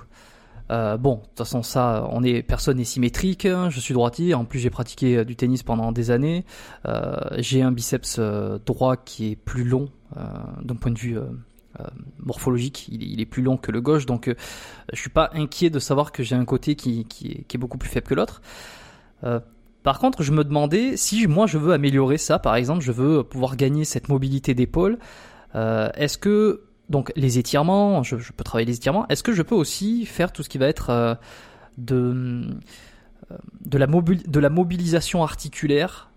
Euh, 0.72 0.97
bon, 0.97 1.16
de 1.16 1.22
toute 1.22 1.38
façon 1.38 1.64
ça, 1.64 2.08
on 2.12 2.24
est 2.24 2.43
personne 2.43 2.78
n'est 2.78 2.84
symétrique. 2.84 3.47
Je 3.47 3.80
suis 3.80 3.93
droitier. 3.93 4.34
En 4.34 4.45
plus, 4.45 4.60
j'ai 4.60 4.70
pratiqué 4.70 5.18
euh, 5.18 5.24
du 5.24 5.36
tennis 5.36 5.64
pendant 5.64 5.91
des 5.91 6.12
années. 6.12 6.45
Euh, 6.86 7.18
j'ai 7.38 7.62
un 7.62 7.72
biceps 7.72 8.20
droit 8.66 8.95
qui 8.95 9.32
est 9.32 9.36
plus 9.36 9.64
long 9.64 9.89
euh, 10.18 10.22
d'un 10.62 10.76
point 10.76 10.91
de 10.91 11.00
vue 11.00 11.18
morphologique. 12.20 12.88
Il, 12.91 13.04
il, 13.04 13.22
est 13.22 13.26
plus 13.26 13.41
long 13.41 13.56
que 13.56 13.72
le 13.72 13.80
gauche, 13.80 14.06
donc 14.06 14.34
je 14.91 15.00
suis 15.00 15.10
pas 15.10 15.30
inquiet 15.34 15.70
de 15.70 15.80
savoir 15.80 16.12
que 16.12 16.24
j'ai 16.24 16.36
un 16.36 16.43
côté 16.43 16.76
qui, 16.76 17.06
qui, 17.06 17.28
est, 17.28 17.43
qui 17.43 17.58
est 17.58 17.60
beaucoup 17.60 17.78
plus 17.78 17.89
faible 17.89 18.08
que 18.08 18.16
l'autre. 18.16 18.41
par 19.84 20.00
contre, 20.00 20.22
je 20.22 20.34
me 20.34 20.43
demandais 20.43 20.97
si 20.97 21.26
moi 21.26 21.47
je 21.47 21.58
veux 21.58 21.72
améliorer 21.72 22.18
ça. 22.18 22.38
Par 22.38 22.56
exemple, 22.56 22.82
je 22.82 22.91
veux 22.91 23.24
pouvoir 23.24 23.56
gagner 23.56 23.86
cette 23.86 24.10
mobilité 24.10 24.54
d'épaule. 24.54 25.00
Euh, 25.56 25.89
est-ce 25.95 26.18
que 26.18 26.64
donc 26.89 27.12
les 27.16 27.38
étirements, 27.38 28.02
je, 28.02 28.16
peux 28.16 28.43
travailler 28.43 28.66
les 28.66 28.78
étirements. 28.78 29.08
Est-ce 29.10 29.22
que 29.22 29.34
je 29.34 29.43
peux 29.43 29.56
aussi 29.56 30.06
faire 30.06 30.32
tout 30.32 30.41
ce 30.41 30.50
qui 30.50 30.58
va 30.58 30.68
être 30.68 30.89
euh, 30.89 31.16
de 31.78 32.47
euh, 33.32 33.38
de 33.62 33.78
la, 33.78 33.86
de 33.86 34.39
la 34.39 34.50
mobilisation 34.50 35.24
articulaire 35.24 36.08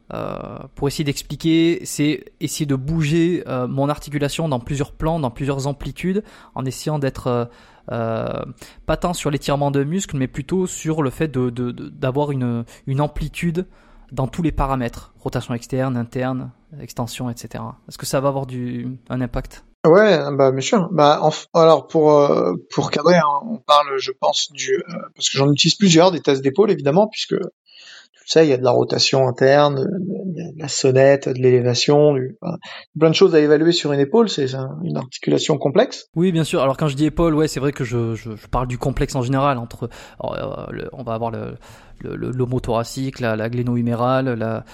pour 0.75 0.89
essayer 0.89 1.05
d'expliquer, 1.05 1.81
c'est 1.85 2.35
essayer 2.39 2.67
de 2.67 2.75
bouger 2.75 3.43
mon 3.47 3.89
articulation 3.89 4.47
dans 4.47 4.61
plusieurs 4.61 4.93
plans, 4.93 5.19
dans 5.19 5.31
plusieurs 5.31 5.67
amplitudes, 5.67 6.23
en 6.55 6.67
essayant 6.67 6.99
d'être 6.99 7.49
pas 7.87 8.97
tant 9.01 9.15
sur 9.15 9.31
l'étirement 9.31 9.71
de 9.71 9.85
muscles, 9.85 10.19
mais 10.19 10.29
plutôt 10.29 10.67
sur 10.67 11.03
le 11.03 11.09
fait 11.09 11.33
d'avoir 11.33 12.31
une, 12.31 12.67
une 12.87 13.01
amplitude 13.01 13.65
dans 14.13 14.29
tous 14.29 14.43
les 14.43 14.53
paramètres, 14.53 15.13
rotation 15.19 15.55
externe, 15.55 15.97
interne, 15.97 16.53
extension, 16.81 17.31
etc. 17.31 17.65
Est-ce 17.89 17.99
que 17.99 18.07
ça 18.07 18.21
va 18.21 18.29
avoir 18.29 18.47
du, 18.47 18.99
un 19.09 19.21
impact? 19.21 19.65
Ouais, 19.85 20.21
bah 20.37 20.53
bien 20.53 20.61
sûr. 20.61 20.89
Bah 20.93 21.21
alors 21.55 21.89
pour 21.89 22.13
euh, 22.13 22.55
pour 22.73 22.93
cadrer, 22.93 23.17
hein, 23.17 23.41
on 23.51 23.57
parle, 23.59 23.99
je 23.99 24.13
pense 24.13 24.53
du 24.53 24.75
euh, 24.75 24.83
parce 25.17 25.29
que 25.29 25.39
j'en 25.39 25.51
utilise 25.51 25.75
plusieurs 25.75 26.13
des 26.13 26.21
tests 26.21 26.41
d'épaule 26.41 26.71
évidemment 26.71 27.09
puisque 27.09 27.35
il 28.37 28.49
y 28.49 28.53
a 28.53 28.57
de 28.57 28.63
la 28.63 28.71
rotation 28.71 29.29
interne, 29.29 29.85
de 29.85 30.61
la 30.61 30.69
sonnette, 30.69 31.29
de 31.29 31.41
l'élévation, 31.41 32.17
plein 32.99 33.11
de 33.11 33.15
choses 33.15 33.35
à 33.35 33.41
évaluer 33.41 33.73
sur 33.73 33.93
une 33.93 34.01
épaule. 34.01 34.29
C'est 34.29 34.47
une 34.83 34.97
articulation 34.97 35.59
complexe. 35.59 36.07
Oui, 36.17 36.33
bien 36.33 36.45
sûr. 36.45 36.63
Alors 36.63 36.77
quand 36.77 36.89
je 36.89 36.97
dis 36.97 37.07
épaule, 37.07 37.35
ouais, 37.35 37.49
c'est 37.49 37.61
vrai 37.61 37.73
que 37.73 37.85
je, 37.85 38.15
parle 38.51 38.69
du 38.69 38.79
complexe 38.79 39.15
en 39.15 39.23
général. 39.23 39.59
Entre, 39.59 39.89
euh, 40.25 40.89
on 40.93 41.03
va 41.03 41.15
avoir 41.15 41.31
le 41.31 41.55
l'homothoracique, 42.05 43.21
la, 43.21 43.37
la 43.37 43.49
gléno-humérale, 43.49 44.65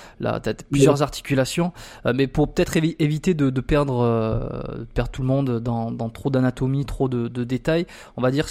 plusieurs 0.70 1.02
articulations, 1.02 1.72
euh, 2.06 2.12
mais 2.14 2.26
pour 2.26 2.52
peut-être 2.52 2.76
éviter 2.76 3.34
de, 3.34 3.61
perdre, 3.61 4.00
euh, 4.00 5.04
tout 5.12 5.22
le 5.22 5.28
monde 5.28 5.61
dans, 5.61 5.90
dans 5.90 6.09
trop 6.09 6.30
d'anatomie, 6.30 6.84
trop 6.84 7.09
de, 7.09 7.28
de 7.28 7.44
détails, 7.44 7.86
on 8.16 8.22
va 8.22 8.30
dire 8.30 8.46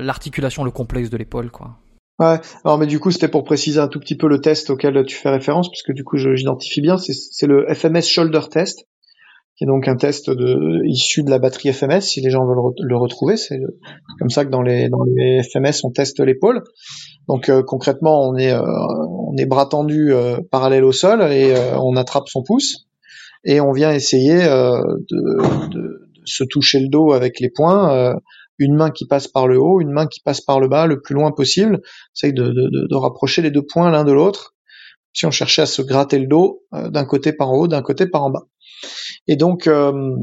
l'articulation, 0.00 0.64
le 0.64 0.70
complexe 0.70 1.10
de 1.10 1.16
l'épaule, 1.16 1.50
quoi. 1.50 1.76
Ouais, 2.18 2.40
alors 2.64 2.78
mais 2.78 2.86
du 2.86 2.98
coup 2.98 3.10
c'était 3.10 3.28
pour 3.28 3.44
préciser 3.44 3.78
un 3.78 3.88
tout 3.88 4.00
petit 4.00 4.16
peu 4.16 4.26
le 4.26 4.40
test 4.40 4.70
auquel 4.70 5.04
tu 5.04 5.16
fais 5.16 5.28
référence, 5.28 5.68
puisque 5.68 5.92
du 5.92 6.02
coup 6.02 6.16
j'identifie 6.16 6.80
bien, 6.80 6.96
c'est 6.96 7.46
le 7.46 7.66
FMS 7.74 8.02
Shoulder 8.02 8.40
Test, 8.50 8.86
qui 9.56 9.64
est 9.64 9.66
donc 9.66 9.86
un 9.86 9.96
test 9.96 10.30
de, 10.30 10.82
issu 10.86 11.22
de 11.22 11.30
la 11.30 11.38
batterie 11.38 11.72
FMS, 11.74 12.00
si 12.00 12.22
les 12.22 12.30
gens 12.30 12.46
veulent 12.46 12.72
le 12.80 12.96
retrouver, 12.96 13.36
c'est 13.36 13.60
comme 14.18 14.30
ça 14.30 14.46
que 14.46 14.50
dans 14.50 14.62
les, 14.62 14.88
dans 14.88 15.02
les 15.04 15.42
FMS 15.42 15.84
on 15.84 15.90
teste 15.90 16.20
l'épaule. 16.20 16.62
Donc 17.28 17.50
euh, 17.50 17.62
concrètement 17.62 18.26
on 18.28 18.36
est, 18.36 18.52
euh, 18.52 18.62
on 18.62 19.36
est 19.36 19.46
bras 19.46 19.66
tendu 19.66 20.12
euh, 20.12 20.38
parallèle 20.50 20.84
au 20.84 20.92
sol 20.92 21.20
et 21.32 21.54
on 21.78 21.96
attrape 21.96 22.28
son 22.28 22.42
pouce 22.42 22.86
et 23.44 23.60
on 23.60 23.72
vient 23.72 23.92
essayer 23.92 24.38
de, 24.38 25.04
de, 25.10 25.68
de, 25.68 26.02
se 26.24 26.44
toucher 26.44 26.80
le 26.80 26.88
dos 26.88 27.12
avec 27.12 27.40
les 27.40 27.50
poings 27.50 28.16
une 28.58 28.74
main 28.74 28.90
qui 28.90 29.06
passe 29.06 29.28
par 29.28 29.46
le 29.46 29.60
haut, 29.60 29.80
une 29.80 29.90
main 29.90 30.06
qui 30.06 30.20
passe 30.20 30.40
par 30.40 30.60
le 30.60 30.68
bas, 30.68 30.86
le 30.86 31.00
plus 31.00 31.14
loin 31.14 31.32
possible. 31.32 31.82
Essaye 32.14 32.32
de, 32.32 32.44
de, 32.44 32.88
de, 32.88 32.96
rapprocher 32.96 33.42
les 33.42 33.50
deux 33.50 33.64
points 33.64 33.90
l'un 33.90 34.04
de 34.04 34.12
l'autre. 34.12 34.54
Si 35.12 35.26
on 35.26 35.30
cherchait 35.30 35.62
à 35.62 35.66
se 35.66 35.82
gratter 35.82 36.18
le 36.18 36.26
dos 36.26 36.62
euh, 36.74 36.90
d'un 36.90 37.04
côté 37.04 37.32
par 37.32 37.50
en 37.50 37.56
haut, 37.56 37.68
d'un 37.68 37.82
côté 37.82 38.06
par 38.06 38.24
en 38.24 38.30
bas. 38.30 38.46
Et 39.26 39.36
donc, 39.36 39.66
euh, 39.66 40.16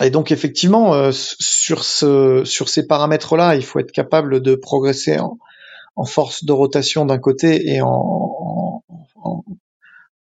et 0.00 0.10
donc 0.10 0.32
effectivement, 0.32 0.94
euh, 0.94 1.10
sur 1.12 1.84
ce, 1.84 2.42
sur 2.44 2.68
ces 2.68 2.86
paramètres-là, 2.86 3.56
il 3.56 3.64
faut 3.64 3.78
être 3.78 3.92
capable 3.92 4.40
de 4.40 4.54
progresser 4.54 5.18
en, 5.18 5.38
en 5.96 6.04
force 6.04 6.44
de 6.44 6.52
rotation 6.52 7.04
d'un 7.04 7.18
côté 7.18 7.70
et 7.70 7.82
en, 7.82 8.82
en, 9.16 9.44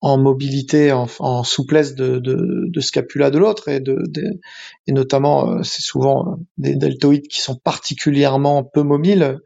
en 0.02 0.18
mobilité, 0.18 0.93
en, 0.93 1.43
souplesse 1.43 1.95
de, 1.95 2.20
de, 2.20 2.68
de, 2.68 2.80
scapula 2.80 3.32
de 3.32 3.38
l'autre, 3.38 3.68
et, 3.68 3.82
de, 3.82 4.02
et 4.88 4.91
notamment, 4.93 5.50
euh, 5.50 5.64
c'est 5.64 5.82
souvent 5.82 6.26
euh, 6.26 6.36
des 6.58 6.76
deltoïdes 6.76 7.28
qui 7.28 7.41
sont 7.41 7.58
particulièrement 7.58 8.64
peu 8.64 8.82
mobiles 8.82 9.39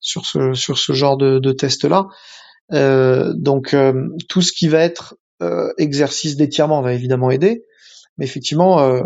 sur 0.00 0.26
ce, 0.26 0.54
sur 0.54 0.76
ce 0.76 0.92
genre 0.92 1.16
de, 1.16 1.38
de 1.38 1.52
test-là. 1.52 2.08
Euh, 2.72 3.32
donc, 3.36 3.74
euh, 3.74 4.08
tout 4.28 4.42
ce 4.42 4.52
qui 4.52 4.68
va 4.68 4.80
être 4.80 5.16
exercice 5.76 6.34
d'étirement 6.36 6.80
va 6.80 6.94
évidemment 6.94 7.30
aider, 7.30 7.66
mais 8.16 8.24
effectivement, 8.24 9.02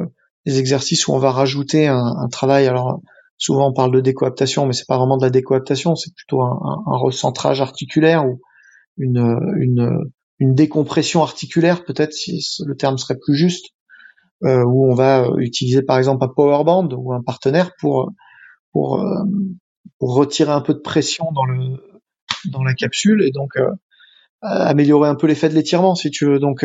les 0.46 0.60
exercices 0.60 1.08
où 1.08 1.12
on 1.12 1.18
va 1.18 1.32
rajouter 1.32 1.88
un, 1.88 2.06
un, 2.06 2.28
travail, 2.28 2.68
alors 2.68 3.00
souvent 3.36 3.70
on 3.70 3.72
parle 3.72 3.90
de 3.90 4.00
décoaptation, 4.00 4.64
mais 4.64 4.72
c'est 4.72 4.86
pas 4.86 4.96
vraiment 4.96 5.16
de 5.16 5.24
la 5.24 5.30
décoaptation, 5.30 5.96
c'est 5.96 6.14
plutôt 6.14 6.40
un, 6.42 6.84
un, 6.86 6.96
recentrage 6.98 7.60
articulaire 7.60 8.26
ou 8.26 8.40
une, 8.96 9.40
une 9.58 10.12
une 10.40 10.54
décompression 10.54 11.22
articulaire, 11.22 11.84
peut-être 11.84 12.12
si 12.12 12.44
le 12.64 12.74
terme 12.74 12.98
serait 12.98 13.18
plus 13.18 13.36
juste, 13.36 13.66
euh, 14.44 14.64
où 14.64 14.90
on 14.90 14.94
va 14.94 15.28
utiliser 15.36 15.82
par 15.82 15.98
exemple 15.98 16.24
un 16.24 16.28
power 16.28 16.64
band 16.64 16.88
ou 16.96 17.12
un 17.12 17.22
partenaire 17.22 17.72
pour 17.78 18.10
pour, 18.72 19.00
euh, 19.00 19.22
retirer 20.00 20.52
un 20.52 20.62
peu 20.62 20.72
de 20.72 20.78
pression 20.78 21.26
dans 21.32 21.44
le 21.44 21.76
dans 22.46 22.62
la 22.62 22.72
capsule 22.72 23.22
et 23.22 23.32
donc 23.32 23.50
euh, 23.58 23.70
améliorer 24.40 25.10
un 25.10 25.14
peu 25.14 25.26
l'effet 25.26 25.50
de 25.50 25.54
l'étirement 25.54 25.94
si 25.94 26.10
tu 26.10 26.24
veux. 26.24 26.38
Donc 26.38 26.64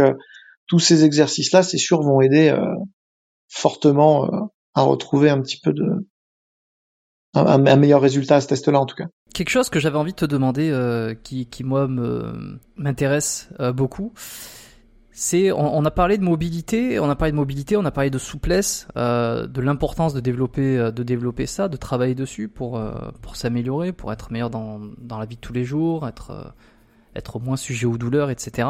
tous 0.67 0.80
ces 0.80 1.03
exercices 1.03 1.51
là, 1.51 1.63
c'est 1.63 1.78
sûr, 1.78 2.01
vont 2.01 2.21
aider 2.21 2.57
fortement 3.49 4.49
à 4.73 4.82
retrouver 4.82 5.30
un 5.30 5.41
petit 5.41 5.59
peu 5.59 5.73
de 5.73 6.07
un, 7.36 7.75
meilleur 7.77 8.01
résultat 8.01 8.38
à 8.38 8.41
ce 8.41 8.47
test-là 8.47 8.79
en 8.79 8.86
tout 8.86 8.95
cas. 8.95 9.07
Quelque 9.33 9.49
chose 9.49 9.69
que 9.69 9.79
j'avais 9.79 9.97
envie 9.97 10.11
de 10.11 10.17
te 10.17 10.25
demander, 10.25 10.69
euh, 10.71 11.13
qui, 11.13 11.45
qui 11.45 11.63
moi 11.63 11.88
m'intéresse 12.77 13.49
euh, 13.59 13.73
beaucoup, 13.73 14.13
c'est 15.11 15.51
on, 15.51 15.77
on, 15.77 15.86
a 15.86 15.91
parlé 15.91 16.17
de 16.17 16.23
mobilité, 16.23 16.99
on 16.99 17.09
a 17.09 17.15
parlé 17.15 17.31
de 17.31 17.38
mobilité, 17.38 17.75
on 17.75 17.86
a 17.86 17.91
parlé 17.91 18.09
de 18.09 18.17
souplesse, 18.17 18.88
euh, 18.95 19.47
de 19.47 19.61
l'importance 19.61 20.13
de 20.13 20.19
développer 20.19 20.91
de 20.91 21.03
développer 21.03 21.45
ça, 21.45 21.67
de 21.67 21.77
travailler 21.77 22.15
dessus 22.15 22.47
pour 22.47 22.81
pour 23.21 23.36
s'améliorer, 23.36 23.91
pour 23.91 24.11
être 24.13 24.31
meilleur 24.31 24.49
dans 24.49 24.79
dans 24.97 25.19
la 25.19 25.25
vie 25.25 25.36
de 25.36 25.41
tous 25.41 25.53
les 25.53 25.65
jours, 25.65 26.07
être 26.07 26.53
être 27.15 27.39
moins 27.39 27.57
sujet 27.57 27.86
aux 27.86 27.97
douleurs, 27.97 28.29
etc. 28.29 28.67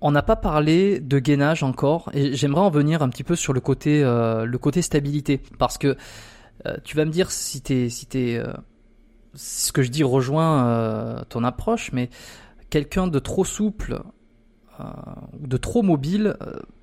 on 0.00 0.10
n'a 0.12 0.22
pas 0.22 0.36
parlé 0.36 1.00
de 1.00 1.18
gainage 1.18 1.62
encore, 1.62 2.10
et 2.14 2.34
j'aimerais 2.34 2.62
en 2.62 2.70
venir 2.70 3.02
un 3.02 3.08
petit 3.08 3.24
peu 3.24 3.36
sur 3.36 3.52
le 3.52 3.60
côté 3.60 4.02
le 4.02 4.56
côté 4.58 4.82
stabilité, 4.82 5.42
parce 5.58 5.76
que 5.76 5.96
euh, 6.66 6.76
tu 6.84 6.96
vas 6.96 7.04
me 7.04 7.10
dire 7.10 7.30
si 7.30 7.60
t'es 7.60 7.88
si 7.88 8.06
t'es 8.06 8.36
euh, 8.36 8.52
ce 9.34 9.72
que 9.72 9.82
je 9.82 9.90
dis 9.90 10.02
rejoint 10.02 10.66
euh, 10.66 11.24
ton 11.28 11.44
approche, 11.44 11.92
mais 11.92 12.10
quelqu'un 12.70 13.06
de 13.06 13.18
trop 13.18 13.44
souple 13.44 14.00
ou 15.40 15.48
de 15.48 15.56
trop 15.56 15.82
mobile 15.82 16.36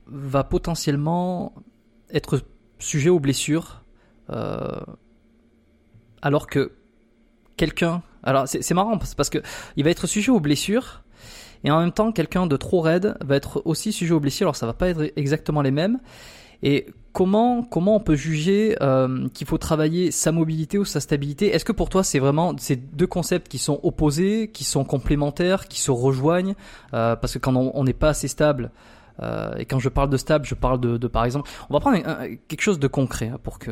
va 0.05 0.43
potentiellement 0.43 1.53
être 2.09 2.41
sujet 2.77 3.09
aux 3.09 3.21
blessures, 3.21 3.85
alors 6.21 6.47
que 6.47 6.73
quelqu'un, 7.55 8.03
alors 8.21 8.49
c'est 8.49 8.73
marrant 8.73 8.97
parce 8.97 9.29
que 9.29 9.37
il 9.77 9.85
va 9.85 9.91
être 9.91 10.07
sujet 10.07 10.29
aux 10.29 10.41
blessures. 10.41 11.03
Et 11.63 11.71
en 11.71 11.79
même 11.79 11.93
temps, 11.93 12.11
quelqu'un 12.11 12.47
de 12.47 12.57
trop 12.57 12.81
raide 12.81 13.15
va 13.23 13.37
être 13.37 13.61
aussi 13.63 13.93
sujet 13.93 14.13
aux 14.13 14.19
blessures. 14.19 14.47
Alors 14.47 14.57
ça 14.57 14.65
va 14.65 14.73
pas 14.73 14.89
être 14.89 15.13
exactement 15.15 15.61
les 15.61 15.71
mêmes. 15.71 15.99
Et 16.63 16.87
comment 17.15 17.63
comment 17.63 17.95
on 17.95 17.99
peut 18.01 18.15
juger 18.15 18.75
euh, 18.81 19.29
qu'il 19.29 19.47
faut 19.47 19.57
travailler 19.57 20.11
sa 20.11 20.33
mobilité 20.33 20.77
ou 20.77 20.83
sa 20.85 20.99
stabilité? 20.99 21.47
Est-ce 21.55 21.63
que 21.63 21.71
pour 21.71 21.87
toi 21.87 22.03
c'est 22.03 22.19
vraiment 22.19 22.53
ces 22.57 22.75
deux 22.75 23.07
concepts 23.07 23.47
qui 23.47 23.57
sont 23.57 23.79
opposés, 23.83 24.51
qui 24.51 24.65
sont 24.65 24.83
complémentaires, 24.83 25.67
qui 25.69 25.79
se 25.79 25.91
rejoignent? 25.91 26.55
Euh, 26.93 27.15
Parce 27.15 27.33
que 27.33 27.39
quand 27.39 27.55
on 27.55 27.83
n'est 27.85 27.93
pas 27.93 28.09
assez 28.09 28.27
stable, 28.27 28.69
euh, 29.21 29.55
et 29.55 29.65
quand 29.65 29.79
je 29.79 29.87
parle 29.87 30.09
de 30.09 30.17
stable, 30.17 30.45
je 30.45 30.55
parle 30.55 30.81
de, 30.81 31.07
par 31.07 31.23
exemple, 31.23 31.49
on 31.69 31.73
va 31.73 31.79
prendre 31.79 31.99
quelque 32.49 32.61
chose 32.61 32.79
de 32.79 32.87
concret 32.87 33.29
hein, 33.29 33.39
pour 33.41 33.59
que 33.59 33.71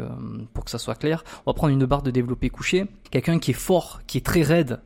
pour 0.53 0.63
que 0.63 0.71
ça 0.71 0.77
soit 0.77 0.95
clair. 0.95 1.25
On 1.45 1.51
va 1.51 1.53
prendre 1.53 1.73
une 1.73 1.85
barre 1.85 2.01
de 2.01 2.11
développé 2.11 2.49
couché. 2.49 2.85
Quelqu'un 3.11 3.39
qui 3.39 3.51
est 3.51 3.61
fort, 3.67 3.99
qui 4.07 4.17
est 4.19 4.25
très 4.25 4.43
raide, 4.43 4.79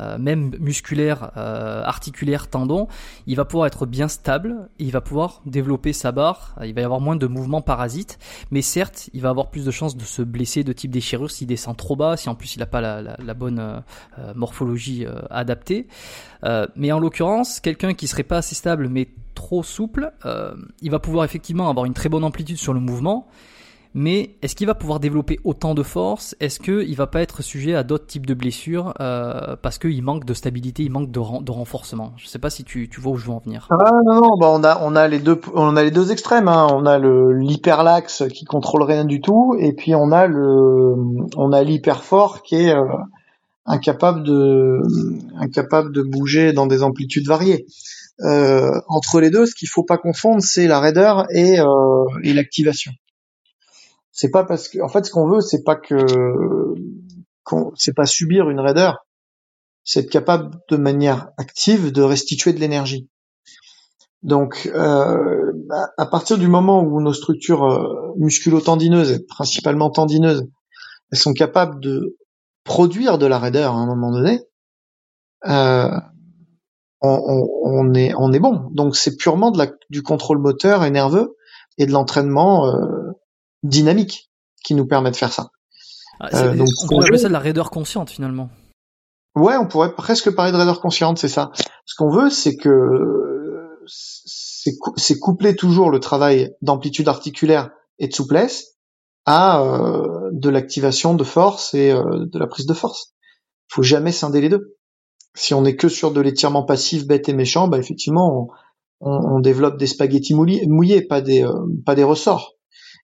euh, 0.00 0.18
même 0.18 0.52
musculaire, 0.58 1.30
euh, 1.36 1.82
articulaire, 1.84 2.48
tendon, 2.48 2.88
il 3.26 3.36
va 3.36 3.44
pouvoir 3.44 3.66
être 3.66 3.86
bien 3.86 4.08
stable, 4.08 4.68
il 4.78 4.92
va 4.92 5.00
pouvoir 5.00 5.42
développer 5.46 5.92
sa 5.92 6.12
barre, 6.12 6.54
il 6.64 6.74
va 6.74 6.80
y 6.80 6.84
avoir 6.84 7.00
moins 7.00 7.16
de 7.16 7.26
mouvements 7.26 7.60
parasites, 7.60 8.18
mais 8.50 8.62
certes, 8.62 9.10
il 9.12 9.20
va 9.20 9.28
avoir 9.28 9.50
plus 9.50 9.64
de 9.64 9.70
chances 9.70 9.96
de 9.96 10.04
se 10.04 10.22
blesser 10.22 10.64
de 10.64 10.72
type 10.72 10.90
déchirure 10.90 11.30
s'il 11.30 11.46
descend 11.46 11.76
trop 11.76 11.96
bas, 11.96 12.16
si 12.16 12.28
en 12.28 12.34
plus 12.34 12.56
il 12.56 12.60
n'a 12.60 12.66
pas 12.66 12.80
la, 12.80 13.34
bonne 13.34 13.58
euh, 13.60 14.34
morphologie 14.34 15.06
adaptée. 15.30 15.86
mais 16.76 16.92
en 16.92 16.98
l'occurrence, 16.98 17.60
quelqu'un 17.60 17.94
qui 17.94 18.06
serait 18.06 18.22
pas 18.22 18.38
assez 18.38 18.54
stable 18.54 18.88
mais 18.88 19.08
trop 19.34 19.62
souple, 19.62 20.12
il 20.82 20.90
va 20.90 20.98
pouvoir 20.98 21.24
effectivement 21.24 21.68
avoir 21.68 21.86
une 21.86 21.94
très 21.94 22.08
bonne 22.08 22.24
amplitude 22.24 22.58
sur 22.58 22.72
le 22.72 22.80
mouvement, 22.80 23.28
mais 23.92 24.36
est-ce 24.42 24.54
qu'il 24.54 24.68
va 24.68 24.74
pouvoir 24.74 25.00
développer 25.00 25.40
autant 25.42 25.74
de 25.74 25.82
force? 25.82 26.36
Est-ce 26.38 26.60
qu'il 26.60 26.94
va 26.94 27.08
pas 27.08 27.22
être 27.22 27.42
sujet 27.42 27.74
à 27.74 27.82
d'autres 27.82 28.06
types 28.06 28.26
de 28.26 28.34
blessures 28.34 28.94
euh, 29.00 29.56
parce 29.60 29.78
qu'il 29.78 30.00
manque 30.02 30.24
de 30.24 30.32
stabilité, 30.32 30.84
il 30.84 30.92
manque 30.92 31.10
de, 31.10 31.18
renforcement? 31.50 32.12
Je 32.16 32.28
sais 32.28 32.38
pas 32.38 32.50
si 32.50 32.62
tu, 32.62 32.88
vois 32.98 33.12
où 33.12 33.16
je 33.16 33.26
veux 33.26 33.32
en 33.32 33.40
venir. 33.40 33.66
Ah 33.70 33.90
non, 34.06 34.20
non, 34.20 34.60
bah 34.60 34.80
on 34.82 34.94
a 34.94 35.08
les 35.08 35.90
deux 35.90 36.12
extrêmes. 36.12 36.46
Hein. 36.46 36.68
On 36.70 36.86
a 36.86 36.98
l'hyperlaxe 36.98 38.22
qui 38.32 38.44
contrôle 38.44 38.84
rien 38.84 39.04
du 39.04 39.20
tout, 39.20 39.56
et 39.58 39.72
puis 39.72 39.94
on 39.94 40.12
a 40.12 40.28
l'hyperfort 41.64 42.42
qui 42.42 42.56
est 42.56 42.74
euh, 42.74 42.84
incapable 43.66 44.22
de 44.22 46.02
bouger 46.02 46.52
dans 46.52 46.66
des 46.66 46.84
amplitudes 46.84 47.26
variées. 47.26 47.66
Euh, 48.22 48.70
entre 48.86 49.20
les 49.20 49.30
deux, 49.30 49.46
ce 49.46 49.54
qu'il 49.54 49.68
faut 49.68 49.84
pas 49.84 49.98
confondre, 49.98 50.42
c'est 50.42 50.68
la 50.68 50.78
raideur 50.78 51.26
et 51.32 51.56
l'activation 52.22 52.92
c'est 54.20 54.30
pas 54.30 54.44
parce 54.44 54.68
que 54.68 54.82
en 54.82 54.88
fait 54.88 55.06
ce 55.06 55.10
qu'on 55.10 55.26
veut 55.26 55.40
c'est 55.40 55.64
pas 55.64 55.76
que 55.76 55.96
c'est 57.74 57.94
pas 57.94 58.04
subir 58.04 58.50
une 58.50 58.60
raideur. 58.60 59.06
C'est 59.82 60.00
être 60.00 60.10
capable 60.10 60.58
de 60.68 60.76
manière 60.76 61.30
active 61.38 61.90
de 61.90 62.02
restituer 62.02 62.52
de 62.52 62.60
l'énergie. 62.60 63.08
Donc 64.22 64.70
euh, 64.74 65.52
à 65.96 66.04
partir 66.04 66.36
du 66.36 66.48
moment 66.48 66.82
où 66.82 67.00
nos 67.00 67.14
structures 67.14 67.64
euh, 67.64 68.12
musculo-tendineuses 68.18 69.24
principalement 69.26 69.88
tendineuses 69.88 70.46
elles 71.10 71.18
sont 71.18 71.32
capables 71.32 71.80
de 71.80 72.18
produire 72.62 73.16
de 73.16 73.24
la 73.24 73.38
raideur 73.38 73.72
à 73.72 73.78
un 73.78 73.86
moment 73.86 74.12
donné 74.12 74.42
euh, 75.48 75.98
on, 77.00 77.94
est 77.94 78.12
on 78.18 78.34
est 78.34 78.38
bon. 78.38 78.68
Donc 78.72 78.96
c'est 78.96 79.16
purement 79.16 79.50
de 79.50 79.56
la, 79.56 79.68
du 79.88 80.02
contrôle 80.02 80.40
moteur 80.40 80.84
et 80.84 80.90
nerveux 80.90 81.38
et 81.78 81.86
de 81.86 81.92
l'entraînement 81.92 82.66
euh, 82.66 83.12
dynamique 83.62 84.30
qui 84.64 84.74
nous 84.74 84.86
permet 84.86 85.10
de 85.10 85.16
faire 85.16 85.32
ça. 85.32 85.50
Ah, 86.20 86.28
euh, 86.34 86.54
donc, 86.54 86.68
on 86.84 86.88
pourrait 86.88 87.06
appeler 87.06 87.18
ça 87.18 87.28
de 87.28 87.32
la 87.32 87.38
raideur 87.38 87.70
consciente 87.70 88.10
finalement. 88.10 88.50
Ouais, 89.34 89.56
on 89.56 89.66
pourrait 89.66 89.94
presque 89.94 90.30
parler 90.30 90.52
de 90.52 90.56
raideur 90.56 90.80
consciente, 90.80 91.18
c'est 91.18 91.28
ça. 91.28 91.50
Ce 91.86 91.94
qu'on 91.96 92.10
veut, 92.10 92.30
c'est 92.30 92.56
que 92.56 92.70
c'est 93.86 95.18
coupler 95.18 95.56
toujours 95.56 95.90
le 95.90 96.00
travail 96.00 96.54
d'amplitude 96.60 97.08
articulaire 97.08 97.70
et 97.98 98.08
de 98.08 98.12
souplesse 98.12 98.76
à 99.24 99.62
euh, 99.62 100.30
de 100.32 100.48
l'activation 100.50 101.14
de 101.14 101.24
force 101.24 101.74
et 101.74 101.90
euh, 101.90 102.26
de 102.26 102.38
la 102.38 102.46
prise 102.46 102.66
de 102.66 102.74
force. 102.74 103.14
Il 103.70 103.74
faut 103.74 103.82
jamais 103.82 104.12
scinder 104.12 104.40
les 104.40 104.48
deux. 104.48 104.76
Si 105.34 105.54
on 105.54 105.64
est 105.64 105.76
que 105.76 105.88
sur 105.88 106.12
de 106.12 106.20
l'étirement 106.20 106.64
passif, 106.64 107.06
bête 107.06 107.28
et 107.28 107.32
méchant, 107.32 107.68
bah 107.68 107.78
effectivement, 107.78 108.48
on, 109.00 109.10
on, 109.10 109.40
développe 109.40 109.78
des 109.78 109.86
spaghettis 109.86 110.34
mouillés, 110.34 110.66
mouillés 110.66 111.02
pas 111.02 111.20
des 111.20 111.46
pas 111.86 111.94
des 111.94 112.02
ressorts. 112.02 112.56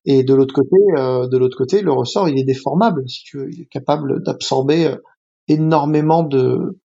Et 0.09 0.23
de 0.23 0.33
l'autre 0.33 0.53
côté, 0.53 0.77
euh, 0.97 1.27
de 1.27 1.37
l'autre 1.37 1.57
côté, 1.57 1.81
le 1.81 1.91
ressort 1.91 2.29
il 2.29 2.39
est 2.39 2.45
déformable, 2.45 3.03
il 3.33 3.61
est 3.61 3.69
capable 3.69 4.23
d'absorber 4.23 4.85
euh, 4.85 4.95
énormément 5.49 6.23
de 6.23 6.79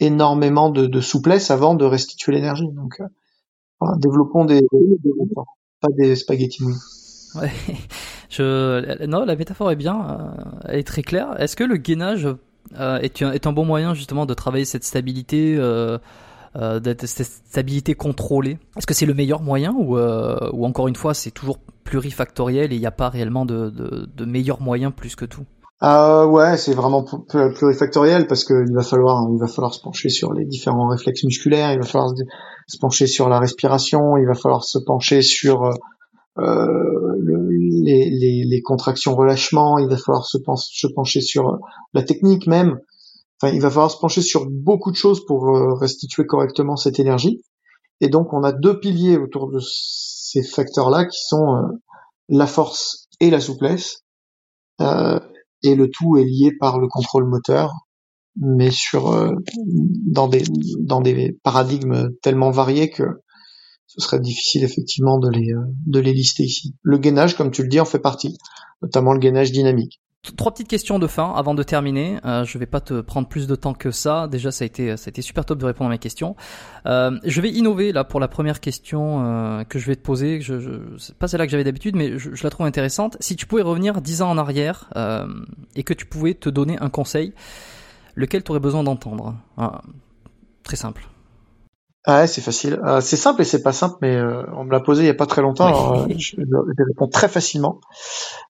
énormément 0.00 0.70
de, 0.70 1.00
souplesse 1.00 1.50
avant 1.52 1.74
de 1.74 1.84
restituer 1.84 2.32
l'énergie. 2.32 2.68
Donc, 2.72 3.00
euh, 3.00 3.86
développons 3.98 4.46
des, 4.46 4.62
pas 5.80 5.88
des 5.96 6.16
spaghettis. 6.16 6.64
Je... 8.30 9.06
Non, 9.06 9.24
la 9.24 9.36
métaphore 9.36 9.70
est 9.70 9.76
bien, 9.76 10.34
elle 10.64 10.80
est 10.80 10.86
très 10.86 11.02
claire. 11.02 11.40
Est-ce 11.40 11.54
que 11.54 11.64
le 11.64 11.76
gainage 11.76 12.26
est, 12.74 13.22
un, 13.22 13.52
bon 13.52 13.64
moyen 13.64 13.94
justement 13.94 14.24
de 14.26 14.34
travailler 14.34 14.64
cette 14.64 14.84
stabilité 14.84 15.56
euh, 16.56 16.80
cette 17.04 17.26
stabilité 17.26 17.94
contrôlée. 17.94 18.58
Est-ce 18.76 18.86
que 18.86 18.94
c'est 18.94 19.06
le 19.06 19.14
meilleur 19.14 19.40
moyen 19.40 19.72
ou, 19.72 19.96
euh, 19.96 20.50
ou 20.52 20.66
encore 20.66 20.88
une 20.88 20.96
fois 20.96 21.14
c'est 21.14 21.30
toujours 21.30 21.58
plurifactoriel 21.84 22.72
et 22.72 22.76
il 22.76 22.80
n'y 22.80 22.86
a 22.86 22.92
pas 22.92 23.08
réellement 23.08 23.46
de, 23.46 23.72
meilleur 24.24 24.60
moyen 24.60 24.90
plus 24.90 25.14
que 25.14 25.24
tout? 25.24 25.44
Ah 25.80 26.26
ouais, 26.26 26.56
c'est 26.56 26.74
vraiment 26.74 27.04
plurifactoriel 27.54 28.26
parce 28.26 28.44
qu'il 28.44 28.74
va 28.74 28.82
falloir, 28.82 29.26
il 29.32 29.38
va 29.38 29.46
falloir 29.46 29.72
se 29.72 29.80
pencher 29.80 30.08
sur 30.08 30.32
les 30.34 30.44
différents 30.44 30.88
réflexes 30.88 31.24
musculaires, 31.24 31.72
il 31.72 31.78
va 31.78 31.86
falloir 31.86 32.10
se 32.66 32.78
pencher 32.78 33.06
sur 33.06 33.28
la 33.28 33.38
respiration, 33.38 34.16
il 34.18 34.26
va 34.26 34.34
falloir 34.34 34.64
se 34.64 34.78
pencher 34.84 35.22
sur 35.22 35.70
euh, 36.38 37.14
les, 37.82 38.60
contractions 38.62 39.14
relâchement, 39.14 39.78
il 39.78 39.88
va 39.88 39.96
falloir 39.96 40.26
se 40.26 40.88
pencher 40.94 41.20
sur 41.20 41.58
la 41.94 42.02
technique 42.02 42.46
même 42.46 42.80
il 43.48 43.60
va 43.60 43.70
falloir 43.70 43.90
se 43.90 43.98
pencher 43.98 44.22
sur 44.22 44.46
beaucoup 44.48 44.90
de 44.90 44.96
choses 44.96 45.24
pour 45.24 45.48
euh, 45.48 45.74
restituer 45.74 46.26
correctement 46.26 46.76
cette 46.76 46.98
énergie. 46.98 47.42
Et 48.00 48.08
donc, 48.08 48.32
on 48.32 48.42
a 48.42 48.52
deux 48.52 48.78
piliers 48.80 49.16
autour 49.16 49.50
de 49.50 49.58
ces 49.60 50.42
facteurs-là 50.42 51.06
qui 51.06 51.20
sont 51.22 51.54
euh, 51.54 51.62
la 52.28 52.46
force 52.46 53.08
et 53.20 53.30
la 53.30 53.40
souplesse. 53.40 54.00
Euh, 54.80 55.18
et 55.62 55.74
le 55.74 55.88
tout 55.90 56.16
est 56.16 56.24
lié 56.24 56.52
par 56.58 56.78
le 56.78 56.88
contrôle 56.88 57.28
moteur, 57.28 57.72
mais 58.36 58.70
sur 58.70 59.30
dans 60.06 60.26
des 60.26 60.42
dans 60.78 61.02
des 61.02 61.38
paradigmes 61.42 62.08
tellement 62.22 62.50
variés 62.50 62.88
que 62.88 63.02
ce 63.86 64.00
serait 64.00 64.20
difficile 64.20 64.64
effectivement 64.64 65.18
de 65.18 65.28
les 65.28 65.52
de 65.86 66.00
les 66.00 66.14
lister 66.14 66.44
ici. 66.44 66.74
Le 66.80 66.96
gainage, 66.96 67.36
comme 67.36 67.50
tu 67.50 67.62
le 67.62 67.68
dis, 67.68 67.78
en 67.78 67.84
fait 67.84 67.98
partie, 67.98 68.38
notamment 68.80 69.12
le 69.12 69.18
gainage 69.18 69.52
dynamique. 69.52 70.00
Trois 70.36 70.52
petites 70.52 70.68
questions 70.68 70.98
de 70.98 71.06
fin 71.06 71.32
avant 71.34 71.54
de 71.54 71.62
terminer. 71.62 72.18
Euh, 72.26 72.44
je 72.44 72.58
vais 72.58 72.66
pas 72.66 72.82
te 72.82 73.00
prendre 73.00 73.26
plus 73.26 73.46
de 73.46 73.54
temps 73.54 73.72
que 73.72 73.90
ça. 73.90 74.28
Déjà, 74.28 74.50
ça 74.50 74.64
a 74.64 74.66
été, 74.66 74.94
ça 74.98 75.08
a 75.08 75.10
été 75.10 75.22
super 75.22 75.46
top 75.46 75.58
de 75.58 75.64
répondre 75.64 75.88
à 75.88 75.92
mes 75.92 75.98
questions. 75.98 76.36
Euh, 76.84 77.18
je 77.24 77.40
vais 77.40 77.50
innover 77.50 77.90
là 77.92 78.04
pour 78.04 78.20
la 78.20 78.28
première 78.28 78.60
question 78.60 79.24
euh, 79.24 79.64
que 79.64 79.78
je 79.78 79.86
vais 79.86 79.96
te 79.96 80.02
poser. 80.02 80.42
Je, 80.42 80.60
je 80.60 80.70
c'est 80.98 81.16
pas 81.16 81.26
celle-là 81.26 81.46
que 81.46 81.50
j'avais 81.50 81.64
d'habitude, 81.64 81.96
mais 81.96 82.18
je, 82.18 82.30
la 82.42 82.50
trouve 82.50 82.66
intéressante. 82.66 83.16
Si 83.20 83.34
tu 83.34 83.46
pouvais 83.46 83.62
revenir 83.62 84.02
dix 84.02 84.20
ans 84.20 84.30
en 84.30 84.36
arrière 84.36 84.90
euh, 84.94 85.26
et 85.74 85.84
que 85.84 85.94
tu 85.94 86.04
pouvais 86.04 86.34
te 86.34 86.50
donner 86.50 86.78
un 86.80 86.90
conseil, 86.90 87.32
lequel 88.14 88.44
tu 88.44 88.50
aurais 88.50 88.60
besoin 88.60 88.82
d'entendre? 88.84 89.36
Ah, 89.56 89.80
Très 90.64 90.76
simple. 90.76 91.08
Ah 92.06 92.20
ouais, 92.20 92.26
c'est 92.26 92.40
facile. 92.40 92.80
Euh, 92.84 93.00
c'est 93.00 93.16
simple 93.16 93.42
et 93.42 93.44
c'est 93.44 93.62
pas 93.62 93.72
simple, 93.72 93.96
mais 94.00 94.16
euh, 94.16 94.42
on 94.56 94.64
me 94.64 94.70
l'a 94.70 94.80
posé 94.80 95.02
il 95.02 95.06
y 95.06 95.10
a 95.10 95.14
pas 95.14 95.26
très 95.26 95.42
longtemps. 95.42 95.66
alors, 95.66 96.02
euh, 96.02 96.06
je, 96.16 96.36
je 96.36 96.84
réponds 96.88 97.08
très 97.08 97.28
facilement. 97.28 97.80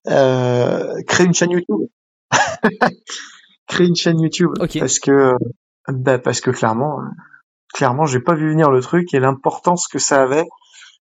Euh, 0.07 0.95
créer 1.07 1.25
une 1.25 1.33
chaîne 1.33 1.51
YouTube. 1.51 1.87
créer 3.67 3.87
une 3.87 3.95
chaîne 3.95 4.19
YouTube 4.21 4.51
Ok. 4.59 4.79
parce 4.79 4.99
que 4.99 5.33
bah, 5.89 6.17
parce 6.17 6.39
que 6.39 6.51
clairement, 6.51 6.99
clairement, 7.73 8.05
j'ai 8.05 8.21
pas 8.21 8.35
vu 8.35 8.49
venir 8.51 8.71
le 8.71 8.81
truc 8.81 9.13
et 9.13 9.19
l'importance 9.19 9.87
que 9.87 9.99
ça 9.99 10.21
avait 10.23 10.45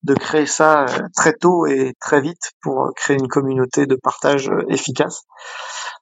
de 0.04 0.14
créer 0.14 0.46
ça 0.46 0.86
très 1.16 1.32
tôt 1.32 1.66
et 1.66 1.94
très 2.02 2.20
vite 2.20 2.52
pour 2.62 2.92
créer 2.94 3.16
une 3.18 3.30
communauté 3.30 3.86
de 3.86 3.96
partage 3.96 4.52
efficace. 4.68 5.22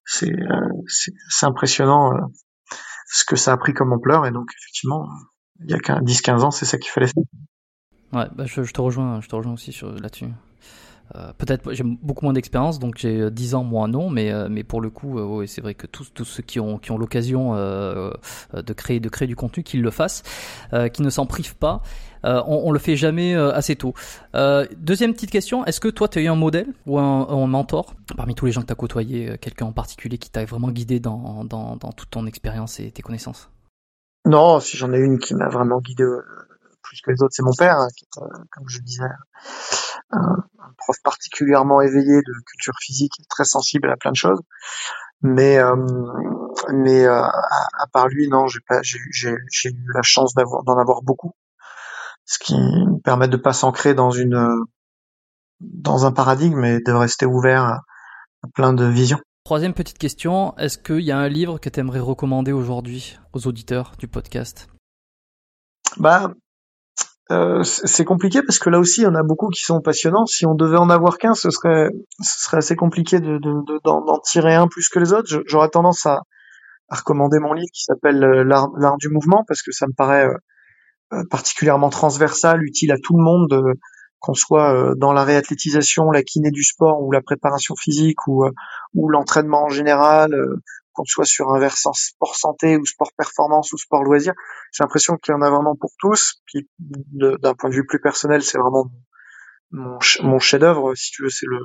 C'est 0.06 0.32
euh, 0.32 0.68
c'est 0.88 1.46
impressionnant 1.46 2.12
ce 3.06 3.26
que 3.26 3.36
ça 3.36 3.52
a 3.52 3.58
pris 3.58 3.74
comme 3.74 3.94
ampleur 3.94 4.26
et 4.26 4.32
donc 4.32 4.50
effectivement, 4.60 5.06
il 5.64 5.72
y 5.72 5.74
a 5.74 5.80
qu'un 5.80 6.02
10-15 6.02 6.42
ans, 6.42 6.52
c'est 6.52 6.66
ça 6.66 6.78
qu'il 6.78 6.92
fallait 6.92 7.08
faire. 7.08 7.24
Ouais, 8.14 8.26
bah 8.36 8.46
je, 8.46 8.62
te 8.62 8.82
rejoins, 8.82 9.22
je 9.22 9.28
te 9.28 9.36
rejoins 9.36 9.54
aussi 9.54 9.78
là-dessus. 10.02 10.28
Euh, 11.16 11.32
Peut-être 11.38 11.74
j'ai 11.74 11.84
beaucoup 11.84 12.26
moins 12.26 12.34
d'expérience, 12.34 12.80
donc 12.80 12.98
j'ai 12.98 13.20
euh, 13.20 13.30
10 13.30 13.56
ans 13.56 13.64
moi 13.64 13.88
non, 13.88 14.10
mais 14.10 14.32
euh, 14.32 14.48
mais 14.50 14.64
pour 14.64 14.80
le 14.80 14.90
coup, 14.90 15.20
euh, 15.20 15.46
c'est 15.46 15.62
vrai 15.62 15.74
que 15.74 15.88
tous 15.88 16.14
tous 16.14 16.24
ceux 16.26 16.44
qui 16.44 16.60
ont 16.60 16.78
qui 16.78 16.92
ont 16.92 16.98
l'occasion 16.98 17.54
euh, 17.56 18.12
euh, 18.54 18.62
de 18.62 18.74
créer 18.74 19.00
de 19.00 19.10
créer 19.10 19.28
du 19.28 19.36
contenu, 19.36 19.64
qu'ils 19.64 19.82
le 19.82 19.92
fassent, 19.92 20.24
euh, 20.74 20.88
qu'ils 20.88 21.04
ne 21.04 21.10
s'en 21.10 21.26
privent 21.26 21.56
pas. 21.56 21.82
Euh, 22.24 22.42
on, 22.46 22.70
on 22.70 22.72
le 22.72 22.80
fait 22.80 22.96
jamais 22.96 23.36
euh, 23.36 23.52
assez 23.52 23.76
tôt. 23.76 23.94
Euh, 24.36 24.66
deuxième 24.78 25.14
petite 25.14 25.32
question, 25.32 25.66
est-ce 25.66 25.80
que 25.80 25.90
toi 25.90 26.08
tu 26.08 26.20
as 26.20 26.22
eu 26.22 26.28
un 26.28 26.36
modèle 26.36 26.68
ou 26.86 27.00
un, 27.00 27.48
mentor 27.48 27.96
parmi 28.16 28.36
tous 28.36 28.46
les 28.46 28.52
gens 28.52 28.62
que 28.62 28.68
tu 28.68 28.74
as 28.74 28.76
côtoyés, 28.76 29.32
euh, 29.32 29.38
quelqu'un 29.38 29.66
en 29.66 29.74
particulier 29.74 30.18
qui 30.18 30.30
t'a 30.30 30.46
vraiment 30.46 30.70
guidé 30.70 31.00
dans, 31.00 31.44
dans 31.44 31.76
dans 31.76 31.92
toute 31.92 32.10
ton 32.12 32.26
expérience 32.26 32.80
et 32.80 32.92
tes 32.92 33.02
connaissances? 33.02 33.50
Non, 34.26 34.60
si 34.60 34.78
j'en 34.78 34.94
ai 34.94 35.00
une 35.00 35.20
qui 35.20 35.34
m'a 35.36 35.50
vraiment 35.50 35.80
guidé 35.80 36.04
euh, 36.04 36.22
plus 36.84 37.02
que 37.02 37.12
les 37.12 37.22
autres, 37.22 37.34
c'est 37.34 37.44
mon 37.44 37.56
père, 37.58 37.78
hein, 37.78 37.88
qui 37.96 38.06
est, 38.06 38.22
euh, 38.22 38.28
comme 38.52 38.68
je 38.68 38.80
disais, 38.80 39.04
un, 40.12 40.36
un 40.60 40.74
prof 40.78 40.98
particulièrement 41.04 41.82
éveillé 41.82 42.18
de 42.18 42.34
culture 42.46 42.76
physique, 42.80 43.14
et 43.20 43.24
très 43.30 43.46
sensible 43.46 43.90
à 43.90 43.98
plein 43.98 44.12
de 44.12 44.18
choses. 44.18 44.42
Mais 45.22 45.60
euh, 45.60 45.76
mais 46.74 47.06
euh, 47.06 47.22
à, 47.24 47.88
part 47.94 48.08
lui, 48.08 48.28
non, 48.28 48.48
j'ai 48.48 48.60
pas, 48.68 48.82
j'ai 48.82 49.00
j'ai 49.12 49.36
j'ai 49.52 49.70
eu 49.70 49.86
la 49.94 50.02
chance 50.02 50.34
d'avoir 50.34 50.64
d'en 50.64 50.78
avoir 50.80 51.04
beaucoup, 51.04 51.34
ce 52.26 52.40
qui 52.40 52.56
me 52.56 53.00
permet 53.02 53.28
de 53.28 53.38
pas 53.38 53.54
s'ancrer 53.54 53.94
dans 53.94 54.10
une 54.10 54.36
euh, 54.36 54.64
dans 55.60 56.06
un 56.08 56.12
paradigme 56.12 56.66
et 56.66 56.80
de 56.82 56.92
rester 56.92 57.28
ouvert 57.28 57.64
à 57.64 58.48
plein 58.56 58.74
de 58.74 58.86
visions. 58.86 59.20
Troisième 59.44 59.74
petite 59.74 59.98
question, 59.98 60.56
est-ce 60.58 60.78
qu'il 60.78 61.00
y 61.02 61.12
a 61.12 61.18
un 61.18 61.28
livre 61.28 61.60
que 61.60 61.68
tu 61.68 61.80
aimerais 61.80 62.00
recommander 62.00 62.52
aujourd'hui 62.52 63.18
aux 63.34 63.48
auditeurs 63.48 63.94
du 63.98 64.08
podcast? 64.08 64.70
Bah, 65.98 66.32
euh, 67.32 67.64
c'est 67.64 68.06
compliqué 68.06 68.44
parce 68.44 68.60
que 68.60 68.70
là 68.70 68.78
aussi, 68.78 69.02
il 69.02 69.06
y 69.06 69.08
en 69.08 69.16
a 69.16 69.24
beaucoup 69.24 69.50
qui 69.50 69.64
sont 69.64 69.82
passionnants. 69.82 70.28
Si 70.28 70.46
on 70.46 70.54
devait 70.54 70.78
en 70.78 70.92
avoir 70.92 71.18
qu'un, 71.18 71.34
ce 71.34 71.50
serait, 71.50 71.90
ce 72.22 72.44
serait 72.44 72.58
assez 72.58 72.76
compliqué 72.76 73.20
de, 73.20 73.40
de, 73.40 73.66
de- 73.66 73.80
d'en, 73.84 74.20
tirer 74.20 74.54
un 74.54 74.68
plus 74.68 74.90
que 74.90 75.00
les 75.00 75.12
autres. 75.12 75.42
J'aurais 75.48 75.70
tendance 75.70 76.06
à, 76.06 76.22
à 76.90 76.98
recommander 76.98 77.40
mon 77.40 77.54
livre 77.54 77.70
qui 77.74 77.84
s'appelle 77.84 78.24
euh, 78.24 78.44
L'art, 78.44 78.70
du 79.00 79.10
mouvement 79.10 79.44
parce 79.48 79.64
que 79.64 79.72
ça 79.72 79.88
me 79.88 79.94
paraît 79.94 80.28
euh, 80.28 80.38
euh, 81.14 81.24
particulièrement 81.32 81.90
transversal, 81.90 82.62
utile 82.64 82.92
à 82.92 82.98
tout 83.02 83.18
le 83.18 83.24
monde, 83.24 83.76
qu'on 84.22 84.34
soit 84.34 84.74
euh, 84.74 84.96
dans 84.96 85.12
la 85.14 85.24
réathlétisation, 85.26 86.12
la 86.12 86.24
kiné 86.24 86.52
du 86.52 86.64
sport 86.64 87.02
ou 87.04 87.12
la 87.12 87.22
préparation 87.22 87.76
physique 87.76 88.28
ou, 88.28 88.46
euh, 88.46 88.52
ou 88.94 89.10
l'entraînement 89.10 89.66
en 89.66 89.70
général, 89.70 90.34
euh, 90.34 90.56
qu'on 90.94 91.06
soit 91.06 91.26
sur 91.26 91.50
un 91.52 91.60
versant 91.60 91.94
sport 91.94 92.36
santé 92.36 92.78
ou 92.78 92.86
sport 92.86 93.12
performance 93.18 93.74
ou 93.74 93.78
sport 93.78 94.04
loisir. 94.04 94.34
J'ai 94.74 94.84
l'impression 94.84 95.18
qu'il 95.18 95.34
y 95.34 95.36
en 95.36 95.42
a 95.42 95.50
vraiment 95.50 95.76
pour 95.76 95.92
tous. 96.00 96.42
Puis 96.46 96.70
d'un 96.80 97.54
point 97.56 97.70
de 97.70 97.76
vue 97.76 97.86
plus 97.86 98.00
personnel, 98.00 98.42
c'est 98.44 98.58
vraiment 98.58 98.86
mon, 99.72 100.00
ch- 100.00 100.22
mon 100.24 100.40
chef-d'œuvre, 100.40 100.94
si 100.96 101.12
tu 101.12 101.24
veux, 101.24 101.30
c'est 101.30 101.46
le, 101.48 101.60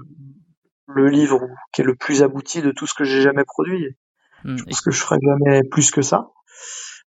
le 0.88 1.08
livre 1.08 1.40
qui 1.72 1.82
est 1.82 1.84
le 1.84 1.96
plus 1.96 2.22
abouti 2.22 2.62
de 2.62 2.70
tout 2.70 2.86
ce 2.86 2.94
que 2.94 3.04
j'ai 3.04 3.20
jamais 3.20 3.44
produit. 3.44 3.96
Hmm, 4.44 4.56
Je 4.56 4.62
pense 4.64 4.80
que 4.80 4.90
je 4.92 5.00
ferai 5.02 5.18
jamais 5.20 5.62
plus 5.64 5.90
que 5.90 6.02
ça. 6.02 6.28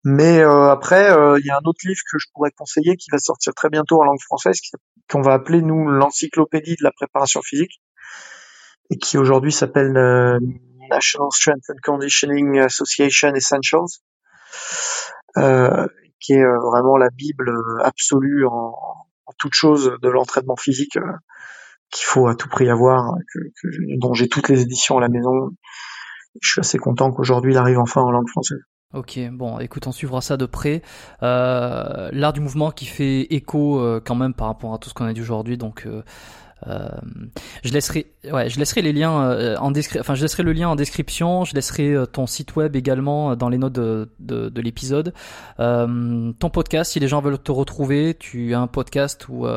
Mais 0.03 0.39
euh, 0.39 0.69
après, 0.69 1.11
euh, 1.11 1.39
il 1.39 1.45
y 1.45 1.49
a 1.49 1.55
un 1.55 1.65
autre 1.65 1.79
livre 1.85 2.01
que 2.11 2.17
je 2.19 2.27
pourrais 2.33 2.51
conseiller 2.51 2.97
qui 2.97 3.09
va 3.11 3.19
sortir 3.19 3.53
très 3.53 3.69
bientôt 3.69 4.01
en 4.01 4.03
langue 4.03 4.21
française, 4.21 4.59
qu'on 5.09 5.21
va 5.21 5.33
appeler 5.33 5.61
nous 5.61 5.87
l'encyclopédie 5.87 6.75
de 6.75 6.83
la 6.83 6.91
préparation 6.91 7.41
physique, 7.41 7.81
et 8.89 8.97
qui 8.97 9.17
aujourd'hui 9.17 9.51
s'appelle 9.53 9.95
euh, 9.95 10.39
National 10.89 11.29
Strength 11.31 11.69
and 11.69 11.79
Conditioning 11.83 12.59
Association 12.59 13.33
Essentials, 13.33 13.87
euh, 15.37 15.87
qui 16.19 16.33
est 16.33 16.43
euh, 16.43 16.59
vraiment 16.59 16.97
la 16.97 17.09
bible 17.09 17.51
absolue 17.81 18.45
en, 18.45 18.73
en 19.25 19.33
toute 19.39 19.53
chose 19.53 19.97
de 20.01 20.09
l'entraînement 20.09 20.57
physique 20.57 20.97
qu'il 21.91 22.05
faut 22.05 22.27
à 22.27 22.35
tout 22.35 22.49
prix 22.49 22.69
avoir, 22.69 23.13
que, 23.33 23.39
que- 23.39 23.99
dont 23.99 24.13
j'ai 24.13 24.27
toutes 24.27 24.49
les 24.49 24.61
éditions 24.61 24.97
à 24.97 25.01
la 25.01 25.09
maison. 25.09 25.49
Je 26.41 26.49
suis 26.49 26.59
assez 26.59 26.77
content 26.77 27.11
qu'aujourd'hui 27.11 27.53
il 27.53 27.57
arrive 27.57 27.79
enfin 27.79 28.01
en 28.01 28.11
langue 28.11 28.29
française. 28.29 28.59
Ok, 28.93 29.19
bon, 29.31 29.57
écoute, 29.59 29.87
on 29.87 29.91
suivra 29.91 30.21
ça 30.21 30.37
de 30.37 30.45
près. 30.45 30.83
Euh, 31.23 32.09
L'art 32.11 32.33
du 32.33 32.41
mouvement 32.41 32.69
qui 32.69 32.85
fait 32.85 33.21
écho 33.33 33.79
euh, 33.79 33.99
quand 34.03 34.15
même 34.15 34.35
par 34.35 34.47
rapport 34.47 34.73
à 34.73 34.77
tout 34.77 34.89
ce 34.89 34.93
qu'on 34.93 35.05
a 35.05 35.13
dit 35.13 35.21
aujourd'hui, 35.21 35.57
donc 35.57 35.87
euh, 35.87 36.03
euh, 36.67 36.87
je 37.63 37.73
laisserai, 37.73 38.13
ouais, 38.31 38.49
je 38.49 38.59
laisserai 38.59 38.81
les 38.81 38.93
liens 38.93 39.23
euh, 39.23 39.55
en 39.57 39.73
enfin, 39.99 40.15
je 40.15 40.21
laisserai 40.21 40.43
le 40.43 40.53
lien 40.53 40.69
en 40.69 40.75
description, 40.75 41.43
je 41.43 41.55
laisserai 41.55 41.91
euh, 41.91 42.05
ton 42.05 42.27
site 42.27 42.55
web 42.55 42.75
également 42.75 43.35
dans 43.35 43.49
les 43.49 43.57
notes 43.57 43.73
de, 43.73 44.11
de, 44.19 44.49
de 44.49 44.61
l'épisode. 44.61 45.13
Ton 45.57 46.49
podcast, 46.51 46.91
si 46.91 46.99
les 46.99 47.07
gens 47.07 47.21
veulent 47.21 47.39
te 47.39 47.51
retrouver, 47.51 48.15
tu 48.17 48.53
as 48.53 48.59
un 48.59 48.67
podcast 48.67 49.27
où 49.27 49.47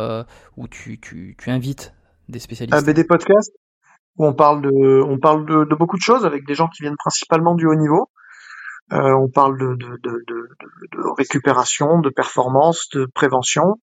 où 0.57 0.69
tu, 0.69 0.99
tu, 0.99 1.37
tu 1.39 1.51
invites 1.51 1.93
des 2.29 2.39
spécialistes? 2.39 2.77
un 2.77 2.83
BD 2.83 3.05
podcast 3.05 3.53
où 4.17 4.27
on 4.27 4.33
parle 4.33 4.63
de 4.63 5.03
on 5.03 5.19
parle 5.19 5.47
de 5.47 5.75
beaucoup 5.75 5.97
de 5.97 6.03
choses 6.03 6.25
avec 6.25 6.47
des 6.47 6.55
gens 6.55 6.69
qui 6.69 6.83
viennent 6.83 6.97
principalement 6.97 7.55
du 7.55 7.67
haut 7.67 7.75
niveau. 7.75 8.09
Euh, 8.93 9.15
on 9.15 9.29
parle 9.29 9.59
de, 9.59 9.77
récupération, 11.19 12.01
de 12.01 12.11
performance, 12.11 12.89
de 12.93 13.07
prévention. 13.15 13.81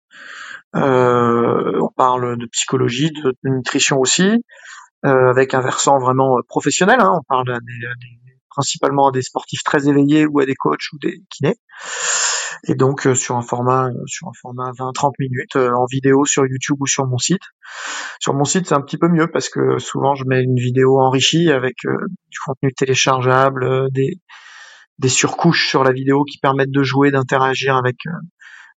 Euh, 0.76 1.80
on 1.82 1.90
parle 1.96 2.38
de 2.38 2.46
psychologie, 2.48 3.12
de, 3.12 3.36
nutrition 3.44 4.00
aussi, 4.00 4.44
euh, 5.06 5.30
avec 5.30 5.54
un 5.54 5.62
versant 5.62 5.98
vraiment 6.00 6.38
professionnel. 6.48 7.00
hein. 7.02 7.20
On 7.20 7.24
parle 7.28 7.60
principalement 8.50 9.10
à 9.10 9.12
des 9.12 9.24
sportifs 9.24 9.64
très 9.64 9.90
éveillés 9.90 10.26
ou 10.26 10.40
à 10.40 10.46
des 10.46 10.56
coachs 10.56 10.92
ou 10.94 10.98
des 11.00 11.22
kinés. 11.30 11.56
Et 12.66 12.76
donc 12.76 13.10
sur 13.16 13.36
un 13.36 13.42
format 13.42 13.90
sur 14.06 14.30
un 14.30 14.34
format 14.42 14.72
20-30 14.72 15.12
minutes 15.20 15.58
en 15.58 15.86
vidéo 15.86 16.24
sur 16.24 16.46
YouTube 16.46 16.78
ou 16.80 16.88
sur 16.88 17.06
mon 17.08 17.18
site. 17.18 17.42
Sur 18.22 18.36
mon 18.36 18.46
site, 18.46 18.68
c'est 18.68 18.76
un 18.76 18.80
petit 18.80 18.98
peu 18.98 19.10
mieux 19.10 19.28
parce 19.28 19.50
que 19.50 19.80
souvent 19.80 20.16
je 20.16 20.24
mets 20.26 20.42
une 20.42 20.56
vidéo 20.56 20.98
enrichie 21.02 21.52
avec 21.52 21.76
du 21.82 22.40
contenu 22.46 22.72
téléchargeable, 22.74 23.92
des, 23.92 24.18
des 24.99 25.10
surcouches 25.10 25.70
sur 25.70 25.84
la 25.84 25.91
vidéo 25.91 26.24
qui 26.24 26.38
permettent 26.38 26.72
de 26.72 26.84
jouer, 26.84 27.11
d'interagir 27.11 27.76
avec, 27.76 27.98
euh, 28.07 28.11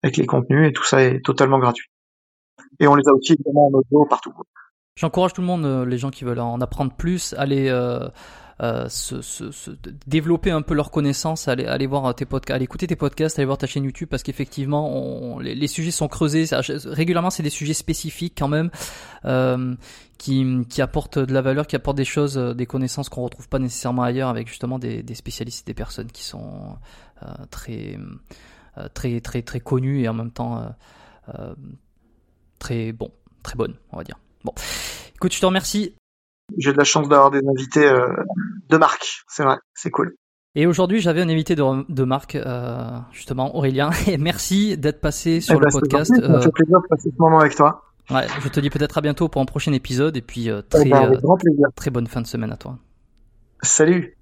avec 0.02 0.16
les 0.16 0.26
contenus 0.26 0.68
et 0.68 0.72
tout 0.72 0.84
ça 0.84 1.02
est 1.02 1.24
totalement 1.24 1.58
gratuit. 1.58 1.88
Et 2.80 2.86
on 2.86 2.94
les 2.94 3.04
a 3.08 3.12
aussi 3.12 3.32
évidemment 3.32 3.68
en 3.68 3.78
audio 3.78 4.06
partout. 4.06 4.32
J'encourage 4.96 5.32
tout 5.32 5.40
le 5.40 5.46
monde, 5.48 5.64
euh, 5.64 5.84
les 5.84 5.98
gens 5.98 6.10
qui 6.10 6.22
veulent 6.22 6.38
en 6.38 6.60
apprendre 6.60 6.92
plus, 6.92 7.34
aller 7.36 7.68
euh, 7.68 8.08
euh, 8.62 8.88
se, 8.88 9.22
se- 9.22 9.50
se- 9.50 9.72
développer 10.06 10.52
un 10.52 10.62
peu 10.62 10.72
leurs 10.74 10.92
connaissances, 10.92 11.48
aller, 11.48 11.66
aller 11.66 11.88
voir 11.88 12.14
tes 12.14 12.24
podcasts, 12.26 12.54
aller 12.54 12.62
écouter 12.64 12.86
tes 12.86 12.94
podcasts, 12.94 13.36
aller 13.40 13.44
voir 13.46 13.58
ta 13.58 13.66
chaîne 13.66 13.82
YouTube 13.82 14.08
parce 14.08 14.22
qu'effectivement, 14.22 14.96
on, 14.96 15.40
les, 15.40 15.56
les 15.56 15.66
sujets 15.66 15.90
sont 15.90 16.06
creusés. 16.06 16.44
Régulièrement, 16.84 17.30
c'est 17.30 17.42
des 17.42 17.50
sujets 17.50 17.74
spécifiques 17.74 18.34
quand 18.38 18.46
même 18.46 18.70
euh, 19.24 19.74
qui, 20.16 20.46
qui 20.68 20.80
apportent 20.80 21.18
de 21.18 21.34
la 21.34 21.42
valeur, 21.42 21.66
qui 21.66 21.74
apportent 21.74 21.96
des 21.96 22.04
choses, 22.04 22.38
euh, 22.38 22.54
des 22.54 22.66
connaissances 22.66 23.08
qu'on 23.08 23.22
retrouve 23.24 23.48
pas 23.48 23.58
nécessairement 23.58 24.04
ailleurs 24.04 24.28
avec 24.28 24.46
justement 24.46 24.78
des, 24.78 25.02
des 25.02 25.14
spécialistes, 25.16 25.66
des 25.66 25.74
personnes 25.74 26.12
qui 26.12 26.22
sont 26.22 26.76
euh, 27.24 27.26
très, 27.50 27.98
très, 28.94 29.20
très, 29.20 29.42
très 29.42 29.58
connues 29.58 30.02
et 30.02 30.08
en 30.08 30.14
même 30.14 30.30
temps 30.30 30.72
très 32.60 32.92
bon, 32.92 33.10
très 33.42 33.56
bonnes, 33.56 33.74
on 33.90 33.96
va 33.96 34.04
dire. 34.04 34.18
Bon, 34.44 34.52
écoute, 35.16 35.32
je 35.34 35.40
te 35.40 35.46
remercie. 35.46 35.94
J'ai 36.58 36.72
de 36.72 36.78
la 36.78 36.84
chance 36.84 37.08
d'avoir 37.08 37.30
des 37.30 37.40
invités 37.48 37.86
euh, 37.86 38.06
de 38.68 38.76
marque, 38.76 39.22
c'est 39.28 39.42
vrai, 39.44 39.56
c'est 39.74 39.90
cool. 39.90 40.14
Et 40.56 40.66
aujourd'hui, 40.66 41.00
j'avais 41.00 41.20
un 41.22 41.28
invité 41.28 41.56
de, 41.56 41.62
de 41.92 42.04
marque, 42.04 42.36
euh, 42.36 42.98
justement, 43.12 43.56
Aurélien. 43.56 43.90
Et 44.06 44.18
merci 44.18 44.76
d'être 44.76 45.00
passé 45.00 45.40
sur 45.40 45.54
Eh 45.54 45.58
le 45.58 45.64
ben, 45.64 45.70
c'est 45.70 45.80
podcast. 45.80 46.14
Ça 46.14 46.28
me 46.28 46.36
Euh, 46.36 46.40
fait 46.40 46.52
plaisir 46.52 46.78
de 46.80 46.86
passer 46.88 47.10
ce 47.10 47.20
moment 47.22 47.40
avec 47.40 47.56
toi. 47.56 47.82
ouais, 48.10 48.26
je 48.40 48.48
te 48.48 48.60
dis 48.60 48.70
peut-être 48.70 48.98
à 48.98 49.00
bientôt 49.00 49.28
pour 49.28 49.40
un 49.42 49.46
prochain 49.46 49.72
épisode. 49.72 50.16
Et 50.16 50.22
puis, 50.22 50.50
euh, 50.50 50.60
Eh 50.66 50.68
très, 50.68 50.84
ben, 50.90 51.12
euh, 51.14 51.68
très 51.74 51.90
bonne 51.90 52.06
fin 52.06 52.20
de 52.20 52.26
semaine 52.26 52.52
à 52.52 52.56
toi. 52.56 52.78
Salut. 53.62 54.16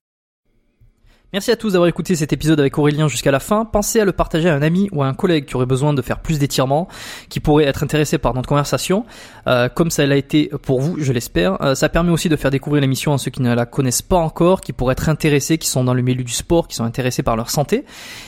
Merci 1.34 1.50
à 1.50 1.56
tous 1.56 1.72
d'avoir 1.72 1.88
écouté 1.88 2.14
cet 2.14 2.34
épisode 2.34 2.60
avec 2.60 2.76
Aurélien 2.76 3.09
jusqu'à 3.09 3.30
la 3.30 3.40
fin. 3.40 3.64
Pensez 3.64 3.98
à 3.98 4.04
le 4.04 4.12
partager 4.12 4.50
à 4.50 4.54
un 4.54 4.60
ami 4.60 4.90
ou 4.92 5.02
à 5.02 5.06
un 5.06 5.14
collègue 5.14 5.46
qui 5.46 5.56
aurait 5.56 5.64
besoin 5.64 5.94
de 5.94 6.02
faire 6.02 6.20
plus 6.20 6.38
d'étirements, 6.38 6.88
qui 7.30 7.40
pourrait 7.40 7.64
être 7.64 7.82
intéressé 7.82 8.18
par 8.18 8.34
notre 8.34 8.50
conversation, 8.50 9.06
euh, 9.46 9.70
comme 9.70 9.90
ça 9.90 10.04
l'a 10.04 10.16
été 10.16 10.50
pour 10.60 10.82
vous, 10.82 10.96
je 10.98 11.10
l'espère. 11.10 11.56
Euh, 11.62 11.74
ça 11.74 11.88
permet 11.88 12.10
aussi 12.10 12.28
de 12.28 12.36
faire 12.36 12.50
découvrir 12.50 12.82
l'émission 12.82 13.14
à 13.14 13.18
ceux 13.18 13.30
qui 13.30 13.40
ne 13.40 13.54
la 13.54 13.64
connaissent 13.64 14.02
pas 14.02 14.18
encore, 14.18 14.60
qui 14.60 14.74
pourraient 14.74 14.92
être 14.92 15.09
intéressés, 15.09 15.56
qui 15.56 15.68
sont 15.68 15.84
dans 15.84 15.94
le 15.94 16.02
milieu 16.02 16.22
du 16.22 16.34
sport, 16.34 16.68
qui 16.68 16.76
sont 16.76 16.84
intéressés 16.84 17.22
par 17.22 17.34
leur 17.34 17.48
santé. 17.48 17.86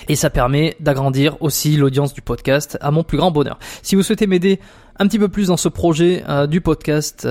Et 0.09 0.17
ça 0.17 0.31
permet 0.31 0.75
d'agrandir 0.81 1.37
aussi 1.43 1.77
l'audience 1.77 2.15
du 2.15 2.23
podcast 2.23 2.79
à 2.81 2.91
mon 2.91 3.05
plus 3.05 3.19
grand 3.19 3.31
bonheur. 3.31 3.59
Si 3.83 3.97
vous 3.97 4.03
souhaitez 4.03 4.27
m'aider 4.27 4.61
un 4.99 5.07
petit 5.07 5.19
peu 5.19 5.29
plus 5.29 5.49
dans 5.49 5.59
ce 5.59 5.69
projet 5.69 6.25
euh, 6.27 6.47
du 6.47 6.63
podcast, 6.63 7.29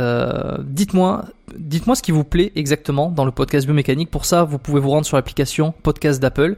dites-moi, 0.60 1.26
dites-moi 1.58 1.96
ce 1.96 2.02
qui 2.02 2.12
vous 2.12 2.24
plaît 2.24 2.52
exactement 2.56 3.10
dans 3.10 3.26
le 3.26 3.32
podcast 3.32 3.66
biomécanique. 3.66 4.12
Pour 4.12 4.26
ça, 4.26 4.44
vous 4.44 4.60
pouvez 4.60 4.80
vous 4.80 4.90
rendre 4.90 5.06
sur 5.06 5.18
l'application 5.18 5.74
podcast 5.84 6.22
d'Apple. 6.22 6.56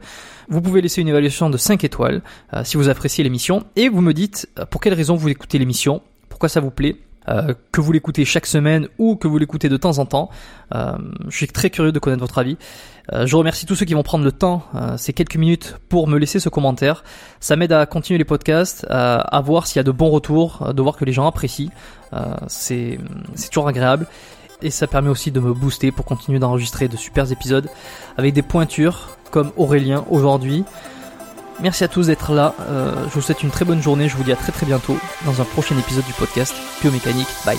Vous 0.48 0.60
pouvez 0.60 0.80
laisser 0.80 1.00
une 1.00 1.08
évaluation 1.08 1.50
de 1.50 1.56
5 1.56 1.84
étoiles 1.84 2.22
euh, 2.54 2.62
si 2.64 2.76
vous 2.76 2.88
appréciez 2.88 3.24
l'émission 3.24 3.64
et 3.76 3.88
vous 3.88 4.00
me 4.00 4.12
dites 4.12 4.48
pour 4.70 4.80
quelle 4.80 4.94
raison 4.94 5.16
vous 5.16 5.28
écoutez 5.28 5.58
l'émission, 5.58 6.02
pourquoi 6.28 6.48
ça 6.48 6.60
vous 6.60 6.70
plaît? 6.70 6.96
que 7.72 7.80
vous 7.80 7.90
l'écoutez 7.90 8.24
chaque 8.24 8.46
semaine 8.46 8.86
ou 8.98 9.16
que 9.16 9.26
vous 9.26 9.36
l'écoutez 9.36 9.68
de 9.68 9.76
temps 9.76 9.98
en 9.98 10.06
temps? 10.06 10.30
je 10.72 11.36
suis 11.36 11.48
très 11.48 11.70
curieux 11.70 11.90
de 11.90 11.98
connaître 11.98 12.20
votre 12.20 12.38
avis. 12.38 12.56
Euh, 13.12 13.26
je 13.26 13.36
remercie 13.36 13.66
tous 13.66 13.74
ceux 13.74 13.86
qui 13.86 13.94
vont 13.94 14.02
prendre 14.02 14.24
le 14.24 14.32
temps, 14.32 14.64
euh, 14.74 14.96
ces 14.96 15.12
quelques 15.12 15.36
minutes, 15.36 15.76
pour 15.88 16.08
me 16.08 16.18
laisser 16.18 16.40
ce 16.40 16.48
commentaire. 16.48 17.04
Ça 17.40 17.56
m'aide 17.56 17.72
à 17.72 17.86
continuer 17.86 18.18
les 18.18 18.24
podcasts, 18.24 18.86
à 18.88 19.40
voir 19.44 19.66
s'il 19.66 19.76
y 19.76 19.80
a 19.80 19.84
de 19.84 19.90
bons 19.90 20.10
retours, 20.10 20.72
de 20.72 20.82
voir 20.82 20.96
que 20.96 21.04
les 21.04 21.12
gens 21.12 21.26
apprécient. 21.26 21.70
Euh, 22.12 22.34
c'est 22.48 22.98
toujours 23.50 23.68
agréable. 23.68 24.06
Et 24.62 24.70
ça 24.70 24.86
permet 24.86 25.10
aussi 25.10 25.30
de 25.30 25.40
me 25.40 25.52
booster 25.52 25.92
pour 25.92 26.04
continuer 26.04 26.38
d'enregistrer 26.38 26.88
de 26.88 26.96
super 26.96 27.30
épisodes 27.30 27.68
avec 28.16 28.32
des 28.32 28.42
pointures 28.42 29.16
comme 29.30 29.52
Aurélien 29.56 30.04
aujourd'hui. 30.10 30.64
Merci 31.60 31.84
à 31.84 31.88
tous 31.88 32.06
d'être 32.06 32.32
là. 32.32 32.54
je 32.68 33.14
vous 33.14 33.20
souhaite 33.20 33.42
une 33.42 33.50
très 33.50 33.64
bonne 33.64 33.82
journée. 33.82 34.08
Je 34.08 34.16
vous 34.16 34.24
dis 34.24 34.32
à 34.32 34.36
très 34.36 34.52
très 34.52 34.66
bientôt 34.66 34.96
dans 35.24 35.40
un 35.40 35.44
prochain 35.44 35.76
épisode 35.78 36.04
du 36.04 36.12
podcast 36.12 36.54
Biomécanique. 36.82 37.28
Bye. 37.44 37.58